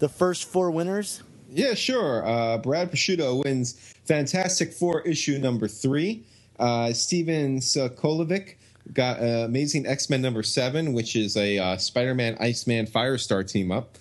the 0.00 0.08
first 0.08 0.48
four 0.48 0.72
winners? 0.72 1.22
Yeah, 1.50 1.74
sure. 1.74 2.26
Uh, 2.26 2.58
Brad 2.58 2.90
Prosciutto 2.90 3.44
wins 3.44 3.94
Fantastic 4.04 4.72
Four 4.72 5.02
issue 5.02 5.38
number 5.38 5.68
three. 5.68 6.24
Uh, 6.58 6.92
Steven 6.92 7.58
Sokolovic 7.60 8.56
got 8.92 9.20
uh, 9.20 9.44
Amazing 9.46 9.86
X 9.86 10.10
Men 10.10 10.20
number 10.20 10.42
seven, 10.42 10.94
which 10.94 11.14
is 11.14 11.36
a 11.36 11.58
uh, 11.58 11.76
Spider 11.76 12.14
Man 12.14 12.36
Iceman 12.40 12.86
Firestar 12.86 13.48
team 13.48 13.70
up. 13.70 13.96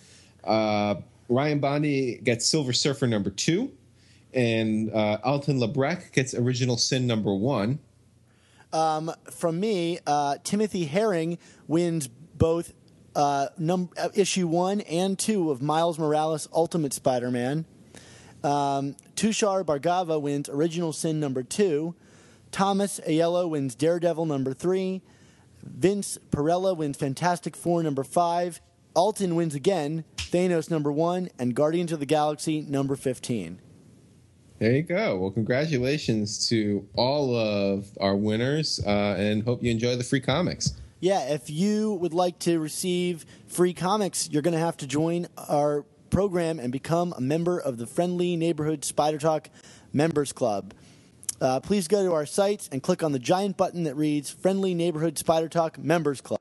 Ryan 1.29 1.59
Bondi 1.59 2.17
gets 2.17 2.47
Silver 2.47 2.73
Surfer 2.73 3.07
number 3.07 3.29
two. 3.29 3.71
And 4.33 4.91
uh, 4.91 5.17
Alton 5.23 5.59
Lebrec 5.59 6.11
gets 6.11 6.33
Original 6.33 6.77
Sin 6.77 7.07
number 7.07 7.33
one. 7.33 7.79
Um, 8.73 9.11
from 9.31 9.59
me, 9.59 9.99
uh, 10.05 10.37
Timothy 10.43 10.85
Herring 10.85 11.37
wins 11.67 12.07
both 12.07 12.73
uh, 13.15 13.47
num- 13.57 13.89
uh, 13.97 14.09
issue 14.13 14.47
one 14.47 14.81
and 14.81 15.17
two 15.17 15.49
of 15.49 15.61
Miles 15.61 15.97
Morales 15.97 16.47
Ultimate 16.53 16.93
Spider 16.93 17.31
Man. 17.31 17.65
Um, 18.43 18.95
Tushar 19.15 19.63
Bargava 19.63 20.21
wins 20.21 20.49
Original 20.49 20.93
Sin 20.93 21.19
number 21.19 21.41
two. 21.41 21.95
Thomas 22.51 22.99
Aiello 23.07 23.49
wins 23.49 23.75
Daredevil 23.75 24.25
number 24.25 24.53
three. 24.53 25.01
Vince 25.63 26.17
Perella 26.31 26.75
wins 26.77 26.97
Fantastic 26.97 27.55
Four 27.55 27.81
number 27.83 28.03
five. 28.03 28.61
Alton 28.97 29.35
wins 29.35 29.53
again 29.53 30.05
Thanos 30.17 30.71
number 30.71 30.91
one 30.91 31.29
and 31.37 31.53
Guardians 31.53 31.91
of 31.91 31.99
the 31.99 32.07
Galaxy 32.07 32.61
number 32.61 32.95
15. 32.95 33.61
There 34.57 34.71
you 34.71 34.81
go. 34.81 35.19
Well, 35.19 35.29
congratulations 35.29 36.49
to 36.49 36.83
all 36.95 37.35
of 37.35 37.95
our 38.01 38.15
winners, 38.15 38.81
uh, 38.83 39.15
and 39.15 39.43
hope 39.43 39.61
you 39.61 39.69
enjoy 39.69 39.97
the 39.97 40.03
free 40.03 40.19
comics. 40.19 40.73
Yeah, 40.99 41.31
if 41.31 41.47
you 41.47 41.93
would 41.93 42.15
like 42.15 42.39
to 42.39 42.59
receive 42.59 43.23
free 43.45 43.75
comics, 43.75 44.31
you're 44.31 44.41
going 44.41 44.55
to 44.55 44.59
have 44.59 44.77
to 44.77 44.87
join 44.87 45.27
our 45.47 45.85
program 46.09 46.59
and 46.59 46.71
become 46.71 47.13
a 47.15 47.21
member 47.21 47.59
of 47.59 47.77
the 47.77 47.85
Friendly 47.85 48.35
Neighborhood 48.35 48.83
Spider 48.83 49.19
Talk 49.19 49.51
Members 49.93 50.33
Club. 50.33 50.73
Uh, 51.39 51.59
please 51.59 51.87
go 51.87 52.03
to 52.03 52.13
our 52.13 52.25
site 52.25 52.67
and 52.71 52.81
click 52.81 53.03
on 53.03 53.11
the 53.11 53.19
giant 53.19 53.57
button 53.57 53.83
that 53.83 53.95
reads 53.95 54.31
Friendly 54.31 54.73
Neighborhood 54.73 55.19
Spider 55.19 55.49
Talk 55.49 55.77
Members 55.77 56.19
Club. 56.19 56.36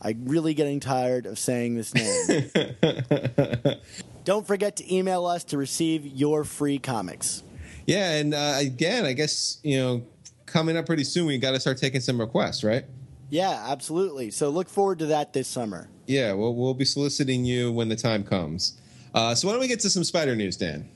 I'm 0.00 0.26
really 0.26 0.54
getting 0.54 0.80
tired 0.80 1.26
of 1.26 1.38
saying 1.38 1.76
this 1.76 1.94
name. 1.94 2.50
Don't 4.24 4.46
forget 4.46 4.76
to 4.76 4.94
email 4.94 5.26
us 5.26 5.44
to 5.44 5.58
receive 5.58 6.04
your 6.04 6.44
free 6.44 6.78
comics. 6.78 7.42
Yeah, 7.86 8.16
and 8.16 8.34
uh, 8.34 8.54
again, 8.58 9.04
I 9.04 9.12
guess 9.12 9.58
you 9.62 9.78
know, 9.78 10.06
coming 10.44 10.76
up 10.76 10.86
pretty 10.86 11.04
soon, 11.04 11.26
we 11.26 11.38
got 11.38 11.52
to 11.52 11.60
start 11.60 11.78
taking 11.78 12.00
some 12.00 12.20
requests, 12.20 12.64
right? 12.64 12.84
Yeah, 13.30 13.64
absolutely. 13.68 14.30
So 14.30 14.50
look 14.50 14.68
forward 14.68 14.98
to 15.00 15.06
that 15.06 15.32
this 15.32 15.48
summer. 15.48 15.88
Yeah, 16.06 16.32
we'll 16.32 16.54
we'll 16.54 16.74
be 16.74 16.84
soliciting 16.84 17.44
you 17.44 17.72
when 17.72 17.88
the 17.88 17.96
time 17.96 18.24
comes. 18.24 18.80
Uh, 19.14 19.34
so 19.34 19.48
why 19.48 19.54
don't 19.54 19.60
we 19.60 19.68
get 19.68 19.80
to 19.80 19.90
some 19.90 20.04
spider 20.04 20.36
news, 20.36 20.56
Dan? 20.56 20.88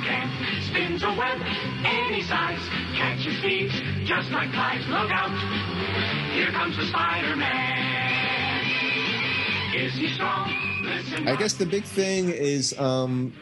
Can. 0.00 0.30
Spins 0.62 1.02
a 1.02 1.12
web 1.12 1.38
any 1.84 2.22
size, 2.22 2.60
catches 2.94 3.40
thieves 3.40 3.74
just 4.04 4.30
like 4.30 4.50
flies. 4.50 4.86
Look 4.88 5.10
out, 5.10 5.30
here 6.32 6.50
comes 6.50 6.76
the 6.76 6.86
Spider-Man. 6.86 7.98
Is 9.74 9.94
he 9.94 10.08
strong? 10.08 10.52
I 11.26 11.36
guess 11.36 11.54
the 11.54 11.66
big 11.66 11.84
thing 11.84 12.30
is 12.30 12.78
um, 12.78 13.32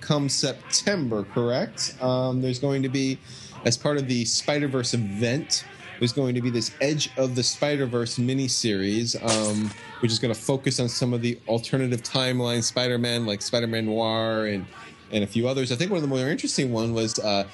come 0.00 0.28
September, 0.28 1.24
correct? 1.24 1.96
Um, 2.02 2.42
there's 2.42 2.58
going 2.58 2.82
to 2.82 2.88
be, 2.88 3.18
as 3.64 3.76
part 3.76 3.96
of 3.96 4.08
the 4.08 4.24
Spider 4.24 4.68
Verse 4.68 4.94
event, 4.94 5.64
there's 5.98 6.12
going 6.12 6.34
to 6.34 6.40
be 6.40 6.50
this 6.50 6.72
Edge 6.80 7.10
of 7.16 7.36
the 7.36 7.42
Spider 7.42 7.86
Verse 7.86 8.18
miniseries, 8.18 9.14
um, 9.22 9.70
which 10.00 10.10
is 10.10 10.18
going 10.18 10.34
to 10.34 10.40
focus 10.40 10.80
on 10.80 10.88
some 10.88 11.14
of 11.14 11.22
the 11.22 11.38
alternative 11.46 12.02
timeline 12.02 12.62
Spider 12.62 12.98
Man, 12.98 13.24
like 13.24 13.40
Spider 13.40 13.68
Man 13.68 13.86
Noir 13.86 14.46
and 14.46 14.66
and 15.12 15.22
a 15.22 15.26
few 15.26 15.46
others. 15.46 15.70
I 15.70 15.76
think 15.76 15.90
one 15.90 15.98
of 15.98 16.02
the 16.02 16.08
more 16.08 16.28
interesting 16.28 16.72
one 16.72 16.92
was 16.94 17.18
uh, 17.18 17.46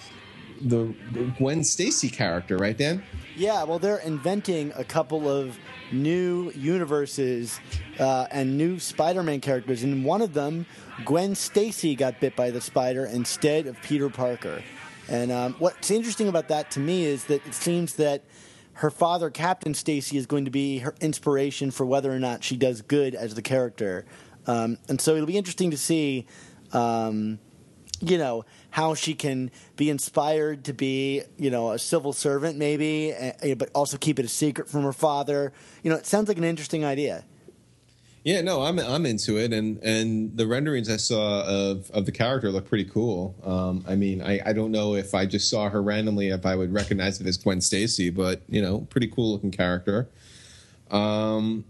the 0.61 0.95
Gwen 1.39 1.65
Stacy 1.65 2.09
character, 2.09 2.57
right, 2.57 2.77
Dan? 2.77 3.03
Yeah, 3.37 3.65
well, 3.65 3.79
they're 3.79 3.99
inventing 3.99 4.73
a 4.77 4.85
couple 4.85 5.29
of 5.29 5.59
new 5.93 6.51
universes 6.53 7.61
uh, 7.99 8.27
and 8.31 8.59
new 8.59 8.79
Spider-Man 8.79 9.41
characters, 9.41 9.83
and 9.83 10.05
one 10.05 10.23
of 10.23 10.35
them, 10.35 10.67
Gwen 11.05 11.35
Stacy, 11.35 11.95
got 11.95 12.21
bit 12.21 12.35
by 12.37 12.51
the 12.51 12.61
spider 12.61 13.07
instead 13.07 13.67
of 13.67 13.81
Peter 13.83 14.09
Parker. 14.09 14.63
And 15.09 15.33
um, 15.33 15.55
what's 15.59 15.91
interesting 15.91 16.29
about 16.29 16.49
that 16.49 16.71
to 16.73 16.81
me 16.81 17.05
is 17.05 17.25
that 17.25 17.47
it 17.47 17.55
seems 17.55 17.95
that 17.95 18.25
her 18.75 18.91
father, 18.91 19.31
Captain 19.31 19.75
Stacy, 19.75 20.17
is 20.17 20.27
going 20.27 20.45
to 20.45 20.51
be 20.51 20.79
her 20.79 20.95
inspiration 21.01 21.71
for 21.71 21.87
whether 21.87 22.13
or 22.13 22.19
not 22.19 22.45
she 22.45 22.57
does 22.57 22.83
good 22.83 23.15
as 23.15 23.35
the 23.35 23.43
character. 23.43 24.05
Um, 24.47 24.79
and 24.89 25.01
so 25.01 25.15
it'll 25.15 25.27
be 25.27 25.39
interesting 25.39 25.71
to 25.71 25.79
see. 25.79 26.27
Um, 26.73 27.39
you 28.01 28.19
know 28.19 28.45
how 28.71 28.95
she 28.95 29.15
can 29.15 29.51
be 29.77 29.91
inspired 29.91 30.65
to 30.65 30.73
be 30.73 31.23
you 31.37 31.51
know 31.51 31.73
a 31.73 31.79
civil 31.79 32.13
servant 32.13 32.57
maybe 32.57 33.13
eh, 33.13 33.55
but 33.55 33.71
also 33.75 33.97
keep 33.97 34.19
it 34.19 34.25
a 34.25 34.29
secret 34.29 34.69
from 34.69 34.83
her 34.83 34.93
father 34.93 35.53
you 35.83 35.91
know 35.91 35.97
it 35.97 36.07
sounds 36.07 36.29
like 36.29 36.39
an 36.39 36.45
interesting 36.45 36.85
idea 36.85 37.25
Yeah, 38.25 38.43
no, 38.43 38.63
I'm 38.63 38.79
I'm 38.79 39.07
into 39.07 39.39
it, 39.39 39.53
and 39.55 39.83
and 39.83 40.37
the 40.37 40.47
renderings 40.47 40.91
I 40.91 40.99
saw 40.99 41.45
of 41.47 41.91
of 41.93 42.05
the 42.05 42.13
character 42.13 42.51
look 42.51 42.69
pretty 42.69 42.85
cool. 42.85 43.35
Um, 43.43 43.85
I 43.89 43.95
mean, 43.95 44.21
I 44.21 44.41
I 44.45 44.53
don't 44.53 44.71
know 44.71 44.95
if 44.97 45.15
I 45.15 45.25
just 45.25 45.49
saw 45.49 45.71
her 45.71 45.81
randomly 45.83 46.29
if 46.29 46.45
I 46.45 46.55
would 46.55 46.73
recognize 46.73 47.21
it 47.21 47.27
as 47.27 47.39
Gwen 47.39 47.61
Stacy, 47.61 48.11
but 48.11 48.43
you 48.49 48.61
know, 48.61 48.81
pretty 48.91 49.07
cool 49.07 49.33
looking 49.33 49.51
character. 49.51 50.09
Um, 50.91 51.65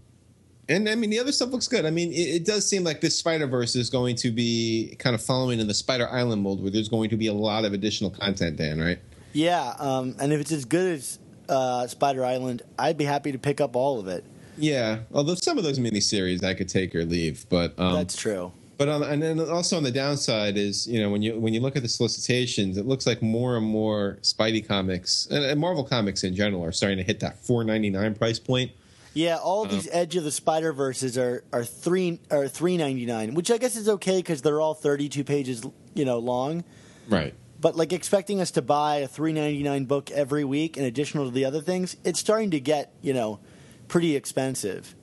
and 0.69 0.87
I 0.87 0.95
mean, 0.95 1.09
the 1.09 1.19
other 1.19 1.33
stuff 1.33 1.49
looks 1.49 1.67
good. 1.67 1.85
I 1.85 1.89
mean, 1.91 2.11
it, 2.13 2.15
it 2.15 2.45
does 2.45 2.65
seem 2.65 2.85
like 2.85 3.01
this 3.01 3.17
Spider 3.17 3.47
Verse 3.47 3.75
is 3.75 3.89
going 3.89 4.15
to 4.17 4.31
be 4.31 4.95
kind 4.99 5.13
of 5.15 5.21
following 5.21 5.59
in 5.59 5.67
the 5.67 5.73
Spider 5.73 6.07
Island 6.09 6.41
mold, 6.43 6.61
where 6.61 6.71
there's 6.71 6.89
going 6.89 7.09
to 7.09 7.17
be 7.17 7.27
a 7.27 7.33
lot 7.33 7.65
of 7.65 7.73
additional 7.73 8.11
content. 8.11 8.55
Dan, 8.55 8.79
right? 8.79 8.99
yeah 9.33 9.75
um, 9.79 10.15
and 10.19 10.33
if 10.33 10.41
it's 10.41 10.51
as 10.51 10.65
good 10.65 10.95
as 10.97 11.19
uh, 11.49 11.85
spider 11.87 12.23
island 12.25 12.61
i'd 12.79 12.97
be 12.97 13.05
happy 13.05 13.31
to 13.31 13.37
pick 13.37 13.61
up 13.61 13.75
all 13.75 13.99
of 13.99 14.07
it 14.07 14.23
Yeah. 14.57 14.99
Although 15.13 15.35
some 15.35 15.57
of 15.57 15.63
those 15.63 15.79
miniseries 15.79 16.43
I 16.43 16.53
could 16.53 16.67
take 16.67 16.93
or 16.93 17.05
leave, 17.05 17.45
but 17.49 17.73
um, 17.79 17.93
that's 17.93 18.15
true 18.15 18.51
But 18.77 18.89
on, 18.89 19.03
and 19.03 19.21
then 19.21 19.39
also 19.39 19.77
on 19.77 19.83
the 19.83 19.91
downside 19.91 20.57
is 20.57 20.87
you 20.87 20.99
know 21.01 21.09
when 21.09 21.21
you 21.21 21.39
when 21.39 21.53
you 21.53 21.59
look 21.61 21.75
at 21.75 21.81
the 21.81 21.87
solicitations, 21.89 22.77
it 22.77 22.85
looks 22.85 23.05
like 23.07 23.21
more 23.21 23.55
and 23.57 23.65
more 23.65 24.17
Spidey 24.21 24.67
comics 24.67 25.27
and, 25.31 25.43
and 25.43 25.59
Marvel 25.59 25.83
comics 25.83 26.23
in 26.23 26.35
general 26.35 26.63
are 26.63 26.71
starting 26.71 26.97
to 26.97 27.03
hit 27.03 27.19
that 27.21 27.37
four 27.37 27.63
ninety 27.63 27.89
nine 27.89 28.15
price 28.15 28.39
point. 28.39 28.71
Yeah 29.13 29.37
all 29.37 29.63
uh-huh. 29.65 29.73
these 29.75 29.87
edge 29.91 30.15
of 30.15 30.23
the 30.23 30.31
spider 30.31 30.71
verses 30.73 31.17
are 31.17 31.43
are 31.51 31.63
three 31.65 32.19
or 32.29 32.47
three 32.47 32.77
ninety 32.77 33.05
nine 33.05 33.33
which 33.33 33.49
i 33.51 33.57
guess 33.57 33.75
is 33.75 33.89
okay 33.89 34.17
because 34.17 34.41
they're 34.41 34.61
all 34.61 34.73
32 34.73 35.23
pages 35.23 35.65
you 35.95 36.05
know 36.05 36.19
long 36.19 36.63
Right. 37.07 37.33
but 37.59 37.75
like 37.75 37.91
expecting 37.91 38.39
us 38.39 38.51
to 38.51 38.61
buy 38.61 38.97
a 38.97 39.07
3.99 39.07 39.87
book 39.87 40.11
every 40.11 40.43
week 40.43 40.77
in 40.77 40.85
addition 40.85 41.23
to 41.23 41.31
the 41.31 41.45
other 41.45 41.61
things 41.61 41.97
it's 42.03 42.19
starting 42.19 42.51
to 42.51 42.59
get 42.59 42.93
you 43.01 43.13
know 43.13 43.39
pretty 43.87 44.15
expensive 44.15 44.95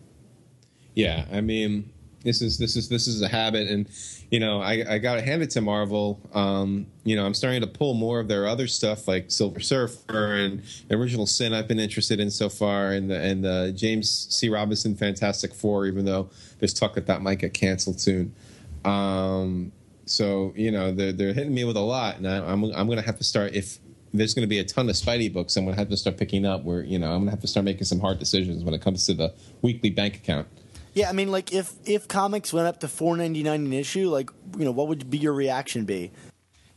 Yeah. 0.95 1.27
I 1.33 1.41
mean, 1.43 1.91
this 2.27 2.43
is 2.43 2.59
this 2.59 2.75
is 2.75 2.89
this 2.89 3.07
is 3.07 3.23
a 3.23 3.29
habit, 3.29 3.69
and 3.69 3.89
you 4.33 4.41
know 4.41 4.61
I 4.61 4.85
I 4.95 4.99
got 4.99 5.15
to 5.15 5.23
hand 5.23 5.43
it 5.43 5.51
to 5.51 5.61
Marvel. 5.61 6.21
Um, 6.35 6.87
you 7.05 7.15
know 7.15 7.25
I'm 7.25 7.35
starting 7.35 7.61
to 7.61 7.69
pull 7.69 7.95
more 7.95 8.19
of 8.19 8.27
their 8.27 8.49
other 8.49 8.67
stuff 8.67 9.07
like 9.07 9.31
Silver 9.31 9.61
Surfer 9.61 10.35
and 10.35 10.63
Original 10.91 11.27
Sin. 11.27 11.55
I've 11.55 11.69
been 11.69 11.79
interested 11.79 12.19
in 12.19 12.33
so 12.33 12.49
far, 12.49 12.91
and 12.91 13.09
the 13.09 13.21
and 13.21 13.45
the 13.45 13.73
James 13.77 14.27
C. 14.31 14.49
Robinson 14.49 14.97
Fantastic 14.97 15.55
Four, 15.55 15.87
even 15.87 16.05
though 16.05 16.29
there's 16.59 16.75
talk 16.75 16.95
that 16.95 17.07
that 17.07 17.23
might 17.23 17.39
get 17.39 17.55
canceled 17.55 18.01
soon. 18.01 18.35
Um, 18.85 19.71
so 20.05 20.53
you 20.57 20.73
know 20.73 20.91
they're 20.91 21.13
they're 21.13 21.33
hitting 21.33 21.55
me 21.55 21.63
with 21.63 21.77
a 21.77 21.81
lot, 21.81 22.17
and 22.17 22.27
I, 22.27 22.39
I'm 22.39 22.65
I'm 22.65 22.89
to 22.89 23.03
have 23.03 23.19
to 23.19 23.25
start 23.25 23.55
if 23.55 23.79
there's 24.13 24.35
going 24.35 24.43
to 24.43 24.49
be 24.49 24.59
a 24.59 24.65
ton 24.65 24.89
of 24.89 24.97
Spidey 24.97 25.33
books. 25.33 25.57
I'm 25.57 25.65
going 25.65 25.75
to 25.75 25.81
have 25.81 25.91
to 25.91 25.97
start 25.97 26.17
picking 26.17 26.45
up. 26.45 26.65
Where 26.65 26.83
you 26.83 26.99
know 26.99 27.13
I'm 27.13 27.19
going 27.19 27.27
to 27.27 27.31
have 27.31 27.41
to 27.43 27.47
start 27.47 27.63
making 27.63 27.85
some 27.85 28.01
hard 28.01 28.19
decisions 28.19 28.65
when 28.65 28.75
it 28.75 28.81
comes 28.83 29.07
to 29.07 29.15
the 29.15 29.33
weekly 29.63 29.91
bank 29.91 30.17
account. 30.17 30.49
Yeah, 30.97 31.11
I 31.11 31.13
mean, 31.13 31.31
like 31.31 31.53
if 31.53 31.75
if 31.85 32.09
comics 32.09 32.55
went 32.55 32.67
up 32.67 32.81
to 32.81 32.89
four 32.89 33.19
ninety 33.19 33.43
nine 33.43 33.67
an 33.67 33.73
issue, 33.75 34.09
like 34.09 34.31
you 34.57 34.65
know, 34.65 34.71
what 34.71 34.89
would 34.89 35.11
be 35.11 35.19
your 35.19 35.35
reaction 35.35 35.85
be? 35.85 36.11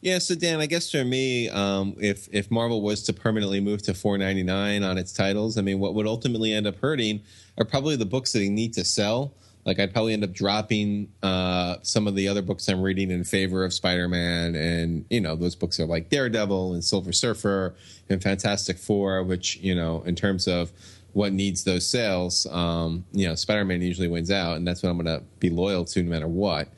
Yeah, 0.02 0.20
so 0.20 0.36
Dan, 0.36 0.60
I 0.60 0.66
guess 0.66 0.92
for 0.92 1.06
me, 1.06 1.48
um, 1.48 1.96
if 2.02 2.28
if 2.34 2.52
Marvel 2.52 2.82
was 2.82 3.02
to 3.04 3.14
permanently 3.14 3.62
move 3.62 3.82
to 3.84 3.94
four 3.94 4.18
ninety 4.18 4.44
nine 4.44 4.84
on 4.84 4.98
its 4.98 5.14
titles, 5.14 5.58
I 5.58 5.62
mean, 5.62 5.80
what 5.80 5.94
would 5.94 6.06
ultimately 6.06 6.52
end 6.52 6.68
up 6.68 6.76
hurting 6.80 7.22
are 7.58 7.64
probably 7.64 7.96
the 7.96 8.06
books 8.06 8.34
that 8.34 8.40
they 8.40 8.50
need 8.50 8.74
to 8.74 8.84
sell. 8.84 9.32
Like 9.66 9.80
I'd 9.80 9.94
probably 9.94 10.12
end 10.12 10.26
up 10.26 10.34
dropping 10.34 11.14
uh, 11.24 11.78
some 11.82 12.06
of 12.06 12.16
the 12.16 12.28
other 12.28 12.42
books 12.42 12.68
I'm 12.68 12.82
reading 12.82 13.12
in 13.12 13.24
favor 13.24 13.64
of 13.64 13.74
Spider 13.74 14.10
Man, 14.10 14.54
and 14.54 15.06
you 15.10 15.22
know 15.22 15.38
those 15.38 15.56
books 15.56 15.80
are 15.80 15.86
like 15.86 16.10
Daredevil 16.10 16.74
and 16.74 16.84
Silver 16.84 17.14
Surfer 17.14 17.74
and 18.10 18.22
Fantastic 18.22 18.78
Four, 18.78 19.24
which 19.24 19.56
you 19.58 19.76
know 19.76 20.04
in 20.06 20.16
terms 20.16 20.46
of 20.46 20.74
what 21.14 21.34
needs 21.34 21.64
those 21.64 21.88
sales, 21.88 22.46
um, 22.52 23.06
you 23.12 23.28
know, 23.28 23.36
Spider 23.36 23.66
Man 23.66 23.82
usually 23.82 24.08
wins 24.08 24.32
out, 24.32 24.58
and 24.58 24.68
that's 24.68 24.84
what 24.84 24.90
I'm 24.90 24.98
going 25.02 25.20
to 25.20 25.24
be 25.40 25.50
loyal 25.50 25.86
to 25.86 26.04
no 26.04 26.10
matter 26.10 26.28
what. 26.28 26.70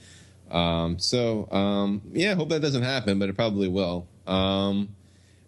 Um, 0.49 0.99
so 0.99 1.51
um, 1.51 2.01
yeah, 2.13 2.36
hope 2.36 2.49
that 2.49 2.61
doesn't 2.61 2.84
happen, 2.84 3.19
but 3.19 3.29
it 3.29 3.36
probably 3.36 3.67
will. 3.67 4.07
Um, 4.27 4.89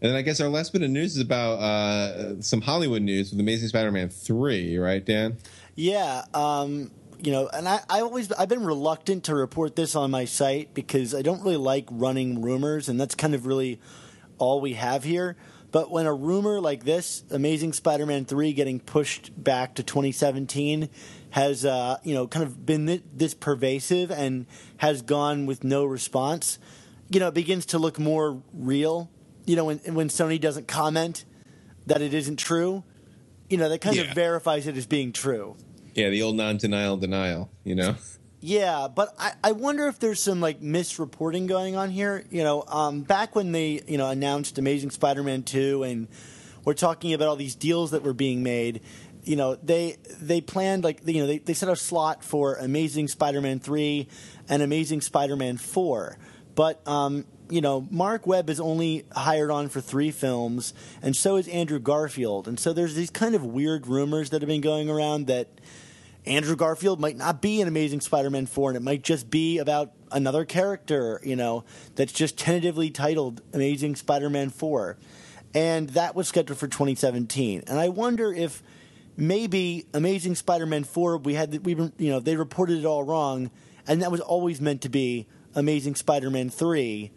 and 0.02 0.12
then 0.12 0.16
I 0.16 0.22
guess 0.22 0.42
our 0.42 0.50
last 0.50 0.74
bit 0.74 0.82
of 0.82 0.90
news 0.90 1.16
is 1.16 1.22
about 1.22 1.60
uh, 1.60 2.42
some 2.42 2.62
Hollywood 2.62 3.02
news 3.02 3.32
with 3.32 3.40
Amazing 3.40 3.70
Spider-Man 3.70 4.10
three, 4.10 4.78
right, 4.78 5.04
Dan? 5.04 5.38
Yeah, 5.76 6.26
um, 6.34 6.92
you 7.22 7.32
know, 7.32 7.50
and 7.54 7.70
I, 7.70 7.80
I 7.90 8.02
always 8.02 8.32
I've 8.34 8.50
been 8.50 8.66
reluctant 8.66 9.24
to 9.26 9.36
report 9.36 9.78
this 9.78 9.96
on 9.96 10.12
my 10.12 10.26
site 10.26 10.74
because 10.74 11.16
I 11.16 11.22
don't 11.22 11.42
really 11.42 11.58
like 11.58 11.86
running 11.90 12.42
rumors, 12.42 12.90
and 12.90 13.00
that's 13.00 13.16
kind 13.16 13.34
of 13.34 13.46
really 13.46 13.80
all 14.38 14.60
we 14.60 14.74
have 14.74 15.06
here. 15.06 15.38
But 15.74 15.90
when 15.92 16.06
a 16.06 16.14
rumor 16.14 16.62
like 16.62 16.86
this, 16.86 17.24
Amazing 17.32 17.74
Spider-Man 17.74 18.26
three 18.26 18.54
getting 18.54 18.80
pushed 18.80 19.32
back 19.44 19.74
to 19.76 19.84
2017, 19.84 20.88
has 21.32 21.66
uh, 21.66 21.98
you 22.04 22.14
know 22.14 22.28
kind 22.28 22.46
of 22.46 22.64
been 22.66 23.02
this 23.14 23.34
pervasive 23.34 24.12
and 24.12 24.46
has 24.78 25.02
gone 25.02 25.48
with 25.48 25.64
no 25.64 25.84
response, 25.84 26.60
you 27.10 27.20
know, 27.20 27.28
it 27.30 27.34
begins 27.34 27.66
to 27.68 27.80
look 27.80 27.98
more 28.00 28.42
real. 28.54 29.10
You 29.46 29.56
know, 29.56 29.66
when 29.66 29.80
when 29.80 30.10
Sony 30.10 30.40
doesn't 30.40 30.68
comment 30.68 31.26
that 31.88 32.04
it 32.04 32.14
isn't 32.14 32.38
true, 32.38 32.84
you 33.50 33.58
know, 33.58 33.68
that 33.68 33.82
kind 33.82 33.96
Yeah. 33.96 34.04
of 34.04 34.14
verifies 34.16 34.68
it 34.68 34.78
as 34.78 34.86
being 34.86 35.12
true. 35.12 35.58
Yeah, 35.96 36.10
the 36.10 36.22
old 36.22 36.36
non-denial 36.36 36.98
denial. 36.98 37.50
You 37.64 37.76
know. 37.76 37.96
Yeah, 38.46 38.90
but 38.94 39.16
I, 39.18 39.32
I 39.42 39.52
wonder 39.54 39.88
if 39.88 40.00
there's 40.00 40.20
some 40.20 40.42
like 40.42 40.60
misreporting 40.60 41.48
going 41.48 41.78
on 41.78 41.90
here. 41.90 42.26
You 42.30 42.44
know, 42.44 42.66
um, 42.68 43.00
back 43.00 43.38
when 43.38 43.54
they 43.54 43.82
you 43.88 43.98
know 43.98 44.10
announced 44.10 44.58
Amazing 44.58 44.92
Spider-Man 44.92 45.44
two, 45.44 45.84
and 45.84 46.10
we're 46.66 46.74
talking 46.74 47.14
about 47.14 47.30
all 47.30 47.38
these 47.38 47.56
deals 47.56 47.92
that 47.92 48.04
were 48.04 48.12
being 48.12 48.44
made. 48.44 48.82
You 49.24 49.38
know, 49.38 49.56
they 49.56 49.96
they 50.20 50.42
planned 50.42 50.84
like 50.84 51.08
you 51.08 51.22
know 51.22 51.28
they, 51.28 51.38
they 51.38 51.54
set 51.54 51.70
a 51.70 51.76
slot 51.78 52.22
for 52.22 52.56
Amazing 52.56 53.08
Spider-Man 53.08 53.62
three 53.62 54.10
and 54.50 54.62
Amazing 54.62 55.00
Spider-Man 55.00 55.56
four, 55.56 56.18
but 56.54 56.86
um, 56.86 57.24
you 57.50 57.62
know 57.62 57.88
Marc 57.90 58.28
Webb 58.28 58.50
is 58.50 58.60
only 58.60 59.06
hired 59.14 59.52
on 59.52 59.70
for 59.70 59.80
three 59.80 60.12
films, 60.12 60.74
and 61.02 61.16
so 61.16 61.38
is 61.38 61.48
Andrew 61.48 61.80
Garfield, 61.80 62.50
and 62.50 62.60
so 62.60 62.74
there's 62.74 62.96
these 62.96 63.10
kind 63.10 63.36
of 63.36 63.46
weird 63.46 63.88
rumors 63.88 64.32
that 64.32 64.42
have 64.42 64.50
been 64.50 64.60
going 64.60 64.90
around 64.90 65.28
that. 65.28 65.48
Andrew 66.26 66.56
Garfield 66.56 67.00
might 67.00 67.18
not 67.18 67.42
be 67.42 67.62
an 67.62 67.68
Amazing 67.68 68.02
Spider-Man 68.02 68.46
4 68.46 68.72
and 68.72 68.78
it 68.78 68.82
might 68.82 69.04
just 69.04 69.30
be 69.30 69.58
about 69.58 69.92
another 70.12 70.46
character, 70.46 71.20
you 71.24 71.36
know, 71.36 71.66
that's 71.96 72.14
just 72.14 72.38
tentatively 72.38 72.90
titled 72.90 73.42
Amazing 73.54 73.96
Spider-Man 73.96 74.50
4. 74.50 74.98
And 75.54 75.90
that 75.90 76.16
was 76.16 76.28
scheduled 76.28 76.58
for 76.58 76.68
2017. 76.68 77.64
And 77.68 77.80
I 77.80 77.90
wonder 77.90 78.34
if 78.34 78.64
maybe 79.18 79.86
Amazing 79.94 80.36
Spider-Man 80.36 80.86
4 80.86 81.18
we 81.18 81.34
had 81.34 81.66
we 81.66 81.76
you 81.98 82.10
know, 82.10 82.20
they 82.20 82.36
reported 82.36 82.80
it 82.80 82.86
all 82.86 83.04
wrong 83.04 83.52
and 83.86 84.02
that 84.02 84.12
was 84.12 84.22
always 84.22 84.62
meant 84.62 84.82
to 84.82 84.90
be 84.90 85.28
Amazing 85.56 85.96
Spider-Man 85.96 86.50
3 86.50 87.12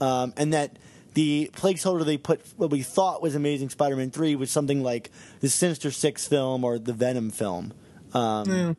um, 0.00 0.32
and 0.36 0.52
that 0.52 0.78
the 1.14 1.50
placeholder 1.54 2.04
they 2.04 2.16
put 2.16 2.40
what 2.56 2.70
we 2.70 2.82
thought 2.82 3.22
was 3.22 3.34
Amazing 3.34 3.70
Spider-Man 3.70 4.10
3 4.10 4.36
was 4.36 4.50
something 4.50 4.82
like 4.82 5.10
the 5.40 5.48
Sinister 5.48 5.90
6 5.90 6.28
film 6.28 6.62
or 6.62 6.78
the 6.78 6.92
Venom 6.92 7.30
film. 7.30 7.72
Um, 8.14 8.76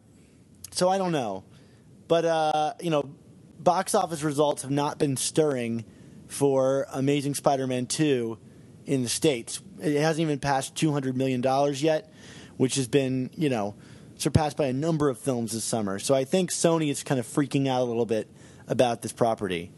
So 0.71 0.88
I 0.89 0.97
don't 0.97 1.11
know, 1.11 1.43
but 2.07 2.23
uh, 2.25 2.73
you 2.82 2.89
know, 2.89 3.09
box 3.59 3.93
office 3.93 4.23
results 4.23 4.61
have 4.61 4.71
not 4.71 4.97
been 4.97 5.17
stirring 5.17 5.84
for 6.27 6.88
Amazing 6.93 7.36
Spider-Man 7.36 7.88
two 7.88 8.38
in 8.86 9.03
the 9.03 9.09
states. 9.09 9.61
It 9.79 9.99
hasn't 9.99 10.21
even 10.21 10.39
passed 10.39 10.75
two 10.75 10.91
hundred 10.93 11.17
million 11.17 11.41
dollars 11.41 11.84
yet, 11.84 12.11
which 12.55 12.75
has 12.75 12.88
been 12.88 13.32
you 13.36 13.49
know 13.49 13.75
surpassed 14.15 14.55
by 14.55 14.67
a 14.67 14.73
number 14.73 15.09
of 15.09 15.17
films 15.17 15.51
this 15.51 15.63
summer. 15.65 15.99
So 15.99 16.15
I 16.15 16.23
think 16.23 16.51
Sony 16.51 16.89
is 16.89 17.03
kind 17.03 17.19
of 17.19 17.25
freaking 17.27 17.67
out 17.67 17.82
a 17.82 17.86
little 17.86 18.05
bit 18.05 18.29
about 18.67 19.01
this 19.01 19.11
property. 19.11 19.71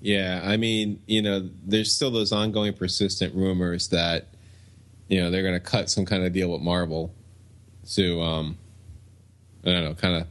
Yeah, 0.00 0.40
I 0.44 0.56
mean, 0.56 1.00
you 1.06 1.22
know, 1.22 1.48
there's 1.64 1.92
still 1.92 2.10
those 2.10 2.32
ongoing 2.32 2.74
persistent 2.74 3.34
rumors 3.34 3.88
that, 3.88 4.28
you 5.08 5.20
know, 5.20 5.30
they're 5.30 5.42
going 5.42 5.54
to 5.54 5.60
cut 5.60 5.88
some 5.88 6.04
kind 6.04 6.24
of 6.24 6.32
deal 6.32 6.50
with 6.50 6.60
Marvel 6.60 7.14
to, 7.94 8.20
um, 8.20 8.58
I 9.64 9.72
don't 9.72 9.84
know, 9.84 9.94
kind 9.94 10.16
of 10.16 10.26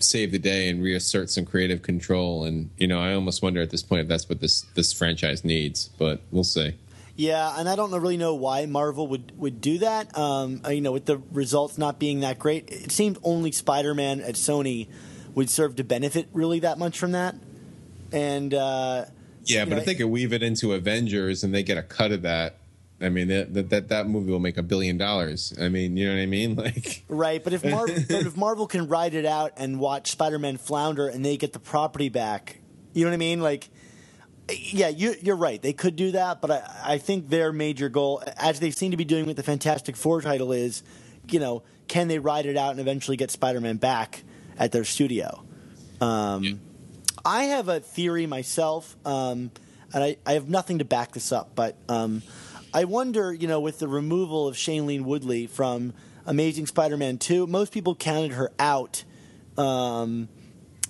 save 0.00 0.32
the 0.32 0.38
day 0.38 0.68
and 0.68 0.82
reassert 0.82 1.30
some 1.30 1.44
creative 1.44 1.82
control. 1.82 2.44
And 2.44 2.70
you 2.76 2.86
know, 2.86 3.00
I 3.00 3.14
almost 3.14 3.42
wonder 3.42 3.60
at 3.62 3.70
this 3.70 3.82
point 3.82 4.02
if 4.02 4.08
that's 4.08 4.28
what 4.28 4.40
this 4.40 4.62
this 4.74 4.92
franchise 4.92 5.44
needs, 5.44 5.90
but 5.98 6.20
we'll 6.30 6.44
see. 6.44 6.74
Yeah, 7.16 7.54
and 7.58 7.68
I 7.68 7.76
don't 7.76 7.92
really 7.92 8.16
know 8.16 8.34
why 8.34 8.66
Marvel 8.66 9.06
would, 9.06 9.38
would 9.38 9.60
do 9.60 9.78
that. 9.78 10.16
Um, 10.18 10.62
uh, 10.66 10.70
you 10.70 10.80
know, 10.80 10.90
with 10.90 11.06
the 11.06 11.18
results 11.30 11.78
not 11.78 12.00
being 12.00 12.20
that 12.20 12.40
great, 12.40 12.68
it 12.70 12.90
seemed 12.90 13.18
only 13.22 13.52
Spider-Man 13.52 14.20
at 14.20 14.34
Sony 14.34 14.88
would 15.34 15.48
serve 15.48 15.76
to 15.76 15.84
benefit 15.84 16.28
really 16.32 16.58
that 16.60 16.76
much 16.76 16.98
from 16.98 17.12
that. 17.12 17.36
And 18.10 18.52
uh, 18.52 19.04
Yeah, 19.44 19.64
but 19.64 19.70
know, 19.70 19.76
if 19.76 19.84
they 19.84 19.94
could 19.94 20.06
weave 20.06 20.32
it 20.32 20.42
into 20.42 20.72
Avengers 20.72 21.44
and 21.44 21.54
they 21.54 21.62
get 21.62 21.78
a 21.78 21.82
cut 21.82 22.10
of 22.10 22.22
that, 22.22 22.56
I 23.00 23.08
mean, 23.08 23.28
that 23.28 23.70
that 23.70 23.88
that, 23.88 24.08
movie 24.08 24.30
will 24.30 24.38
make 24.38 24.56
a 24.56 24.62
billion 24.62 24.96
dollars. 24.96 25.52
I 25.60 25.68
mean, 25.68 25.96
you 25.96 26.06
know 26.06 26.14
what 26.14 26.22
I 26.22 26.26
mean? 26.26 26.56
Like, 26.64 27.04
right, 27.08 27.42
but 27.42 27.52
if 27.52 27.64
Mar- 27.70 27.86
but 27.86 28.26
if 28.26 28.36
Marvel 28.36 28.66
can 28.66 28.88
ride 28.88 29.14
it 29.14 29.26
out 29.26 29.52
and 29.56 29.80
watch 29.80 30.12
Spider-Man 30.12 30.56
flounder 30.58 31.08
and 31.08 31.24
they 31.24 31.36
get 31.36 31.52
the 31.52 31.58
property 31.58 32.08
back, 32.08 32.60
you 32.92 33.04
know 33.04 33.10
what 33.10 33.14
I 33.14 33.18
mean? 33.18 33.42
Like, 33.42 33.68
yeah, 34.50 34.88
you, 34.88 35.14
you're 35.20 35.36
right. 35.36 35.60
They 35.60 35.72
could 35.72 35.96
do 35.96 36.12
that, 36.12 36.40
but 36.40 36.50
I, 36.50 36.92
I 36.94 36.98
think 36.98 37.28
their 37.28 37.52
major 37.52 37.88
goal, 37.88 38.22
as 38.36 38.60
they 38.60 38.70
seem 38.70 38.90
to 38.92 38.96
be 38.96 39.04
doing 39.04 39.26
with 39.26 39.36
the 39.36 39.42
Fantastic 39.42 39.96
Four 39.96 40.20
title, 40.22 40.52
is, 40.52 40.82
you 41.28 41.40
know, 41.40 41.62
can 41.88 42.08
they 42.08 42.18
ride 42.18 42.46
it 42.46 42.56
out 42.56 42.72
and 42.72 42.80
eventually 42.80 43.16
get 43.16 43.30
Spider-Man 43.30 43.76
back 43.76 44.22
at 44.58 44.72
their 44.72 44.84
studio? 44.84 45.44
Um, 46.00 46.60
I 47.24 47.44
have 47.44 47.68
a 47.68 47.80
theory 47.80 48.26
myself, 48.26 48.96
um, 49.06 49.50
and 49.92 50.04
I, 50.04 50.16
I 50.26 50.32
have 50.34 50.48
nothing 50.48 50.78
to 50.78 50.84
back 50.84 51.12
this 51.12 51.32
up, 51.32 51.54
but 51.54 51.76
um, 51.88 52.22
I 52.74 52.84
wonder, 52.84 53.32
you 53.32 53.46
know, 53.46 53.60
with 53.60 53.78
the 53.78 53.86
removal 53.86 54.48
of 54.48 54.56
Shailene 54.56 55.02
Woodley 55.02 55.46
from 55.46 55.92
Amazing 56.26 56.66
Spider-Man 56.66 57.18
2, 57.18 57.46
most 57.46 57.72
people 57.72 57.94
counted 57.94 58.32
her 58.32 58.50
out. 58.58 59.04
Um, 59.56 60.28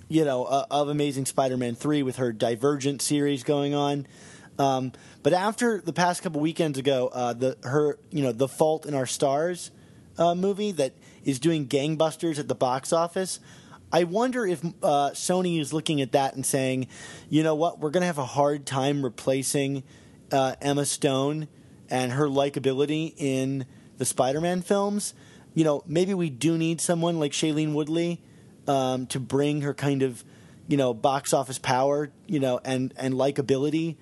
you 0.09 0.25
know, 0.25 0.45
uh, 0.45 0.65
of 0.71 0.89
Amazing 0.89 1.27
Spider-Man 1.27 1.75
three 1.75 2.03
with 2.03 2.17
her 2.17 2.33
Divergent 2.33 3.03
series 3.03 3.43
going 3.43 3.75
on. 3.75 4.07
Um, 4.59 4.93
but 5.23 5.35
after 5.35 5.83
the 5.83 5.93
past 5.93 6.23
couple 6.23 6.41
weekends 6.41 6.79
ago, 6.79 7.11
uh, 7.13 7.35
the 7.35 7.59
her 7.65 7.99
you 8.11 8.23
know 8.23 8.33
the 8.33 8.49
Fault 8.49 8.87
in 8.87 8.95
Our 8.95 9.07
Stars 9.07 9.71
uh, 10.17 10.35
movie 10.35 10.73
that 10.73 10.95
is 11.25 11.39
doing 11.39 11.67
gangbusters 11.67 12.39
at 12.39 12.49
the 12.49 12.55
box 12.55 12.93
office. 12.93 13.41
I 13.93 14.05
wonder 14.05 14.47
if 14.47 14.65
uh, 14.83 15.11
Sony 15.11 15.61
is 15.61 15.73
looking 15.73 16.01
at 16.01 16.13
that 16.13 16.35
and 16.35 16.47
saying, 16.47 16.87
you 17.29 17.43
know 17.43 17.55
what, 17.55 17.81
we're 17.81 17.91
going 17.91 18.03
to 18.03 18.07
have 18.07 18.19
a 18.19 18.25
hard 18.25 18.67
time 18.67 19.05
replacing 19.05 19.83
uh, 20.31 20.55
Emma 20.61 20.85
Stone 20.85 21.49
and 21.95 22.11
her 22.11 22.27
likability 22.27 23.15
in 23.17 23.67
the 23.99 24.05
Spider-Man 24.05 24.63
films. 24.63 25.15
You 25.55 25.63
know, 25.63 25.85
maybe 25.87 26.13
we 26.13 26.29
do 26.29 26.59
need 26.59 26.81
someone 26.81 27.21
like 27.21 27.31
Shailene 27.31 27.73
Woodley 27.73 28.21
um, 28.67 29.07
to 29.07 29.21
bring 29.21 29.61
her 29.61 29.73
kind 29.73 30.03
of, 30.03 30.25
you 30.67 30.77
know, 30.77 30.93
box 30.93 31.33
office 31.33 31.61
power, 31.61 32.11
you 32.27 32.41
know, 32.41 32.59
and 32.65 32.93
and 32.97 33.15
likability 33.15 33.95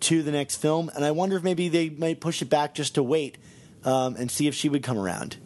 to 0.00 0.22
the 0.22 0.30
next 0.30 0.56
film. 0.56 0.90
And 0.94 1.06
I 1.06 1.10
wonder 1.12 1.38
if 1.38 1.42
maybe 1.42 1.70
they 1.70 1.88
might 1.88 2.20
push 2.20 2.42
it 2.42 2.50
back 2.50 2.74
just 2.74 2.96
to 2.96 3.02
wait 3.02 3.38
um, 3.82 4.16
and 4.16 4.30
see 4.30 4.46
if 4.46 4.54
she 4.54 4.68
would 4.68 4.82
come 4.82 4.98
around. 4.98 5.38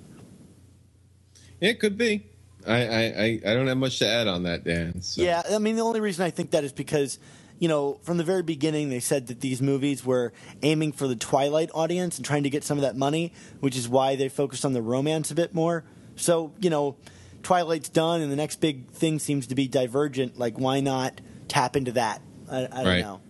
it 1.61 1.79
could 1.79 1.97
be. 1.97 2.27
I 2.67 2.83
I 2.83 3.41
I, 3.47 3.55
don't 3.55 3.69
have 3.69 3.77
much 3.77 4.01
to 4.01 4.09
add 4.09 4.27
on 4.27 4.43
that, 4.43 4.65
Dan. 4.65 5.03
So. 5.03 5.23
Yeah, 5.23 5.43
I 5.49 5.59
mean, 5.59 5.77
the 5.77 5.83
only 5.83 6.01
reason 6.01 6.25
I 6.25 6.31
think 6.31 6.51
that 6.51 6.65
is 6.65 6.73
because, 6.73 7.21
you 7.63 7.69
know, 7.69 8.01
from 8.03 8.17
the 8.17 8.25
very 8.25 8.43
beginning, 8.43 8.89
they 8.91 8.99
said 8.99 9.29
that 9.29 9.41
these 9.41 9.63
movies 9.63 10.05
were 10.05 10.33
aiming 10.63 10.91
for 10.91 11.07
the 11.07 11.15
Twilight 11.15 11.71
audience 11.73 12.17
and 12.17 12.27
trying 12.27 12.43
to 12.43 12.51
get 12.51 12.65
some 12.65 12.77
of 12.77 12.83
that 12.83 12.97
money, 12.97 13.33
which 13.61 13.77
is 13.77 13.89
why 13.89 14.17
they 14.17 14.29
focused 14.29 14.65
on 14.65 14.73
the 14.73 14.83
romance 14.83 15.31
a 15.31 15.35
bit 15.37 15.55
more. 15.55 15.85
So, 16.17 16.53
you 16.59 16.71
know, 16.71 16.97
Twilight's 17.45 17.89
done, 17.89 18.21
and 18.21 18.33
the 18.33 18.37
next 18.37 18.61
big 18.61 18.91
thing 18.91 19.21
seems 19.21 19.47
to 19.47 19.55
be 19.55 19.69
Divergent. 19.69 20.37
Like, 20.37 20.59
why 20.59 20.81
not 20.81 21.21
tap 21.47 21.77
into 21.77 21.93
that? 21.93 22.21
I, 22.51 22.65
I 22.65 22.67
don't 22.67 22.85
Right. 22.85 23.01
know. 23.01 23.21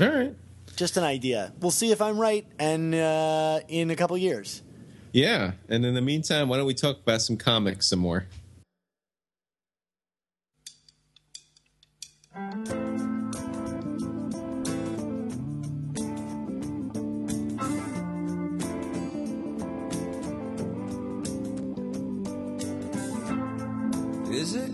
All 0.00 0.08
right. 0.08 0.34
Just 0.76 0.96
an 0.96 1.04
idea. 1.04 1.52
We'll 1.60 1.70
see 1.70 1.90
if 1.92 2.00
I'm 2.00 2.18
right, 2.18 2.46
and 2.58 2.94
uh, 2.94 3.60
in 3.68 3.90
a 3.90 3.96
couple 3.96 4.16
years. 4.16 4.62
Yeah, 5.12 5.52
and 5.68 5.84
in 5.84 5.92
the 5.92 6.00
meantime, 6.00 6.48
why 6.48 6.56
don't 6.56 6.66
we 6.66 6.72
talk 6.72 6.98
about 7.02 7.20
some 7.20 7.36
comics 7.36 7.90
some 7.90 7.98
more? 7.98 8.26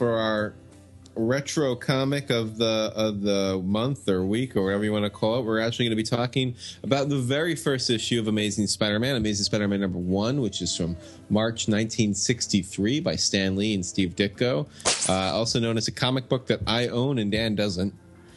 For 0.00 0.16
our 0.16 0.54
retro 1.14 1.76
comic 1.76 2.30
of 2.30 2.56
the 2.56 2.90
of 2.96 3.20
the 3.20 3.60
month 3.66 4.08
or 4.08 4.24
week 4.24 4.56
or 4.56 4.64
whatever 4.64 4.82
you 4.82 4.92
want 4.92 5.04
to 5.04 5.10
call 5.10 5.40
it, 5.40 5.44
we're 5.44 5.60
actually 5.60 5.84
going 5.84 5.94
to 5.94 6.02
be 6.02 6.02
talking 6.02 6.56
about 6.82 7.10
the 7.10 7.18
very 7.18 7.54
first 7.54 7.90
issue 7.90 8.18
of 8.18 8.26
Amazing 8.26 8.66
Spider-Man, 8.66 9.16
Amazing 9.16 9.44
Spider-Man 9.44 9.78
number 9.78 9.98
one, 9.98 10.40
which 10.40 10.62
is 10.62 10.74
from 10.74 10.96
March 11.28 11.68
1963 11.68 13.00
by 13.00 13.14
Stan 13.14 13.56
Lee 13.56 13.74
and 13.74 13.84
Steve 13.84 14.16
Ditko, 14.16 14.66
uh, 15.10 15.36
also 15.36 15.60
known 15.60 15.76
as 15.76 15.86
a 15.86 15.92
comic 15.92 16.30
book 16.30 16.46
that 16.46 16.60
I 16.66 16.88
own 16.88 17.18
and 17.18 17.30
Dan 17.30 17.54
doesn't. 17.54 17.92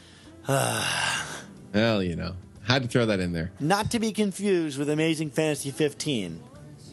well, 0.49 2.03
you 2.03 2.17
know, 2.17 2.35
had 2.67 2.81
to 2.81 2.89
throw 2.89 3.05
that 3.05 3.21
in 3.21 3.31
there. 3.31 3.53
Not 3.61 3.89
to 3.91 4.01
be 4.01 4.11
confused 4.11 4.77
with 4.77 4.89
Amazing 4.89 5.29
Fantasy 5.29 5.71
15. 5.71 6.41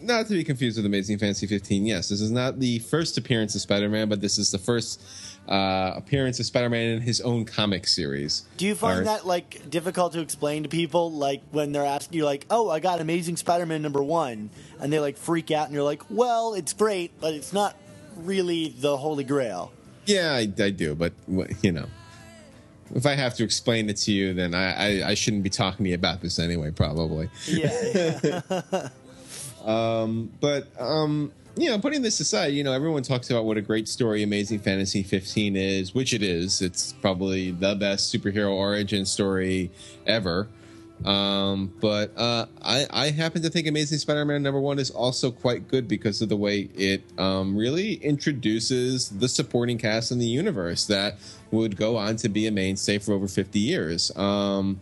Not 0.03 0.26
to 0.26 0.34
be 0.34 0.44
confused 0.44 0.76
with 0.76 0.86
Amazing 0.86 1.18
Fantasy 1.18 1.46
15. 1.46 1.86
Yes, 1.86 2.09
this 2.09 2.20
is 2.20 2.30
not 2.30 2.59
the 2.59 2.78
first 2.80 3.18
appearance 3.18 3.55
of 3.55 3.61
Spider-Man, 3.61 4.09
but 4.09 4.20
this 4.20 4.38
is 4.38 4.51
the 4.51 4.59
first 4.59 5.03
uh, 5.48 5.92
appearance 5.96 6.38
of 6.40 6.46
Spider-Man 6.46 6.96
in 6.96 7.01
his 7.03 7.20
own 7.20 7.44
comic 7.44 7.86
series. 7.86 8.44
Do 8.57 8.66
you 8.66 8.74
find 8.74 9.01
Or- 9.01 9.05
that 9.05 9.26
like 9.26 9.68
difficult 9.70 10.12
to 10.14 10.20
explain 10.20 10.62
to 10.62 10.68
people? 10.68 11.11
Like 11.12 11.42
when 11.51 11.72
they're 11.72 11.84
asking 11.84 12.16
you, 12.18 12.24
like, 12.24 12.46
"Oh, 12.51 12.68
I 12.70 12.80
got 12.80 13.01
Amazing 13.01 13.36
Spider-Man 13.36 13.82
number 13.82 14.03
one," 14.03 14.51
and 14.80 14.92
they 14.92 15.01
like 15.01 15.16
freak 15.16 15.51
out, 15.51 15.66
and 15.66 15.74
you're 15.74 15.84
like, 15.84 16.03
"Well, 16.11 16.55
it's 16.55 16.72
great, 16.72 17.12
but 17.20 17.34
it's 17.34 17.53
not 17.53 17.76
really 18.16 18.74
the 18.78 18.96
Holy 18.96 19.24
Grail." 19.24 19.72
Yeah, 20.07 20.32
I, 20.32 20.51
I 20.62 20.70
do, 20.70 20.94
but 20.94 21.12
you 21.62 21.72
know, 21.72 21.86
if 22.94 23.07
I 23.07 23.14
have 23.14 23.34
to 23.36 23.44
explain 23.44 23.88
it 23.88 23.96
to 23.98 24.12
you, 24.12 24.34
then 24.34 24.55
I, 24.55 25.01
I, 25.03 25.09
I 25.11 25.14
shouldn't 25.14 25.42
be 25.44 25.51
talking 25.51 25.84
to 25.84 25.90
you 25.90 25.94
about 25.94 26.20
this 26.20 26.38
anyway, 26.38 26.70
probably. 26.70 27.28
Yeah, 27.46 28.40
But 29.64 30.68
um, 30.80 31.32
you 31.56 31.68
know, 31.68 31.78
putting 31.78 32.02
this 32.02 32.20
aside, 32.20 32.48
you 32.48 32.64
know, 32.64 32.72
everyone 32.72 33.02
talks 33.02 33.30
about 33.30 33.44
what 33.44 33.56
a 33.56 33.62
great 33.62 33.88
story 33.88 34.22
Amazing 34.22 34.61
Fantasy 34.61 35.02
15 35.02 35.56
is, 35.56 35.94
which 35.94 36.14
it 36.14 36.22
is. 36.22 36.62
It's 36.62 36.92
probably 36.94 37.50
the 37.50 37.74
best 37.74 38.14
superhero 38.14 38.52
origin 38.52 39.04
story 39.04 39.70
ever. 40.06 40.48
Um, 41.04 41.72
but 41.80 42.16
uh, 42.16 42.46
I, 42.62 42.86
I 42.90 43.11
happen 43.11 43.42
to 43.42 43.50
think 43.50 43.66
Amazing 43.66 43.98
Spider-Man 43.98 44.42
number 44.42 44.61
one 44.61 44.78
is 44.78 44.90
also 44.90 45.30
quite 45.30 45.66
good 45.66 45.88
because 45.88 46.20
of 46.20 46.28
the 46.28 46.36
way 46.36 46.68
it 46.74 47.02
um, 47.18 47.56
really 47.56 47.94
introduces 47.94 49.08
the 49.08 49.28
supporting 49.28 49.78
cast 49.78 50.12
in 50.12 50.18
the 50.18 50.26
universe 50.26 50.86
that 50.86 51.16
would 51.50 51.76
go 51.76 51.96
on 51.96 52.16
to 52.16 52.28
be 52.28 52.46
a 52.46 52.50
mainstay 52.50 52.98
for 52.98 53.12
over 53.12 53.28
50 53.28 53.58
years. 53.58 54.14
Um, 54.14 54.80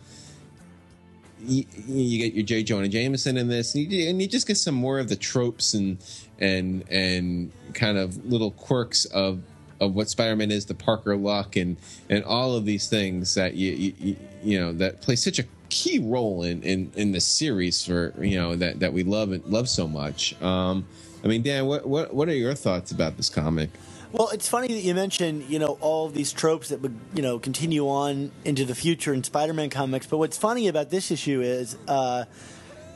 you, 1.41 1.65
you 1.87 2.19
get 2.19 2.33
your 2.33 2.43
J. 2.45 2.63
Jonah 2.63 2.87
Jameson 2.87 3.37
in 3.37 3.47
this, 3.47 3.75
and 3.75 3.91
you, 3.91 4.09
and 4.09 4.21
you 4.21 4.27
just 4.27 4.47
get 4.47 4.57
some 4.57 4.75
more 4.75 4.99
of 4.99 5.09
the 5.09 5.15
tropes 5.15 5.73
and 5.73 5.97
and 6.39 6.83
and 6.89 7.51
kind 7.73 7.97
of 7.97 8.25
little 8.25 8.51
quirks 8.51 9.05
of 9.05 9.41
of 9.79 9.95
what 9.95 10.09
Spider-Man 10.09 10.51
is, 10.51 10.65
the 10.65 10.73
Parker 10.75 11.15
luck, 11.15 11.55
and 11.55 11.77
and 12.09 12.23
all 12.25 12.55
of 12.55 12.65
these 12.65 12.87
things 12.89 13.35
that 13.35 13.55
you 13.55 13.71
you, 13.71 14.15
you- 14.43 14.59
know 14.59 14.73
that 14.73 15.01
play 15.01 15.15
such 15.15 15.39
a 15.39 15.43
key 15.69 15.99
role 15.99 16.43
in 16.43 16.61
in 16.63 16.91
in 16.95 17.11
the 17.11 17.19
series 17.21 17.85
for 17.85 18.13
you 18.19 18.37
know 18.39 18.55
that 18.55 18.79
that 18.79 18.91
we 18.93 19.03
love 19.03 19.31
and 19.31 19.43
love 19.45 19.69
so 19.69 19.87
much. 19.87 20.39
Um, 20.41 20.85
I 21.23 21.27
mean, 21.27 21.41
Dan, 21.41 21.65
what 21.65 21.87
what 21.87 22.13
what 22.13 22.27
are 22.29 22.35
your 22.35 22.55
thoughts 22.55 22.91
about 22.91 23.17
this 23.17 23.29
comic? 23.29 23.69
Well, 24.11 24.29
it's 24.29 24.49
funny 24.49 24.69
that 24.69 24.79
you 24.79 24.95
mentioned, 24.95 25.43
you 25.49 25.59
know, 25.59 25.77
all 25.81 26.09
these 26.09 26.33
tropes 26.33 26.69
that 26.69 26.81
would, 26.81 26.97
you 27.13 27.21
know, 27.21 27.37
continue 27.37 27.87
on 27.87 28.31
into 28.43 28.65
the 28.65 28.73
future 28.73 29.13
in 29.13 29.23
Spider-Man 29.23 29.69
comics. 29.69 30.07
But 30.07 30.17
what's 30.17 30.35
funny 30.35 30.67
about 30.67 30.89
this 30.89 31.11
issue 31.11 31.41
is 31.41 31.77
uh, 31.87 32.25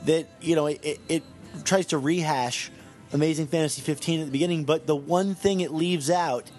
that, 0.06 0.26
you 0.40 0.56
know, 0.56 0.66
it, 0.66 0.98
it 1.08 1.22
tries 1.62 1.86
to 1.86 1.98
rehash 1.98 2.72
Amazing 3.12 3.46
Fantasy 3.46 3.80
15 3.80 4.20
at 4.20 4.26
the 4.26 4.32
beginning, 4.32 4.64
but 4.64 4.88
the 4.88 4.96
one 4.96 5.36
thing 5.36 5.60
it 5.60 5.72
leaves 5.72 6.10
out 6.10 6.50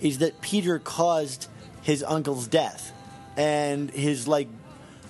is 0.00 0.18
that 0.18 0.40
Peter 0.40 0.78
caused 0.78 1.48
his 1.82 2.04
uncle's 2.04 2.46
death 2.46 2.92
and 3.36 3.90
his 3.90 4.28
like 4.28 4.46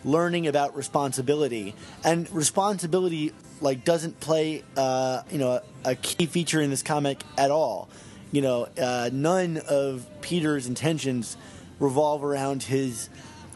learning 0.02 0.46
about 0.46 0.74
responsibility 0.74 1.74
and 2.04 2.30
responsibility 2.32 3.32
like 3.60 3.84
doesn't 3.84 4.18
play 4.20 4.62
uh, 4.78 5.22
you 5.30 5.38
know 5.38 5.50
a, 5.84 5.90
a 5.90 5.94
key 5.94 6.26
feature 6.26 6.60
in 6.60 6.70
this 6.70 6.82
comic 6.82 7.22
at 7.36 7.50
all 7.50 7.88
you 8.34 8.42
know 8.42 8.66
uh, 8.80 9.10
none 9.12 9.60
of 9.68 10.06
peter's 10.20 10.66
intentions 10.66 11.36
revolve 11.78 12.24
around 12.24 12.64
his 12.64 13.08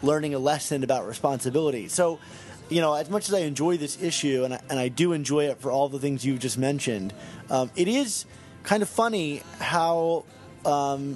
learning 0.02 0.34
a 0.34 0.38
lesson 0.38 0.84
about 0.84 1.06
responsibility. 1.06 1.88
So 1.88 2.20
you 2.68 2.80
know 2.80 2.94
as 2.94 3.08
much 3.08 3.28
as 3.28 3.34
i 3.34 3.40
enjoy 3.40 3.78
this 3.78 4.02
issue 4.02 4.44
and 4.44 4.52
I, 4.54 4.60
and 4.68 4.78
I 4.78 4.88
do 4.88 5.12
enjoy 5.12 5.46
it 5.46 5.58
for 5.58 5.70
all 5.70 5.88
the 5.88 5.98
things 5.98 6.24
you've 6.24 6.38
just 6.38 6.58
mentioned 6.58 7.14
um, 7.48 7.70
it 7.76 7.88
is 7.88 8.26
kind 8.62 8.82
of 8.82 8.90
funny 8.90 9.42
how 9.58 10.26
um, 10.66 11.14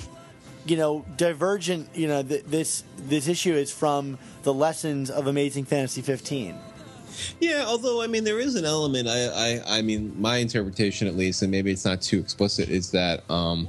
you 0.65 0.79
know 0.79 1.05
divergent 1.17 1.91
you 1.95 2.09
know 2.09 2.23
th- 2.23 2.45
this 2.45 2.85
this 2.97 3.29
issue 3.29 3.53
is 3.53 3.71
from 3.71 4.19
the 4.45 4.55
lessons 4.55 5.11
of 5.11 5.27
amazing 5.27 5.65
fantasy 5.67 6.01
15 6.01 6.57
Yeah, 7.41 7.65
although 7.67 8.03
I 8.03 8.07
mean, 8.07 8.25
there 8.25 8.41
is 8.41 8.55
an 8.55 8.65
element. 8.65 9.09
I, 9.09 9.27
I, 9.27 9.79
I 9.79 9.83
mean, 9.83 10.15
my 10.21 10.37
interpretation, 10.37 11.07
at 11.07 11.17
least, 11.17 11.43
and 11.43 11.51
maybe 11.51 11.71
it's 11.71 11.85
not 11.85 12.01
too 12.01 12.19
explicit, 12.19 12.69
is 12.69 12.91
that, 12.93 13.29
um, 13.31 13.69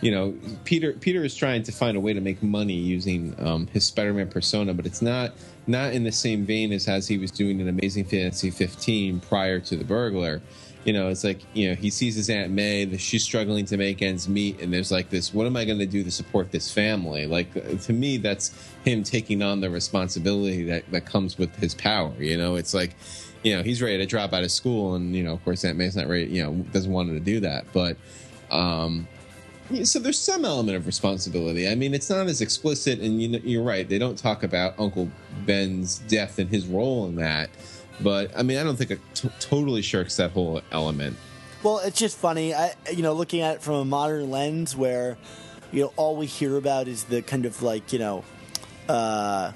you 0.00 0.10
know, 0.10 0.34
Peter 0.64 0.92
Peter 0.94 1.24
is 1.24 1.34
trying 1.34 1.62
to 1.64 1.72
find 1.72 1.96
a 1.96 2.00
way 2.00 2.12
to 2.12 2.20
make 2.20 2.42
money 2.42 2.74
using 2.74 3.34
um, 3.38 3.66
his 3.68 3.84
Spider-Man 3.84 4.28
persona, 4.28 4.74
but 4.74 4.86
it's 4.86 5.02
not 5.02 5.32
not 5.66 5.92
in 5.92 6.04
the 6.04 6.12
same 6.12 6.44
vein 6.44 6.72
as 6.72 6.88
as 6.88 7.06
he 7.06 7.18
was 7.18 7.30
doing 7.30 7.60
in 7.60 7.68
Amazing 7.68 8.04
Fantasy 8.04 8.50
15 8.50 9.20
prior 9.20 9.60
to 9.60 9.76
the 9.76 9.84
burglar. 9.84 10.42
You 10.84 10.92
know, 10.92 11.08
it's 11.08 11.22
like 11.22 11.40
you 11.54 11.68
know 11.68 11.74
he 11.74 11.90
sees 11.90 12.16
his 12.16 12.28
Aunt 12.28 12.50
May, 12.50 12.96
she's 12.96 13.22
struggling 13.22 13.64
to 13.66 13.76
make 13.76 14.02
ends 14.02 14.28
meet, 14.28 14.60
and 14.60 14.72
there's 14.72 14.90
like 14.90 15.10
this: 15.10 15.32
what 15.32 15.46
am 15.46 15.56
I 15.56 15.64
going 15.64 15.78
to 15.78 15.86
do 15.86 16.02
to 16.02 16.10
support 16.10 16.50
this 16.50 16.72
family? 16.72 17.26
Like 17.26 17.56
uh, 17.56 17.76
to 17.76 17.92
me, 17.92 18.16
that's 18.16 18.52
him 18.84 19.04
taking 19.04 19.42
on 19.42 19.60
the 19.60 19.70
responsibility 19.70 20.64
that 20.64 20.90
that 20.90 21.06
comes 21.06 21.38
with 21.38 21.54
his 21.56 21.74
power. 21.74 22.12
You 22.18 22.36
know, 22.36 22.56
it's 22.56 22.74
like 22.74 22.96
you 23.44 23.56
know 23.56 23.62
he's 23.62 23.80
ready 23.80 23.98
to 23.98 24.06
drop 24.06 24.32
out 24.32 24.42
of 24.42 24.50
school, 24.50 24.94
and 24.96 25.14
you 25.14 25.22
know, 25.22 25.34
of 25.34 25.44
course, 25.44 25.64
Aunt 25.64 25.78
May's 25.78 25.96
not 25.96 26.08
ready. 26.08 26.26
You 26.26 26.42
know, 26.44 26.52
doesn't 26.72 26.90
want 26.90 27.08
him 27.10 27.14
to 27.14 27.24
do 27.24 27.40
that, 27.40 27.64
but. 27.72 27.96
um 28.50 29.06
so 29.84 29.98
there's 29.98 30.18
some 30.18 30.44
element 30.44 30.76
of 30.76 30.86
responsibility. 30.86 31.66
I 31.66 31.74
mean, 31.76 31.94
it's 31.94 32.10
not 32.10 32.26
as 32.26 32.42
explicit, 32.42 33.00
and 33.00 33.22
you 33.22 33.28
know, 33.28 33.38
you're 33.42 33.62
right. 33.62 33.88
They 33.88 33.98
don't 33.98 34.18
talk 34.18 34.42
about 34.42 34.74
Uncle 34.78 35.10
Ben's 35.46 36.00
death 36.00 36.38
and 36.38 36.50
his 36.50 36.66
role 36.66 37.06
in 37.06 37.16
that. 37.16 37.48
But 38.02 38.36
I 38.36 38.42
mean, 38.42 38.58
I 38.58 38.64
don't 38.64 38.76
think 38.76 38.90
it 38.90 39.00
t- 39.14 39.30
totally 39.40 39.82
shirks 39.82 40.16
that 40.16 40.32
whole 40.32 40.60
element. 40.70 41.16
well 41.62 41.78
it's 41.78 41.98
just 41.98 42.16
funny. 42.18 42.54
I, 42.54 42.74
you 42.92 43.02
know 43.02 43.12
looking 43.12 43.40
at 43.40 43.56
it 43.56 43.62
from 43.62 43.74
a 43.74 43.84
modern 43.84 44.30
lens 44.30 44.76
where 44.76 45.16
you 45.70 45.82
know 45.82 45.92
all 45.96 46.16
we 46.16 46.26
hear 46.26 46.56
about 46.56 46.88
is 46.88 47.04
the 47.04 47.22
kind 47.22 47.46
of 47.46 47.62
like 47.62 47.92
you 47.92 47.98
know 47.98 48.24
uh 48.88 49.52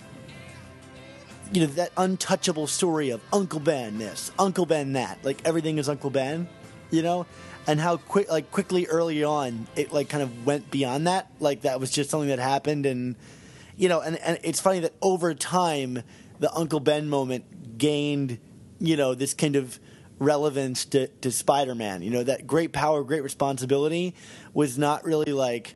you 1.53 1.61
know 1.61 1.66
that 1.66 1.92
untouchable 1.97 2.66
story 2.66 3.11
of 3.11 3.20
uncle 3.32 3.61
ben 3.61 3.99
this 3.99 4.32
uncle 4.38 4.66
ben 4.66 4.94
that 4.94 5.18
like 5.24 5.40
everything 5.44 5.78
is 5.78 5.88
uncle 5.88 6.11
ben 6.11 6.49
you 6.90 7.03
know? 7.03 7.26
And 7.68 7.80
how 7.80 7.97
quick 7.97 8.30
like 8.30 8.53
quickly 8.53 8.86
early 8.86 9.24
on 9.24 9.66
it 9.74 9.92
like 9.92 10.09
kind 10.09 10.22
of 10.22 10.47
went 10.47 10.70
beyond 10.70 11.09
that. 11.09 11.30
Like 11.40 11.62
that 11.62 11.80
was 11.80 11.90
just 11.90 12.11
something 12.11 12.28
that 12.28 12.38
happened 12.38 12.86
and 12.86 13.16
you 13.76 13.88
know 13.88 14.01
and, 14.01 14.16
and 14.18 14.38
it's 14.44 14.61
funny 14.61 14.80
that 14.80 14.92
over 15.03 15.34
time 15.34 16.03
the 16.38 16.53
uncle 16.55 16.78
ben 16.78 17.09
moment 17.09 17.44
gained 17.79 18.39
you 18.79 18.97
know 18.97 19.14
this 19.14 19.35
kind 19.35 19.57
of 19.57 19.79
relevance 20.18 20.85
to, 20.87 21.07
to 21.20 21.31
spider-man 21.31 22.03
you 22.03 22.11
know 22.11 22.22
that 22.22 22.47
great 22.47 22.72
power 22.72 23.03
great 23.05 23.22
responsibility 23.22 24.14
was 24.55 24.79
not 24.79 25.05
really 25.05 25.33
like 25.33 25.74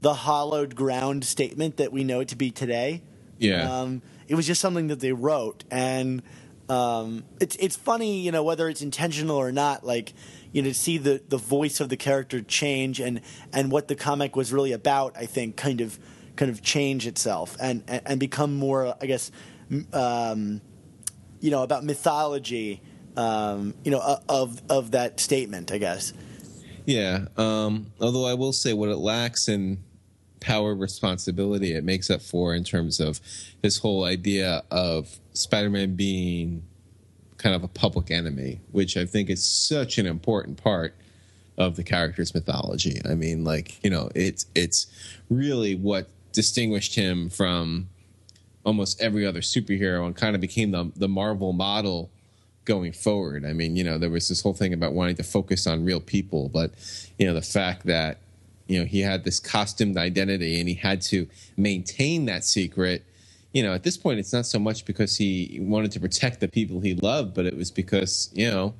the 0.00 0.14
hollowed 0.14 0.74
ground 0.74 1.24
statement 1.24 1.76
that 1.76 1.92
we 1.92 2.02
know 2.04 2.20
it 2.20 2.28
to 2.28 2.36
be 2.36 2.50
today 2.50 3.02
Yeah. 3.38 3.80
um, 3.80 4.02
it 4.28 4.34
was 4.34 4.46
just 4.46 4.60
something 4.62 4.86
that 4.86 5.00
they 5.00 5.12
wrote, 5.12 5.64
and 5.70 6.22
um, 6.70 7.24
it's 7.38 7.54
it's 7.56 7.76
funny, 7.76 8.20
you 8.20 8.32
know, 8.32 8.42
whether 8.44 8.66
it's 8.70 8.80
intentional 8.80 9.36
or 9.36 9.52
not. 9.52 9.84
Like, 9.84 10.14
you 10.52 10.62
know, 10.62 10.68
to 10.70 10.74
see 10.74 10.96
the, 10.96 11.20
the 11.28 11.36
voice 11.36 11.80
of 11.80 11.90
the 11.90 11.96
character 11.98 12.40
change 12.40 12.98
and 12.98 13.20
and 13.52 13.70
what 13.70 13.88
the 13.88 13.94
comic 13.96 14.34
was 14.34 14.50
really 14.52 14.72
about. 14.72 15.16
I 15.18 15.26
think 15.26 15.56
kind 15.56 15.82
of 15.82 15.98
kind 16.36 16.50
of 16.50 16.62
change 16.62 17.06
itself 17.06 17.56
and 17.60 17.82
and, 17.88 18.00
and 18.06 18.20
become 18.20 18.54
more, 18.54 18.94
I 19.02 19.06
guess, 19.06 19.30
um, 19.92 20.62
you 21.42 21.50
know, 21.50 21.62
about 21.62 21.84
mythology. 21.84 22.80
Um, 23.14 23.74
you 23.84 23.90
know, 23.90 24.18
of 24.26 24.62
of 24.70 24.92
that 24.92 25.20
statement, 25.20 25.70
I 25.70 25.76
guess. 25.76 26.14
Yeah. 26.86 27.26
Um, 27.36 27.92
although 28.00 28.24
I 28.24 28.32
will 28.32 28.54
say 28.54 28.72
what 28.72 28.88
it 28.88 28.96
lacks 28.96 29.48
in 29.48 29.84
power 30.40 30.74
responsibility, 30.74 31.74
it 31.74 31.84
makes 31.84 32.10
up 32.10 32.22
for 32.22 32.54
in 32.54 32.64
terms 32.64 33.00
of 33.00 33.20
this 33.60 33.78
whole 33.78 34.04
idea 34.04 34.62
of 34.70 35.20
Spider-Man 35.34 35.94
being 35.94 36.62
kind 37.36 37.54
of 37.54 37.62
a 37.62 37.68
public 37.68 38.10
enemy, 38.10 38.60
which 38.70 38.96
I 38.96 39.04
think 39.04 39.28
is 39.28 39.44
such 39.44 39.98
an 39.98 40.06
important 40.06 40.62
part 40.62 40.94
of 41.58 41.76
the 41.76 41.84
character's 41.84 42.34
mythology. 42.34 43.00
I 43.04 43.14
mean, 43.14 43.44
like 43.44 43.82
you 43.84 43.90
know, 43.90 44.10
it's 44.14 44.46
it's 44.54 44.86
really 45.28 45.74
what 45.74 46.08
distinguished 46.32 46.94
him 46.94 47.28
from 47.28 47.88
almost 48.64 49.00
every 49.00 49.26
other 49.26 49.40
superhero 49.40 50.06
and 50.06 50.16
kind 50.16 50.34
of 50.34 50.40
became 50.40 50.70
the 50.70 50.90
the 50.96 51.08
Marvel 51.08 51.52
model 51.52 52.10
going 52.64 52.92
forward. 52.92 53.44
I 53.44 53.52
mean, 53.52 53.76
you 53.76 53.84
know, 53.84 53.98
there 53.98 54.10
was 54.10 54.28
this 54.28 54.40
whole 54.40 54.54
thing 54.54 54.72
about 54.72 54.92
wanting 54.92 55.16
to 55.16 55.22
focus 55.22 55.66
on 55.66 55.84
real 55.84 56.00
people, 56.00 56.48
but 56.48 56.72
you 57.18 57.26
know, 57.26 57.34
the 57.34 57.42
fact 57.42 57.86
that 57.86 58.18
you 58.66 58.78
know 58.78 58.84
he 58.84 59.00
had 59.00 59.24
this 59.24 59.40
costumed 59.40 59.96
identity 59.96 60.60
and 60.60 60.68
he 60.68 60.74
had 60.74 61.02
to 61.02 61.26
maintain 61.56 62.26
that 62.26 62.44
secret. 62.44 63.04
You 63.52 63.62
know, 63.62 63.74
at 63.74 63.82
this 63.82 63.98
point, 63.98 64.18
it's 64.18 64.32
not 64.32 64.46
so 64.46 64.58
much 64.58 64.86
because 64.86 65.16
he 65.16 65.58
wanted 65.60 65.92
to 65.92 66.00
protect 66.00 66.40
the 66.40 66.48
people 66.48 66.80
he 66.80 66.94
loved, 66.94 67.34
but 67.34 67.44
it 67.44 67.54
was 67.56 67.70
because 67.70 68.30
you 68.32 68.50
know, 68.50 68.74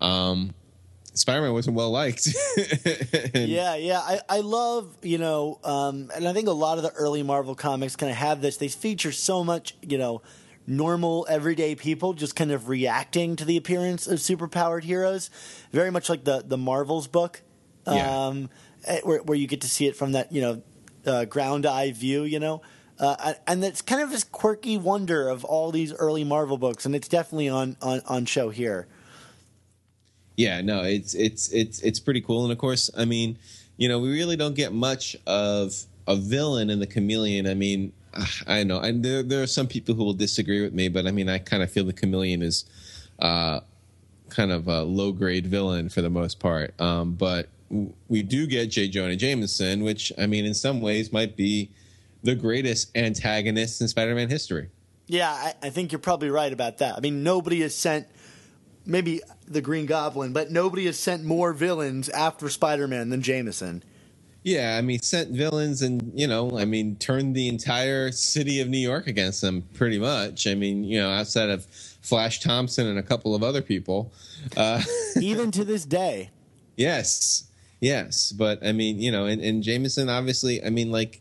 um, 0.00 0.54
Spider-Man 1.14 1.52
wasn't 1.52 1.76
well 1.76 1.90
liked. 1.90 2.28
Yeah, 3.34 3.76
yeah. 3.76 3.98
I, 4.00 4.20
I 4.28 4.40
love, 4.40 4.96
you 5.02 5.18
know, 5.18 5.58
um, 5.64 6.10
and 6.14 6.26
I 6.26 6.32
think 6.32 6.48
a 6.48 6.52
lot 6.52 6.78
of 6.78 6.84
the 6.84 6.90
early 6.90 7.22
Marvel 7.22 7.54
comics 7.54 7.96
kind 7.96 8.10
of 8.10 8.16
have 8.16 8.40
this. 8.40 8.56
They 8.56 8.68
feature 8.68 9.12
so 9.12 9.44
much, 9.44 9.74
you 9.82 9.98
know, 9.98 10.22
normal, 10.66 11.26
everyday 11.28 11.74
people 11.74 12.12
just 12.12 12.36
kind 12.36 12.50
of 12.50 12.68
reacting 12.68 13.36
to 13.36 13.44
the 13.44 13.56
appearance 13.56 14.06
of 14.06 14.18
superpowered 14.18 14.84
heroes. 14.84 15.30
Very 15.72 15.90
much 15.90 16.08
like 16.08 16.24
the, 16.24 16.42
the 16.46 16.58
Marvels 16.58 17.08
book, 17.08 17.42
um, 17.86 18.50
eh, 18.84 19.00
where, 19.02 19.22
where 19.22 19.36
you 19.36 19.46
get 19.46 19.60
to 19.62 19.68
see 19.68 19.86
it 19.86 19.96
from 19.96 20.12
that, 20.12 20.32
you 20.32 20.40
know, 20.40 20.62
uh, 21.06 21.24
ground 21.24 21.66
eye 21.66 21.90
view, 21.92 22.22
you 22.22 22.38
know. 22.38 22.62
Uh, 22.98 23.34
and 23.46 23.64
it's 23.64 23.82
kind 23.82 24.00
of 24.00 24.10
this 24.10 24.24
quirky 24.24 24.78
wonder 24.78 25.28
of 25.28 25.44
all 25.44 25.72
these 25.72 25.92
early 25.94 26.22
Marvel 26.24 26.58
books, 26.58 26.86
and 26.86 26.94
it's 26.94 27.08
definitely 27.08 27.48
on, 27.48 27.76
on, 27.82 28.00
on 28.06 28.24
show 28.24 28.50
here. 28.50 28.86
Yeah 30.36 30.60
no 30.60 30.82
it's 30.82 31.14
it's 31.14 31.48
it's 31.52 31.80
it's 31.80 32.00
pretty 32.00 32.20
cool. 32.20 32.44
And 32.44 32.52
of 32.52 32.58
course 32.58 32.90
i 32.96 33.04
mean 33.04 33.38
you 33.76 33.88
know 33.88 33.98
we 33.98 34.10
really 34.10 34.36
don't 34.36 34.54
get 34.54 34.72
much 34.72 35.16
of 35.26 35.74
a 36.06 36.16
villain 36.16 36.68
in 36.68 36.80
the 36.80 36.86
chameleon. 36.86 37.46
I 37.46 37.54
mean 37.54 37.92
i 38.46 38.62
know 38.62 38.78
and 38.78 39.02
there, 39.04 39.22
there 39.22 39.42
are 39.42 39.46
some 39.46 39.66
people 39.66 39.94
who 39.94 40.04
will 40.04 40.12
disagree 40.12 40.60
with 40.60 40.74
me 40.74 40.88
but 40.88 41.06
i 41.06 41.10
mean 41.10 41.30
i 41.30 41.38
kind 41.38 41.62
of 41.62 41.70
feel 41.70 41.84
the 41.84 41.94
chameleon 41.94 42.42
is 42.42 42.66
uh 43.20 43.60
kind 44.28 44.52
of 44.52 44.68
a 44.68 44.82
low 44.82 45.12
grade 45.12 45.46
villain 45.46 45.88
for 45.88 46.02
the 46.02 46.10
most 46.10 46.38
part. 46.38 46.78
Um 46.80 47.14
but 47.14 47.48
we 48.08 48.22
do 48.22 48.46
get 48.46 48.66
j. 48.66 48.88
Jonah 48.88 49.16
jameson 49.16 49.82
which 49.82 50.12
i 50.18 50.26
mean 50.26 50.44
in 50.44 50.54
some 50.54 50.80
ways 50.82 51.12
might 51.12 51.36
be 51.36 51.70
the 52.22 52.34
greatest 52.34 52.96
antagonist 52.96 53.80
in 53.80 53.88
spider-man 53.88 54.28
history. 54.28 54.68
Yeah, 55.06 55.30
I, 55.30 55.54
I 55.62 55.70
think 55.70 55.92
you're 55.92 55.98
probably 55.98 56.30
right 56.30 56.52
about 56.52 56.78
that. 56.78 56.96
I 56.96 57.00
mean, 57.00 57.22
nobody 57.22 57.60
has 57.60 57.74
sent 57.74 58.06
maybe 58.86 59.20
the 59.46 59.60
Green 59.60 59.86
Goblin, 59.86 60.32
but 60.32 60.50
nobody 60.50 60.86
has 60.86 60.98
sent 60.98 61.24
more 61.24 61.52
villains 61.52 62.08
after 62.08 62.48
Spider-Man 62.48 63.10
than 63.10 63.22
Jameson. 63.22 63.82
Yeah, 64.44 64.76
I 64.76 64.82
mean, 64.82 65.00
sent 65.00 65.30
villains 65.30 65.82
and, 65.82 66.12
you 66.18 66.26
know, 66.26 66.58
I 66.58 66.64
mean, 66.64 66.96
turned 66.96 67.36
the 67.36 67.46
entire 67.48 68.10
city 68.10 68.60
of 68.60 68.68
New 68.68 68.78
York 68.78 69.06
against 69.06 69.40
them 69.40 69.62
pretty 69.74 70.00
much. 70.00 70.48
I 70.48 70.54
mean, 70.54 70.82
you 70.82 70.98
know, 70.98 71.10
outside 71.10 71.48
of 71.48 71.64
Flash 72.00 72.40
Thompson 72.40 72.88
and 72.88 72.98
a 72.98 73.02
couple 73.04 73.36
of 73.36 73.44
other 73.44 73.62
people. 73.62 74.12
Uh, 74.56 74.82
Even 75.20 75.52
to 75.52 75.64
this 75.64 75.84
day. 75.84 76.30
yes, 76.76 77.44
yes. 77.78 78.32
But, 78.32 78.66
I 78.66 78.72
mean, 78.72 78.98
you 78.98 79.12
know, 79.12 79.26
and, 79.26 79.40
and 79.40 79.62
Jameson, 79.62 80.08
obviously, 80.08 80.64
I 80.64 80.70
mean, 80.70 80.90
like, 80.90 81.20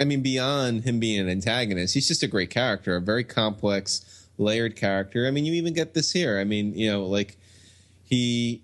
I 0.00 0.04
mean, 0.04 0.22
beyond 0.22 0.84
him 0.84 1.00
being 1.00 1.18
an 1.18 1.28
antagonist, 1.28 1.94
he's 1.94 2.06
just 2.06 2.22
a 2.22 2.28
great 2.28 2.50
character, 2.50 2.94
a 2.94 3.00
very 3.00 3.24
complex, 3.24 4.23
layered 4.38 4.76
character. 4.76 5.26
I 5.26 5.30
mean, 5.30 5.44
you 5.44 5.54
even 5.54 5.74
get 5.74 5.94
this 5.94 6.12
here. 6.12 6.38
I 6.38 6.44
mean, 6.44 6.74
you 6.74 6.90
know, 6.90 7.06
like, 7.06 7.36
he 8.04 8.62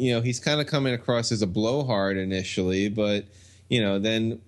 you 0.00 0.14
know, 0.14 0.22
he's 0.22 0.40
kind 0.40 0.60
of 0.60 0.66
coming 0.66 0.94
across 0.94 1.30
as 1.30 1.42
a 1.42 1.46
blowhard 1.46 2.16
initially, 2.16 2.88
but 2.88 3.26
you 3.68 3.82
know, 3.82 3.98
then 3.98 4.40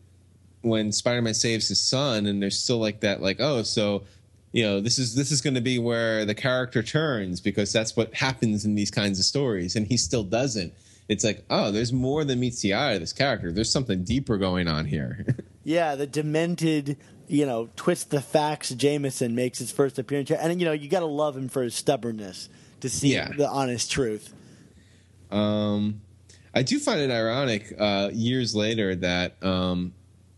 when 0.62 0.92
Spider-Man 0.92 1.34
saves 1.34 1.68
his 1.68 1.80
son, 1.80 2.26
and 2.26 2.42
there's 2.42 2.58
still 2.58 2.78
like 2.78 3.00
that, 3.00 3.20
like, 3.20 3.36
oh, 3.38 3.62
so 3.62 4.04
you 4.52 4.64
know, 4.64 4.80
this 4.80 4.98
is 4.98 5.14
this 5.14 5.30
is 5.30 5.40
going 5.40 5.54
to 5.54 5.60
be 5.60 5.78
where 5.78 6.24
the 6.24 6.34
character 6.34 6.82
turns 6.82 7.40
because 7.40 7.72
that's 7.72 7.96
what 7.96 8.14
happens 8.14 8.64
in 8.64 8.74
these 8.74 8.90
kinds 8.90 9.18
of 9.18 9.24
stories, 9.24 9.76
and 9.76 9.86
he 9.86 9.96
still 9.96 10.24
doesn't. 10.24 10.72
It's 11.08 11.24
like, 11.24 11.44
oh, 11.50 11.70
there's 11.70 11.92
more 11.92 12.24
than 12.24 12.40
meets 12.40 12.62
the 12.62 12.72
eye 12.72 12.92
of 12.92 13.00
this 13.00 13.12
character. 13.12 13.52
There's 13.52 13.70
something 13.70 14.04
deeper 14.04 14.38
going 14.38 14.68
on 14.68 14.86
here. 14.86 15.26
Yeah, 15.64 15.94
the 15.94 16.08
demented, 16.08 16.96
you 17.28 17.46
know, 17.46 17.68
twist 17.76 18.10
the 18.10 18.20
facts 18.20 18.70
Jameson 18.70 19.34
makes 19.34 19.58
his 19.58 19.70
first 19.72 19.98
appearance. 19.98 20.30
And, 20.30 20.60
you 20.60 20.66
know, 20.66 20.72
you 20.72 20.88
got 20.88 21.00
to 21.00 21.06
love 21.06 21.36
him 21.36 21.48
for 21.48 21.62
his 21.62 21.74
stubbornness 21.74 22.48
to 22.80 22.88
see 22.88 23.14
Yeah. 23.14 23.30
the 23.36 23.48
honest 23.48 23.90
truth. 23.90 24.32
Um, 25.30 26.00
I 26.54 26.62
do 26.62 26.78
find 26.78 27.00
it 27.00 27.10
ironic 27.10 27.74
uh, 27.78 28.10
years 28.12 28.54
later 28.54 28.94
that 28.96 29.42
um, 29.42 29.92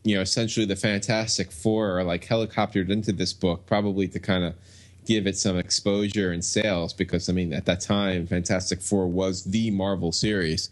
you 0.04 0.14
know 0.14 0.20
essentially 0.20 0.64
the 0.66 0.76
Fantastic 0.76 1.50
Four 1.50 1.98
are 1.98 2.04
like 2.04 2.26
helicoptered 2.26 2.90
into 2.90 3.12
this 3.12 3.32
book, 3.32 3.66
probably 3.66 4.06
to 4.08 4.20
kind 4.20 4.44
of 4.44 4.54
give 5.06 5.26
it 5.26 5.36
some 5.36 5.58
exposure 5.58 6.30
and 6.30 6.44
sales 6.44 6.92
because 6.92 7.28
I 7.28 7.32
mean 7.32 7.52
at 7.52 7.64
that 7.66 7.80
time 7.80 8.26
Fantastic 8.28 8.80
Four 8.80 9.08
was 9.08 9.42
the 9.44 9.70
Marvel 9.72 10.12
series, 10.12 10.70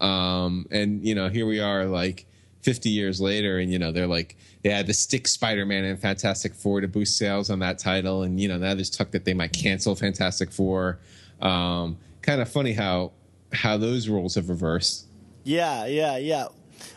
um, 0.00 0.66
and 0.72 1.04
you 1.06 1.14
know 1.14 1.28
here 1.28 1.46
we 1.46 1.60
are 1.60 1.84
like 1.84 2.26
50 2.62 2.88
years 2.88 3.20
later 3.20 3.58
and 3.58 3.72
you 3.72 3.78
know 3.78 3.92
they're 3.92 4.06
like 4.06 4.36
they 4.62 4.70
had 4.70 4.86
to 4.86 4.94
stick 4.94 5.26
Spider-Man 5.26 5.84
and 5.84 5.98
Fantastic 5.98 6.54
Four 6.54 6.80
to 6.80 6.88
boost 6.88 7.16
sales 7.16 7.50
on 7.50 7.58
that 7.58 7.78
title 7.78 8.22
and 8.22 8.40
you 8.40 8.48
know 8.48 8.58
now 8.58 8.74
there's 8.74 8.90
talk 8.90 9.10
that 9.10 9.24
they 9.24 9.34
might 9.34 9.52
cancel 9.52 9.94
Fantastic 9.94 10.50
Four. 10.50 10.98
Um, 11.40 11.98
kind 12.22 12.40
of 12.40 12.48
funny 12.48 12.72
how 12.72 13.12
how 13.52 13.76
those 13.76 14.08
roles 14.08 14.36
have 14.36 14.48
reversed. 14.48 15.06
Yeah, 15.44 15.86
yeah, 15.86 16.16
yeah. 16.16 16.46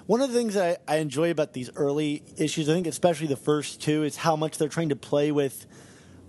One 0.05 0.21
of 0.21 0.31
the 0.31 0.37
things 0.37 0.53
that 0.53 0.81
I, 0.87 0.95
I 0.95 0.97
enjoy 0.97 1.31
about 1.31 1.53
these 1.53 1.69
early 1.75 2.23
issues, 2.37 2.69
I 2.69 2.73
think 2.73 2.87
especially 2.87 3.27
the 3.27 3.35
first 3.35 3.81
two, 3.81 4.03
is 4.03 4.17
how 4.17 4.35
much 4.35 4.57
they're 4.57 4.69
trying 4.69 4.89
to 4.89 4.95
play 4.95 5.31
with 5.31 5.65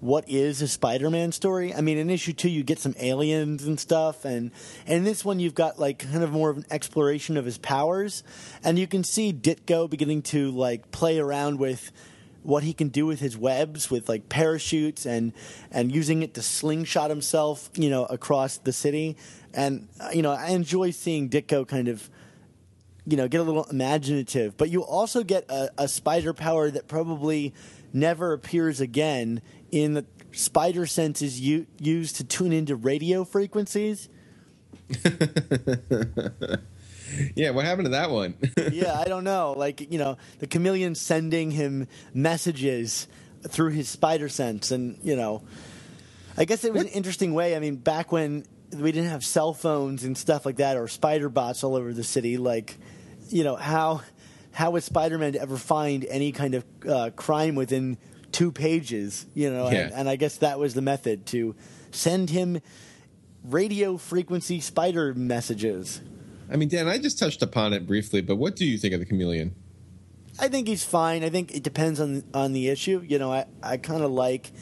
what 0.07 0.28
is 0.28 0.62
a 0.62 0.68
Spider-Man 0.68 1.32
story. 1.32 1.74
I 1.74 1.80
mean, 1.80 1.98
in 1.98 2.11
issue 2.11 2.32
two, 2.32 2.48
you 2.48 2.62
get 2.62 2.78
some 2.78 2.94
aliens 3.00 3.64
and 3.64 3.78
stuff, 3.78 4.24
and 4.24 4.52
and 4.86 5.04
this 5.04 5.24
one, 5.24 5.40
you've 5.40 5.54
got 5.54 5.80
like 5.80 5.98
kind 5.98 6.22
of 6.22 6.30
more 6.30 6.48
of 6.48 6.59
an 6.59 6.66
exploration 6.70 7.36
of 7.36 7.44
his 7.44 7.59
powers, 7.59 8.22
and 8.62 8.78
you 8.78 8.86
can 8.86 9.02
see 9.02 9.32
Ditko 9.32 9.90
beginning 9.90 10.22
to 10.22 10.52
like 10.52 10.92
play 10.92 11.18
around 11.18 11.59
with 11.59 11.90
what 12.44 12.62
he 12.62 12.72
can 12.72 12.88
do 12.88 13.04
with 13.04 13.18
his 13.18 13.36
webs 13.36 13.90
with 13.90 14.09
like 14.09 14.28
parachutes 14.28 15.04
and 15.04 15.32
and 15.72 15.92
using 15.92 16.22
it 16.22 16.34
to 16.34 16.42
slingshot 16.42 17.11
himself 17.11 17.68
you 17.74 17.90
know 17.90 18.04
across 18.04 18.59
the 18.59 18.72
city 18.72 19.16
and 19.52 19.88
uh, 19.98 20.11
you 20.12 20.22
know 20.22 20.30
i 20.30 20.50
enjoy 20.50 20.92
seeing 20.92 21.28
ditko 21.28 21.66
kind 21.66 21.88
of 21.88 22.09
you 23.04 23.16
know 23.16 23.26
get 23.26 23.40
a 23.40 23.42
little 23.42 23.64
imaginative 23.64 24.57
but 24.57 24.70
you 24.70 24.84
also 24.84 25.24
get 25.24 25.44
a, 25.50 25.68
a 25.76 25.88
spider 25.88 26.32
power 26.32 26.70
that 26.70 26.86
probably 26.86 27.52
never 27.92 28.32
appears 28.32 28.80
again 28.80 29.42
in 29.82 29.94
the 29.94 30.04
spider 30.32 30.86
sense 30.86 31.22
is 31.22 31.40
u- 31.40 31.66
used 31.78 32.16
to 32.16 32.24
tune 32.24 32.52
into 32.52 32.76
radio 32.76 33.24
frequencies 33.24 34.08
Yeah, 37.34 37.50
what 37.50 37.64
happened 37.64 37.86
to 37.86 37.90
that 37.90 38.10
one? 38.10 38.34
yeah, 38.72 38.98
I 38.98 39.04
don't 39.04 39.24
know. 39.24 39.54
Like, 39.56 39.92
you 39.92 39.98
know, 39.98 40.18
the 40.38 40.46
chameleon 40.46 40.94
sending 40.94 41.50
him 41.50 41.88
messages 42.12 43.06
through 43.48 43.70
his 43.70 43.88
spider 43.88 44.28
sense. 44.28 44.70
And, 44.70 44.98
you 45.02 45.16
know, 45.16 45.42
I 46.36 46.44
guess 46.44 46.64
it 46.64 46.72
was 46.72 46.82
an 46.82 46.88
interesting 46.88 47.34
way. 47.34 47.56
I 47.56 47.60
mean, 47.60 47.76
back 47.76 48.12
when 48.12 48.44
we 48.74 48.92
didn't 48.92 49.10
have 49.10 49.24
cell 49.24 49.54
phones 49.54 50.04
and 50.04 50.16
stuff 50.16 50.44
like 50.44 50.56
that 50.56 50.76
or 50.76 50.88
spider 50.88 51.28
bots 51.28 51.62
all 51.64 51.76
over 51.76 51.92
the 51.92 52.04
city, 52.04 52.36
like, 52.36 52.76
you 53.28 53.44
know, 53.44 53.56
how, 53.56 54.02
how 54.52 54.70
was 54.70 54.84
Spider 54.84 55.18
Man 55.18 55.36
ever 55.36 55.56
find 55.56 56.04
any 56.04 56.32
kind 56.32 56.54
of 56.54 56.64
uh, 56.88 57.10
crime 57.14 57.54
within 57.54 57.98
two 58.37 58.53
pages, 58.53 59.24
you 59.32 59.51
know? 59.51 59.70
Yeah. 59.70 59.84
And, 59.84 59.93
and 59.95 60.09
I 60.11 60.16
guess 60.16 60.37
that 60.39 60.59
was 60.59 60.74
the 60.74 60.82
method 60.82 61.24
to 61.28 61.55
send 61.91 62.28
him 62.28 62.61
radio 63.43 63.97
frequency 63.97 64.61
spider 64.61 65.14
messages. 65.14 66.03
I 66.53 66.57
mean, 66.57 66.68
Dan, 66.68 66.87
I 66.87 66.99
just 66.99 67.18
touched 67.18 67.41
upon 67.41 67.72
it 67.72 67.87
briefly, 67.87 68.20
but 68.20 68.37
what 68.37 68.55
do 68.55 68.66
you 68.66 68.76
think 68.76 68.93
of 68.93 69.01
the 69.01 69.07
chameleon? 69.07 69.55
I 70.39 70.49
think 70.49 70.68
he's 70.68 70.84
fine. 70.84 71.24
I 71.24 71.30
think 71.30 71.55
it 71.55 71.62
depends 71.62 71.99
on 71.99 72.24
on 72.34 72.53
the 72.53 72.68
issue. 72.68 73.03
You 73.09 73.18
know, 73.18 73.32
I, 73.32 73.47
I 73.62 73.78
kind 73.78 74.03
of 74.03 74.11
like 74.11 74.53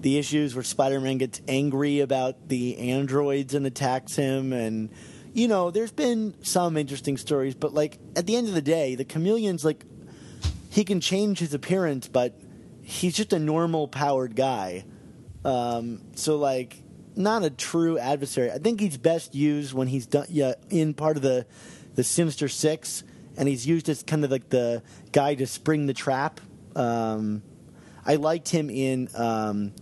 the 0.00 0.16
issues 0.16 0.54
where 0.54 0.64
Spider-Man 0.64 1.18
gets 1.18 1.42
angry 1.46 2.00
about 2.00 2.48
the 2.48 2.78
androids 2.78 3.52
and 3.52 3.66
attacks 3.66 4.16
him 4.16 4.54
and 4.54 4.88
you 5.34 5.48
know, 5.48 5.70
there's 5.70 5.92
been 5.92 6.34
some 6.42 6.78
interesting 6.78 7.18
stories, 7.18 7.54
but 7.54 7.74
like 7.74 7.98
at 8.16 8.26
the 8.26 8.36
end 8.36 8.48
of 8.48 8.54
the 8.54 8.62
day, 8.62 8.94
the 8.94 9.04
chameleon's 9.04 9.66
like 9.66 9.84
he 10.70 10.82
can 10.82 11.02
change 11.02 11.40
his 11.40 11.52
appearance, 11.52 12.08
but 12.08 12.38
he's 12.92 13.14
just 13.14 13.32
a 13.32 13.38
normal 13.38 13.88
powered 13.88 14.36
guy. 14.36 14.84
Um, 15.44 16.02
so 16.14 16.36
like 16.36 16.82
not 17.16 17.42
a 17.42 17.50
true 17.50 17.98
adversary. 17.98 18.50
I 18.50 18.58
think 18.58 18.80
he's 18.80 18.96
best 18.96 19.34
used 19.34 19.74
when 19.74 19.88
he's 19.88 20.06
done 20.06 20.26
yeah, 20.28 20.54
in 20.70 20.94
part 20.94 21.16
of 21.16 21.22
the 21.22 21.46
the 21.94 22.04
Sinister 22.04 22.48
Six, 22.48 23.02
and 23.36 23.48
he's 23.48 23.66
used 23.66 23.88
as 23.88 24.02
kind 24.02 24.24
of 24.24 24.30
like 24.30 24.48
the 24.50 24.82
guy 25.10 25.34
to 25.34 25.46
spring 25.46 25.86
the 25.86 25.94
trap. 25.94 26.40
Um, 26.76 27.42
I 28.04 28.16
liked 28.16 28.48
him 28.48 28.70
in 28.70 29.08
um, 29.14 29.72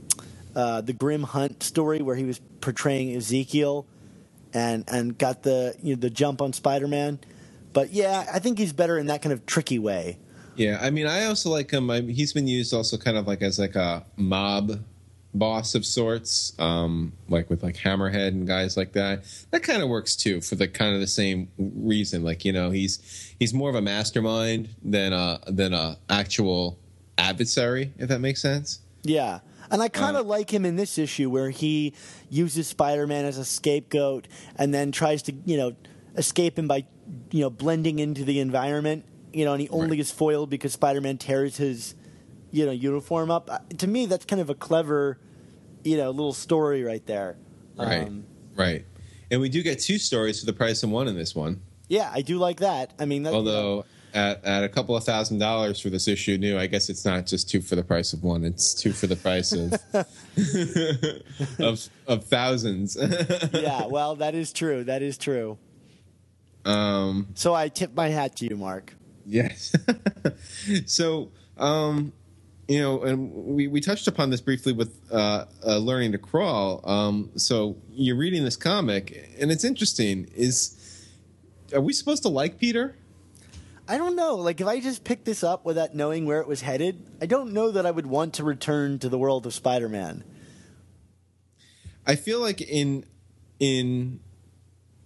uh, 0.55 0.81
the 0.81 0.93
Grim 0.93 1.23
Hunt 1.23 1.63
story 1.63 2.03
where 2.03 2.17
he 2.17 2.25
was 2.25 2.41
portraying 2.61 3.15
Ezekiel, 3.15 3.87
and 4.55 4.85
and 4.89 5.17
got 5.17 5.43
the 5.43 5.75
you 5.83 5.95
know, 5.95 6.01
the 6.01 6.11
jump 6.11 6.41
on 6.41 6.53
Spider 6.53 6.89
Man. 6.89 7.19
But 7.73 7.91
yeah, 7.91 8.27
I 8.33 8.41
think 8.41 8.59
he's 8.59 8.73
better 8.73 8.99
in 8.99 9.07
that 9.07 9.23
kind 9.23 9.33
of 9.33 9.47
tricky 9.47 9.79
way. 9.79 10.19
Yeah, 10.61 10.79
I 10.79 10.91
mean, 10.91 11.07
I 11.07 11.25
also 11.25 11.49
like 11.49 11.71
him. 11.71 11.91
I, 11.91 12.03
he's 12.03 12.35
been 12.35 12.47
used 12.47 12.75
also 12.75 12.99
kind 12.99 13.17
of 13.17 13.27
like 13.27 13.41
as 13.41 13.59
like 13.59 13.77
a 13.77 14.05
mob 14.19 14.73
boss 15.33 15.75
of 15.75 15.87
sorts, 15.87 16.53
um, 16.59 17.15
like 17.31 17.49
with 17.49 17.63
like 17.63 17.77
Hammerhead 17.77 18.29
and 18.29 18.47
guys 18.47 18.77
like 18.77 18.93
that. 18.93 19.25
That 19.53 19.63
kind 19.63 19.83
of 19.83 19.89
works 19.89 20.15
too 20.15 20.43
for 20.43 20.57
the 20.57 20.69
kind 20.69 20.95
of 20.95 21.01
the 21.01 21.07
same 21.07 21.49
reason. 21.57 22.23
Like 22.23 22.45
you 22.45 22.53
know, 22.53 22.69
he's 22.71 23.33
he's 23.39 23.55
more 23.55 23.71
of 23.71 23.75
a 23.75 23.81
mastermind 23.81 24.69
than 24.85 25.15
a 25.15 25.41
than 25.47 25.73
a 25.73 25.97
actual 26.11 26.79
adversary, 27.17 27.95
if 27.97 28.11
that 28.11 28.21
makes 28.21 28.43
sense. 28.43 28.81
Yeah. 29.03 29.41
And 29.71 29.81
I 29.81 29.89
kind 29.89 30.19
of 30.19 30.27
like 30.27 30.53
him 30.53 30.67
in 30.67 30.77
this 30.77 30.99
issue 30.99 31.31
where 31.31 31.49
he 31.49 31.95
uses 32.29 32.69
Spider-Man 32.69 33.25
as 33.25 33.39
a 33.39 33.47
scapegoat 33.47 34.29
and 34.57 34.75
then 34.75 34.93
tries 34.93 35.23
to, 35.23 35.33
you 35.47 35.57
know, 35.57 35.77
escape 36.17 36.59
him 36.59 36.69
by, 36.69 36.85
you 37.31 37.41
know, 37.41 37.51
blending 37.51 38.01
into 38.01 38.25
the 38.25 38.41
environment, 38.41 39.05
you 39.33 39.45
know, 39.45 39.53
and 39.53 39.61
he 39.63 39.69
only 39.71 39.91
Right. 39.91 40.01
is 40.01 40.11
foiled 40.11 40.51
because 40.51 40.73
Spider-Man 40.73 41.19
tears 41.19 41.57
his, 41.57 41.95
you 42.51 42.67
know, 42.67 42.73
uniform 42.73 43.31
up. 43.31 43.49
Uh, 43.51 43.59
To 43.79 43.87
me, 43.87 44.07
that's 44.07 44.25
kind 44.25 44.41
of 44.43 44.51
a 44.51 44.55
clever, 44.55 45.19
you 45.85 45.97
know, 45.97 46.11
little 46.11 46.33
story 46.33 46.83
right 46.83 47.05
there. 47.07 47.37
Right, 47.77 48.07
Um, 48.07 48.25
right. 48.57 48.85
And 49.31 49.41
we 49.41 49.49
do 49.49 49.63
get 49.63 49.79
two 49.81 49.99
stories 49.99 50.41
for 50.41 50.47
the 50.47 50.53
price 50.53 50.83
of 50.83 50.91
one 50.91 51.07
in 51.09 51.17
this 51.17 51.35
one. 51.35 51.61
yeah, 51.89 52.11
I 52.13 52.23
do 52.23 52.39
like 52.39 52.59
that. 52.61 52.93
I 52.99 53.05
mean, 53.05 53.23
that, 53.25 53.33
Although 53.33 53.85
at, 54.13 54.45
at 54.45 54.65
a 54.65 54.69
couple 54.69 54.97
of 54.97 55.05
thousand 55.05 55.39
dollars 55.39 55.79
for 55.81 55.89
this 55.89 56.09
issue 56.09 56.37
new, 56.37 56.59
I 56.59 56.67
guess 56.67 56.89
it's 56.89 57.05
not 57.05 57.27
just 57.27 57.49
two 57.49 57.61
for 57.61 57.77
the 57.77 57.85
price 57.85 58.13
of 58.13 58.25
one; 58.25 58.45
it's 58.45 58.75
two 58.75 58.93
for 58.93 59.07
the 59.07 59.15
price 59.15 59.53
of 59.53 59.73
of 61.61 61.89
of 62.09 62.25
thousands. 62.25 62.97
yeah, 63.53 63.87
well, 63.87 64.17
that 64.17 64.35
is 64.35 64.53
true. 64.53 64.83
That 64.85 65.03
is 65.03 65.17
true. 65.17 65.59
um, 66.65 67.29
So 67.35 67.55
I 67.55 67.69
tip 67.69 67.95
my 67.95 68.09
hat 68.09 68.37
to 68.37 68.47
you, 68.47 68.57
Mark. 68.57 68.95
Yes. 69.31 69.75
so, 70.87 71.31
um, 71.57 72.13
you 72.69 72.81
know, 72.81 73.03
and 73.03 73.33
we 73.33 73.67
we 73.67 73.81
touched 73.81 74.07
upon 74.07 74.31
this 74.31 74.41
briefly 74.41 74.73
with 74.73 75.01
uh, 75.11 75.47
uh, 75.67 75.79
learning 75.79 76.13
to 76.13 76.19
crawl. 76.19 76.81
Um, 76.89 77.31
so 77.37 77.77
you're 77.91 78.17
reading 78.17 78.45
this 78.45 78.57
comic, 78.57 79.29
and 79.39 79.51
it's 79.51 79.65
interesting. 79.65 80.31
Is 80.35 81.07
are 81.75 81.81
we 81.81 81.93
supposed 81.93 82.23
to 82.23 82.29
like 82.29 82.59
Peter? 82.59 82.97
I 83.89 83.99
don't 83.99 84.15
know. 84.15 84.37
Like, 84.37 84.61
if 84.61 84.69
I 84.69 84.79
just 84.79 85.03
picked 85.03 85.25
this 85.25 85.43
up 85.43 85.65
without 85.65 85.97
knowing 85.97 86.25
where 86.25 86.41
it 86.41 86.47
was 86.47 86.61
headed, 86.61 87.05
I 87.21 87.27
don't 87.27 87.53
know 87.53 87.73
that 87.73 87.87
I 87.87 87.91
would 87.91 88.07
want 88.07 88.35
to 88.35 88.45
return 88.45 89.01
to 89.01 89.09
the 89.09 89.19
world 89.19 89.47
of 89.47 89.55
Spider-Man. 89.55 90.23
I 92.07 92.15
feel 92.15 92.39
like 92.39 92.61
in 92.61 93.05
in 93.59 94.21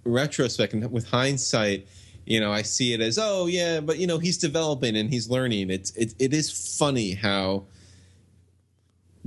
retrospect 0.05 0.75
and 0.75 0.93
with 0.93 1.09
hindsight, 1.09 1.89
you 2.27 2.41
know, 2.41 2.53
I 2.53 2.63
see 2.63 2.93
it 2.93 3.01
as 3.01 3.19
oh 3.19 3.47
yeah, 3.47 3.81
but 3.81 3.99
you 3.99 4.07
know 4.07 4.19
he's 4.19 4.39
developing 4.39 4.97
and 4.97 5.11
he's 5.11 5.29
learning. 5.29 5.71
It's 5.71 5.91
it 5.97 6.15
it 6.19 6.33
is 6.33 6.77
funny 6.79 7.13
how 7.13 7.65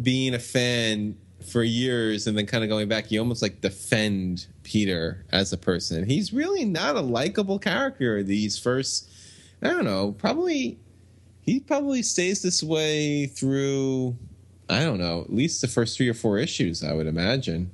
being 0.01 0.33
a 0.33 0.39
fan 0.39 1.17
for 1.47 1.63
years 1.63 2.27
and 2.27 2.37
then 2.37 2.45
kind 2.45 2.63
of 2.63 2.69
going 2.69 2.87
back, 2.87 3.11
you 3.11 3.19
almost 3.19 3.41
like 3.41 3.61
defend 3.61 4.47
Peter 4.63 5.25
as 5.31 5.53
a 5.53 5.57
person. 5.57 6.05
He's 6.05 6.33
really 6.33 6.65
not 6.65 6.95
a 6.95 7.01
likable 7.01 7.59
character 7.59 8.21
these 8.23 8.57
first. 8.57 9.09
I 9.61 9.69
don't 9.69 9.85
know, 9.85 10.11
probably 10.11 10.77
he 11.41 11.59
probably 11.59 12.03
stays 12.03 12.41
this 12.41 12.61
way 12.61 13.27
through. 13.27 14.15
I 14.69 14.83
don't 14.83 14.99
know, 14.99 15.21
at 15.21 15.33
least 15.33 15.61
the 15.61 15.67
first 15.67 15.95
three 15.95 16.09
or 16.09 16.13
four 16.13 16.37
issues, 16.37 16.83
I 16.83 16.93
would 16.93 17.07
imagine. 17.07 17.71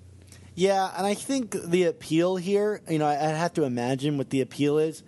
Yeah, 0.56 0.92
and 0.96 1.06
I 1.06 1.14
think 1.16 1.52
the 1.52 1.84
appeal 1.86 2.36
here, 2.36 2.82
you 2.90 3.00
know, 3.00 3.08
I, 3.08 3.14
I 3.14 3.30
have 3.30 3.54
to 3.54 3.64
imagine 3.64 4.18
what 4.18 4.30
the 4.30 4.42
appeal 4.42 4.78
is, 4.78 5.02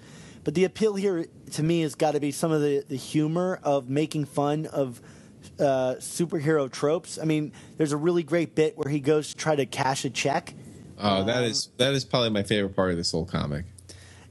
but 0.43 0.55
the 0.55 0.63
appeal 0.63 0.95
here 0.95 1.25
to 1.51 1.63
me 1.63 1.81
has 1.81 1.93
got 1.95 2.11
to 2.11 2.19
be 2.19 2.31
some 2.31 2.51
of 2.51 2.61
the, 2.61 2.83
the 2.87 2.95
humor 2.95 3.59
of 3.63 3.89
making 3.89 4.25
fun 4.25 4.65
of 4.67 5.01
uh, 5.59 5.95
superhero 5.99 6.69
tropes. 6.71 7.19
I 7.19 7.25
mean, 7.25 7.51
there's 7.77 7.91
a 7.91 7.97
really 7.97 8.23
great 8.23 8.55
bit 8.55 8.77
where 8.77 8.89
he 8.91 8.99
goes 8.99 9.29
to 9.29 9.35
try 9.35 9.55
to 9.55 9.65
cash 9.65 10.03
a 10.05 10.09
check. 10.09 10.53
Oh, 10.97 11.23
that 11.25 11.37
Um, 11.37 11.43
is 11.43 11.69
that 11.77 11.93
is 11.93 12.05
probably 12.05 12.29
my 12.29 12.43
favorite 12.43 12.75
part 12.75 12.91
of 12.91 12.97
this 12.97 13.11
whole 13.11 13.25
comic. 13.25 13.65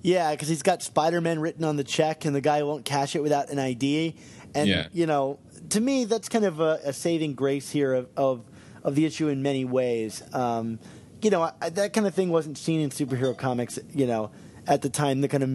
Yeah, 0.03 0.33
because 0.33 0.49
he's 0.49 0.63
got 0.63 0.83
Spider 0.83 1.21
Man 1.21 1.39
written 1.39 1.65
on 1.65 1.77
the 1.77 1.85
check, 1.85 2.25
and 2.25 2.35
the 2.35 2.41
guy 2.41 2.63
won't 2.63 2.85
cash 2.85 3.15
it 3.17 3.23
without 3.23 3.51
an 3.51 3.59
ID. 3.59 4.17
And 4.55 4.69
Yeah. 4.69 4.89
you 4.93 5.07
know, 5.07 5.39
to 5.71 5.81
me, 5.81 6.05
that's 6.05 6.29
kind 6.29 6.45
of 6.45 6.61
a, 6.61 6.81
a 6.85 6.93
saving 6.93 7.35
grace 7.35 7.71
here 7.71 7.95
of, 7.95 8.09
of 8.17 8.45
of 8.83 8.95
the 8.97 9.07
issue 9.07 9.29
in 9.29 9.43
many 9.43 9.65
ways. 9.65 10.23
Um, 10.35 10.79
you 11.25 11.31
know, 11.31 11.51
I, 11.61 11.71
that 11.71 11.93
kind 11.95 12.07
of 12.07 12.15
thing 12.15 12.29
wasn't 12.29 12.59
seen 12.59 12.81
in 12.81 12.91
superhero 12.91 13.37
comics. 13.37 13.79
You 13.95 14.07
know, 14.07 14.31
at 14.67 14.83
the 14.83 14.91
time, 14.91 15.23
the 15.23 15.29
kind 15.29 15.43
of 15.43 15.51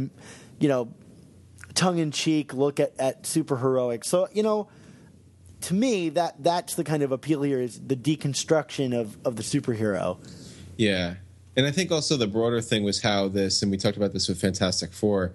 you 0.60 0.68
know 0.68 0.94
tongue 1.76 2.00
in 2.00 2.12
cheek 2.12 2.54
look 2.54 2.80
at 2.80 2.94
at 3.00 3.24
superheroic. 3.24 4.04
So 4.04 4.28
you 4.34 4.44
know. 4.44 4.68
To 5.64 5.74
me, 5.74 6.08
that 6.12 6.42
that's 6.42 6.76
the 6.76 6.86
kind 6.86 7.04
of 7.04 7.12
appeal 7.12 7.42
here 7.42 7.60
is 7.60 7.82
the 7.86 7.98
deconstruction 7.98 8.98
of, 8.98 9.18
of 9.26 9.36
the 9.36 9.44
superhero. 9.44 10.18
Yeah, 10.78 11.16
and 11.58 11.66
I 11.66 11.72
think 11.72 11.92
also 11.92 12.16
the 12.16 12.28
broader 12.28 12.62
thing 12.62 12.86
was 12.86 13.02
how 13.02 13.28
this, 13.28 13.62
and 13.62 13.70
we 13.70 13.76
talked 13.76 13.98
about 13.98 14.14
this 14.14 14.30
with 14.30 14.40
Fantastic 14.40 14.94
Four. 14.94 15.34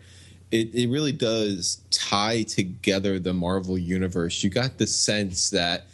It 0.50 0.74
it 0.74 0.88
really 0.88 1.12
does 1.12 1.82
tie 1.90 2.44
together 2.44 3.18
the 3.18 3.34
Marvel 3.34 3.76
universe. 3.76 4.42
You 4.42 4.48
got 4.48 4.78
the 4.78 4.86
sense 4.86 5.50
that 5.50 5.88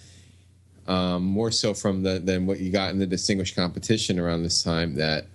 um, 0.86 1.24
more 1.24 1.50
so 1.50 1.74
from 1.74 2.02
the 2.02 2.18
than 2.18 2.46
what 2.46 2.60
you 2.60 2.70
got 2.70 2.90
in 2.90 2.98
the 2.98 3.06
distinguished 3.06 3.56
competition 3.56 4.18
around 4.18 4.42
this 4.42 4.62
time 4.62 4.96
that 4.96 5.26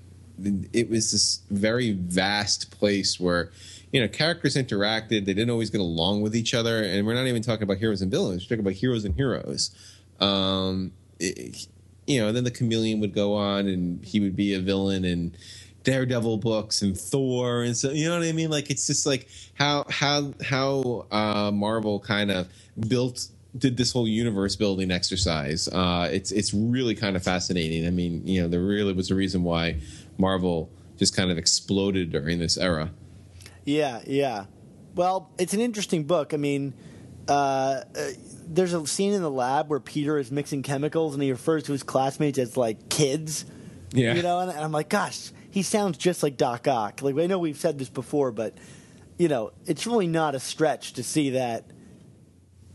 it 0.74 0.90
was 0.90 1.12
this 1.12 1.42
very 1.50 1.92
vast 1.94 2.72
place 2.72 3.20
where 3.20 3.52
you 3.92 4.02
know 4.02 4.08
characters 4.08 4.56
interacted. 4.56 5.26
They 5.26 5.34
didn't 5.34 5.50
always 5.50 5.70
get 5.70 5.82
along 5.82 6.22
with 6.22 6.36
each 6.36 6.54
other. 6.54 6.84
And 6.84 7.06
we're 7.06 7.14
not 7.14 7.28
even 7.28 7.42
talking 7.42 7.64
about 7.64 7.78
heroes 7.78 8.02
and 8.02 8.12
villains. 8.12 8.44
We're 8.44 8.56
talking 8.56 8.66
about 8.66 8.74
heroes 8.74 9.06
and 9.06 9.16
heroes. 9.16 9.72
Um 10.20 10.92
it, 11.20 11.68
you 12.06 12.20
know 12.20 12.28
and 12.28 12.36
then 12.36 12.44
the 12.44 12.52
chameleon 12.52 13.00
would 13.00 13.14
go 13.14 13.34
on 13.34 13.68
and 13.68 14.04
he 14.06 14.20
would 14.20 14.36
be 14.36 14.54
a 14.54 14.60
villain 14.60 15.06
and 15.06 15.38
daredevil 15.84 16.38
books 16.38 16.82
and 16.82 17.00
thor. 17.00 17.64
And 17.64 17.78
so 17.78 17.92
you 17.92 18.10
know 18.10 18.20
what 18.20 18.28
i 18.28 18.32
mean? 18.32 18.50
Like 18.50 18.70
it's 18.70 18.88
just 18.88 19.06
like 19.06 19.30
how 19.54 19.86
how 19.90 20.34
how 20.44 21.06
uh 21.12 21.52
marvel 21.54 22.00
kind 22.00 22.32
of 22.32 22.50
built 22.90 23.28
did 23.58 23.78
this 23.78 23.92
whole 23.92 24.08
universe 24.08 24.56
building 24.56 24.92
exercise. 24.92 25.68
Uh, 25.68 26.10
it's 26.12 26.32
it's 26.32 26.54
really 26.54 26.96
kind 26.96 27.16
of 27.16 27.24
fascinating. 27.24 27.88
I 27.88 27.90
mean, 27.92 28.26
you 28.26 28.42
know, 28.42 28.48
there 28.48 28.62
really 28.62 28.94
was 28.94 29.12
a 29.12 29.16
reason 29.16 29.44
why 29.44 29.82
Marvel 30.18 30.70
just 30.98 31.16
kind 31.16 31.32
of 31.32 31.38
exploded 31.38 32.12
during 32.12 32.40
this 32.40 32.58
era. 32.58 32.92
Yeah, 33.66 34.02
yeah. 34.06 34.46
Well, 34.96 35.30
it's 35.38 35.54
an 35.54 35.60
interesting 35.60 36.04
book. 36.04 36.34
I 36.34 36.38
mean, 36.38 36.74
uh, 37.28 37.32
uh, 37.32 37.84
there's 38.48 38.74
a 38.74 38.86
scene 38.88 39.14
in 39.14 39.22
the 39.22 39.32
lab 39.32 39.70
where 39.70 39.80
Peter 39.80 40.18
is 40.18 40.32
mixing 40.32 40.64
chemicals 40.64 41.14
and 41.14 41.24
he 41.24 41.32
refers 41.32 41.64
to 41.64 41.72
his 41.72 41.84
classmates 41.84 42.38
as 42.38 42.56
like 42.56 42.90
kids. 42.90 43.46
Yeah. 43.92 44.14
You 44.14 44.24
know, 44.24 44.40
and, 44.40 44.52
and 44.52 44.60
I'm 44.60 44.72
like, 44.72 44.90
gosh, 44.90 45.32
he 45.52 45.64
sounds 45.64 45.98
just 45.98 46.22
like 46.22 46.38
Doc 46.38 46.68
Ock. 46.68 47.02
Like, 47.02 47.18
I 47.18 47.28
know 47.28 47.40
we've 47.40 47.58
said 47.58 47.80
this 47.80 47.90
before, 47.90 48.32
but, 48.32 48.58
you 49.18 49.28
know, 49.28 49.52
it's 49.66 49.88
really 49.88 50.08
not 50.08 50.36
a 50.36 50.40
stretch 50.40 50.94
to 50.94 51.04
see 51.04 51.32
that, 51.32 51.66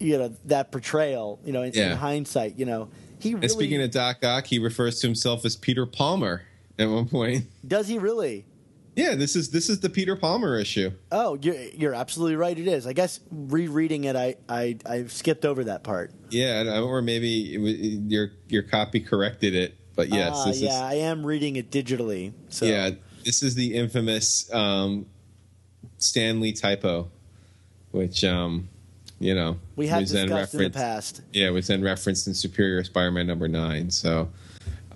you 0.01 0.19
know, 0.19 0.35
that 0.47 0.73
portrayal, 0.73 1.39
you 1.45 1.53
know, 1.53 1.63
in, 1.63 1.73
Yeah. 1.75 1.93
in 1.93 1.97
hindsight, 1.99 2.59
you 2.59 2.65
know. 2.67 2.89
He 3.21 3.35
really, 3.35 3.45
And 3.45 3.51
speaking 3.51 3.83
of 3.83 3.91
Doc 3.91 4.25
Ock, 4.25 4.47
he 4.47 4.59
refers 4.59 4.99
to 5.01 5.07
himself 5.07 5.45
as 5.45 5.55
Peter 5.55 5.85
Palmer 5.87 6.43
at 6.79 6.89
one 6.89 7.07
point. 7.07 7.45
does 7.67 7.87
he 7.87 7.99
really? 7.99 8.47
Yeah, 8.97 9.15
this 9.15 9.37
is 9.37 9.51
this 9.51 9.71
is 9.71 9.81
the 9.81 9.89
Peter 9.89 10.17
Palmer 10.17 10.59
issue. 10.59 10.91
Oh, 11.13 11.39
you're, 11.41 11.55
you're 11.55 11.95
absolutely 11.95 12.37
right. 12.37 12.59
It 12.59 12.67
is. 12.67 12.87
I 12.87 12.93
guess 12.93 13.21
rereading 13.31 14.05
it, 14.05 14.17
I, 14.17 14.35
I, 14.49 14.77
I 14.85 15.05
skipped 15.07 15.45
over 15.45 15.65
that 15.65 15.85
part. 15.85 16.13
Yeah, 16.31 16.81
or 16.81 17.01
maybe 17.01 17.29
your 17.29 18.33
your 18.49 18.63
copy 18.63 19.01
corrected 19.01 19.55
it, 19.55 19.77
but 19.95 20.09
yes, 20.09 20.45
this 20.45 20.61
yeah, 20.61 20.71
is 20.71 20.75
I 20.75 20.95
am 20.95 21.25
reading 21.25 21.57
it 21.57 21.71
digitally. 21.71 22.33
So 22.49 22.67
yeah, 22.67 22.91
this 23.25 23.43
is 23.43 23.55
the 23.55 23.75
infamous 23.75 24.53
um, 24.53 25.07
Stan 25.99 26.41
Lee 26.41 26.53
typo, 26.53 27.11
which 27.93 28.25
um, 28.25 28.69
you 29.21 29.35
know 29.35 29.59
we 29.77 29.87
have 29.87 30.01
was 30.01 30.11
then 30.11 30.27
discussed 30.27 30.55
in 30.55 30.63
the 30.63 30.71
past. 30.71 31.21
Yeah, 31.33 31.47
it 31.47 31.51
was 31.51 31.69
then 31.69 31.83
referenced 31.83 32.27
in 32.27 32.35
Superior 32.35 32.83
Spider-Man 32.83 33.27
number 33.29 33.47
nine. 33.47 33.91
So, 33.91 34.29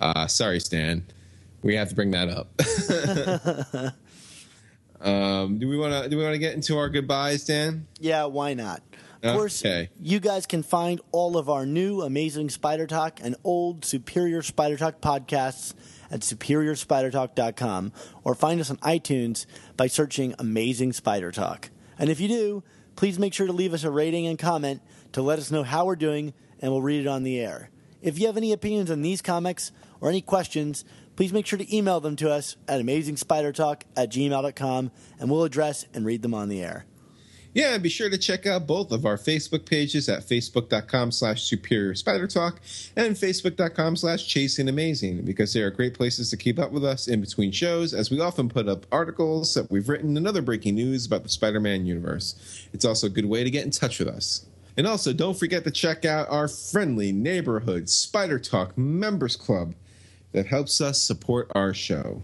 uh, 0.01 0.27
sorry, 0.27 0.59
Stan, 0.59 1.05
we 1.61 1.75
have 1.75 1.87
to 1.89 1.95
bring 1.95 2.11
that 2.11 2.27
up. 2.27 3.95
um, 5.01 5.59
do 5.59 5.67
we 5.69 5.77
want 5.77 6.03
to 6.03 6.09
do 6.09 6.17
we 6.17 6.23
want 6.23 6.33
to 6.33 6.39
get 6.39 6.53
into 6.55 6.77
our 6.77 6.89
goodbyes, 6.89 7.45
Dan? 7.45 7.87
Yeah, 7.99 8.25
why 8.25 8.53
not? 8.53 8.81
Of 9.23 9.35
course, 9.35 9.65
Okay. 9.65 9.89
you 9.99 10.19
guys 10.19 10.45
can 10.45 10.61
find 10.61 11.01
all 11.11 11.35
of 11.35 11.49
our 11.49 11.65
new 11.65 12.01
Amazing 12.01 12.49
Spider 12.51 12.85
Talk 12.85 13.19
and 13.23 13.35
old 13.43 13.83
Superior 13.83 14.43
Spider 14.43 14.77
Talk 14.77 15.01
podcasts 15.01 15.73
at 16.11 16.19
superiorspidertalk.com 16.19 17.91
or 18.23 18.35
find 18.35 18.61
us 18.61 18.69
on 18.69 18.77
iTunes 18.77 19.47
by 19.77 19.87
searching 19.87 20.35
Amazing 20.37 20.93
Spider 20.93 21.31
Talk. 21.31 21.71
And 21.97 22.11
if 22.11 22.19
you 22.19 22.27
do, 22.27 22.63
please 22.95 23.19
make 23.19 23.33
sure 23.33 23.47
to 23.47 23.53
leave 23.53 23.73
us 23.73 23.83
a 23.83 23.91
rating 23.91 24.27
and 24.27 24.39
comment 24.39 24.81
to 25.11 25.21
let 25.21 25.39
us 25.39 25.51
know 25.51 25.63
how 25.63 25.85
we're 25.85 25.95
doing 25.95 26.33
and 26.59 26.71
we'll 26.71 26.81
read 26.81 27.01
it 27.01 27.07
on 27.07 27.23
the 27.23 27.39
air. 27.39 27.69
If 28.01 28.19
you 28.19 28.27
have 28.27 28.37
any 28.37 28.51
opinions 28.51 28.91
on 28.91 29.01
these 29.01 29.21
comics 29.21 29.71
or 29.99 30.09
any 30.09 30.21
questions, 30.21 30.85
please 31.15 31.33
make 31.33 31.45
sure 31.45 31.59
to 31.59 31.75
email 31.75 31.99
them 31.99 32.15
to 32.17 32.31
us 32.31 32.55
at 32.67 32.81
amazingspidertalk 32.81 33.81
at 33.95 34.11
gmail.com 34.11 34.91
and 35.19 35.29
we'll 35.29 35.43
address 35.43 35.85
and 35.93 36.05
read 36.05 36.21
them 36.21 36.33
on 36.33 36.49
the 36.49 36.61
air. 36.61 36.85
Yeah, 37.55 37.73
and 37.73 37.81
be 37.81 37.87
sure 37.87 38.09
to 38.09 38.17
check 38.17 38.45
out 38.45 38.67
both 38.67 38.91
of 38.91 39.05
our 39.05 39.15
Facebook 39.15 39.65
pages 39.65 40.09
at 40.09 40.27
facebook.com 40.27 41.09
slash 41.13 41.43
superior 41.43 41.95
spider 41.95 42.27
talk 42.27 42.59
and 42.97 43.15
facebook.com 43.15 43.95
slash 43.95 44.27
chasing 44.27 44.67
amazing 44.67 45.21
because 45.21 45.53
they 45.53 45.61
are 45.61 45.71
great 45.71 45.93
places 45.93 46.29
to 46.31 46.37
keep 46.37 46.59
up 46.59 46.73
with 46.73 46.83
us 46.83 47.07
in 47.07 47.21
between 47.21 47.53
shows 47.53 47.93
as 47.93 48.11
we 48.11 48.19
often 48.19 48.49
put 48.49 48.67
up 48.67 48.85
articles 48.91 49.53
that 49.53 49.71
we've 49.71 49.87
written 49.87 50.17
and 50.17 50.27
other 50.27 50.41
breaking 50.41 50.75
news 50.75 51.05
about 51.05 51.23
the 51.23 51.29
Spider-Man 51.29 51.85
universe. 51.85 52.67
It's 52.73 52.83
also 52.83 53.07
a 53.07 53.09
good 53.09 53.25
way 53.25 53.45
to 53.45 53.49
get 53.49 53.63
in 53.63 53.71
touch 53.71 53.99
with 53.99 54.09
us. 54.09 54.45
And 54.75 54.85
also, 54.85 55.13
don't 55.13 55.39
forget 55.39 55.63
to 55.63 55.71
check 55.71 56.03
out 56.03 56.29
our 56.29 56.49
friendly 56.49 57.13
neighborhood 57.13 57.87
Spider 57.87 58.37
Talk 58.37 58.77
Members 58.77 59.37
Club 59.37 59.75
that 60.33 60.47
helps 60.47 60.81
us 60.81 61.01
support 61.01 61.49
our 61.55 61.73
show. 61.73 62.21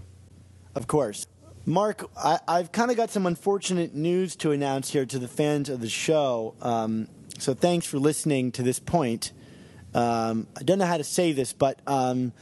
Of 0.75 0.87
course. 0.87 1.25
Mark, 1.65 2.09
I, 2.17 2.39
I've 2.47 2.71
kind 2.71 2.89
of 2.89 2.97
got 2.97 3.11
some 3.11 3.27
unfortunate 3.27 3.93
news 3.93 4.35
to 4.37 4.49
announce 4.51 4.89
here 4.89 5.05
to 5.05 5.19
the 5.19 5.27
fans 5.27 5.69
of 5.69 5.79
the 5.79 5.89
show. 5.89 6.55
Um, 6.59 7.07
so 7.37 7.53
thanks 7.53 7.85
for 7.85 7.99
listening 7.99 8.51
to 8.53 8.63
this 8.63 8.79
point. 8.79 9.31
Um, 9.93 10.47
I 10.57 10.63
don't 10.63 10.79
know 10.79 10.85
how 10.85 10.97
to 10.97 11.03
say 11.03 11.33
this, 11.33 11.53
but 11.53 11.79
um, 11.85 12.33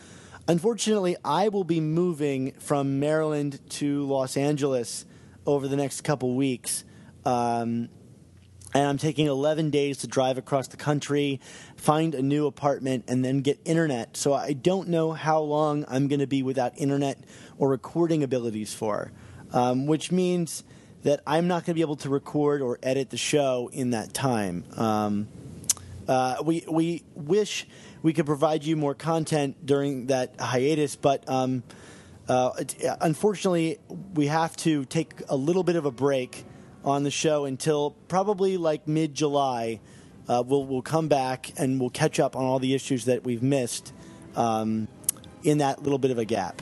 unfortunately, 0.47 1.17
I 1.25 1.49
will 1.49 1.65
be 1.65 1.81
moving 1.81 2.53
from 2.59 3.01
Maryland 3.01 3.59
to 3.71 4.05
Los 4.05 4.37
Angeles 4.37 5.05
over 5.45 5.67
the 5.67 5.75
next 5.75 6.01
couple 6.01 6.33
weeks. 6.35 6.85
Um, 7.25 7.89
and 8.73 8.87
I'm 8.87 8.97
taking 8.97 9.25
11 9.25 9.71
days 9.71 9.97
to 9.99 10.07
drive 10.07 10.37
across 10.37 10.67
the 10.67 10.77
country, 10.77 11.41
find 11.75 12.13
a 12.13 12.21
new 12.21 12.45
apartment, 12.45 13.05
and 13.07 13.25
then 13.25 13.41
get 13.41 13.59
internet. 13.65 14.15
So 14.15 14.33
I 14.33 14.53
don't 14.53 14.89
know 14.89 15.11
how 15.11 15.39
long 15.41 15.85
I'm 15.87 16.07
going 16.07 16.19
to 16.19 16.27
be 16.27 16.43
without 16.43 16.77
internet 16.77 17.17
or 17.60 17.69
recording 17.69 18.23
abilities 18.23 18.73
for, 18.73 19.11
um, 19.53 19.86
which 19.86 20.11
means 20.11 20.64
that 21.03 21.22
I'm 21.27 21.48
not 21.48 21.65
going 21.65 21.65
to 21.65 21.73
be 21.76 21.81
able 21.81 21.98
to 21.98 22.10
record 22.10 22.61
or 22.61 22.80
edit 22.81 23.11
the 23.11 23.18
show 23.18 23.69
in 23.72 23.91
that 23.91 24.14
time. 24.14 24.64
Um, 24.76 25.27
uh, 26.07 26.38
we 26.44 26.65
we 26.68 27.03
wish 27.14 27.68
we 28.02 28.14
could 28.14 28.26
provide 28.26 28.64
you 28.64 28.76
more 28.76 28.95
content 28.95 29.64
during 29.64 30.07
that 30.07 30.40
hiatus, 30.40 30.95
but 30.95 31.30
um, 31.30 31.61
uh, 32.27 32.52
unfortunately, 33.02 33.80
we 34.15 34.27
have 34.27 34.56
to 34.57 34.86
take 34.86 35.22
a 35.30 35.36
little 35.36 35.64
bit 35.64 35.76
of 35.76 35.86
a 35.86 35.91
break 35.91 36.45
on 36.84 37.03
the 37.03 37.11
show 37.11 37.45
until 37.45 37.91
probably 38.07 38.57
like 38.57 38.88
mid 38.88 39.14
July. 39.14 39.80
Uh, 40.27 40.44
we'll 40.45 40.65
we'll 40.65 40.81
come 40.81 41.07
back 41.07 41.52
and 41.57 41.80
we'll 41.80 41.90
catch 41.90 42.19
up 42.19 42.36
on 42.36 42.44
all 42.44 42.60
the 42.60 42.73
issues 42.73 43.06
that 43.06 43.23
we've 43.23 43.44
missed 43.44 43.94
um, 44.36 44.88
in 45.44 45.60
that 45.60 45.84
little 45.84 45.99
bit 45.99 46.11
of 46.11 46.18
a 46.18 46.26
gap. 46.26 46.61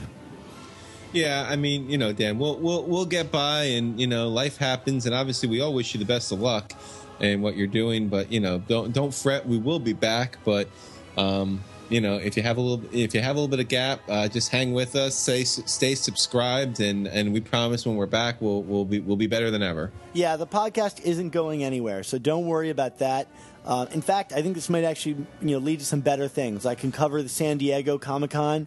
Yeah, 1.12 1.46
I 1.48 1.56
mean, 1.56 1.88
you 1.88 1.96
know, 1.96 2.12
Dan, 2.12 2.38
we'll 2.38 2.58
we'll 2.58 2.84
we'll 2.84 3.06
get 3.06 3.30
by, 3.30 3.64
and 3.64 3.98
you 3.98 4.06
know, 4.06 4.28
life 4.28 4.58
happens, 4.58 5.06
and 5.06 5.14
obviously, 5.14 5.48
we 5.48 5.60
all 5.60 5.72
wish 5.72 5.94
you 5.94 5.98
the 5.98 6.06
best 6.06 6.32
of 6.32 6.40
luck 6.40 6.72
and 7.20 7.42
what 7.42 7.56
you're 7.56 7.66
doing. 7.66 8.08
But 8.08 8.30
you 8.30 8.40
know, 8.40 8.58
don't 8.58 8.92
don't 8.92 9.12
fret. 9.14 9.46
We 9.46 9.58
will 9.58 9.78
be 9.78 9.94
back, 9.94 10.38
but 10.44 10.68
um, 11.16 11.62
you 11.88 12.00
know, 12.00 12.16
if 12.16 12.36
you 12.36 12.42
have 12.42 12.58
a 12.58 12.60
little 12.60 12.84
if 12.92 13.14
you 13.14 13.22
have 13.22 13.36
a 13.36 13.38
little 13.40 13.48
bit 13.48 13.60
of 13.60 13.68
gap, 13.68 14.00
uh, 14.08 14.28
just 14.28 14.50
hang 14.50 14.72
with 14.72 14.96
us. 14.96 15.16
Stay 15.16 15.44
stay 15.44 15.94
subscribed, 15.94 16.80
and 16.80 17.06
and 17.06 17.32
we 17.32 17.40
promise 17.40 17.86
when 17.86 17.96
we're 17.96 18.06
back, 18.06 18.40
we'll 18.40 18.62
we'll 18.62 18.84
be 18.84 19.00
we'll 19.00 19.16
be 19.16 19.26
better 19.26 19.50
than 19.50 19.62
ever. 19.62 19.90
Yeah, 20.12 20.36
the 20.36 20.46
podcast 20.46 21.00
isn't 21.02 21.30
going 21.30 21.64
anywhere, 21.64 22.02
so 22.02 22.18
don't 22.18 22.46
worry 22.46 22.70
about 22.70 22.98
that. 22.98 23.28
Uh, 23.64 23.86
in 23.92 24.00
fact, 24.00 24.32
I 24.32 24.42
think 24.42 24.54
this 24.54 24.68
might 24.68 24.84
actually 24.84 25.26
you 25.40 25.52
know 25.52 25.58
lead 25.58 25.80
to 25.80 25.86
some 25.86 26.00
better 26.00 26.28
things. 26.28 26.66
I 26.66 26.74
can 26.74 26.92
cover 26.92 27.22
the 27.22 27.28
San 27.28 27.56
Diego 27.58 27.96
Comic 27.98 28.30
Con 28.30 28.66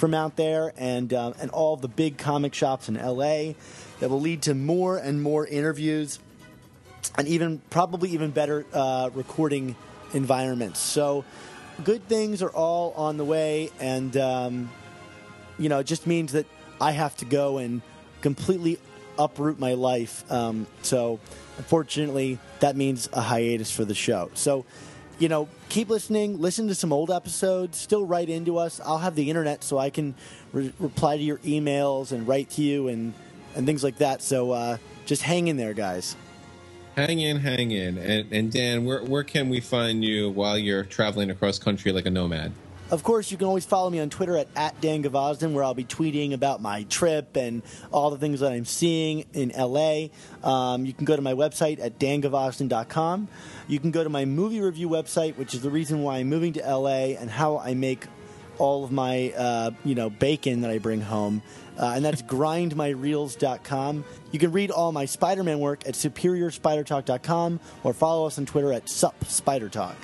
from 0.00 0.14
out 0.14 0.34
there, 0.36 0.72
and 0.78 1.12
um, 1.12 1.34
and 1.40 1.50
all 1.50 1.76
the 1.76 1.86
big 1.86 2.16
comic 2.16 2.54
shops 2.54 2.88
in 2.88 2.94
LA. 2.94 3.52
That 4.00 4.08
will 4.08 4.20
lead 4.20 4.42
to 4.42 4.54
more 4.54 4.96
and 4.96 5.22
more 5.22 5.46
interviews, 5.46 6.18
and 7.18 7.28
even 7.28 7.60
probably 7.68 8.08
even 8.10 8.30
better 8.30 8.64
uh, 8.72 9.10
recording 9.12 9.76
environments. 10.14 10.80
So, 10.80 11.26
good 11.84 12.08
things 12.08 12.42
are 12.42 12.48
all 12.48 12.94
on 12.96 13.18
the 13.18 13.26
way, 13.26 13.68
and 13.78 14.16
um, 14.16 14.70
you 15.58 15.68
know, 15.68 15.80
it 15.80 15.86
just 15.86 16.06
means 16.06 16.32
that 16.32 16.46
I 16.80 16.92
have 16.92 17.14
to 17.18 17.26
go 17.26 17.58
and 17.58 17.82
completely 18.22 18.78
uproot 19.18 19.58
my 19.58 19.74
life. 19.74 20.24
Um, 20.32 20.66
so, 20.80 21.20
unfortunately, 21.58 22.38
that 22.60 22.74
means 22.74 23.10
a 23.12 23.20
hiatus 23.20 23.70
for 23.70 23.84
the 23.84 23.94
show. 23.94 24.30
So, 24.32 24.64
you 25.18 25.28
know, 25.28 25.46
keep 25.70 25.88
listening, 25.88 26.40
listen 26.40 26.68
to 26.68 26.74
some 26.74 26.92
old 26.92 27.10
episodes, 27.10 27.78
still 27.78 28.04
write 28.04 28.28
into 28.28 28.58
us. 28.58 28.80
I'll 28.84 28.98
have 28.98 29.14
the 29.14 29.30
internet 29.30 29.64
so 29.64 29.78
I 29.78 29.88
can 29.88 30.14
re- 30.52 30.72
reply 30.78 31.16
to 31.16 31.22
your 31.22 31.38
emails 31.38 32.12
and 32.12 32.28
write 32.28 32.50
to 32.50 32.62
you 32.62 32.88
and, 32.88 33.14
and 33.54 33.64
things 33.64 33.82
like 33.82 33.96
that. 33.98 34.20
So, 34.20 34.50
uh, 34.50 34.76
just 35.06 35.22
hang 35.22 35.48
in 35.48 35.56
there, 35.56 35.72
guys. 35.72 36.14
Hang 36.96 37.20
in, 37.20 37.38
hang 37.38 37.70
in, 37.70 37.98
and 37.98 38.32
and 38.32 38.52
Dan, 38.52 38.84
where 38.84 39.02
where 39.04 39.22
can 39.22 39.48
we 39.48 39.60
find 39.60 40.04
you 40.04 40.28
while 40.30 40.58
you're 40.58 40.84
traveling 40.84 41.30
across 41.30 41.58
country 41.58 41.92
like 41.92 42.04
a 42.04 42.10
nomad? 42.10 42.52
Of 42.90 43.04
course, 43.04 43.30
you 43.30 43.36
can 43.36 43.46
always 43.46 43.64
follow 43.64 43.88
me 43.88 44.00
on 44.00 44.10
Twitter 44.10 44.36
at, 44.36 44.48
at 44.56 44.80
Dan 44.80 45.04
Gvozden, 45.04 45.52
where 45.52 45.62
I'll 45.62 45.74
be 45.74 45.84
tweeting 45.84 46.32
about 46.32 46.60
my 46.60 46.82
trip 46.84 47.36
and 47.36 47.62
all 47.92 48.10
the 48.10 48.18
things 48.18 48.40
that 48.40 48.50
I'm 48.50 48.64
seeing 48.64 49.26
in 49.32 49.52
LA. 49.56 50.08
Um, 50.42 50.84
you 50.84 50.92
can 50.92 51.04
go 51.04 51.14
to 51.14 51.22
my 51.22 51.34
website 51.34 51.78
at 51.80 52.00
dangvozden.com. 52.00 53.28
You 53.68 53.78
can 53.78 53.92
go 53.92 54.02
to 54.02 54.10
my 54.10 54.24
movie 54.24 54.60
review 54.60 54.88
website, 54.88 55.36
which 55.36 55.54
is 55.54 55.62
the 55.62 55.70
reason 55.70 56.02
why 56.02 56.18
I'm 56.18 56.28
moving 56.28 56.52
to 56.54 56.60
LA 56.60 57.14
and 57.20 57.30
how 57.30 57.58
I 57.58 57.74
make 57.74 58.06
all 58.58 58.82
of 58.84 58.90
my 58.90 59.32
uh, 59.36 59.70
you 59.84 59.94
know 59.94 60.10
bacon 60.10 60.62
that 60.62 60.70
I 60.72 60.78
bring 60.78 61.00
home. 61.00 61.42
Uh, 61.78 61.92
and 61.94 62.04
that's 62.04 62.22
grindmyreels.com. 62.22 64.04
You 64.32 64.38
can 64.38 64.50
read 64.50 64.72
all 64.72 64.90
my 64.90 65.06
Spider 65.06 65.44
Man 65.44 65.60
work 65.60 65.86
at 65.86 65.94
superiorspidertalk.com 65.94 67.60
or 67.84 67.94
follow 67.94 68.26
us 68.26 68.36
on 68.36 68.46
Twitter 68.46 68.72
at 68.72 68.86
supspidertalk. 68.86 69.94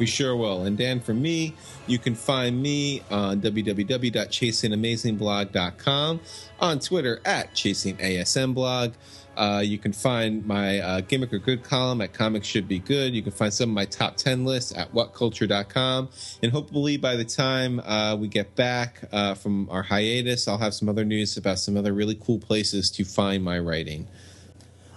We 0.00 0.06
sure 0.06 0.34
will. 0.34 0.62
And 0.62 0.76
Dan, 0.78 0.98
for 0.98 1.12
me, 1.12 1.52
you 1.86 1.98
can 1.98 2.14
find 2.14 2.62
me 2.62 3.02
on 3.10 3.42
www.chasingamazingblog.com, 3.42 6.20
on 6.58 6.78
Twitter 6.78 7.20
at 7.26 7.52
chasingasmblog. 7.52 8.94
Uh, 9.36 9.62
you 9.62 9.76
can 9.76 9.92
find 9.92 10.46
my 10.46 10.78
uh, 10.78 11.02
Gimmick 11.02 11.34
or 11.34 11.38
Good 11.38 11.62
column 11.62 12.00
at 12.00 12.14
Comics 12.14 12.46
Should 12.46 12.66
Be 12.66 12.78
Good. 12.78 13.14
You 13.14 13.20
can 13.20 13.32
find 13.32 13.52
some 13.52 13.68
of 13.68 13.74
my 13.74 13.84
top 13.84 14.16
10 14.16 14.46
lists 14.46 14.74
at 14.74 14.90
whatculture.com. 14.94 16.08
And 16.42 16.50
hopefully 16.50 16.96
by 16.96 17.16
the 17.16 17.26
time 17.26 17.80
uh, 17.80 18.16
we 18.16 18.28
get 18.28 18.56
back 18.56 19.02
uh, 19.12 19.34
from 19.34 19.68
our 19.68 19.82
hiatus, 19.82 20.48
I'll 20.48 20.56
have 20.56 20.72
some 20.72 20.88
other 20.88 21.04
news 21.04 21.36
about 21.36 21.58
some 21.58 21.76
other 21.76 21.92
really 21.92 22.14
cool 22.14 22.38
places 22.38 22.90
to 22.92 23.04
find 23.04 23.44
my 23.44 23.58
writing. 23.58 24.08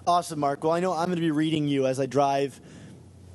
Awesome, 0.07 0.39
Mark. 0.39 0.63
Well, 0.63 0.71
I 0.71 0.79
know 0.79 0.93
I'm 0.93 1.07
going 1.07 1.17
to 1.17 1.21
be 1.21 1.31
reading 1.31 1.67
you 1.67 1.87
as 1.87 1.99
I 1.99 2.05
drive 2.05 2.61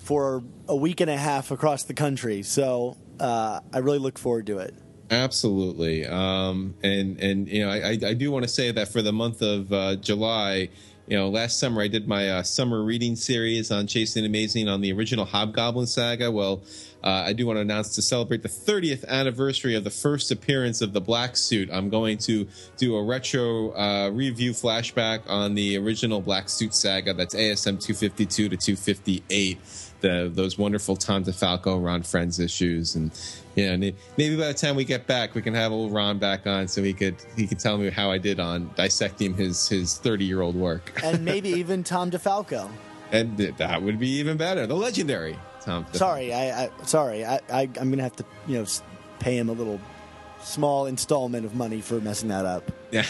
for 0.08 0.42
a 0.66 0.74
week 0.74 1.02
and 1.02 1.10
a 1.10 1.16
half 1.18 1.50
across 1.50 1.82
the 1.82 1.92
country, 1.92 2.42
so 2.42 2.96
uh, 3.20 3.60
I 3.74 3.78
really 3.80 3.98
look 3.98 4.18
forward 4.18 4.46
to 4.46 4.56
it. 4.56 4.72
Absolutely, 5.10 6.06
um, 6.06 6.74
and 6.82 7.20
and 7.20 7.46
you 7.46 7.62
know 7.62 7.70
I, 7.70 7.90
I 7.90 8.14
do 8.14 8.30
want 8.30 8.44
to 8.44 8.48
say 8.48 8.72
that 8.72 8.88
for 8.88 9.02
the 9.02 9.12
month 9.12 9.42
of 9.42 9.70
uh, 9.70 9.96
July, 9.96 10.70
you 11.08 11.16
know 11.18 11.28
last 11.28 11.58
summer 11.58 11.82
I 11.82 11.88
did 11.88 12.08
my 12.08 12.30
uh, 12.30 12.42
summer 12.42 12.82
reading 12.82 13.16
series 13.16 13.70
on 13.70 13.86
Chasing 13.86 14.24
Amazing 14.24 14.66
on 14.66 14.80
the 14.80 14.94
original 14.94 15.26
Hobgoblin 15.26 15.86
saga. 15.86 16.30
Well, 16.30 16.62
uh, 17.04 17.24
I 17.26 17.34
do 17.34 17.46
want 17.46 17.58
to 17.58 17.60
announce 17.60 17.94
to 17.96 18.02
celebrate 18.02 18.42
the 18.42 18.48
30th 18.48 19.06
anniversary 19.08 19.74
of 19.74 19.84
the 19.84 19.90
first 19.90 20.30
appearance 20.30 20.80
of 20.80 20.94
the 20.94 21.02
Black 21.02 21.36
Suit. 21.36 21.68
I'm 21.70 21.90
going 21.90 22.16
to 22.18 22.48
do 22.78 22.96
a 22.96 23.04
retro 23.04 23.72
uh, 23.72 24.08
review 24.08 24.52
flashback 24.52 25.28
on 25.28 25.54
the 25.54 25.76
original 25.76 26.22
Black 26.22 26.48
Suit 26.48 26.74
saga. 26.74 27.12
That's 27.12 27.34
ASM 27.34 27.78
252 27.78 28.48
to 28.48 28.56
258. 28.56 29.58
The, 30.00 30.30
those 30.32 30.56
wonderful 30.56 30.94
Tom 30.96 31.24
DeFalco, 31.24 31.82
Ron 31.84 32.02
Frenz 32.02 32.38
issues, 32.38 32.94
and 32.94 33.10
yeah, 33.56 33.72
and 33.72 33.80
maybe 34.16 34.36
by 34.36 34.46
the 34.46 34.54
time 34.54 34.76
we 34.76 34.84
get 34.84 35.08
back, 35.08 35.34
we 35.34 35.42
can 35.42 35.54
have 35.54 35.72
old 35.72 35.92
Ron 35.92 36.18
back 36.18 36.46
on, 36.46 36.68
so 36.68 36.82
he 36.82 36.92
could 36.92 37.16
he 37.34 37.46
could 37.48 37.58
tell 37.58 37.76
me 37.78 37.90
how 37.90 38.10
I 38.10 38.18
did 38.18 38.38
on 38.38 38.70
dissecting 38.76 39.34
his 39.34 39.68
his 39.68 39.98
30 39.98 40.24
year 40.24 40.40
old 40.40 40.54
work, 40.54 40.92
And 41.02 41.24
maybe 41.24 41.48
even 41.62 41.82
Tom 41.82 42.10
DeFalco. 42.12 42.70
and 43.10 43.36
that 43.36 43.82
would 43.82 43.98
be 43.98 44.08
even 44.10 44.36
better. 44.36 44.66
The 44.68 44.76
legendary 44.76 45.36
Tom. 45.62 45.84
DeFalco. 45.86 45.96
Sorry, 45.96 46.32
I, 46.32 46.64
I 46.64 46.70
sorry, 46.84 47.24
I, 47.24 47.40
I 47.52 47.62
I'm 47.62 47.88
going 47.88 47.96
to 47.96 48.04
have 48.04 48.16
to 48.16 48.24
you 48.46 48.58
know 48.58 48.66
pay 49.18 49.36
him 49.36 49.48
a 49.48 49.52
little 49.52 49.80
small 50.40 50.86
installment 50.86 51.44
of 51.44 51.56
money 51.56 51.80
for 51.80 52.00
messing 52.00 52.28
that 52.28 52.46
up. 52.46 52.70
Yeah. 52.92 53.04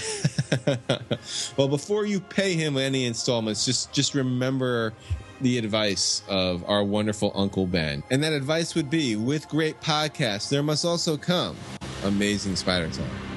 well, 1.59 1.69
before 1.69 2.07
you 2.07 2.21
pay 2.21 2.55
him 2.55 2.79
any 2.79 3.05
installments, 3.05 3.67
just 3.67 3.93
just 3.93 4.15
remember 4.15 4.95
the 5.41 5.59
advice 5.59 6.23
of 6.29 6.65
our 6.69 6.83
wonderful 6.83 7.33
Uncle 7.35 7.67
Ben. 7.67 8.03
And 8.11 8.23
that 8.23 8.33
advice 8.33 8.75
would 8.75 8.91
be 8.91 9.17
with 9.17 9.49
great 9.49 9.81
podcasts, 9.81 10.49
there 10.49 10.63
must 10.63 10.85
also 10.85 11.17
come 11.17 11.57
amazing 12.05 12.57
spider 12.57 12.89
talk. 12.89 13.28